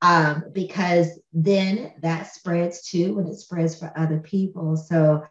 um, 0.01 0.45
because 0.51 1.19
then 1.31 1.93
that 2.01 2.33
spreads 2.33 2.81
too, 2.81 3.19
and 3.19 3.29
it 3.29 3.37
spreads 3.37 3.77
for 3.77 3.93
other 3.95 4.19
people. 4.19 4.75
So 4.75 5.23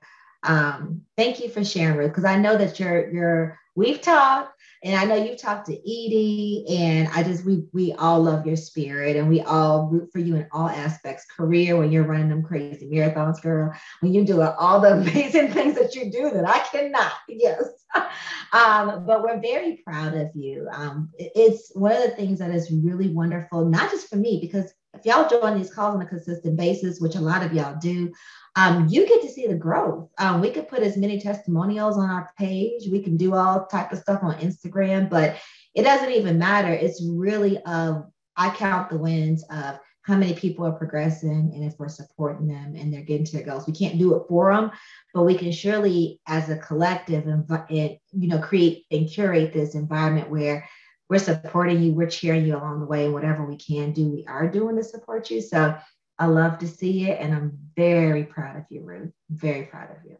um, 0.45 1.03
thank 1.17 1.41
you 1.41 1.49
for 1.49 1.65
sharing, 1.65 1.99
Ruth, 1.99 2.11
because 2.11 2.25
I 2.25 2.37
know 2.37 2.57
that 2.57 2.79
you're 2.79 3.13
you're 3.13 3.59
we've 3.75 4.01
talked 4.01 4.60
and 4.83 4.97
I 4.97 5.05
know 5.05 5.23
you've 5.23 5.41
talked 5.41 5.67
to 5.67 5.75
Edie, 5.75 6.65
and 6.71 7.09
I 7.09 7.23
just 7.23 7.45
we 7.45 7.65
we 7.73 7.93
all 7.93 8.23
love 8.23 8.47
your 8.47 8.57
spirit, 8.57 9.17
and 9.17 9.29
we 9.29 9.43
all 9.43 9.89
root 9.89 10.11
for 10.11 10.21
you 10.21 10.37
in 10.37 10.47
all 10.53 10.69
aspects. 10.69 11.27
Career 11.27 11.77
when 11.77 11.93
you're 11.93 12.05
running 12.05 12.31
them 12.31 12.43
crazy 12.43 12.89
marathons, 12.91 13.43
girl. 13.43 13.75
When 14.01 14.15
you're 14.15 14.25
doing 14.25 14.49
all 14.59 14.81
the 14.81 14.93
amazing 15.01 15.53
things 15.53 15.75
that 15.75 15.95
you 15.95 16.11
do 16.11 16.31
that 16.31 16.49
I 16.49 16.61
cannot. 16.71 17.13
Yes, 17.29 17.65
um, 18.53 19.05
but 19.07 19.23
we're 19.23 19.41
very 19.41 19.83
proud 19.85 20.15
of 20.15 20.31
you. 20.35 20.67
Um, 20.73 21.11
it's 21.19 21.71
one 21.75 21.93
of 21.93 22.03
the 22.03 22.17
things 22.17 22.39
that 22.39 22.51
is 22.51 22.71
really 22.71 23.09
wonderful, 23.09 23.67
not 23.67 23.91
just 23.91 24.09
for 24.09 24.17
me, 24.17 24.41
because 24.41 24.73
if 24.95 25.05
y'all 25.05 25.29
join 25.29 25.57
these 25.57 25.73
calls 25.73 25.95
on 25.95 26.03
a 26.03 26.07
consistent 26.07 26.57
basis, 26.57 27.01
which 27.01 27.15
a 27.15 27.21
lot 27.21 27.45
of 27.45 27.53
y'all 27.53 27.79
do, 27.81 28.13
um, 28.57 28.89
you 28.89 29.07
get 29.07 29.23
to 29.23 29.29
see 29.29 29.47
the 29.47 29.55
growth. 29.55 30.09
Um, 30.19 30.41
we 30.41 30.51
could 30.51 30.69
put 30.69 30.83
as 30.83 30.97
many 30.97 31.21
testimonials 31.21 31.97
on 31.97 32.11
our 32.11 32.31
page. 32.39 32.89
We 32.91 33.03
can 33.03 33.17
do 33.17 33.35
all 33.35 33.67
type 33.67 33.93
of 33.93 33.99
stuff 33.99 34.23
on 34.23 34.39
Instagram, 34.39 35.09
but 35.09 35.37
it 35.75 35.85
doesn't 35.85 36.11
even 36.11 36.39
matter. 36.39 36.73
It's 36.73 37.05
really 37.05 37.59
of 37.65 38.11
I 38.37 38.51
count 38.51 38.91
the 38.91 38.99
wins 38.99 39.45
of 39.51 39.79
how 40.03 40.17
many 40.17 40.35
people 40.35 40.67
are 40.67 40.73
progressing 40.73 41.53
and 41.55 41.63
if 41.63 41.75
we're 41.79 41.89
supporting 41.89 42.49
them 42.49 42.75
and 42.75 42.93
they're 42.93 43.03
getting 43.03 43.27
to 43.27 43.33
their 43.33 43.45
goals. 43.45 43.67
We 43.67 43.75
can't 43.75 43.99
do 43.99 44.17
it 44.17 44.25
for 44.29 44.53
them, 44.53 44.71
but 45.15 45.23
we 45.23 45.37
can 45.37 45.53
surely, 45.53 46.21
as 46.27 46.49
a 46.49 46.57
collective, 46.57 47.25
inv- 47.25 47.71
it, 47.71 48.01
you 48.13 48.29
know, 48.29 48.39
create 48.39 48.87
and 48.91 49.09
curate 49.09 49.53
this 49.53 49.75
environment 49.75 50.31
where 50.31 50.67
we're 51.11 51.19
supporting 51.19 51.83
you, 51.83 51.93
we're 51.93 52.09
cheering 52.09 52.47
you 52.47 52.57
along 52.57 52.79
the 52.79 52.87
way, 52.87 53.05
and 53.05 53.13
whatever 53.13 53.45
we 53.45 53.57
can 53.57 53.93
do, 53.93 54.09
we 54.09 54.25
are 54.29 54.49
doing 54.49 54.77
to 54.77 54.85
support 54.85 55.29
you. 55.29 55.43
So 55.43 55.77
I 56.17 56.27
love 56.27 56.59
to 56.61 56.69
see 56.69 57.11
it, 57.11 57.21
and 57.21 57.35
I'm 57.35 57.59
very 57.77 58.23
proud 58.23 58.57
of 58.57 58.65
you, 58.71 58.83
Ruth. 58.83 59.13
Very 59.29 59.65
proud 59.65 59.91
of 59.91 59.97
you. 60.09 60.17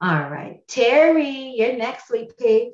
All 0.00 0.30
right, 0.30 0.66
Terry, 0.66 1.54
you're 1.56 1.76
next, 1.76 2.08
sweet 2.08 2.36
pig. 2.38 2.68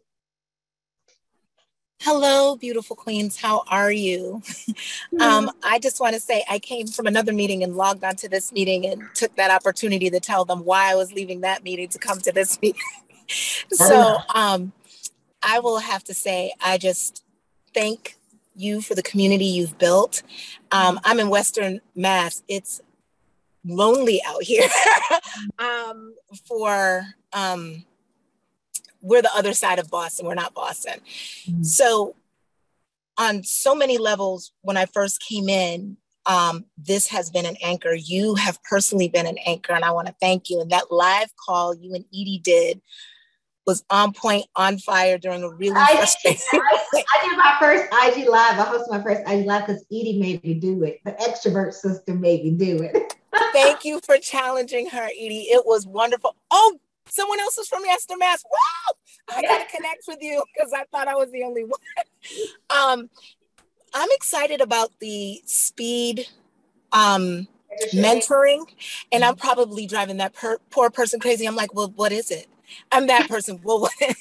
Hello, 2.01 2.57
beautiful 2.57 2.95
queens. 2.95 3.41
How 3.41 3.65
are 3.69 3.93
you? 3.93 4.43
um, 5.21 5.51
I 5.65 5.81
just 5.81 6.01
want 6.01 6.15
to 6.15 6.21
say 6.21 6.45
I 6.49 6.61
came 6.61 6.87
from 6.87 7.07
another 7.07 7.33
meeting 7.33 7.65
and 7.65 7.77
logged 7.77 8.05
onto 8.05 8.29
this 8.29 8.53
meeting 8.53 8.87
and 8.87 9.03
took 9.15 9.35
that 9.37 9.51
opportunity 9.51 10.11
to 10.11 10.21
tell 10.21 10.45
them 10.45 10.65
why 10.65 10.93
I 10.93 10.95
was 10.95 11.13
leaving 11.13 11.41
that 11.41 11.65
meeting 11.65 11.89
to 11.89 11.99
come 11.99 12.21
to 12.21 12.33
this 12.33 12.61
meeting. 12.61 12.81
so 13.73 14.19
um, 14.35 14.73
I 15.43 15.61
will 15.61 15.78
have 15.78 16.05
to 16.05 16.14
say, 16.14 16.53
I 16.61 16.78
just 16.78 17.24
thank 17.74 18.16
you 18.55 18.80
for 18.80 18.95
the 18.95 19.03
community 19.03 19.47
you've 19.47 19.78
built. 19.78 20.22
Um, 20.70 21.01
I'm 21.05 21.18
in 21.20 21.28
Western 21.28 21.80
Mass. 21.95 22.43
It's 22.49 22.80
lonely 23.64 24.20
out 24.26 24.43
here 24.43 24.68
um, 25.59 26.14
for 26.47 27.07
um, 27.32 27.84
we're 29.01 29.22
the 29.22 29.34
other 29.34 29.55
side 29.55 29.78
of 29.78 29.90
Boston. 29.90 30.26
We're 30.26 30.34
not 30.34 30.55
Boston. 30.55 31.01
Mm-hmm. 31.47 31.62
So 31.62 32.14
on 33.18 33.43
so 33.43 33.74
many 33.74 33.99
levels, 33.99 34.53
when 34.62 34.76
I 34.76 34.86
first 34.86 35.20
came 35.20 35.49
in, 35.49 35.97
um, 36.24 36.66
this 36.78 37.09
has 37.09 37.30
been 37.30 37.47
an 37.47 37.57
anchor. 37.62 37.95
You 37.95 38.36
have 38.36 38.62
personally 38.62 39.09
been 39.09 39.26
an 39.26 39.38
anchor, 39.45 39.72
and 39.72 39.84
I 39.84 39.90
want 39.90 40.07
to 40.07 40.14
thank 40.20 40.49
you. 40.49 40.61
And 40.61 40.70
that 40.70 40.93
live 40.93 41.34
call 41.36 41.74
you 41.74 41.95
and 41.95 42.05
Edie 42.12 42.40
did 42.43 42.80
was 43.67 43.85
on 43.91 44.13
point, 44.13 44.47
on 44.57 44.79
fire 44.79 45.19
during 45.19 45.43
a 45.43 45.51
really 45.51 45.77
I, 45.77 45.97
frustrating. 45.97 46.43
I, 46.53 46.79
I, 46.95 47.29
did 47.29 47.37
my 47.37 47.57
first 47.61 47.85
IG 47.85 48.29
live. 48.29 48.59
I 48.59 48.65
hosted 48.65 48.91
my 48.91 49.03
first 49.03 49.23
IG 49.27 49.47
live 49.47 49.67
because 49.67 49.85
Edie 49.91 50.19
made 50.19 50.43
me 50.43 50.55
do 50.55 50.83
it. 50.85 51.01
The 51.05 51.13
extrovert 51.13 51.73
sister 51.73 52.15
made 52.15 52.45
me 52.45 52.51
do 52.53 52.83
it. 52.83 53.15
Thank 53.53 53.85
you 53.85 54.01
for 54.05 54.19
challenging 54.19 54.89
her, 54.89 55.05
Edie. 55.05 55.49
It 55.51 55.65
was 55.65 55.87
wonderful. 55.87 56.37
Oh, 56.51 56.79
someone 57.09 57.41
else 57.41 57.59
is 57.59 57.69
from 57.69 57.83
Western 57.83 58.19
Mass. 58.19 58.43
Wow! 58.51 59.37
I 59.37 59.43
gotta 59.43 59.65
connect 59.75 60.05
with 60.09 60.19
you 60.21 60.43
because 60.55 60.73
I 60.73 60.85
thought 60.91 61.09
I 61.09 61.15
was 61.15 61.31
the 61.31 61.45
only 61.45 61.65
one. 61.65 61.81
um, 62.71 63.11
I'm 63.95 64.09
excited 64.13 64.61
about 64.61 64.91
the 65.01 65.41
speed 65.45 66.27
um, 66.93 67.47
mentoring, 67.93 68.65
and 69.13 69.25
I'm 69.25 69.37
probably 69.37 69.87
driving 69.87 70.17
that 70.19 70.35
per- 70.35 70.59
poor 70.71 70.91
person 70.91 71.21
crazy. 71.21 71.47
I'm 71.47 71.57
like, 71.57 71.75
well, 71.75 71.93
what 71.95 72.13
is 72.13 72.31
it? 72.31 72.49
I'm 72.91 73.07
that 73.07 73.29
person. 73.29 73.61
Well, 73.63 73.81
what, 73.81 73.93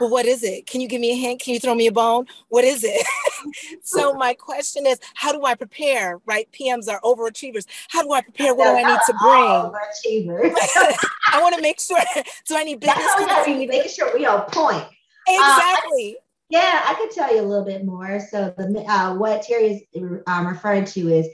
well, 0.00 0.10
what 0.10 0.26
is 0.26 0.42
it? 0.42 0.66
Can 0.66 0.80
you 0.80 0.88
give 0.88 1.00
me 1.00 1.12
a 1.12 1.16
hint? 1.16 1.40
Can 1.40 1.54
you 1.54 1.60
throw 1.60 1.74
me 1.74 1.86
a 1.86 1.92
bone? 1.92 2.26
What 2.48 2.64
is 2.64 2.84
it? 2.84 3.06
so 3.82 4.14
my 4.14 4.34
question 4.34 4.86
is, 4.86 4.98
how 5.14 5.32
do 5.32 5.44
I 5.44 5.54
prepare? 5.54 6.20
Right? 6.26 6.48
PMs 6.52 6.88
are 6.88 7.00
overachievers. 7.00 7.66
How 7.88 8.02
do 8.02 8.12
I 8.12 8.20
prepare? 8.20 8.54
What 8.54 8.64
do 8.64 8.76
I 8.76 8.90
need 8.90 9.00
to 9.06 9.14
bring? 9.20 10.52
I 11.32 11.42
want 11.42 11.54
to 11.56 11.62
make 11.62 11.80
sure. 11.80 11.98
Do 12.46 12.56
I 12.56 12.64
need 12.64 12.80
business? 12.80 13.04
That's 13.18 13.48
Making 13.48 13.88
sure 13.88 14.16
we 14.16 14.26
on 14.26 14.42
point. 14.50 14.84
Exactly. 15.28 16.16
Uh, 16.18 16.22
yeah, 16.48 16.82
I 16.84 16.94
could 16.94 17.10
tell 17.10 17.34
you 17.34 17.40
a 17.40 17.42
little 17.42 17.64
bit 17.64 17.84
more. 17.84 18.20
So 18.20 18.54
the 18.56 18.84
uh, 18.88 19.16
what 19.16 19.42
Terry 19.42 19.86
is 19.92 20.22
um, 20.26 20.46
referring 20.46 20.84
to 20.86 21.08
is, 21.08 21.28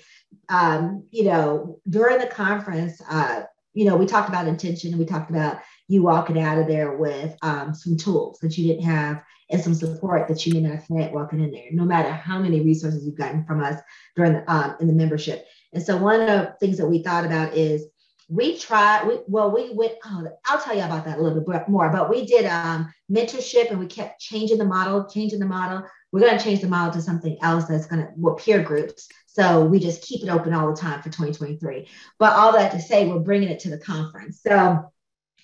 um, 0.48 1.04
you 1.10 1.24
know, 1.24 1.80
during 1.88 2.18
the 2.18 2.26
conference, 2.26 3.00
uh, 3.10 3.42
you 3.74 3.84
know, 3.84 3.96
we 3.96 4.06
talked 4.06 4.30
about 4.30 4.48
intention. 4.48 4.90
And 4.90 4.98
we 4.98 5.04
talked 5.04 5.30
about 5.30 5.60
you 5.92 6.02
walking 6.02 6.40
out 6.40 6.58
of 6.58 6.66
there 6.66 6.96
with 6.96 7.36
um, 7.42 7.74
some 7.74 7.96
tools 7.96 8.38
that 8.40 8.56
you 8.56 8.66
didn't 8.66 8.84
have 8.84 9.22
and 9.50 9.62
some 9.62 9.74
support 9.74 10.26
that 10.28 10.46
you 10.46 10.54
may 10.54 10.60
not 10.60 10.76
have 10.76 10.98
had 10.98 11.12
walking 11.12 11.40
in 11.40 11.52
there, 11.52 11.66
no 11.72 11.84
matter 11.84 12.10
how 12.10 12.38
many 12.38 12.62
resources 12.62 13.04
you've 13.04 13.18
gotten 13.18 13.44
from 13.44 13.62
us 13.62 13.80
during 14.16 14.32
the, 14.32 14.52
um, 14.52 14.74
in 14.80 14.86
the 14.86 14.92
membership. 14.92 15.46
And 15.74 15.82
so 15.82 15.96
one 15.96 16.20
of 16.20 16.26
the 16.26 16.56
things 16.60 16.78
that 16.78 16.86
we 16.86 17.02
thought 17.02 17.26
about 17.26 17.54
is 17.54 17.84
we 18.28 18.56
tried, 18.56 19.06
we, 19.06 19.18
well, 19.26 19.50
we 19.50 19.74
went, 19.74 19.92
oh, 20.06 20.26
I'll 20.46 20.60
tell 20.60 20.74
you 20.74 20.82
about 20.82 21.04
that 21.04 21.18
a 21.18 21.22
little 21.22 21.42
bit 21.42 21.68
more, 21.68 21.90
but 21.90 22.08
we 22.08 22.24
did 22.24 22.46
um, 22.46 22.92
mentorship 23.10 23.70
and 23.70 23.78
we 23.78 23.86
kept 23.86 24.20
changing 24.20 24.56
the 24.56 24.64
model, 24.64 25.06
changing 25.06 25.38
the 25.38 25.46
model. 25.46 25.86
We're 26.12 26.20
going 26.20 26.38
to 26.38 26.44
change 26.44 26.60
the 26.60 26.68
model 26.68 26.94
to 26.94 27.02
something 27.02 27.36
else 27.42 27.66
that's 27.66 27.86
going 27.86 28.02
to, 28.02 28.12
well, 28.16 28.36
peer 28.36 28.62
groups. 28.62 29.08
So 29.26 29.64
we 29.64 29.78
just 29.80 30.02
keep 30.02 30.22
it 30.22 30.30
open 30.30 30.54
all 30.54 30.70
the 30.70 30.80
time 30.80 31.02
for 31.02 31.10
2023. 31.10 31.88
But 32.18 32.32
all 32.32 32.52
that 32.52 32.72
to 32.72 32.80
say, 32.80 33.06
we're 33.06 33.18
bringing 33.18 33.48
it 33.50 33.60
to 33.60 33.70
the 33.70 33.78
conference. 33.78 34.40
So 34.40 34.92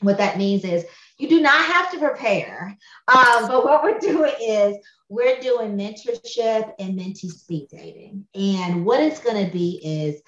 what 0.00 0.18
that 0.18 0.38
means 0.38 0.64
is 0.64 0.84
you 1.18 1.28
do 1.28 1.40
not 1.40 1.64
have 1.64 1.90
to 1.92 1.98
prepare. 1.98 2.76
Um, 3.08 3.48
but 3.48 3.64
what 3.64 3.82
we're 3.82 3.98
doing 3.98 4.32
is 4.40 4.76
we're 5.08 5.40
doing 5.40 5.76
mentorship 5.76 6.72
and 6.78 6.98
mentee 6.98 7.30
speed 7.30 7.68
dating. 7.70 8.26
And 8.34 8.84
what 8.84 9.00
it's 9.00 9.20
going 9.20 9.44
to 9.44 9.52
be 9.52 9.80
is 9.82 10.22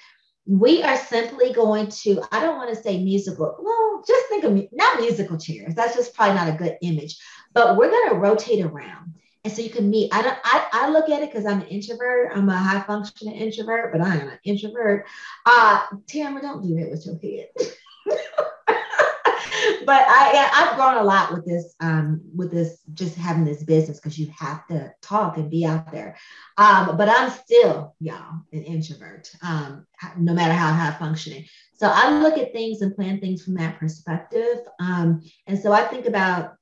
we 0.47 0.83
are 0.83 0.97
simply 0.97 1.53
going 1.53 1.89
to, 1.89 2.23
I 2.33 2.41
don't 2.41 2.57
want 2.57 2.75
to 2.75 2.83
say 2.83 3.03
musical, 3.03 3.57
well, 3.61 4.03
just 4.07 4.29
think 4.29 4.45
of 4.45 4.53
not 4.73 5.01
musical 5.01 5.39
chairs. 5.39 5.75
That's 5.75 5.95
just 5.95 6.15
probably 6.15 6.35
not 6.35 6.49
a 6.49 6.59
good 6.59 6.77
image, 6.83 7.19
but 7.53 7.77
we're 7.77 7.91
going 7.91 8.11
to 8.11 8.17
rotate 8.17 8.65
around. 8.65 9.15
and 9.45 9.53
so 9.53 9.63
you 9.63 9.71
can 9.71 9.91
meet. 9.91 10.13
I 10.13 10.23
don't. 10.23 10.39
I, 10.45 10.67
I 10.73 10.91
look 10.91 11.09
at 11.09 11.23
it 11.23 11.31
because 11.31 11.47
I'm 11.47 11.61
an 11.61 11.69
introvert. 11.69 12.33
I'm 12.35 12.49
a 12.49 12.57
high 12.57 12.83
functioning 12.83 13.37
introvert, 13.37 13.93
but 13.93 14.01
I 14.01 14.17
am 14.17 14.29
an 14.29 14.39
introvert. 14.45 15.07
Uh, 15.47 15.83
Tamara, 16.09 16.43
don't 16.43 16.63
do 16.63 16.75
that 16.75 16.91
with 16.91 17.07
your 17.07 17.19
head. 17.19 17.49
but 19.87 20.05
I 20.07 20.51
I've 20.53 20.77
grown 20.77 20.97
a 20.97 21.05
lot 21.05 21.33
with 21.33 21.47
this 21.47 21.75
um 21.81 22.21
with 22.35 22.51
this 22.51 22.81
just 22.95 23.17
having 23.17 23.45
this 23.45 23.63
business 23.63 23.99
because 23.99 24.19
you 24.19 24.31
have 24.39 24.67
to 24.69 24.93
talk 25.03 25.37
and 25.37 25.51
be 25.51 25.65
out 25.65 25.91
there. 25.91 26.17
Um, 26.57 26.97
but 26.97 27.09
I'm 27.09 27.31
still 27.31 27.95
y'all 28.01 28.43
an 28.53 28.63
introvert. 28.63 29.31
Um, 29.43 29.87
no 30.17 30.33
matter 30.33 30.53
how 30.53 30.73
high 30.73 30.97
functioning. 30.99 31.45
So 31.75 31.91
I 31.93 32.21
look 32.21 32.39
at 32.39 32.53
things 32.53 32.83
and 32.83 32.95
plan 32.95 33.21
things 33.21 33.43
from 33.43 33.55
that 33.55 33.79
perspective. 33.79 34.59
Um, 34.81 35.23
and 35.47 35.59
so 35.59 35.73
I 35.73 35.85
think 35.85 36.07
about 36.07 36.55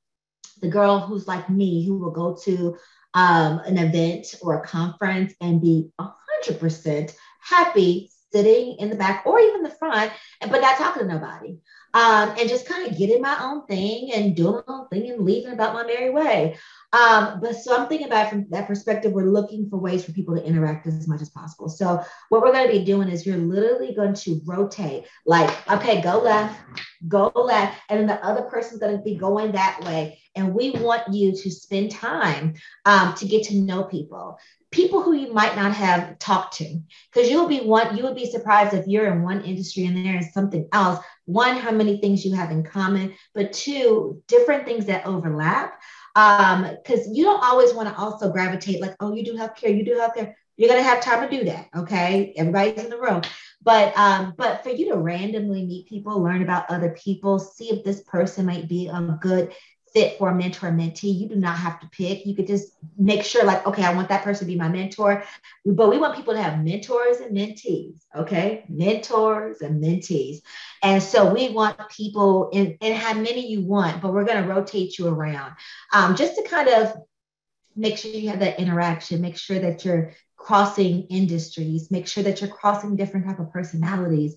the 0.61 0.69
girl 0.69 0.99
who's 0.99 1.27
like 1.27 1.49
me 1.49 1.85
who 1.85 1.97
will 1.97 2.11
go 2.11 2.37
to 2.43 2.77
um, 3.13 3.59
an 3.59 3.77
event 3.77 4.35
or 4.41 4.61
a 4.61 4.67
conference 4.67 5.33
and 5.41 5.61
be 5.61 5.89
100% 5.99 7.15
happy 7.41 8.11
sitting 8.31 8.77
in 8.77 8.89
the 8.89 8.95
back 8.95 9.25
or 9.25 9.39
even 9.39 9.63
the 9.63 9.69
front, 9.69 10.11
but 10.41 10.61
not 10.61 10.77
talking 10.77 11.03
to 11.03 11.07
nobody. 11.07 11.57
Um, 11.93 12.35
and 12.39 12.47
just 12.47 12.67
kind 12.67 12.87
of 12.87 12.97
getting 12.97 13.21
my 13.21 13.37
own 13.41 13.65
thing 13.65 14.11
and 14.13 14.35
doing 14.35 14.61
my 14.67 14.73
own 14.73 14.87
thing 14.89 15.09
and 15.09 15.25
leaving 15.25 15.53
about 15.53 15.73
my 15.73 15.83
merry 15.83 16.11
way. 16.11 16.57
Um, 16.91 17.39
but 17.39 17.55
something 17.55 18.03
about 18.03 18.29
from 18.29 18.47
that 18.49 18.67
perspective, 18.67 19.11
we're 19.11 19.29
looking 19.29 19.69
for 19.69 19.77
ways 19.77 20.03
for 20.03 20.11
people 20.11 20.35
to 20.35 20.43
interact 20.43 20.87
as 20.87 21.07
much 21.07 21.21
as 21.21 21.29
possible. 21.29 21.69
So 21.69 22.03
what 22.29 22.41
we're 22.41 22.51
going 22.51 22.67
to 22.67 22.79
be 22.79 22.83
doing 22.83 23.09
is 23.09 23.25
you're 23.25 23.37
literally 23.37 23.93
going 23.93 24.15
to 24.15 24.41
rotate, 24.45 25.05
like, 25.25 25.49
okay, 25.69 26.01
go 26.01 26.19
left, 26.19 26.59
go 27.07 27.31
left, 27.35 27.79
and 27.89 27.99
then 27.99 28.07
the 28.07 28.25
other 28.25 28.41
person's 28.43 28.79
going 28.79 28.97
to 28.97 29.03
be 29.03 29.15
going 29.15 29.51
that 29.51 29.81
way. 29.85 30.19
And 30.35 30.53
we 30.55 30.71
want 30.71 31.13
you 31.13 31.31
to 31.31 31.51
spend 31.51 31.91
time 31.91 32.55
um, 32.85 33.13
to 33.15 33.27
get 33.27 33.43
to 33.45 33.55
know 33.55 33.83
people 33.83 34.39
people 34.71 35.01
who 35.01 35.13
you 35.13 35.33
might 35.33 35.55
not 35.55 35.73
have 35.73 36.19
talked 36.19 36.57
to 36.57 36.79
because 37.11 37.29
you'll 37.29 37.47
be 37.47 37.61
one 37.61 37.97
you 37.97 38.03
would 38.03 38.15
be 38.15 38.29
surprised 38.29 38.73
if 38.73 38.87
you're 38.87 39.11
in 39.11 39.23
one 39.23 39.41
industry 39.43 39.85
and 39.85 40.05
there 40.05 40.17
is 40.17 40.31
something 40.31 40.67
else 40.73 41.03
one 41.25 41.55
how 41.55 41.71
many 41.71 41.97
things 41.97 42.23
you 42.23 42.35
have 42.35 42.51
in 42.51 42.63
common 42.63 43.13
but 43.33 43.51
two 43.51 44.21
different 44.27 44.65
things 44.65 44.85
that 44.85 45.05
overlap 45.07 45.79
um 46.19 46.75
because 46.83 47.07
you 47.15 47.23
don't 47.23 47.43
always 47.43 47.73
want 47.73 47.87
to 47.87 47.95
also 47.95 48.31
gravitate 48.31 48.81
like 48.81 48.95
oh 48.99 49.13
you 49.13 49.23
do 49.23 49.33
healthcare 49.33 49.75
you 49.75 49.85
do 49.85 49.95
healthcare. 49.95 50.33
You're 50.57 50.75
to 50.75 50.83
have 50.83 50.99
time 51.01 51.29
to 51.29 51.37
do 51.37 51.45
that 51.45 51.69
okay? 51.73 52.33
Everybody's 52.35 52.83
in 52.83 52.89
the 52.89 52.99
room. 52.99 53.21
But 53.61 53.97
um 53.97 54.33
but 54.37 54.61
for 54.61 54.69
you 54.69 54.89
to 54.91 54.97
randomly 54.97 55.65
meet 55.65 55.87
people 55.87 56.21
learn 56.21 56.41
about 56.41 56.69
other 56.69 56.89
people 57.01 57.39
see 57.39 57.69
if 57.69 57.85
this 57.85 58.01
person 58.03 58.45
might 58.45 58.67
be 58.67 58.87
a 58.87 59.17
good 59.21 59.53
fit 59.93 60.17
for 60.17 60.29
a 60.29 60.35
mentor 60.35 60.71
mentee. 60.71 61.19
You 61.19 61.27
do 61.27 61.35
not 61.35 61.57
have 61.57 61.79
to 61.81 61.87
pick. 61.89 62.25
You 62.25 62.35
could 62.35 62.47
just 62.47 62.73
make 62.97 63.23
sure, 63.23 63.43
like, 63.43 63.65
okay, 63.65 63.83
I 63.83 63.93
want 63.93 64.09
that 64.09 64.23
person 64.23 64.47
to 64.47 64.53
be 64.53 64.57
my 64.57 64.69
mentor. 64.69 65.23
But 65.65 65.89
we 65.89 65.97
want 65.97 66.15
people 66.15 66.33
to 66.33 66.41
have 66.41 66.63
mentors 66.63 67.17
and 67.17 67.35
mentees, 67.35 67.99
okay? 68.15 68.65
Mentors 68.69 69.61
and 69.61 69.83
mentees. 69.83 70.41
And 70.83 71.01
so 71.01 71.33
we 71.33 71.49
want 71.49 71.77
people 71.89 72.49
in, 72.51 72.77
and 72.81 72.95
how 72.95 73.13
many 73.13 73.47
you 73.47 73.61
want, 73.61 74.01
but 74.01 74.13
we're 74.13 74.25
going 74.25 74.41
to 74.41 74.49
rotate 74.49 74.97
you 74.97 75.07
around 75.07 75.53
um, 75.93 76.15
just 76.15 76.35
to 76.35 76.43
kind 76.43 76.69
of 76.69 76.93
make 77.75 77.97
sure 77.97 78.11
you 78.11 78.29
have 78.29 78.39
that 78.39 78.59
interaction, 78.59 79.21
make 79.21 79.37
sure 79.37 79.59
that 79.59 79.85
you're 79.85 80.11
crossing 80.35 81.03
industries, 81.07 81.91
make 81.91 82.07
sure 82.07 82.23
that 82.23 82.41
you're 82.41 82.49
crossing 82.49 82.95
different 82.95 83.25
type 83.25 83.39
of 83.39 83.51
personalities 83.51 84.35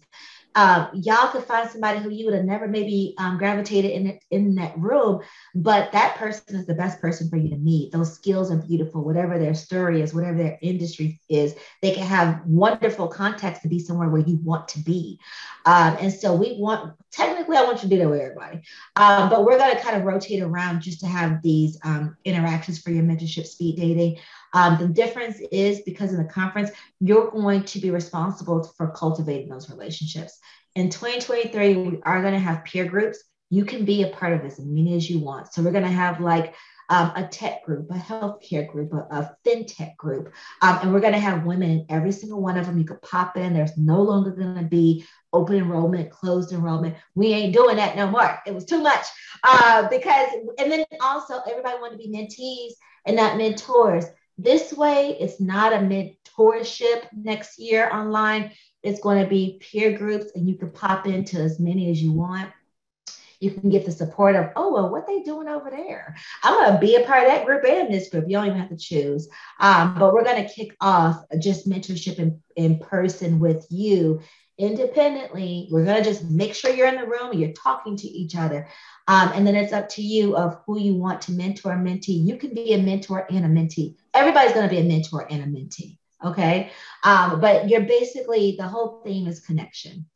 uh, 0.54 0.88
y'all 0.92 1.28
could 1.28 1.44
find 1.44 1.70
somebody 1.70 1.98
who 1.98 2.10
you 2.10 2.26
would 2.26 2.34
have 2.34 2.44
never 2.44 2.68
maybe 2.68 3.14
um, 3.18 3.38
gravitated 3.38 3.90
in, 3.90 4.18
in 4.30 4.54
that 4.56 4.78
room, 4.78 5.20
but 5.54 5.92
that 5.92 6.16
person 6.16 6.56
is 6.56 6.66
the 6.66 6.74
best 6.74 7.00
person 7.00 7.28
for 7.28 7.36
you 7.36 7.48
to 7.48 7.56
meet. 7.56 7.92
Those 7.92 8.12
skills 8.14 8.50
are 8.50 8.56
beautiful, 8.56 9.02
whatever 9.02 9.38
their 9.38 9.54
story 9.54 10.02
is, 10.02 10.12
whatever 10.12 10.36
their 10.36 10.58
industry 10.60 11.20
is, 11.28 11.54
they 11.80 11.92
can 11.92 12.06
have 12.06 12.42
wonderful 12.44 13.08
context 13.08 13.62
to 13.62 13.68
be 13.68 13.78
somewhere 13.78 14.08
where 14.08 14.20
you 14.20 14.36
want 14.42 14.68
to 14.68 14.80
be. 14.80 15.18
Um, 15.64 15.96
and 16.00 16.12
so 16.12 16.34
we 16.34 16.56
want, 16.58 16.94
technically, 17.10 17.56
I 17.56 17.64
want 17.64 17.82
you 17.82 17.88
to 17.88 17.94
do 17.94 17.98
that 18.02 18.08
with 18.10 18.20
everybody, 18.20 18.62
um, 18.96 19.30
but 19.30 19.44
we're 19.44 19.58
going 19.58 19.74
to 19.74 19.82
kind 19.82 19.96
of 19.96 20.04
rotate 20.04 20.42
around 20.42 20.82
just 20.82 21.00
to 21.00 21.06
have 21.06 21.40
these 21.42 21.78
um, 21.84 22.16
interactions 22.24 22.80
for 22.80 22.90
your 22.90 23.04
mentorship 23.04 23.46
speed 23.46 23.76
dating. 23.76 24.18
Um, 24.52 24.78
the 24.78 24.88
difference 24.88 25.38
is 25.50 25.80
because 25.82 26.12
in 26.12 26.18
the 26.18 26.30
conference, 26.30 26.70
you're 27.00 27.30
going 27.30 27.64
to 27.64 27.80
be 27.80 27.90
responsible 27.90 28.62
for 28.76 28.90
cultivating 28.90 29.48
those 29.48 29.70
relationships. 29.70 30.38
In 30.74 30.90
2023, 30.90 31.76
we 31.76 32.02
are 32.02 32.22
going 32.22 32.34
to 32.34 32.38
have 32.38 32.64
peer 32.64 32.84
groups. 32.84 33.22
You 33.50 33.64
can 33.64 33.84
be 33.84 34.02
a 34.02 34.08
part 34.08 34.32
of 34.32 34.44
as 34.44 34.58
many 34.58 34.96
as 34.96 35.08
you 35.08 35.18
want. 35.18 35.52
So 35.52 35.62
we're 35.62 35.72
going 35.72 35.84
to 35.84 35.90
have 35.90 36.20
like 36.20 36.54
um, 36.88 37.12
a 37.16 37.26
tech 37.26 37.64
group, 37.64 37.90
a 37.90 37.94
healthcare 37.94 38.66
group, 38.68 38.92
a, 38.92 39.06
a 39.10 39.36
fintech 39.46 39.96
group. 39.96 40.32
Um, 40.60 40.78
and 40.82 40.92
we're 40.92 41.00
going 41.00 41.12
to 41.14 41.18
have 41.18 41.44
women 41.44 41.70
in 41.70 41.86
every 41.88 42.12
single 42.12 42.42
one 42.42 42.58
of 42.58 42.66
them. 42.66 42.78
You 42.78 42.84
could 42.84 43.02
pop 43.02 43.36
in. 43.36 43.54
There's 43.54 43.76
no 43.78 44.02
longer 44.02 44.30
going 44.30 44.56
to 44.56 44.64
be 44.64 45.06
open 45.32 45.56
enrollment, 45.56 46.10
closed 46.10 46.52
enrollment. 46.52 46.96
We 47.14 47.32
ain't 47.32 47.54
doing 47.54 47.76
that 47.76 47.96
no 47.96 48.10
more. 48.10 48.38
It 48.46 48.54
was 48.54 48.66
too 48.66 48.82
much. 48.82 49.06
Uh, 49.42 49.88
because, 49.88 50.28
and 50.58 50.70
then 50.70 50.84
also 51.00 51.40
everybody 51.48 51.78
wanted 51.80 51.98
to 51.98 52.08
be 52.08 52.14
mentees 52.14 52.72
and 53.06 53.16
not 53.16 53.38
mentors. 53.38 54.04
This 54.38 54.72
way, 54.72 55.16
it's 55.20 55.40
not 55.40 55.72
a 55.72 55.76
mentorship 55.76 57.06
next 57.12 57.58
year 57.58 57.90
online. 57.92 58.52
It's 58.82 59.00
going 59.00 59.22
to 59.22 59.28
be 59.28 59.60
peer 59.60 59.96
groups, 59.96 60.32
and 60.34 60.48
you 60.48 60.56
can 60.56 60.70
pop 60.70 61.06
into 61.06 61.38
as 61.38 61.60
many 61.60 61.90
as 61.90 62.02
you 62.02 62.12
want. 62.12 62.50
You 63.40 63.50
can 63.50 63.70
get 63.70 63.84
the 63.84 63.92
support 63.92 64.36
of, 64.36 64.50
oh, 64.54 64.72
well, 64.72 64.88
what 64.88 65.06
they 65.06 65.22
doing 65.22 65.48
over 65.48 65.68
there? 65.68 66.16
I'm 66.44 66.54
going 66.54 66.72
to 66.72 66.78
be 66.78 66.94
a 66.94 67.04
part 67.04 67.24
of 67.24 67.28
that 67.28 67.44
group 67.44 67.64
and 67.64 67.92
this 67.92 68.08
group. 68.08 68.24
You 68.28 68.36
don't 68.36 68.46
even 68.46 68.58
have 68.58 68.70
to 68.70 68.76
choose. 68.76 69.28
Um, 69.58 69.96
but 69.98 70.14
we're 70.14 70.24
going 70.24 70.46
to 70.46 70.52
kick 70.52 70.76
off 70.80 71.24
just 71.40 71.68
mentorship 71.68 72.20
in, 72.20 72.40
in 72.54 72.78
person 72.78 73.40
with 73.40 73.66
you 73.68 74.20
independently. 74.62 75.68
We're 75.70 75.84
going 75.84 76.02
to 76.02 76.08
just 76.08 76.30
make 76.30 76.54
sure 76.54 76.72
you're 76.72 76.86
in 76.86 76.96
the 76.96 77.06
room 77.06 77.32
you're 77.32 77.52
talking 77.52 77.96
to 77.96 78.06
each 78.06 78.36
other. 78.36 78.68
Um, 79.08 79.32
and 79.34 79.46
then 79.46 79.56
it's 79.56 79.72
up 79.72 79.88
to 79.90 80.02
you 80.02 80.36
of 80.36 80.60
who 80.64 80.78
you 80.78 80.94
want 80.94 81.20
to 81.22 81.32
mentor, 81.32 81.72
mentee. 81.72 82.24
You 82.24 82.36
can 82.36 82.54
be 82.54 82.72
a 82.72 82.78
mentor 82.78 83.26
and 83.30 83.44
a 83.44 83.48
mentee. 83.48 83.96
Everybody's 84.14 84.52
going 84.52 84.68
to 84.68 84.74
be 84.74 84.80
a 84.80 84.84
mentor 84.84 85.26
and 85.28 85.42
a 85.42 85.46
mentee. 85.46 85.98
Okay. 86.24 86.70
Um, 87.02 87.40
but 87.40 87.68
you're 87.68 87.80
basically, 87.80 88.54
the 88.56 88.68
whole 88.68 89.02
theme 89.04 89.26
is 89.26 89.40
connection. 89.40 90.06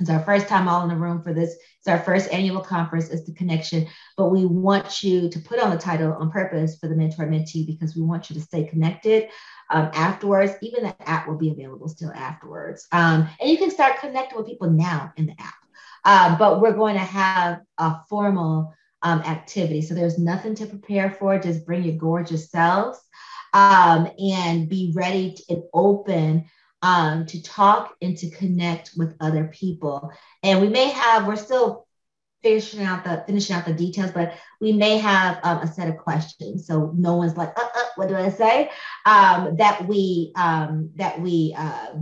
It's 0.00 0.08
our 0.08 0.24
first 0.24 0.48
time 0.48 0.66
all 0.66 0.82
in 0.82 0.88
the 0.88 0.96
room 0.96 1.22
for 1.22 1.34
this. 1.34 1.54
It's 1.78 1.86
our 1.86 1.98
first 1.98 2.32
annual 2.32 2.62
conference. 2.62 3.10
It's 3.10 3.26
the 3.26 3.34
connection, 3.34 3.86
but 4.16 4.30
we 4.30 4.46
want 4.46 5.02
you 5.02 5.28
to 5.28 5.38
put 5.40 5.60
on 5.60 5.70
the 5.70 5.76
title 5.76 6.14
on 6.14 6.30
purpose 6.30 6.78
for 6.78 6.88
the 6.88 6.96
mentor 6.96 7.26
mentee 7.26 7.66
because 7.66 7.94
we 7.94 8.02
want 8.02 8.30
you 8.30 8.34
to 8.34 8.42
stay 8.42 8.64
connected 8.64 9.28
um, 9.70 9.90
afterwards. 9.94 10.52
Even 10.62 10.84
the 10.84 11.08
app 11.08 11.28
will 11.28 11.38
be 11.38 11.50
available 11.50 11.88
still 11.88 12.12
afterwards, 12.12 12.86
um, 12.92 13.28
and 13.40 13.50
you 13.50 13.58
can 13.58 13.70
start 13.70 14.00
connecting 14.00 14.38
with 14.38 14.46
people 14.46 14.70
now 14.70 15.12
in 15.16 15.26
the 15.26 15.34
app. 15.38 15.54
Uh, 16.04 16.36
but 16.36 16.60
we're 16.60 16.72
going 16.72 16.94
to 16.94 17.00
have 17.00 17.60
a 17.78 17.96
formal 18.08 18.74
um, 19.02 19.20
activity, 19.20 19.82
so 19.82 19.94
there's 19.94 20.18
nothing 20.18 20.54
to 20.54 20.66
prepare 20.66 21.10
for. 21.10 21.38
Just 21.38 21.66
bring 21.66 21.84
your 21.84 21.96
gorgeous 21.96 22.50
selves 22.50 22.98
um, 23.52 24.10
and 24.18 24.68
be 24.68 24.92
ready 24.94 25.34
to, 25.34 25.54
and 25.54 25.62
open 25.72 26.44
um, 26.82 27.26
to 27.26 27.42
talk 27.42 27.94
and 28.02 28.16
to 28.18 28.30
connect 28.30 28.92
with 28.96 29.14
other 29.20 29.44
people. 29.44 30.12
And 30.42 30.60
we 30.60 30.68
may 30.68 30.90
have, 30.90 31.26
we're 31.26 31.36
still 31.36 31.86
finishing 32.42 32.82
out 32.82 33.04
the 33.04 33.22
finishing 33.26 33.56
out 33.56 33.64
the 33.64 33.72
details, 33.72 34.10
but 34.10 34.34
we 34.60 34.72
may 34.72 34.98
have 34.98 35.38
um, 35.42 35.58
a 35.58 35.66
set 35.66 35.88
of 35.88 35.96
questions. 35.96 36.66
So 36.66 36.92
no 36.96 37.16
one's 37.16 37.36
like, 37.36 37.56
uh, 37.58 37.62
uh, 37.62 37.82
what 37.96 38.08
do 38.08 38.16
I 38.16 38.30
say? 38.30 38.70
Um, 39.06 39.56
that 39.56 39.86
we 39.86 40.32
um, 40.36 40.90
that 40.96 41.20
we 41.20 41.54
uh, 41.56 41.94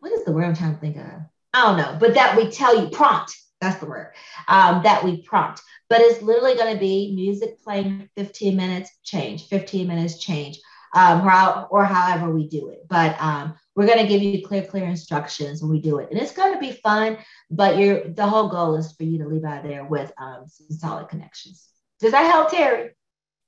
what 0.00 0.12
is 0.12 0.24
the 0.24 0.32
word 0.32 0.44
I'm 0.44 0.56
trying 0.56 0.74
to 0.74 0.80
think 0.80 0.96
of? 0.96 1.04
I 1.52 1.62
don't 1.64 1.76
know, 1.78 1.96
but 1.98 2.14
that 2.14 2.36
we 2.36 2.50
tell 2.50 2.80
you 2.80 2.88
prompt. 2.88 3.36
That's 3.60 3.80
the 3.80 3.86
word 3.86 4.12
um, 4.46 4.82
that 4.84 5.02
we 5.02 5.22
prompt. 5.22 5.62
But 5.88 6.00
it's 6.00 6.22
literally 6.22 6.54
going 6.54 6.74
to 6.74 6.78
be 6.78 7.12
music 7.14 7.62
playing 7.62 8.08
15 8.16 8.56
minutes, 8.56 8.90
change, 9.02 9.48
15 9.48 9.88
minutes, 9.88 10.18
change, 10.18 10.60
um, 10.94 11.26
or, 11.26 11.66
or 11.70 11.84
however 11.84 12.30
we 12.30 12.46
do 12.46 12.68
it. 12.68 12.86
But 12.88 13.20
um, 13.20 13.54
we're 13.78 13.86
going 13.86 14.04
to 14.04 14.08
give 14.08 14.20
you 14.20 14.44
clear, 14.44 14.64
clear 14.64 14.86
instructions 14.86 15.62
when 15.62 15.70
we 15.70 15.80
do 15.80 16.00
it. 16.00 16.10
And 16.10 16.20
it's 16.20 16.32
going 16.32 16.52
to 16.52 16.58
be 16.58 16.72
fun, 16.72 17.16
but 17.48 17.78
you're, 17.78 18.08
the 18.08 18.26
whole 18.26 18.48
goal 18.48 18.74
is 18.74 18.90
for 18.90 19.04
you 19.04 19.18
to 19.18 19.28
leave 19.28 19.44
out 19.44 19.62
there 19.62 19.84
with 19.84 20.10
um, 20.18 20.46
some 20.48 20.66
solid 20.76 21.08
connections. 21.08 21.68
Does 22.00 22.10
that 22.10 22.28
help, 22.28 22.50
Terry? 22.50 22.90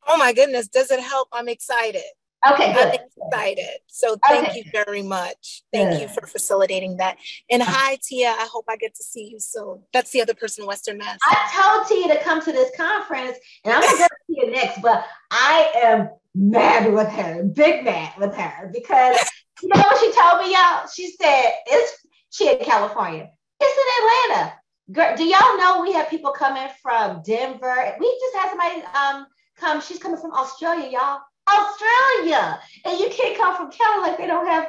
Oh 0.06 0.16
my 0.18 0.32
goodness, 0.32 0.68
does 0.68 0.92
it 0.92 1.00
help? 1.00 1.26
I'm 1.32 1.48
excited. 1.48 2.05
Okay, 2.48 2.72
good. 2.72 2.86
I'm 2.86 3.32
excited. 3.32 3.80
So 3.88 4.16
thank 4.28 4.50
okay. 4.50 4.59
you 4.59 4.70
very 4.70 5.02
much. 5.02 5.64
Thank 5.72 5.90
good. 5.90 6.02
you 6.02 6.09
for 6.09 6.24
facilitating 6.28 6.98
that. 6.98 7.18
And 7.50 7.60
hi, 7.60 7.98
Tia. 8.00 8.28
I 8.28 8.48
hope 8.52 8.66
I 8.68 8.76
get 8.76 8.94
to 8.94 9.02
see 9.02 9.30
you 9.32 9.40
soon. 9.40 9.82
That's 9.92 10.12
the 10.12 10.22
other 10.22 10.34
person, 10.34 10.64
Western 10.64 10.98
Mass. 10.98 11.18
I 11.26 11.50
told 11.52 11.88
Tia 11.88 12.14
to 12.14 12.22
come 12.22 12.40
to 12.40 12.52
this 12.52 12.70
conference, 12.76 13.36
and 13.64 13.74
I'm 13.74 13.82
gonna 13.82 13.98
go 13.98 14.05
to 14.06 14.42
Tia 14.46 14.50
next. 14.52 14.80
But 14.80 15.05
I 15.32 15.72
am 15.82 16.10
mad 16.36 16.92
with 16.92 17.09
her, 17.09 17.42
big 17.42 17.84
mad 17.84 18.12
with 18.16 18.34
her, 18.36 18.70
because 18.72 19.18
you 19.62 19.68
know 19.68 19.80
what 19.80 19.98
she 19.98 20.12
told 20.12 20.42
me, 20.42 20.52
y'all? 20.52 20.86
She 20.92 21.10
said, 21.10 21.52
it's 21.66 22.06
she 22.30 22.48
in 22.50 22.58
California. 22.64 23.28
It's 23.60 23.78
in 23.78 24.36
Atlanta. 24.38 24.54
Girl, 24.92 25.16
do 25.16 25.24
y'all 25.24 25.56
know 25.58 25.82
we 25.82 25.92
have 25.92 26.08
people 26.08 26.32
coming 26.32 26.68
from 26.82 27.22
Denver? 27.22 27.96
We 27.98 28.20
just 28.20 28.36
had 28.36 28.50
somebody 28.50 28.82
um 28.94 29.26
come, 29.56 29.80
she's 29.80 29.98
coming 29.98 30.20
from 30.20 30.32
Australia, 30.32 30.88
y'all. 30.90 31.20
Australia, 31.48 32.60
and 32.84 32.98
you 32.98 33.10
can't 33.10 33.36
come 33.36 33.56
from 33.56 33.70
Canada 33.70 34.02
like 34.02 34.18
they 34.18 34.26
don't 34.26 34.46
have 34.46 34.68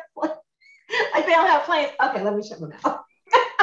like 1.13 1.26
they 1.26 1.31
don't 1.31 1.47
have 1.47 1.63
planes. 1.63 1.91
Okay, 2.03 2.23
let 2.23 2.35
me 2.35 2.43
shut 2.47 2.59
them 2.59 2.73
out. 2.85 3.03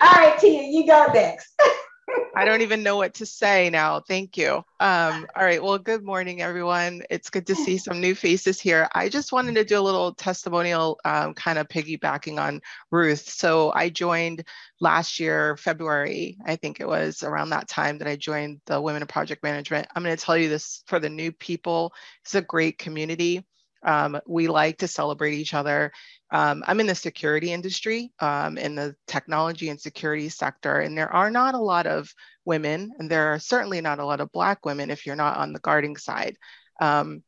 All 0.00 0.12
right, 0.12 0.36
Tia, 0.38 0.62
you 0.62 0.86
go 0.86 1.06
next. 1.12 1.60
I 2.36 2.44
don't 2.44 2.62
even 2.62 2.82
know 2.82 2.96
what 2.96 3.14
to 3.14 3.26
say 3.26 3.70
now. 3.70 4.00
Thank 4.00 4.36
you. 4.36 4.64
Um, 4.80 5.26
all 5.36 5.44
right. 5.44 5.62
Well, 5.62 5.78
good 5.78 6.04
morning, 6.04 6.42
everyone. 6.42 7.02
It's 7.10 7.30
good 7.30 7.46
to 7.46 7.54
see 7.54 7.78
some 7.78 8.00
new 8.00 8.14
faces 8.14 8.60
here. 8.60 8.88
I 8.94 9.08
just 9.08 9.32
wanted 9.32 9.54
to 9.54 9.64
do 9.64 9.78
a 9.78 9.80
little 9.80 10.14
testimonial, 10.14 10.98
um, 11.04 11.34
kind 11.34 11.58
of 11.58 11.68
piggybacking 11.68 12.40
on 12.40 12.60
Ruth. 12.90 13.28
So 13.28 13.72
I 13.74 13.88
joined 13.88 14.44
last 14.80 15.20
year, 15.20 15.56
February, 15.56 16.36
I 16.44 16.56
think 16.56 16.80
it 16.80 16.88
was 16.88 17.22
around 17.22 17.50
that 17.50 17.68
time 17.68 17.98
that 17.98 18.08
I 18.08 18.16
joined 18.16 18.60
the 18.66 18.80
Women 18.80 19.02
in 19.02 19.08
Project 19.08 19.42
Management. 19.42 19.86
I'm 19.94 20.02
going 20.02 20.16
to 20.16 20.22
tell 20.22 20.36
you 20.36 20.48
this 20.48 20.82
for 20.86 20.98
the 20.98 21.10
new 21.10 21.32
people. 21.32 21.92
It's 22.22 22.34
a 22.34 22.42
great 22.42 22.78
community. 22.78 23.44
Um, 23.84 24.20
we 24.26 24.48
like 24.48 24.78
to 24.78 24.88
celebrate 24.88 25.34
each 25.34 25.54
other. 25.54 25.92
Um, 26.30 26.64
I'm 26.66 26.80
in 26.80 26.86
the 26.86 26.94
security 26.94 27.52
industry, 27.52 28.12
um, 28.20 28.58
in 28.58 28.74
the 28.74 28.96
technology 29.06 29.68
and 29.68 29.80
security 29.80 30.28
sector, 30.28 30.80
and 30.80 30.96
there 30.96 31.12
are 31.12 31.30
not 31.30 31.54
a 31.54 31.58
lot 31.58 31.86
of 31.86 32.12
women, 32.44 32.92
and 32.98 33.10
there 33.10 33.32
are 33.32 33.38
certainly 33.38 33.80
not 33.80 33.98
a 33.98 34.04
lot 34.04 34.20
of 34.20 34.32
Black 34.32 34.64
women 34.64 34.90
if 34.90 35.06
you're 35.06 35.16
not 35.16 35.36
on 35.36 35.52
the 35.52 35.60
guarding 35.60 35.96
side. 35.96 36.36
Um, 36.80 37.22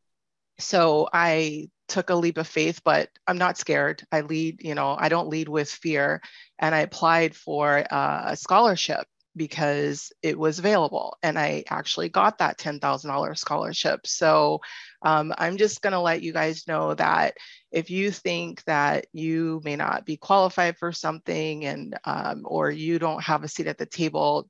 so 0.59 1.09
I 1.13 1.71
took 1.89 2.11
a 2.11 2.15
leap 2.15 2.39
of 2.39 2.49
faith, 2.49 2.81
but 2.85 3.11
I'm 3.27 3.39
not 3.39 3.59
scared. 3.59 4.03
I 4.11 4.23
lead, 4.23 4.63
you 4.63 4.75
know, 4.75 4.97
I 4.99 5.09
don't 5.09 5.29
lead 5.29 5.49
with 5.49 5.71
fear. 5.71 6.21
And 6.59 6.75
I 6.75 6.81
applied 6.81 7.37
for 7.37 7.85
uh, 7.91 8.23
a 8.27 8.37
scholarship 8.37 9.07
because 9.37 10.13
it 10.23 10.39
was 10.39 10.59
available 10.59 11.17
and 11.23 11.39
I 11.39 11.65
actually 11.69 12.09
got 12.09 12.39
that 12.39 12.59
$10,000 12.59 13.39
scholarship. 13.39 14.07
So 14.07 14.61
um, 15.03 15.35
I'm 15.37 15.57
just 15.57 15.83
going 15.83 15.93
to 15.93 16.01
let 16.01 16.23
you 16.23 16.33
guys 16.33 16.67
know 16.67 16.95
that 16.95 17.37
if 17.71 17.91
you 17.91 18.11
think 18.11 18.65
that 18.65 19.07
you 19.13 19.61
may 19.65 19.77
not 19.77 20.07
be 20.07 20.17
qualified 20.17 20.79
for 20.79 20.93
something 20.93 21.65
and 21.65 21.99
um, 22.05 22.43
or 22.45 22.71
you 22.71 22.99
don't 22.99 23.23
have 23.23 23.45
a 23.45 23.49
seat 23.49 23.67
at 23.67 23.79
the 23.79 23.87
table, 23.87 24.49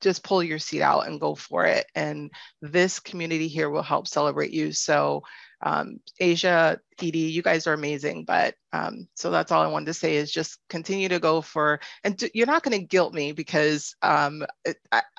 just 0.00 0.22
pull 0.22 0.42
your 0.42 0.58
seat 0.58 0.82
out 0.82 1.06
and 1.06 1.20
go 1.20 1.34
for 1.34 1.66
it. 1.66 1.86
And 1.94 2.30
this 2.62 3.00
community 3.00 3.48
here 3.48 3.70
will 3.70 3.82
help 3.82 4.06
celebrate 4.06 4.52
you. 4.52 4.72
So 4.72 5.24
um, 5.60 6.00
Aisha, 6.20 6.78
Edie, 7.00 7.18
you 7.18 7.42
guys 7.42 7.66
are 7.66 7.72
amazing. 7.72 8.24
But 8.24 8.54
um, 8.72 9.08
so 9.14 9.30
that's 9.30 9.50
all 9.50 9.62
I 9.62 9.68
wanted 9.68 9.86
to 9.86 9.94
say 9.94 10.16
is 10.16 10.32
just 10.32 10.58
continue 10.68 11.08
to 11.08 11.18
go 11.18 11.40
for, 11.40 11.80
and 12.04 12.16
do, 12.16 12.28
you're 12.32 12.46
not 12.46 12.62
going 12.62 12.78
to 12.78 12.86
guilt 12.86 13.12
me 13.12 13.32
because 13.32 13.96
um, 14.02 14.44
it, 14.64 14.76
I, 14.92 15.02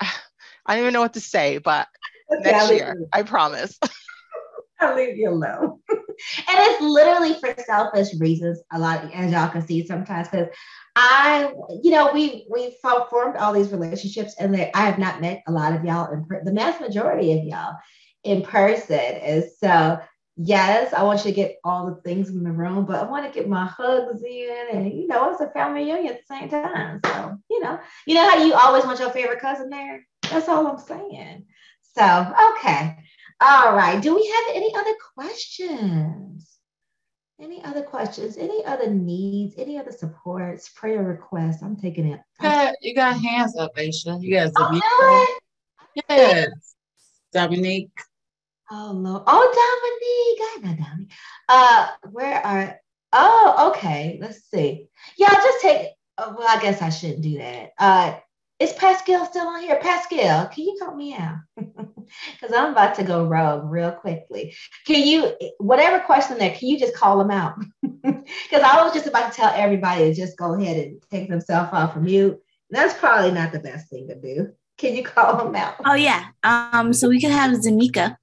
I 0.66 0.74
don't 0.74 0.82
even 0.82 0.92
know 0.92 1.00
what 1.00 1.14
to 1.14 1.20
say, 1.20 1.58
but 1.58 1.88
okay, 2.32 2.50
next 2.50 2.70
year, 2.70 3.08
I 3.12 3.22
promise. 3.22 3.78
I'll 4.80 4.96
leave 4.96 5.16
you 5.16 5.30
alone. 5.30 5.80
and 6.48 6.58
it's 6.58 6.82
literally 6.82 7.34
for 7.34 7.54
selfish 7.62 8.08
reasons. 8.18 8.60
A 8.72 8.78
lot, 8.78 9.12
as 9.14 9.32
y'all 9.32 9.48
can 9.48 9.66
see 9.66 9.86
sometimes, 9.86 10.28
because 10.28 10.48
I, 10.96 11.52
you 11.82 11.90
know, 11.90 12.12
we 12.12 12.46
we 12.50 12.76
formed 12.82 13.36
all 13.36 13.52
these 13.52 13.72
relationships, 13.72 14.34
and 14.38 14.54
they, 14.54 14.70
I 14.74 14.82
have 14.82 14.98
not 14.98 15.20
met 15.20 15.42
a 15.46 15.52
lot 15.52 15.74
of 15.74 15.84
y'all 15.84 16.12
in 16.12 16.24
per- 16.24 16.44
the 16.44 16.52
mass 16.52 16.80
majority 16.80 17.38
of 17.38 17.44
y'all 17.44 17.76
in 18.24 18.42
person, 18.42 18.98
and 18.98 19.44
so 19.58 20.00
yes, 20.36 20.92
I 20.92 21.02
want 21.02 21.24
you 21.24 21.30
to 21.30 21.36
get 21.36 21.56
all 21.64 21.86
the 21.86 22.00
things 22.02 22.30
in 22.30 22.42
the 22.42 22.50
room, 22.50 22.86
but 22.86 22.96
I 22.96 23.04
want 23.04 23.26
to 23.26 23.38
get 23.38 23.48
my 23.48 23.66
hugs 23.66 24.22
in, 24.22 24.66
and 24.72 24.92
you 24.92 25.06
know, 25.06 25.30
it's 25.30 25.40
a 25.40 25.50
family 25.50 25.84
reunion 25.84 26.14
at 26.14 26.20
the 26.26 26.34
same 26.34 26.48
time. 26.48 27.00
So 27.04 27.38
you 27.50 27.60
know, 27.60 27.78
you 28.06 28.14
know 28.14 28.28
how 28.28 28.42
you 28.42 28.54
always 28.54 28.84
want 28.84 29.00
your 29.00 29.10
favorite 29.10 29.40
cousin 29.40 29.70
there. 29.70 30.06
That's 30.30 30.48
all 30.48 30.66
I'm 30.66 30.78
saying. 30.78 31.46
So 31.96 32.34
okay, 32.56 32.96
all 33.40 33.74
right. 33.74 34.00
Do 34.00 34.14
we 34.14 34.26
have 34.26 34.56
any 34.56 34.74
other 34.74 34.94
questions? 35.14 36.58
Any 37.40 37.64
other 37.64 37.82
questions? 37.82 38.36
Any 38.36 38.64
other 38.66 38.90
needs? 38.90 39.54
Any 39.56 39.78
other 39.78 39.92
supports? 39.92 40.68
Prayer 40.68 41.02
requests? 41.02 41.62
I'm 41.62 41.76
taking 41.76 42.06
it. 42.06 42.20
Yeah, 42.42 42.72
you 42.82 42.94
got 42.94 43.18
hands 43.18 43.56
up, 43.56 43.74
Aisha. 43.76 44.22
You 44.22 44.34
guys. 44.34 44.52
Oh, 44.56 45.26
yes. 46.08 46.74
Dominique. 47.32 47.90
Oh 48.70 48.92
Lord. 48.94 49.22
Oh, 49.26 50.60
Dominique. 50.60 50.68
I 50.68 50.76
know 50.76 50.84
Dominique. 50.84 51.12
Uh, 51.48 51.88
where 52.10 52.46
are 52.46 52.80
oh, 53.12 53.72
okay. 53.72 54.18
Let's 54.20 54.44
see. 54.50 54.88
Yeah, 55.16 55.28
I'll 55.30 55.44
just 55.44 55.62
take 55.62 55.88
oh, 56.18 56.34
well, 56.38 56.48
I 56.48 56.60
guess 56.60 56.82
I 56.82 56.90
shouldn't 56.90 57.22
do 57.22 57.38
that. 57.38 57.70
Uh 57.78 58.16
is 58.60 58.74
Pascal 58.74 59.24
still 59.24 59.48
on 59.48 59.62
here? 59.62 59.80
Pascal, 59.80 60.46
can 60.48 60.64
you 60.64 60.76
help 60.80 60.96
me 60.96 61.14
out? 61.14 61.38
Because 62.32 62.52
I'm 62.52 62.72
about 62.72 62.96
to 62.96 63.04
go 63.04 63.24
rogue 63.24 63.70
real 63.70 63.92
quickly. 63.92 64.52
Can 64.84 65.06
you, 65.06 65.32
whatever 65.58 66.00
question 66.00 66.38
there, 66.38 66.50
can 66.50 66.68
you 66.68 66.76
just 66.76 66.94
call 66.94 67.18
them 67.18 67.30
out? 67.30 67.54
Because 68.02 68.62
I 68.62 68.82
was 68.82 68.92
just 68.92 69.06
about 69.06 69.30
to 69.30 69.36
tell 69.36 69.52
everybody 69.54 70.04
to 70.04 70.14
just 70.14 70.36
go 70.36 70.54
ahead 70.54 70.76
and 70.76 71.00
take 71.10 71.28
themselves 71.28 71.70
off 71.72 71.96
of 71.96 72.02
mute. 72.02 72.38
That's 72.70 72.94
probably 72.94 73.30
not 73.30 73.52
the 73.52 73.60
best 73.60 73.88
thing 73.88 74.08
to 74.08 74.14
do. 74.14 74.52
Can 74.78 74.96
you 74.96 75.04
call 75.04 75.36
them 75.36 75.54
out? 75.54 75.74
Oh 75.84 75.94
yeah. 75.94 76.26
Um. 76.42 76.92
So 76.92 77.08
we 77.08 77.20
could 77.20 77.30
have 77.30 77.52
Zamika. 77.58 78.16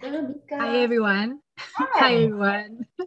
Hi 0.00 0.78
everyone. 0.78 1.40
Hi. 1.58 1.86
Hi 1.94 2.14
everyone. 2.14 2.86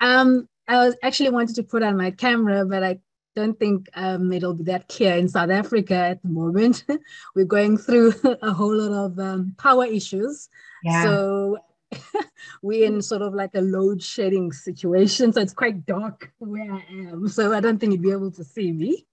Um, 0.00 0.48
I 0.66 0.78
was 0.78 0.96
actually 1.02 1.30
wanted 1.30 1.56
to 1.56 1.62
put 1.62 1.82
on 1.82 1.96
my 1.96 2.10
camera, 2.10 2.64
but 2.64 2.82
I 2.82 2.98
don't 3.34 3.58
think 3.58 3.88
um, 3.94 4.32
it'll 4.32 4.54
be 4.54 4.64
that 4.64 4.88
clear 4.88 5.16
in 5.16 5.28
South 5.28 5.50
Africa 5.50 5.94
at 5.94 6.22
the 6.22 6.28
moment. 6.28 6.84
We're 7.34 7.44
going 7.44 7.76
through 7.76 8.14
a 8.42 8.52
whole 8.52 8.76
lot 8.76 9.06
of 9.06 9.18
um, 9.18 9.54
power 9.58 9.84
issues. 9.84 10.48
Yeah. 10.82 11.02
So 11.02 11.58
we're 12.62 12.86
in 12.86 13.00
sort 13.00 13.22
of 13.22 13.34
like 13.34 13.54
a 13.54 13.60
load 13.60 14.02
shedding 14.02 14.52
situation. 14.52 15.32
So 15.32 15.40
it's 15.40 15.52
quite 15.52 15.86
dark 15.86 16.32
where 16.38 16.72
I 16.72 16.84
am. 16.90 17.28
So 17.28 17.52
I 17.52 17.60
don't 17.60 17.78
think 17.78 17.92
you'd 17.92 18.02
be 18.02 18.10
able 18.10 18.32
to 18.32 18.44
see 18.44 18.72
me. 18.72 19.06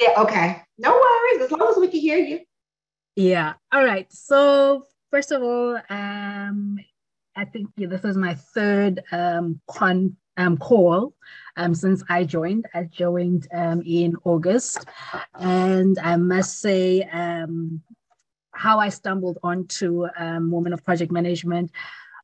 Yeah, 0.00 0.14
okay. 0.18 0.62
No 0.78 0.92
worries, 0.92 1.44
as 1.44 1.50
long 1.50 1.68
as 1.68 1.76
we 1.76 1.88
can 1.88 2.00
hear 2.00 2.18
you. 2.18 2.40
Yeah. 3.16 3.54
All 3.70 3.84
right. 3.84 4.10
So 4.10 4.86
first 5.10 5.30
of 5.30 5.42
all, 5.42 5.78
um, 5.90 6.78
I 7.36 7.44
think 7.44 7.68
yeah, 7.76 7.88
this 7.88 8.04
is 8.04 8.16
my 8.16 8.34
third 8.34 9.02
um, 9.12 9.60
con 9.68 10.16
um, 10.36 10.56
call 10.56 11.14
um, 11.56 11.74
since 11.74 12.02
I 12.08 12.24
joined. 12.24 12.66
I 12.74 12.84
joined 12.84 13.48
um, 13.52 13.82
in 13.84 14.16
August, 14.24 14.86
and 15.34 15.98
I 15.98 16.16
must 16.16 16.60
say 16.60 17.02
um, 17.12 17.82
how 18.52 18.78
I 18.78 18.88
stumbled 18.88 19.38
onto 19.42 20.06
um, 20.18 20.50
Women 20.50 20.72
of 20.72 20.84
Project 20.84 21.12
Management. 21.12 21.70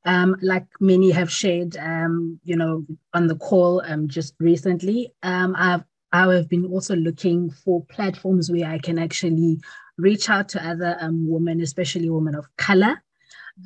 Um, 0.04 0.36
like 0.40 0.66
many 0.80 1.10
have 1.10 1.30
shared, 1.30 1.76
um, 1.76 2.40
you 2.44 2.56
know, 2.56 2.86
on 3.12 3.26
the 3.26 3.36
call 3.36 3.82
um, 3.84 4.08
just 4.08 4.34
recently, 4.38 5.12
um, 5.22 5.54
I've 5.58 5.84
I 6.12 6.26
have 6.32 6.48
been 6.48 6.64
also 6.66 6.96
looking 6.96 7.50
for 7.50 7.84
platforms 7.86 8.50
where 8.50 8.66
I 8.66 8.78
can 8.78 8.98
actually 8.98 9.60
reach 9.98 10.30
out 10.30 10.48
to 10.50 10.66
other 10.66 10.96
um, 11.00 11.28
women, 11.28 11.60
especially 11.60 12.08
women 12.08 12.34
of 12.34 12.46
color, 12.56 13.02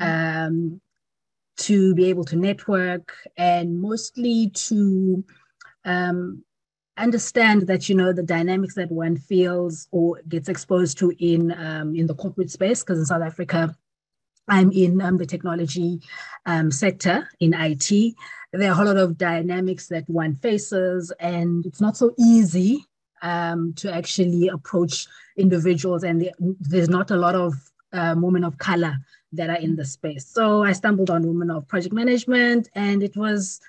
mm-hmm. 0.00 0.46
um, 0.46 0.80
to 1.58 1.94
be 1.94 2.06
able 2.06 2.24
to 2.24 2.36
network 2.36 3.14
and 3.36 3.80
mostly 3.80 4.50
to 4.50 5.24
um, 5.84 6.44
understand 6.96 7.62
that 7.62 7.88
you 7.88 7.94
know 7.94 8.12
the 8.12 8.22
dynamics 8.22 8.74
that 8.74 8.90
one 8.90 9.16
feels 9.16 9.88
or 9.90 10.20
gets 10.28 10.48
exposed 10.48 10.98
to 10.98 11.12
in 11.18 11.52
um, 11.52 11.94
in 11.94 12.06
the 12.06 12.14
corporate 12.14 12.50
space. 12.50 12.82
Because 12.82 12.98
in 12.98 13.06
South 13.06 13.22
Africa, 13.22 13.74
I'm 14.48 14.70
in 14.72 15.00
um, 15.00 15.18
the 15.18 15.26
technology 15.26 16.00
um, 16.46 16.70
sector 16.70 17.28
in 17.40 17.54
IT. 17.54 18.14
There 18.52 18.68
are 18.68 18.72
a 18.72 18.74
whole 18.74 18.86
lot 18.86 18.98
of 18.98 19.16
dynamics 19.16 19.88
that 19.88 20.08
one 20.08 20.36
faces, 20.36 21.12
and 21.20 21.64
it's 21.64 21.80
not 21.80 21.96
so 21.96 22.12
easy 22.18 22.84
um, 23.22 23.72
to 23.74 23.94
actually 23.94 24.48
approach 24.48 25.06
individuals, 25.36 26.04
and 26.04 26.30
there's 26.60 26.88
not 26.88 27.10
a 27.10 27.16
lot 27.16 27.34
of 27.34 27.54
uh, 27.92 28.14
women 28.18 28.44
of 28.44 28.58
color 28.58 28.96
that 29.32 29.48
are 29.48 29.56
in 29.56 29.76
the 29.76 29.84
space. 29.84 30.26
So 30.26 30.64
I 30.64 30.72
stumbled 30.72 31.08
on 31.08 31.26
Women 31.26 31.50
of 31.50 31.66
Project 31.68 31.94
Management, 31.94 32.68
and 32.74 33.02
it 33.02 33.16
was 33.16 33.60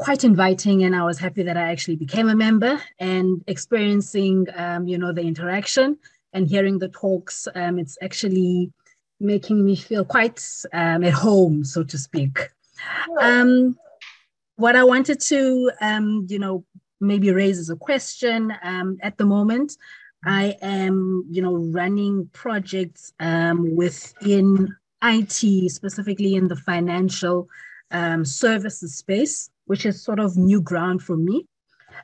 quite 0.00 0.24
inviting. 0.24 0.82
And 0.84 0.96
I 0.96 1.04
was 1.04 1.18
happy 1.18 1.42
that 1.42 1.56
I 1.56 1.70
actually 1.70 1.96
became 1.96 2.28
a 2.28 2.34
member 2.34 2.80
and 2.98 3.44
experiencing, 3.46 4.46
um, 4.56 4.88
you 4.88 4.98
know, 4.98 5.12
the 5.12 5.22
interaction 5.22 5.98
and 6.32 6.48
hearing 6.48 6.78
the 6.78 6.88
talks. 6.88 7.46
Um, 7.54 7.78
it's 7.78 7.98
actually 8.02 8.72
making 9.20 9.64
me 9.64 9.76
feel 9.76 10.04
quite 10.04 10.42
um, 10.72 11.04
at 11.04 11.12
home, 11.12 11.64
so 11.64 11.84
to 11.84 11.98
speak. 11.98 12.48
Um, 13.20 13.76
what 14.56 14.74
I 14.74 14.84
wanted 14.84 15.20
to, 15.20 15.70
um, 15.82 16.26
you 16.30 16.38
know, 16.38 16.64
maybe 17.00 17.30
raise 17.30 17.58
as 17.58 17.68
a 17.68 17.76
question 17.76 18.52
um, 18.62 18.98
at 19.02 19.18
the 19.18 19.26
moment. 19.26 19.76
I 20.24 20.56
am, 20.62 21.24
you 21.30 21.42
know, 21.42 21.56
running 21.56 22.30
projects 22.32 23.12
um, 23.20 23.76
within 23.76 24.74
IT, 25.02 25.70
specifically 25.70 26.34
in 26.34 26.48
the 26.48 26.56
financial 26.56 27.48
um, 27.90 28.24
services 28.24 28.94
space, 28.94 29.49
which 29.70 29.86
is 29.86 30.02
sort 30.02 30.18
of 30.18 30.36
new 30.36 30.60
ground 30.60 31.00
for 31.00 31.16
me. 31.16 31.46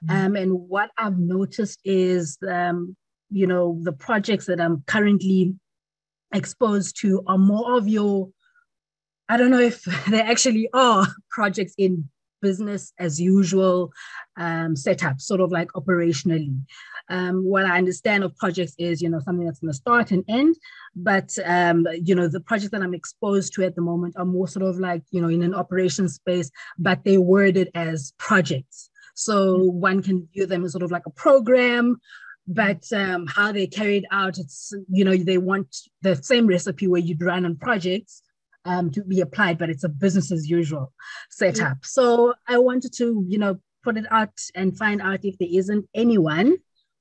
Mm-hmm. 0.05 0.17
Um, 0.17 0.37
and 0.37 0.53
what 0.69 0.91
I've 0.97 1.19
noticed 1.19 1.81
is, 1.85 2.39
um, 2.49 2.97
you 3.29 3.49
know, 3.49 3.81
the 3.83 3.93
projects 3.93 4.47
that 4.47 4.61
I'm 4.61 4.85
currently 4.87 5.53
exposed 6.33 6.97
to 7.01 7.25
are 7.27 7.39
more 7.39 7.77
of 7.77 7.89
your 7.89 8.31
I 9.29 9.37
don't 9.37 9.51
know 9.51 9.59
if 9.59 9.83
there 10.09 10.23
actually 10.23 10.69
are 10.75 11.09
projects 11.33 11.75
in 11.77 12.09
business 12.41 12.93
as 13.01 13.21
usual 13.21 13.91
um, 14.37 14.77
setup, 14.77 15.21
sort 15.21 15.41
of 15.41 15.51
like 15.51 15.73
operationally. 15.73 16.57
Um, 17.09 17.45
what 17.45 17.65
I 17.65 17.78
understand 17.78 18.24
of 18.24 18.37
projects 18.37 18.74
is, 18.78 19.01
you 19.01 19.09
know, 19.09 19.20
something 19.20 19.47
that's 19.47 19.61
going 19.61 19.73
to 19.73 19.77
start 19.77 20.11
and 20.11 20.24
end. 20.28 20.57
But, 20.95 21.37
um, 21.45 21.87
you 22.03 22.15
know, 22.15 22.28
the 22.28 22.41
projects 22.41 22.73
that 22.73 22.83
I'm 22.83 22.95
exposed 22.95 23.55
to 23.55 23.65
at 23.65 23.74
the 23.74 23.83
moment 23.83 24.15
are 24.16 24.24
more 24.24 24.49
sort 24.49 24.65
of 24.65 24.78
like, 24.78 25.03
you 25.11 25.20
know, 25.20 25.28
in 25.28 25.43
an 25.43 25.55
operation 25.55 26.09
space, 26.09 26.51
but 26.78 27.05
they 27.05 27.19
worded 27.19 27.70
as 27.74 28.12
projects. 28.19 28.91
So 29.15 29.57
one 29.57 30.03
can 30.03 30.28
view 30.35 30.47
them 30.47 30.65
as 30.65 30.73
sort 30.73 30.83
of 30.83 30.91
like 30.91 31.07
a 31.07 31.11
program, 31.11 31.99
but 32.47 32.85
um, 32.93 33.27
how 33.27 33.51
they 33.51 33.66
carried 33.66 34.07
out, 34.11 34.39
it's, 34.39 34.73
you 34.91 35.05
know, 35.05 35.16
they 35.16 35.39
want 35.39 35.74
the 36.03 36.16
same 36.16 36.47
recipe 36.47 36.87
where 36.87 37.01
you'd 37.01 37.23
run 37.23 37.45
on 37.45 37.57
projects 37.57 38.23
um, 38.65 38.91
to 38.91 39.03
be 39.05 39.20
applied, 39.20 39.59
but 39.59 39.70
it's 39.70 39.85
a 39.85 39.89
business 39.89 40.31
as 40.31 40.51
usual 40.51 40.93
setup. 41.31 41.78
So 41.85 42.35
I 42.47 42.59
wanted 42.59 42.93
to, 42.95 43.24
you 43.27 43.39
know, 43.39 43.59
put 43.83 43.97
it 43.97 44.05
out 44.11 44.39
and 44.55 44.77
find 44.77 45.01
out 45.01 45.24
if 45.24 45.39
there 45.39 45.49
isn't 45.51 45.89
anyone 45.95 46.57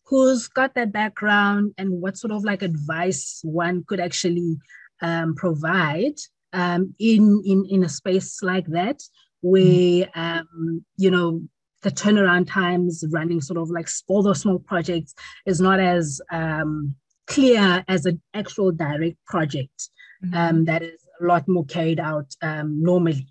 who's 0.05 0.47
got 0.47 0.75
that 0.75 0.91
background 0.91 1.73
and 1.77 2.01
what 2.01 2.17
sort 2.17 2.31
of 2.31 2.43
like 2.43 2.61
advice 2.61 3.41
one 3.43 3.83
could 3.87 3.99
actually 3.99 4.57
um, 5.01 5.35
provide 5.35 6.15
um, 6.53 6.93
in, 6.99 7.41
in, 7.45 7.65
in 7.69 7.83
a 7.83 7.89
space 7.89 8.41
like 8.41 8.67
that, 8.67 9.01
where, 9.41 10.09
um, 10.15 10.85
you 10.97 11.11
know, 11.11 11.41
the 11.81 11.91
turnaround 11.91 12.47
times 12.49 13.03
running 13.11 13.41
sort 13.41 13.59
of 13.59 13.69
like 13.69 13.87
all 14.07 14.23
those 14.23 14.41
small 14.41 14.57
projects 14.57 15.13
is 15.45 15.59
not 15.59 15.79
as 15.79 16.19
um, 16.31 16.95
clear 17.27 17.83
as 17.87 18.05
an 18.05 18.21
actual 18.33 18.71
direct 18.71 19.17
project 19.25 19.89
mm-hmm. 20.23 20.35
um, 20.35 20.65
that 20.65 20.81
is 20.81 20.99
a 21.21 21.25
lot 21.25 21.47
more 21.47 21.65
carried 21.65 21.99
out 21.99 22.25
um, 22.41 22.81
normally. 22.81 23.27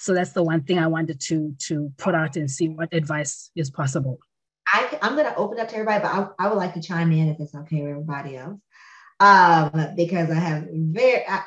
So 0.00 0.12
that's 0.14 0.32
the 0.32 0.42
one 0.42 0.64
thing 0.64 0.78
I 0.78 0.86
wanted 0.86 1.20
to 1.28 1.54
to 1.68 1.92
put 1.96 2.14
out 2.14 2.36
and 2.36 2.50
see 2.50 2.68
what 2.68 2.92
advice 2.92 3.50
is 3.54 3.70
possible. 3.70 4.18
I, 4.72 4.98
I'm 5.02 5.14
going 5.14 5.26
to 5.26 5.36
open 5.36 5.60
up 5.60 5.68
to 5.68 5.74
everybody, 5.74 6.02
but 6.02 6.14
I, 6.14 6.46
I 6.46 6.48
would 6.48 6.56
like 6.56 6.74
to 6.74 6.82
chime 6.82 7.12
in 7.12 7.28
if 7.28 7.40
it's 7.40 7.54
okay 7.54 7.82
with 7.82 7.90
everybody 7.90 8.36
else, 8.36 8.58
um, 9.20 9.94
because 9.96 10.30
I 10.30 10.34
have 10.34 10.66
very, 10.72 11.24
I, 11.28 11.42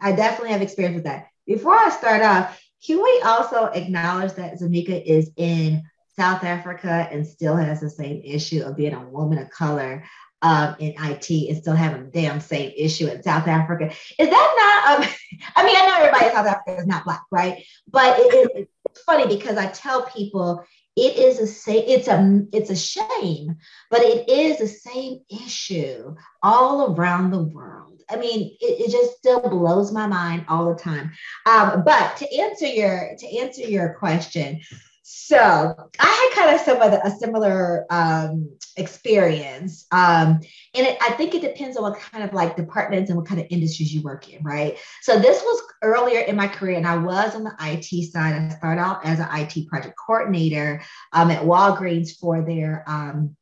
I 0.00 0.12
definitely 0.12 0.50
have 0.50 0.62
experience 0.62 0.96
with 0.96 1.04
that. 1.04 1.28
Before 1.46 1.74
I 1.74 1.90
start 1.90 2.22
off, 2.22 2.60
can 2.84 3.02
we 3.02 3.22
also 3.24 3.66
acknowledge 3.66 4.32
that 4.34 4.58
Zamika 4.58 5.00
is 5.02 5.30
in 5.36 5.82
South 6.18 6.44
Africa 6.44 7.08
and 7.10 7.26
still 7.26 7.56
has 7.56 7.80
the 7.80 7.90
same 7.90 8.22
issue 8.24 8.62
of 8.62 8.76
being 8.76 8.94
a 8.94 9.08
woman 9.08 9.38
of 9.38 9.50
color 9.50 10.04
um, 10.42 10.76
in 10.78 10.94
IT 10.98 11.30
and 11.30 11.56
still 11.56 11.74
having 11.74 12.04
the 12.04 12.10
damn 12.10 12.40
same 12.40 12.72
issue 12.76 13.06
in 13.08 13.22
South 13.22 13.46
Africa? 13.46 13.92
Is 14.18 14.28
that 14.28 14.94
not? 14.96 15.00
Um, 15.00 15.14
I 15.56 15.64
mean, 15.64 15.76
I 15.76 15.86
know 15.86 15.96
everybody 15.96 16.26
in 16.26 16.32
South 16.32 16.46
Africa 16.46 16.80
is 16.80 16.86
not 16.86 17.04
black, 17.04 17.22
right? 17.30 17.64
But 17.88 18.18
it, 18.18 18.50
it, 18.54 18.68
it's 18.90 19.02
funny 19.02 19.26
because 19.26 19.56
I 19.56 19.66
tell 19.66 20.06
people 20.06 20.64
it 20.96 21.18
is 21.18 21.38
a 21.38 21.92
it's 21.92 22.08
a 22.08 22.42
it's 22.52 22.70
a 22.70 22.76
shame 22.76 23.56
but 23.90 24.00
it 24.00 24.28
is 24.28 24.58
the 24.58 24.66
same 24.66 25.20
issue 25.30 26.14
all 26.42 26.94
around 26.94 27.30
the 27.30 27.42
world. 27.42 28.02
I 28.08 28.16
mean 28.16 28.56
it, 28.60 28.80
it 28.86 28.90
just 28.90 29.18
still 29.18 29.40
blows 29.40 29.92
my 29.92 30.06
mind 30.06 30.46
all 30.48 30.72
the 30.72 30.80
time. 30.80 31.12
Um, 31.44 31.82
but 31.84 32.16
to 32.18 32.38
answer 32.38 32.66
your 32.66 33.10
to 33.18 33.38
answer 33.38 33.62
your 33.62 33.94
question 33.94 34.60
so 35.08 35.38
I 35.38 36.32
had 36.34 36.42
kind 36.42 36.52
of 36.56 36.60
some 36.62 36.82
of 36.82 36.90
the, 36.90 37.06
a 37.06 37.10
similar 37.12 37.86
um, 37.90 38.50
experience, 38.76 39.86
um, 39.92 40.40
and 40.74 40.84
it, 40.84 40.98
I 41.00 41.12
think 41.12 41.32
it 41.32 41.42
depends 41.42 41.76
on 41.76 41.84
what 41.84 42.00
kind 42.00 42.24
of 42.24 42.34
like 42.34 42.56
departments 42.56 43.08
and 43.08 43.16
what 43.16 43.28
kind 43.28 43.40
of 43.40 43.46
industries 43.48 43.94
you 43.94 44.02
work 44.02 44.28
in, 44.28 44.42
right? 44.42 44.76
So 45.02 45.16
this 45.16 45.40
was 45.42 45.62
earlier 45.84 46.22
in 46.22 46.34
my 46.34 46.48
career, 46.48 46.76
and 46.76 46.88
I 46.88 46.96
was 46.96 47.36
on 47.36 47.44
the 47.44 47.54
IT 47.60 48.10
side. 48.10 48.34
I 48.34 48.48
started 48.48 48.80
out 48.80 49.06
as 49.06 49.20
an 49.20 49.28
IT 49.30 49.68
project 49.68 49.94
coordinator 49.96 50.82
um, 51.12 51.30
at 51.30 51.44
Walgreens 51.44 52.18
for 52.18 52.42
their 52.42 52.82
um, 52.88 53.36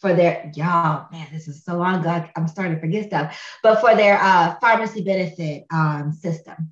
for 0.00 0.12
their 0.12 0.50
y'all 0.54 1.06
man 1.10 1.26
this 1.32 1.48
is 1.48 1.64
so 1.64 1.74
long 1.74 2.00
ago 2.00 2.22
i'm 2.36 2.46
starting 2.46 2.74
to 2.74 2.80
forget 2.80 3.06
stuff 3.06 3.58
but 3.62 3.80
for 3.80 3.96
their 3.96 4.20
uh, 4.20 4.54
pharmacy 4.60 5.02
benefit 5.02 5.64
um, 5.72 6.12
system 6.12 6.70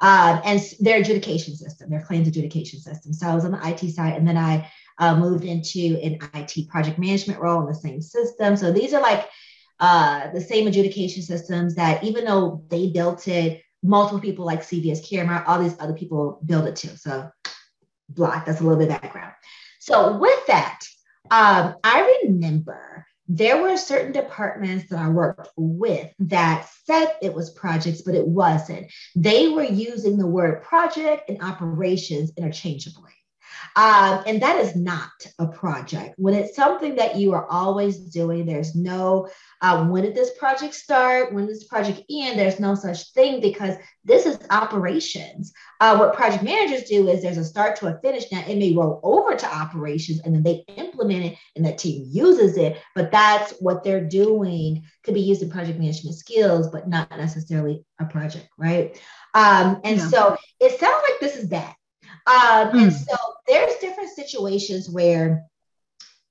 um, 0.00 0.40
and 0.44 0.60
their 0.80 1.00
adjudication 1.00 1.56
system, 1.56 1.90
their 1.90 2.02
claims 2.02 2.28
adjudication 2.28 2.80
system. 2.80 3.12
So 3.12 3.26
I 3.26 3.34
was 3.34 3.44
on 3.44 3.52
the 3.52 3.68
IT 3.68 3.90
side, 3.92 4.14
and 4.14 4.28
then 4.28 4.36
I 4.36 4.70
uh, 4.98 5.16
moved 5.16 5.44
into 5.44 5.98
an 6.02 6.18
IT 6.34 6.68
project 6.68 6.98
management 6.98 7.40
role 7.40 7.60
in 7.60 7.66
the 7.66 7.74
same 7.74 8.02
system. 8.02 8.56
So 8.56 8.72
these 8.72 8.92
are 8.92 9.02
like 9.02 9.26
uh, 9.80 10.30
the 10.32 10.40
same 10.40 10.66
adjudication 10.66 11.22
systems 11.22 11.74
that 11.76 12.04
even 12.04 12.24
though 12.24 12.64
they 12.68 12.90
built 12.90 13.28
it, 13.28 13.62
multiple 13.82 14.20
people 14.20 14.44
like 14.44 14.62
CVS 14.62 15.06
Caremark, 15.08 15.44
all 15.46 15.62
these 15.62 15.76
other 15.80 15.92
people 15.92 16.40
build 16.44 16.66
it 16.66 16.76
too. 16.76 16.96
So 16.96 17.30
block, 18.08 18.46
that's 18.46 18.60
a 18.60 18.64
little 18.64 18.78
bit 18.78 18.90
of 18.94 19.00
background. 19.00 19.32
So 19.80 20.18
with 20.18 20.46
that, 20.46 20.80
um, 21.30 21.76
I 21.84 22.18
remember 22.24 23.05
there 23.28 23.62
were 23.62 23.76
certain 23.76 24.12
departments 24.12 24.88
that 24.90 24.98
I 24.98 25.08
worked 25.08 25.48
with 25.56 26.10
that 26.20 26.68
said 26.84 27.16
it 27.22 27.34
was 27.34 27.50
projects, 27.50 28.02
but 28.02 28.14
it 28.14 28.26
wasn't. 28.26 28.90
They 29.14 29.48
were 29.48 29.64
using 29.64 30.16
the 30.16 30.26
word 30.26 30.62
project 30.62 31.28
and 31.28 31.42
operations 31.42 32.32
interchangeably. 32.36 33.10
Um, 33.74 34.22
and 34.26 34.40
that 34.42 34.58
is 34.60 34.74
not 34.74 35.10
a 35.38 35.46
project. 35.46 36.14
When 36.16 36.34
it's 36.34 36.56
something 36.56 36.96
that 36.96 37.16
you 37.16 37.34
are 37.34 37.46
always 37.50 37.98
doing, 37.98 38.46
there's 38.46 38.74
no 38.74 39.28
uh, 39.62 39.86
when 39.86 40.02
did 40.02 40.14
this 40.14 40.36
project 40.38 40.74
start? 40.74 41.32
When 41.32 41.46
did 41.46 41.56
this 41.56 41.64
project 41.64 42.02
end? 42.10 42.38
There's 42.38 42.60
no 42.60 42.74
such 42.74 43.12
thing 43.12 43.40
because 43.40 43.76
this 44.04 44.26
is 44.26 44.38
operations. 44.50 45.52
Uh, 45.80 45.96
what 45.96 46.14
project 46.14 46.42
managers 46.42 46.84
do 46.84 47.08
is 47.08 47.22
there's 47.22 47.38
a 47.38 47.44
start 47.44 47.76
to 47.76 47.86
a 47.86 47.98
finish. 48.00 48.30
Now 48.30 48.44
it 48.46 48.58
may 48.58 48.74
roll 48.74 49.00
over 49.02 49.34
to 49.34 49.54
operations 49.54 50.20
and 50.20 50.34
then 50.34 50.42
they 50.42 50.64
implement 50.76 51.24
it 51.24 51.38
and 51.56 51.64
the 51.64 51.72
team 51.72 52.06
uses 52.10 52.56
it, 52.56 52.80
but 52.94 53.10
that's 53.10 53.52
what 53.60 53.82
they're 53.82 54.04
doing. 54.04 54.84
Could 55.04 55.14
be 55.14 55.20
used 55.20 55.42
in 55.42 55.50
project 55.50 55.78
management 55.78 56.16
skills, 56.16 56.68
but 56.68 56.88
not 56.88 57.10
necessarily 57.10 57.84
a 57.98 58.04
project, 58.04 58.48
right? 58.58 59.00
Um, 59.34 59.80
and 59.84 59.98
yeah. 59.98 60.08
so 60.08 60.36
it 60.60 60.78
sounds 60.78 61.02
like 61.08 61.20
this 61.20 61.36
is 61.36 61.48
that. 61.50 61.74
Um, 62.26 62.36
mm. 62.36 62.72
And 62.72 62.92
hmm. 62.92 62.98
so 62.98 63.16
there's 63.46 63.76
different 63.76 64.10
situations 64.10 64.90
where 64.90 65.44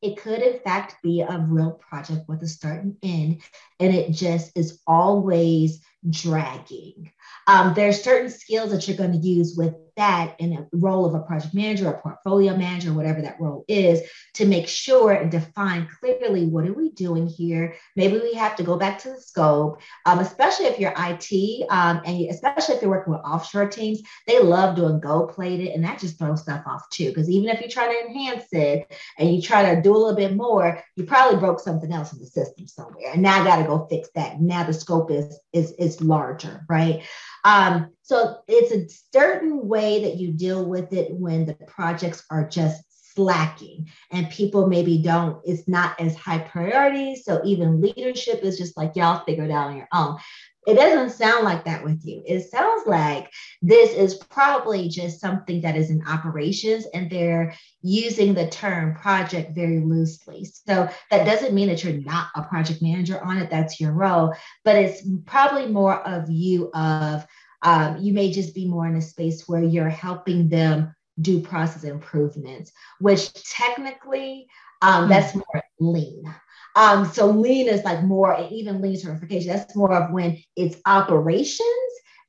it 0.06 0.18
could 0.18 0.42
in 0.42 0.60
fact 0.60 1.02
be 1.02 1.22
a 1.22 1.40
real 1.50 1.72
project 1.72 2.28
with 2.28 2.44
a 2.44 2.48
start 2.48 2.84
and 2.84 2.96
end, 3.02 3.42
and 3.80 3.94
it 3.94 4.12
just 4.12 4.52
is 4.56 4.80
always 4.86 5.82
dragging. 6.08 7.12
Um, 7.48 7.74
there's 7.74 8.04
certain 8.04 8.30
skills 8.30 8.72
that 8.72 8.88
you're 8.88 8.98
going 8.98 9.14
to 9.14 9.28
use 9.28 9.56
with 9.58 9.74
that 9.98 10.36
in 10.40 10.54
a 10.54 10.68
role 10.74 11.06
of 11.06 11.14
a 11.14 11.20
project 11.20 11.54
manager 11.54 11.88
or 11.88 12.00
portfolio 12.02 12.56
manager, 12.56 12.94
whatever 12.94 13.22
that 13.22 13.40
role 13.40 13.66
is, 13.68 14.02
to 14.36 14.46
make 14.46 14.68
sure 14.68 15.12
and 15.12 15.32
define 15.32 15.88
clearly 16.00 16.46
what 16.46 16.68
are 16.68 16.74
we 16.74 16.92
doing 16.92 17.28
here. 17.28 17.76
Maybe 17.96 18.18
we 18.18 18.34
have 18.34 18.56
to 18.58 18.64
go 18.64 18.78
back 18.78 19.00
to 19.00 19.10
the 19.10 19.22
scope, 19.22 19.82
um, 20.06 20.20
especially 20.20 20.66
if 20.66 20.80
you're 20.80 20.94
IT 20.98 21.66
um, 21.70 22.02
and 22.06 22.30
especially 22.30 22.76
if 22.76 22.82
you're 22.82 22.92
working 22.92 23.14
with 23.14 23.22
offshore 23.22 23.68
teams, 23.68 24.02
they 24.28 24.42
love 24.42 24.76
doing 24.76 25.00
gold 25.00 25.30
plated 25.30 25.70
and 25.70 25.84
that 25.84 26.00
just 26.00 26.18
throws 26.18 26.42
stuff 26.42 26.64
off 26.66 26.90
too. 26.90 27.10
Because 27.10 27.30
even 27.30 27.50
if 27.50 27.62
you 27.62 27.70
try 27.70 27.88
to 27.88 28.08
enhance 28.08 28.46
it 28.52 28.92
and 29.18 29.34
you 29.34 29.42
try 29.42 29.74
to 29.74 29.82
do 29.82 29.96
a 29.96 29.98
little 29.98 30.16
bit 30.16 30.36
more, 30.36 30.84
you 30.96 31.06
probably 31.06 31.40
broke 31.40 31.60
something 31.60 31.92
else 31.92 32.14
in 32.14 32.20
the 32.20 32.26
system 32.26 32.68
somewhere. 32.68 33.12
And 33.14 33.22
now 33.22 33.42
I 33.42 33.46
got 33.46 33.58
to 33.58 33.64
go 33.64 33.88
fix 33.90 34.10
that. 34.16 34.42
Now 34.42 34.64
the 34.64 34.74
scope 34.74 35.12
is 35.12 35.40
is 35.54 35.72
is 35.74 36.02
larger, 36.02 36.66
right? 36.70 37.04
Um, 37.46 37.92
so 38.02 38.40
it's 38.48 38.72
a 38.74 38.90
certain 39.14 39.68
way 39.68 40.04
that 40.04 40.18
you 40.18 40.32
deal 40.32 40.66
with 40.66 40.92
it 40.92 41.14
when 41.14 41.46
the 41.46 41.54
projects 41.54 42.26
are 42.32 42.46
just 42.48 42.84
slacking 43.16 43.90
and 44.12 44.30
people 44.30 44.68
maybe 44.68 44.98
don't, 44.98 45.40
it's 45.46 45.68
not 45.68 46.00
as 46.02 46.16
high 46.16 46.40
priority. 46.40 47.16
So 47.16 47.42
even 47.46 47.82
leadership 47.82 48.44
is 48.44 48.58
just 48.58 48.76
like, 48.76 48.96
y'all 48.96 49.24
figure 49.24 49.46
it 49.46 49.52
out 49.52 49.70
on 49.70 49.78
your 49.78 49.88
own. 49.94 50.18
It 50.68 50.76
doesn't 50.76 51.12
sound 51.12 51.46
like 51.46 51.64
that 51.66 51.84
with 51.84 52.06
you. 52.06 52.24
It 52.26 52.50
sounds 52.50 52.88
like 52.88 53.32
this 53.62 53.94
is 53.94 54.16
probably 54.16 54.90
just 54.90 55.20
something 55.20 55.62
that 55.62 55.76
is 55.76 55.92
in 55.92 56.06
operations 56.08 56.86
and 56.94 57.10
they're 57.10 57.54
using 57.82 58.34
the 58.34 58.48
term 58.50 58.96
project 58.96 59.54
very 59.54 59.80
loosely. 59.80 60.46
So 60.46 60.90
that 61.12 61.26
doesn't 61.26 61.54
mean 61.54 61.68
that 61.68 61.84
you're 61.84 61.94
not 61.94 62.30
a 62.36 62.44
project 62.44 62.82
manager 62.82 63.22
on 63.24 63.38
it, 63.38 63.50
that's 63.50 63.80
your 63.80 63.92
role, 63.92 64.34
but 64.64 64.76
it's 64.76 65.08
probably 65.26 65.68
more 65.68 66.02
of 66.02 66.30
you 66.30 66.72
of 66.74 67.26
um, 67.62 67.98
you 68.00 68.14
may 68.14 68.32
just 68.32 68.54
be 68.54 68.68
more 68.68 68.88
in 68.88 68.96
a 68.96 69.02
space 69.02 69.48
where 69.48 69.64
you're 69.64 69.90
helping 69.90 70.50
them 70.50 70.96
do 71.22 71.42
process 71.42 71.84
improvements, 71.84 72.72
which 73.00 73.34
technically 73.34 74.48
um, 74.82 75.04
mm-hmm. 75.04 75.10
that's 75.10 75.36
more 75.36 75.64
lean. 75.80 76.24
Um, 76.76 77.06
so 77.06 77.28
lean 77.28 77.68
is 77.68 77.84
like 77.84 78.04
more, 78.04 78.48
even 78.52 78.82
lean 78.82 78.98
certification, 78.98 79.54
that's 79.54 79.76
more 79.76 79.94
of 79.94 80.12
when 80.12 80.42
it's 80.56 80.78
operations 80.86 81.62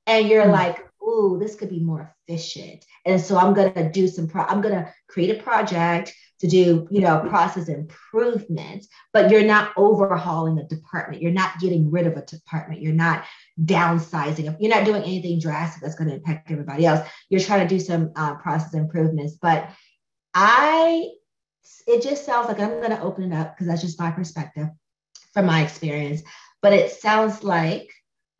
and 0.06 0.28
you're 0.28 0.42
mm-hmm. 0.42 0.52
like, 0.52 0.88
ooh, 1.02 1.38
this 1.40 1.56
could 1.56 1.70
be 1.70 1.80
more 1.80 2.14
efficient. 2.28 2.84
And 3.04 3.20
so 3.20 3.36
I'm 3.36 3.54
gonna 3.54 3.90
do 3.90 4.06
some, 4.06 4.28
pro- 4.28 4.44
I'm 4.44 4.60
gonna 4.60 4.92
create 5.08 5.38
a 5.38 5.42
project, 5.42 6.14
to 6.40 6.46
do, 6.46 6.86
you 6.90 7.00
know, 7.00 7.20
process 7.20 7.68
improvements, 7.68 8.88
but 9.12 9.30
you're 9.30 9.44
not 9.44 9.72
overhauling 9.76 10.58
a 10.58 10.64
department. 10.64 11.22
You're 11.22 11.32
not 11.32 11.58
getting 11.60 11.90
rid 11.90 12.06
of 12.06 12.16
a 12.16 12.26
department. 12.26 12.82
You're 12.82 12.92
not 12.92 13.24
downsizing. 13.62 14.54
You're 14.60 14.74
not 14.74 14.84
doing 14.84 15.02
anything 15.02 15.40
drastic 15.40 15.82
that's 15.82 15.94
going 15.94 16.10
to 16.10 16.16
impact 16.16 16.50
everybody 16.50 16.84
else. 16.84 17.08
You're 17.30 17.40
trying 17.40 17.66
to 17.66 17.74
do 17.74 17.80
some 17.80 18.12
uh, 18.16 18.34
process 18.34 18.74
improvements. 18.74 19.38
But 19.40 19.70
I, 20.34 21.08
it 21.86 22.02
just 22.02 22.24
sounds 22.24 22.48
like 22.48 22.60
I'm 22.60 22.80
going 22.80 22.90
to 22.90 23.02
open 23.02 23.32
it 23.32 23.36
up 23.36 23.54
because 23.54 23.66
that's 23.66 23.82
just 23.82 24.00
my 24.00 24.10
perspective 24.10 24.68
from 25.32 25.46
my 25.46 25.62
experience. 25.62 26.22
But 26.62 26.72
it 26.72 26.90
sounds 26.90 27.44
like 27.44 27.88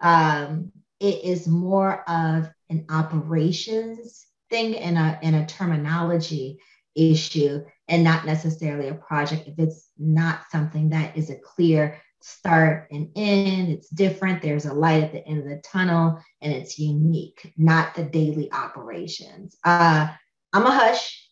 um, 0.01 0.73
it 1.01 1.25
is 1.25 1.47
more 1.47 2.09
of 2.09 2.49
an 2.71 2.87
operations 2.91 4.27
thing 4.51 4.77
and 4.77 4.97
a, 4.97 5.19
and 5.23 5.37
a 5.37 5.47
terminology 5.47 6.59
issue 6.95 7.63
and 7.89 8.03
not 8.03 8.25
necessarily 8.25 8.89
a 8.89 8.95
project 8.95 9.47
if 9.47 9.59
it's 9.59 9.91
not 9.99 10.41
something 10.51 10.91
that 10.91 11.17
is 11.17 11.31
a 11.31 11.37
clear 11.37 12.01
start 12.23 12.89
and 12.91 13.11
end. 13.15 13.71
It's 13.71 13.89
different. 13.89 14.43
There's 14.43 14.67
a 14.67 14.75
light 14.75 15.05
at 15.05 15.13
the 15.13 15.27
end 15.27 15.41
of 15.41 15.49
the 15.49 15.61
tunnel 15.63 16.19
and 16.41 16.53
it's 16.53 16.79
unique 16.79 17.53
not 17.57 17.95
the 17.95 18.05
daily 18.05 18.51
operations. 18.53 19.57
Uh, 19.65 20.09
i'm 20.53 20.65
a 20.65 20.71
hush 20.71 21.26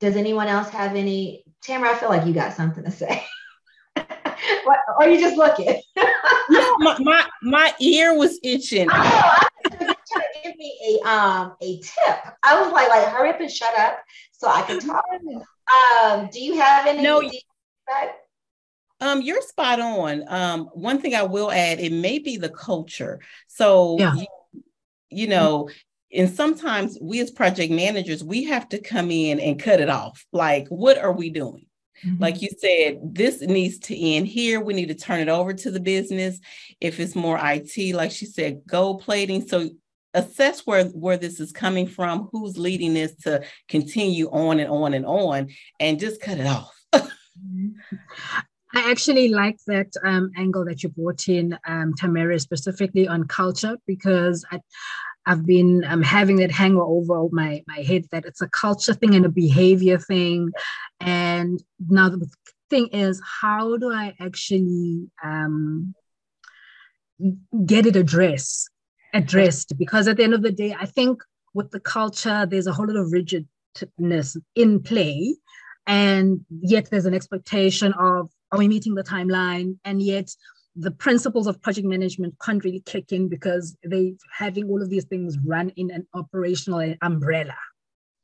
does 0.00 0.16
anyone 0.16 0.48
else 0.48 0.68
have 0.70 0.96
any 0.96 1.44
tamara 1.62 1.94
i 1.94 1.94
feel 1.94 2.08
like 2.08 2.26
you 2.26 2.32
got 2.32 2.54
something 2.54 2.84
to 2.84 2.90
say 2.90 3.24
what, 4.64 4.78
or 4.98 5.08
you 5.08 5.20
just 5.20 5.36
looking 5.36 5.80
no, 6.50 6.76
my, 6.78 6.96
my, 7.00 7.26
my 7.42 7.74
ear 7.80 8.16
was 8.16 8.38
itching 8.42 8.88
oh, 8.90 9.40
trying 10.10 10.22
to 10.34 10.48
give 10.48 10.56
me 10.56 11.00
a 11.04 11.08
um 11.08 11.54
a 11.60 11.78
tip. 11.78 12.18
I 12.42 12.60
was 12.60 12.72
like, 12.72 12.88
like 12.88 13.06
hurry 13.08 13.30
up 13.30 13.40
and 13.40 13.50
shut 13.50 13.76
up 13.78 13.98
so 14.32 14.48
I 14.48 14.62
can 14.62 14.80
talk. 14.80 15.04
Um, 15.12 16.28
do 16.32 16.42
you 16.42 16.58
have 16.60 16.86
any? 16.86 17.02
No. 17.02 17.22
Um, 19.02 19.22
you're 19.22 19.40
spot 19.40 19.80
on. 19.80 20.24
Um, 20.28 20.66
one 20.74 21.00
thing 21.00 21.14
I 21.14 21.22
will 21.22 21.50
add, 21.50 21.80
it 21.80 21.92
may 21.92 22.18
be 22.18 22.36
the 22.36 22.50
culture. 22.50 23.20
So, 23.48 23.96
yeah. 23.98 24.14
you, 24.14 24.26
you 25.08 25.26
know, 25.26 25.70
and 26.12 26.28
sometimes 26.28 26.98
we 27.00 27.20
as 27.20 27.30
project 27.30 27.72
managers, 27.72 28.24
we 28.24 28.44
have 28.44 28.68
to 28.70 28.80
come 28.80 29.10
in 29.10 29.38
and 29.40 29.62
cut 29.62 29.80
it 29.80 29.88
off. 29.88 30.24
Like, 30.32 30.66
what 30.68 30.98
are 30.98 31.12
we 31.12 31.30
doing? 31.30 31.66
Mm-hmm. 32.04 32.22
Like 32.22 32.42
you 32.42 32.48
said, 32.58 33.00
this 33.02 33.40
needs 33.40 33.78
to 33.80 33.96
end 33.98 34.26
here. 34.26 34.60
We 34.60 34.74
need 34.74 34.88
to 34.88 34.94
turn 34.94 35.20
it 35.20 35.28
over 35.28 35.52
to 35.52 35.70
the 35.70 35.80
business. 35.80 36.40
If 36.80 36.98
it's 36.98 37.14
more 37.14 37.38
IT, 37.40 37.94
like 37.94 38.10
she 38.10 38.26
said, 38.26 38.62
gold 38.66 39.02
plating. 39.02 39.46
So 39.46 39.70
assess 40.14 40.66
where 40.66 40.86
where 40.86 41.16
this 41.16 41.38
is 41.38 41.52
coming 41.52 41.86
from 41.86 42.28
who's 42.32 42.58
leading 42.58 42.94
this 42.94 43.14
to 43.14 43.44
continue 43.68 44.28
on 44.30 44.58
and 44.58 44.68
on 44.68 44.92
and 44.92 45.06
on 45.06 45.48
and 45.78 46.00
just 46.00 46.20
cut 46.20 46.36
it 46.36 46.46
off 46.46 46.74
I 48.72 48.90
actually 48.90 49.28
like 49.28 49.58
that 49.66 49.92
um, 50.04 50.30
angle 50.36 50.64
that 50.66 50.82
you 50.82 50.90
brought 50.90 51.28
in, 51.28 51.58
um, 51.66 51.92
Tamara, 51.94 52.38
specifically 52.38 53.08
on 53.08 53.26
culture, 53.26 53.76
because 53.84 54.44
I, 54.52 54.60
have 55.26 55.46
been 55.46 55.84
um, 55.86 56.02
having 56.02 56.36
that 56.36 56.50
hanger 56.50 56.82
over 56.82 57.28
my, 57.30 57.62
my 57.66 57.82
head 57.82 58.04
that 58.10 58.24
it's 58.24 58.40
a 58.40 58.48
culture 58.48 58.94
thing 58.94 59.14
and 59.14 59.26
a 59.26 59.30
behavior 59.30 59.98
thing. 59.98 60.50
And 61.00 61.62
now 61.88 62.08
the 62.08 62.28
thing 62.68 62.88
is, 62.88 63.20
how 63.40 63.76
do 63.76 63.92
I 63.92 64.14
actually 64.18 65.10
um, 65.22 65.94
get 67.66 67.86
it 67.86 67.96
addressed? 67.96 68.70
addressed 69.12 69.76
because 69.78 70.08
at 70.08 70.16
the 70.16 70.24
end 70.24 70.34
of 70.34 70.42
the 70.42 70.52
day, 70.52 70.74
I 70.78 70.86
think 70.86 71.22
with 71.54 71.70
the 71.70 71.80
culture, 71.80 72.46
there's 72.46 72.66
a 72.66 72.72
whole 72.72 72.86
lot 72.86 72.96
of 72.96 73.12
rigidness 73.12 74.36
in 74.54 74.80
play. 74.82 75.36
And 75.86 76.44
yet 76.50 76.90
there's 76.90 77.06
an 77.06 77.14
expectation 77.14 77.92
of 77.94 78.30
are 78.52 78.58
we 78.58 78.68
meeting 78.68 78.94
the 78.94 79.02
timeline? 79.02 79.78
And 79.84 80.02
yet 80.02 80.30
the 80.76 80.90
principles 80.90 81.46
of 81.46 81.60
project 81.62 81.86
management 81.86 82.34
can't 82.42 82.64
really 82.64 82.80
kick 82.80 83.12
in 83.12 83.28
because 83.28 83.76
they 83.84 84.14
having 84.32 84.68
all 84.68 84.82
of 84.82 84.90
these 84.90 85.04
things 85.04 85.36
run 85.44 85.70
in 85.70 85.90
an 85.90 86.06
operational 86.14 86.94
umbrella. 87.02 87.56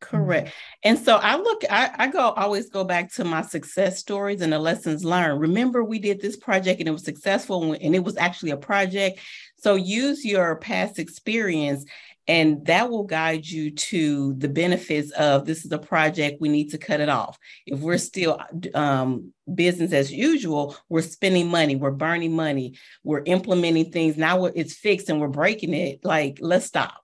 Correct. 0.01 0.52
And 0.85 0.98
so 0.98 1.16
I 1.16 1.36
look, 1.36 1.62
I, 1.70 1.90
I 1.98 2.09
go 2.09 2.20
always 2.20 2.68
go 2.68 2.85
back 2.85 3.10
to 3.14 3.24
my 3.24 3.40
success 3.40 3.98
stories 3.98 4.43
and 4.43 4.52
the 4.52 4.59
lessons 4.59 5.05
learned. 5.05 5.40
Remember, 5.40 5.82
we 5.82 5.98
did 5.98 6.20
this 6.20 6.36
project 6.36 6.81
and 6.81 6.89
it 6.89 6.93
was 6.93 7.05
successful 7.05 7.73
and 7.73 7.94
it 7.94 8.05
was 8.05 8.16
actually 8.18 8.51
a 8.51 8.59
project. 8.59 9.20
So 9.56 9.74
use 9.74 10.23
your 10.24 10.56
past 10.56 10.98
experience 10.98 11.86
and 12.28 12.66
that 12.66 12.90
will 12.90 13.05
guide 13.05 13.47
you 13.47 13.70
to 13.70 14.35
the 14.35 14.48
benefits 14.48 15.12
of 15.12 15.47
this 15.47 15.64
is 15.64 15.73
a 15.73 15.78
project 15.78 16.40
we 16.40 16.51
need 16.51 16.70
to 16.73 16.78
cut 16.78 17.01
it 17.01 17.09
off. 17.09 17.39
If 17.66 17.81
we're 17.81 17.97
still 17.98 18.39
um, 18.74 19.32
business 19.52 19.93
as 19.93 20.12
usual 20.12 20.77
we're 20.90 21.02
spending 21.02 21.48
money 21.48 21.77
we're 21.77 21.90
burning 21.93 22.35
money 22.36 22.77
we're 23.02 23.23
implementing 23.24 23.90
things. 23.93 24.16
Now 24.18 24.44
it's 24.44 24.74
fixed 24.74 25.09
and 25.09 25.20
we're 25.20 25.28
breaking 25.28 25.73
it. 25.73 26.05
Like 26.05 26.39
let's 26.43 26.66
stop. 26.66 27.02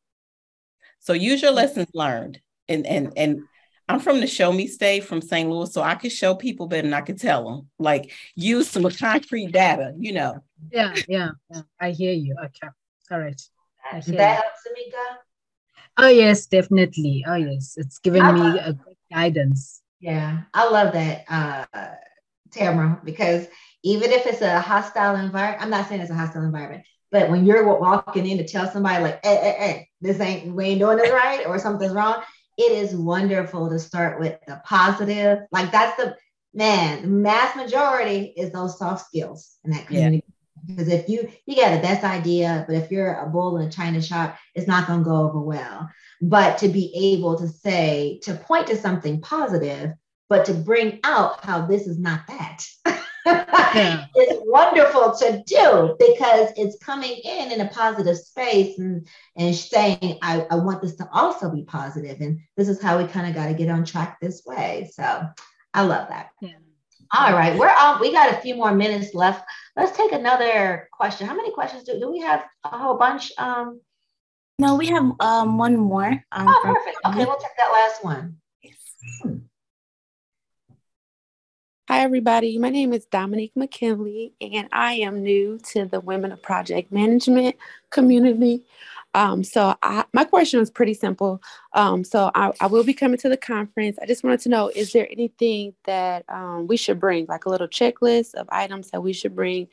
So 0.98 1.14
use 1.14 1.40
your 1.40 1.52
lessons 1.52 1.88
learned 1.94 2.40
and 2.72 2.86
and 2.86 3.12
and 3.16 3.42
I'm 3.88 4.00
from 4.00 4.20
the 4.20 4.26
show 4.26 4.52
me 4.52 4.66
state 4.66 5.04
from 5.04 5.20
St. 5.20 5.48
Louis, 5.48 5.72
so 5.72 5.82
I 5.82 5.94
could 5.94 6.12
show 6.12 6.34
people 6.34 6.66
better 6.66 6.82
than 6.82 6.94
I 6.94 7.00
could 7.02 7.20
tell 7.20 7.44
them. 7.44 7.68
Like 7.78 8.12
use 8.34 8.68
some 8.68 8.88
concrete 8.90 9.52
data, 9.52 9.94
you 9.98 10.12
know. 10.12 10.42
Yeah, 10.70 10.96
yeah, 11.08 11.30
yeah. 11.50 11.62
I 11.80 11.90
hear 11.90 12.12
you. 12.12 12.36
Okay, 12.44 12.68
all 13.10 13.20
right. 13.20 13.40
Does 13.92 14.06
that 14.06 14.42
help, 14.42 14.44
Samika? 14.44 15.18
Oh 15.98 16.08
yes, 16.08 16.46
definitely. 16.46 17.24
Oh 17.26 17.34
yes, 17.34 17.74
it's 17.76 17.98
given 17.98 18.24
me 18.34 18.58
a 18.58 18.72
good 18.72 18.96
guidance. 19.12 19.82
Yeah, 20.00 20.40
I 20.52 20.68
love 20.68 20.94
that, 20.94 21.24
uh, 21.28 21.94
Tamara, 22.50 23.00
because 23.04 23.46
even 23.84 24.10
if 24.10 24.26
it's 24.26 24.40
a 24.40 24.60
hostile 24.60 25.16
environment, 25.16 25.62
I'm 25.62 25.70
not 25.70 25.88
saying 25.88 26.00
it's 26.00 26.10
a 26.10 26.14
hostile 26.14 26.42
environment, 26.42 26.84
but 27.10 27.30
when 27.30 27.44
you're 27.46 27.78
walking 27.78 28.26
in 28.26 28.38
to 28.38 28.46
tell 28.46 28.70
somebody 28.70 29.02
like, 29.02 29.24
hey, 29.24 29.36
hey, 29.36 29.56
hey, 29.58 29.88
this 30.00 30.18
ain't 30.18 30.54
we 30.54 30.64
ain't 30.64 30.80
doing 30.80 30.96
this 30.96 31.10
right 31.10 31.46
or 31.46 31.58
something's 31.58 31.92
wrong, 31.92 32.22
it 32.58 32.72
is 32.72 32.94
wonderful 32.94 33.70
to 33.70 33.78
start 33.78 34.20
with 34.20 34.38
the 34.46 34.60
positive. 34.64 35.40
Like 35.50 35.72
that's 35.72 35.96
the 35.96 36.16
man, 36.54 37.02
the 37.02 37.08
mass 37.08 37.56
majority 37.56 38.32
is 38.36 38.52
those 38.52 38.78
soft 38.78 39.06
skills 39.06 39.56
in 39.64 39.70
that 39.72 39.86
community. 39.86 40.24
Yeah. 40.26 40.32
Because 40.64 40.88
if 40.88 41.08
you 41.08 41.28
you 41.46 41.56
got 41.56 41.74
the 41.74 41.82
best 41.82 42.04
idea, 42.04 42.64
but 42.68 42.76
if 42.76 42.90
you're 42.90 43.14
a 43.14 43.28
bull 43.28 43.58
in 43.58 43.66
a 43.66 43.70
china 43.70 44.00
shop, 44.00 44.38
it's 44.54 44.68
not 44.68 44.86
gonna 44.86 45.02
go 45.02 45.16
over 45.16 45.40
well. 45.40 45.90
But 46.20 46.58
to 46.58 46.68
be 46.68 46.92
able 47.14 47.36
to 47.38 47.48
say, 47.48 48.20
to 48.22 48.34
point 48.34 48.68
to 48.68 48.76
something 48.76 49.20
positive, 49.20 49.92
but 50.28 50.44
to 50.46 50.54
bring 50.54 51.00
out 51.02 51.44
how 51.44 51.66
this 51.66 51.86
is 51.86 51.98
not 51.98 52.20
that. 52.28 52.64
yeah. 53.26 54.06
is 54.16 54.38
wonderful 54.44 55.12
to 55.16 55.42
do 55.46 55.96
because 55.98 56.50
it's 56.56 56.76
coming 56.82 57.18
in 57.24 57.52
in 57.52 57.60
a 57.60 57.68
positive 57.68 58.16
space 58.16 58.78
and, 58.78 59.06
and 59.36 59.54
saying, 59.54 60.18
I, 60.22 60.46
I 60.50 60.56
want 60.56 60.82
this 60.82 60.96
to 60.96 61.08
also 61.12 61.50
be. 61.50 61.66
And 61.72 62.40
this 62.56 62.68
is 62.68 62.82
how 62.82 62.98
we 62.98 63.06
kind 63.06 63.28
of 63.28 63.34
got 63.34 63.46
to 63.46 63.54
get 63.54 63.68
on 63.68 63.84
track 63.84 64.18
this 64.20 64.42
way. 64.44 64.90
So 64.92 65.22
I 65.74 65.82
love 65.82 66.08
that. 66.08 66.30
Yeah. 66.40 66.50
All 67.14 67.34
right, 67.34 67.58
we're 67.58 67.68
on. 67.68 68.00
We 68.00 68.10
got 68.10 68.32
a 68.32 68.40
few 68.40 68.54
more 68.54 68.74
minutes 68.74 69.14
left. 69.14 69.44
Let's 69.76 69.94
take 69.96 70.12
another 70.12 70.88
question. 70.92 71.26
How 71.26 71.34
many 71.34 71.52
questions 71.52 71.84
do, 71.84 72.00
do 72.00 72.10
we 72.10 72.20
have? 72.20 72.42
A 72.64 72.78
whole 72.78 72.96
bunch. 72.96 73.32
Um, 73.36 73.82
no, 74.58 74.76
we 74.76 74.86
have 74.86 75.12
um 75.20 75.58
one 75.58 75.76
more. 75.76 76.10
Um, 76.32 76.48
oh, 76.48 76.60
perfect. 76.64 76.96
Okay, 77.04 77.24
we'll 77.26 77.36
take 77.36 77.56
that 77.58 77.70
last 77.70 78.02
one. 78.02 78.36
Hmm. 79.22 79.36
Hi, 81.92 82.00
everybody. 82.00 82.56
My 82.56 82.70
name 82.70 82.94
is 82.94 83.04
Dominique 83.04 83.52
McKinley, 83.54 84.32
and 84.40 84.66
I 84.72 84.94
am 84.94 85.22
new 85.22 85.58
to 85.72 85.84
the 85.84 86.00
Women 86.00 86.32
of 86.32 86.40
Project 86.40 86.90
Management 86.90 87.54
community. 87.90 88.64
Um, 89.12 89.44
so, 89.44 89.74
I, 89.82 90.06
my 90.14 90.24
question 90.24 90.58
was 90.58 90.70
pretty 90.70 90.94
simple. 90.94 91.42
Um, 91.74 92.02
so, 92.02 92.30
I, 92.34 92.50
I, 92.62 92.66
will 92.68 92.82
be 92.82 92.94
coming 92.94 93.18
to 93.18 93.28
the 93.28 93.36
conference. 93.36 93.98
I 94.00 94.06
just 94.06 94.24
wanted 94.24 94.40
to 94.40 94.48
know 94.48 94.68
is 94.74 94.92
there 94.92 95.06
anything 95.12 95.74
that 95.84 96.24
um, 96.30 96.66
we 96.66 96.78
should 96.78 96.98
bring, 96.98 97.26
like 97.26 97.44
a 97.44 97.50
little 97.50 97.68
checklist 97.68 98.36
of 98.36 98.48
items 98.50 98.90
that 98.92 99.02
we 99.02 99.12
should 99.12 99.36
bring 99.36 99.68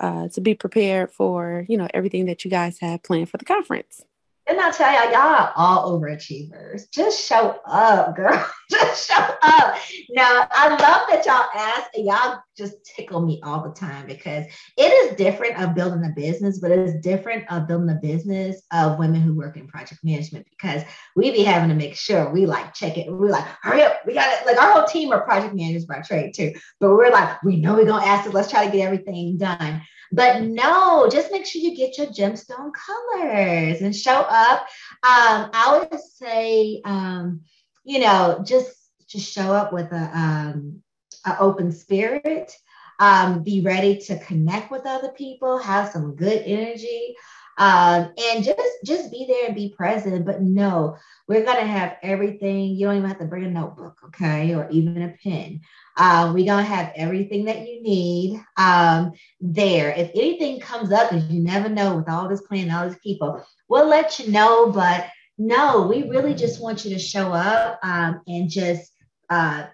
uh, 0.00 0.28
to 0.28 0.42
be 0.42 0.54
prepared 0.54 1.12
for, 1.12 1.64
you 1.66 1.78
know, 1.78 1.88
everything 1.94 2.26
that 2.26 2.44
you 2.44 2.50
guys 2.50 2.78
have 2.80 3.02
planned 3.02 3.30
for 3.30 3.38
the 3.38 3.46
conference? 3.46 4.04
And 4.46 4.60
I 4.60 4.70
tell 4.72 4.92
y'all, 4.92 5.10
y'all 5.10 5.34
are 5.34 5.52
all 5.56 5.98
overachievers. 5.98 6.90
Just 6.92 7.26
show 7.26 7.58
up, 7.64 8.14
girl. 8.14 8.46
just 8.70 9.08
show 9.08 9.22
up. 9.42 9.76
Now, 10.10 10.46
I 10.50 10.68
love 10.68 11.06
that 11.08 11.24
y'all 11.24 11.48
ask, 11.54 11.90
and 11.94 12.04
y'all 12.04 12.40
just 12.54 12.74
tickle 12.84 13.24
me 13.24 13.40
all 13.42 13.62
the 13.62 13.74
time 13.74 14.06
because 14.06 14.44
it 14.76 14.82
is 14.82 15.16
different 15.16 15.58
of 15.58 15.74
building 15.74 16.04
a 16.04 16.12
business, 16.14 16.58
but 16.58 16.70
it 16.70 16.78
is 16.78 17.00
different 17.00 17.50
of 17.50 17.66
building 17.66 17.88
a 17.88 17.94
business 17.94 18.62
of 18.70 18.98
women 18.98 19.22
who 19.22 19.34
work 19.34 19.56
in 19.56 19.66
project 19.66 20.00
management 20.04 20.46
because 20.50 20.82
we 21.16 21.30
be 21.30 21.42
having 21.42 21.70
to 21.70 21.74
make 21.74 21.96
sure 21.96 22.30
we 22.30 22.44
like 22.44 22.74
check 22.74 22.98
it. 22.98 23.10
We're 23.10 23.30
like, 23.30 23.46
hurry 23.62 23.82
up, 23.82 24.02
we 24.06 24.12
got 24.12 24.30
it. 24.30 24.46
Like 24.46 24.60
our 24.60 24.72
whole 24.72 24.86
team 24.86 25.10
are 25.10 25.22
project 25.22 25.54
managers 25.54 25.86
by 25.86 26.00
trade 26.00 26.34
too, 26.34 26.52
but 26.80 26.90
we're 26.90 27.10
like, 27.10 27.42
we 27.42 27.56
know 27.56 27.74
we're 27.74 27.86
gonna 27.86 28.04
ask 28.04 28.28
it. 28.28 28.34
Let's 28.34 28.50
try 28.50 28.66
to 28.66 28.72
get 28.72 28.84
everything 28.84 29.38
done. 29.38 29.82
But 30.14 30.42
no, 30.42 31.08
just 31.10 31.32
make 31.32 31.44
sure 31.44 31.60
you 31.60 31.76
get 31.76 31.98
your 31.98 32.06
gemstone 32.06 32.70
colors 32.72 33.82
and 33.82 33.94
show 33.94 34.12
up. 34.12 34.60
Um, 35.02 35.50
I 35.52 35.86
would 35.90 36.00
say, 36.00 36.80
um, 36.84 37.40
you 37.82 37.98
know, 37.98 38.42
just 38.46 38.70
just 39.08 39.32
show 39.32 39.52
up 39.52 39.72
with 39.72 39.90
a 39.92 40.10
um, 40.16 40.82
an 41.24 41.36
open 41.40 41.72
spirit. 41.72 42.52
Um, 43.00 43.42
be 43.42 43.60
ready 43.60 43.98
to 44.02 44.20
connect 44.20 44.70
with 44.70 44.86
other 44.86 45.08
people, 45.08 45.58
have 45.58 45.88
some 45.88 46.14
good 46.14 46.42
energy, 46.46 47.16
um, 47.58 48.12
and 48.18 48.44
just 48.44 48.60
just 48.84 49.10
be 49.10 49.26
there 49.28 49.46
and 49.46 49.54
be 49.54 49.74
present. 49.76 50.24
But 50.24 50.42
no, 50.42 50.96
we're 51.28 51.44
gonna 51.44 51.66
have 51.66 51.96
everything. 52.02 52.74
You 52.74 52.86
don't 52.86 52.96
even 52.96 53.08
have 53.08 53.18
to 53.18 53.24
bring 53.24 53.44
a 53.44 53.50
notebook, 53.50 53.96
okay, 54.06 54.54
or 54.54 54.68
even 54.70 55.02
a 55.02 55.14
pen. 55.22 55.60
Um, 55.96 56.34
we're 56.34 56.46
gonna 56.46 56.64
have 56.64 56.92
everything 56.96 57.44
that 57.46 57.60
you 57.60 57.82
need 57.82 58.40
um, 58.56 59.12
there. 59.40 59.90
If 59.90 60.10
anything 60.14 60.60
comes 60.60 60.92
up, 60.92 61.10
because 61.10 61.30
you 61.30 61.42
never 61.42 61.68
know 61.68 61.96
with 61.96 62.08
all 62.08 62.28
this 62.28 62.42
planning, 62.42 62.70
all 62.70 62.88
these 62.88 62.98
people, 62.98 63.44
we'll 63.68 63.88
let 63.88 64.18
you 64.18 64.30
know. 64.30 64.70
But 64.70 65.06
no, 65.38 65.86
we 65.86 66.08
really 66.08 66.34
just 66.34 66.60
want 66.60 66.84
you 66.84 66.90
to 66.94 66.98
show 66.98 67.32
up 67.32 67.78
um, 67.82 68.20
and 68.26 68.48
just 68.48 68.92
uh, 69.30 69.66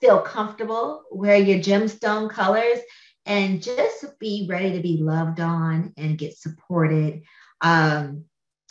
feel 0.00 0.20
comfortable, 0.20 1.04
wear 1.10 1.36
your 1.36 1.58
gemstone 1.58 2.28
colors, 2.28 2.78
and 3.26 3.62
just 3.62 4.18
be 4.18 4.46
ready 4.48 4.72
to 4.72 4.80
be 4.80 4.98
loved 4.98 5.40
on 5.40 5.92
and 5.96 6.18
get 6.18 6.36
supported 6.36 7.22
um, 7.60 8.24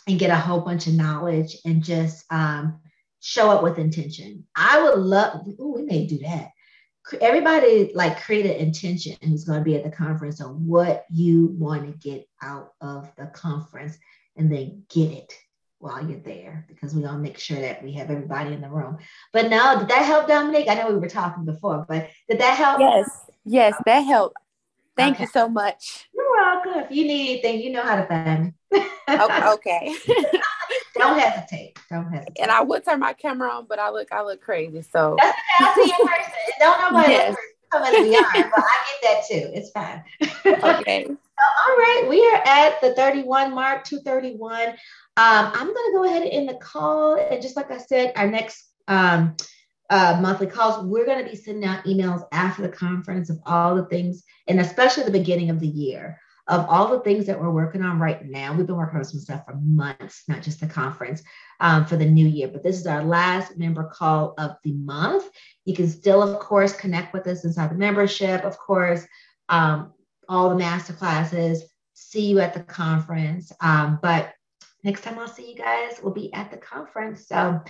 and 0.06 0.18
get 0.18 0.30
a 0.30 0.36
whole 0.36 0.60
bunch 0.60 0.86
of 0.86 0.94
knowledge 0.94 1.56
and 1.64 1.82
just 1.82 2.24
um, 2.30 2.80
show 3.20 3.50
up 3.50 3.62
with 3.62 3.78
intention. 3.78 4.46
I 4.54 4.82
would 4.82 4.98
love, 4.98 5.46
oh, 5.58 5.72
we 5.72 5.82
may 5.82 6.06
do 6.06 6.18
that. 6.18 6.50
Everybody 7.20 7.90
like 7.94 8.22
create 8.22 8.46
an 8.46 8.66
intention 8.66 9.16
who's 9.22 9.44
going 9.44 9.58
to 9.58 9.64
be 9.64 9.74
at 9.74 9.82
the 9.82 9.90
conference 9.90 10.40
on 10.40 10.66
what 10.66 11.04
you 11.10 11.54
want 11.58 11.84
to 11.84 12.08
get 12.08 12.28
out 12.40 12.72
of 12.80 13.10
the 13.16 13.26
conference 13.26 13.98
and 14.36 14.52
then 14.52 14.84
get 14.88 15.10
it 15.10 15.34
while 15.82 16.08
you're 16.08 16.20
there 16.20 16.64
because 16.68 16.94
we 16.94 17.04
all 17.04 17.18
make 17.18 17.38
sure 17.38 17.60
that 17.60 17.82
we 17.82 17.92
have 17.92 18.08
everybody 18.08 18.52
in 18.52 18.60
the 18.60 18.68
room. 18.68 18.98
But 19.32 19.50
now, 19.50 19.74
did 19.80 19.88
that 19.88 20.04
help, 20.04 20.28
Dominic? 20.28 20.68
I 20.68 20.74
know 20.74 20.90
we 20.90 20.96
were 20.96 21.08
talking 21.08 21.44
before, 21.44 21.84
but 21.88 22.08
did 22.28 22.38
that 22.38 22.56
help? 22.56 22.78
Yes, 22.78 23.10
yes, 23.44 23.74
that 23.84 24.00
helped. 24.00 24.36
Thank 24.96 25.16
okay. 25.16 25.24
you 25.24 25.28
so 25.28 25.48
much. 25.48 26.08
You're 26.14 26.30
welcome. 26.30 26.82
If 26.84 26.90
you 26.90 27.04
need 27.04 27.30
anything, 27.30 27.60
you 27.62 27.72
know 27.72 27.82
how 27.82 27.96
to 27.96 28.06
find 28.06 28.52
me. 28.70 28.86
okay. 29.08 29.94
Don't 30.94 31.18
hesitate. 31.18 31.78
Don't 31.90 32.10
hesitate. 32.10 32.38
And 32.40 32.50
I 32.50 32.60
would 32.62 32.84
turn 32.84 33.00
my 33.00 33.12
camera 33.14 33.50
on, 33.50 33.66
but 33.66 33.78
I 33.78 33.90
look 33.90 34.12
I 34.12 34.22
look 34.22 34.42
crazy. 34.42 34.82
So 34.82 35.16
that's 35.18 35.36
okay. 35.38 35.60
I 35.60 35.74
see 35.74 35.94
you 35.98 36.06
person. 36.06 36.32
Don't 36.58 36.92
nobody 36.92 37.12
yes. 37.12 37.36
come 37.70 37.84
in 37.84 38.02
the 38.02 38.08
yard, 38.10 38.50
but 38.54 38.64
I 38.64 38.98
get 39.00 39.02
that 39.02 39.22
too. 39.28 39.50
It's 39.54 39.70
fine. 39.70 40.04
okay. 40.46 41.06
all 41.06 41.76
right. 41.76 42.06
We 42.08 42.24
are 42.26 42.42
at 42.44 42.80
the 42.80 42.94
31 42.94 43.54
mark, 43.54 43.84
231. 43.84 44.68
Um, 44.68 44.76
I'm 45.16 45.66
going 45.66 45.74
to 45.74 45.92
go 45.92 46.04
ahead 46.04 46.22
and 46.22 46.32
end 46.32 46.48
the 46.48 46.54
call. 46.54 47.16
And 47.16 47.40
just 47.42 47.56
like 47.56 47.70
I 47.70 47.78
said, 47.78 48.12
our 48.16 48.30
next 48.30 48.70
um, 48.88 49.36
uh, 49.92 50.18
monthly 50.22 50.46
calls, 50.46 50.82
we're 50.86 51.04
going 51.04 51.22
to 51.22 51.30
be 51.30 51.36
sending 51.36 51.68
out 51.68 51.84
emails 51.84 52.26
after 52.32 52.62
the 52.62 52.68
conference 52.70 53.28
of 53.28 53.38
all 53.44 53.74
the 53.74 53.84
things, 53.84 54.24
and 54.48 54.58
especially 54.58 55.04
the 55.04 55.10
beginning 55.10 55.50
of 55.50 55.60
the 55.60 55.68
year, 55.68 56.18
of 56.46 56.64
all 56.66 56.88
the 56.88 57.00
things 57.00 57.26
that 57.26 57.38
we're 57.38 57.50
working 57.50 57.82
on 57.82 57.98
right 57.98 58.24
now. 58.24 58.54
We've 58.54 58.66
been 58.66 58.78
working 58.78 58.96
on 58.96 59.04
some 59.04 59.20
stuff 59.20 59.44
for 59.44 59.54
months, 59.56 60.22
not 60.28 60.40
just 60.40 60.60
the 60.60 60.66
conference 60.66 61.22
um, 61.60 61.84
for 61.84 61.96
the 61.96 62.06
new 62.06 62.26
year, 62.26 62.48
but 62.48 62.62
this 62.62 62.80
is 62.80 62.86
our 62.86 63.04
last 63.04 63.58
member 63.58 63.84
call 63.84 64.32
of 64.38 64.52
the 64.64 64.72
month. 64.72 65.28
You 65.66 65.76
can 65.76 65.88
still, 65.88 66.22
of 66.22 66.40
course, 66.40 66.72
connect 66.72 67.12
with 67.12 67.26
us 67.26 67.44
inside 67.44 67.70
the 67.70 67.74
membership, 67.74 68.44
of 68.44 68.56
course, 68.56 69.06
um, 69.50 69.92
all 70.26 70.48
the 70.48 70.56
master 70.56 70.94
classes. 70.94 71.64
See 71.92 72.30
you 72.30 72.40
at 72.40 72.54
the 72.54 72.62
conference. 72.62 73.52
Um, 73.60 73.98
but 74.00 74.32
next 74.84 75.02
time 75.02 75.18
I'll 75.18 75.28
see 75.28 75.50
you 75.50 75.54
guys, 75.54 76.00
we'll 76.02 76.14
be 76.14 76.32
at 76.32 76.50
the 76.50 76.56
conference. 76.56 77.28
So, 77.28 77.60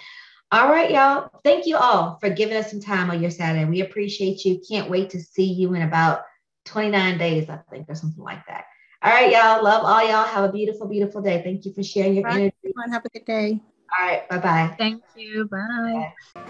all 0.53 0.69
right, 0.69 0.91
y'all. 0.91 1.31
Thank 1.45 1.67
you 1.67 1.77
all 1.77 2.19
for 2.21 2.29
giving 2.29 2.57
us 2.57 2.71
some 2.71 2.81
time 2.81 3.11
on 3.11 3.23
your 3.23 3.31
Saturday. 3.31 3.65
We 3.65 3.81
appreciate 3.81 4.45
you. 4.45 4.61
Can't 4.69 4.91
wait 4.91 5.09
to 5.11 5.21
see 5.21 5.51
you 5.51 5.73
in 5.73 5.81
about 5.83 6.23
29 6.67 7.17
days, 7.17 7.49
I 7.49 7.59
think, 7.71 7.89
or 7.89 7.95
something 7.95 8.23
like 8.23 8.45
that. 8.47 8.65
All 9.03 9.11
right, 9.11 9.33
y'all. 9.33 9.65
Love 9.65 9.83
all 9.85 10.07
y'all. 10.07 10.27
Have 10.27 10.45
a 10.45 10.53
beautiful, 10.53 10.87
beautiful 10.87 11.23
day. 11.23 11.43
Thank 11.43 11.65
you 11.65 11.73
for 11.73 11.83
sharing 11.83 12.15
your 12.15 12.25
bye, 12.25 12.35
energy. 12.35 12.55
Have 12.91 13.05
a 13.05 13.09
good 13.09 13.25
day. 13.25 13.61
All 13.99 14.07
right. 14.07 14.29
Bye 14.29 14.39
bye. 14.39 14.75
Thank 14.79 15.03
you. 15.17 15.47
Bye. 15.47 16.13
bye. 16.35 16.43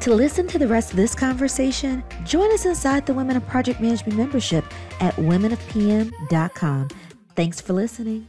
To 0.00 0.14
listen 0.14 0.46
to 0.48 0.58
the 0.58 0.68
rest 0.68 0.90
of 0.90 0.96
this 0.96 1.14
conversation, 1.14 2.04
join 2.24 2.52
us 2.52 2.66
inside 2.66 3.06
the 3.06 3.14
Women 3.14 3.36
of 3.36 3.46
Project 3.46 3.80
Management 3.80 4.18
membership 4.18 4.64
at 5.00 5.16
womenofpm.com. 5.16 6.88
Thanks 7.34 7.60
for 7.60 7.72
listening. 7.72 8.28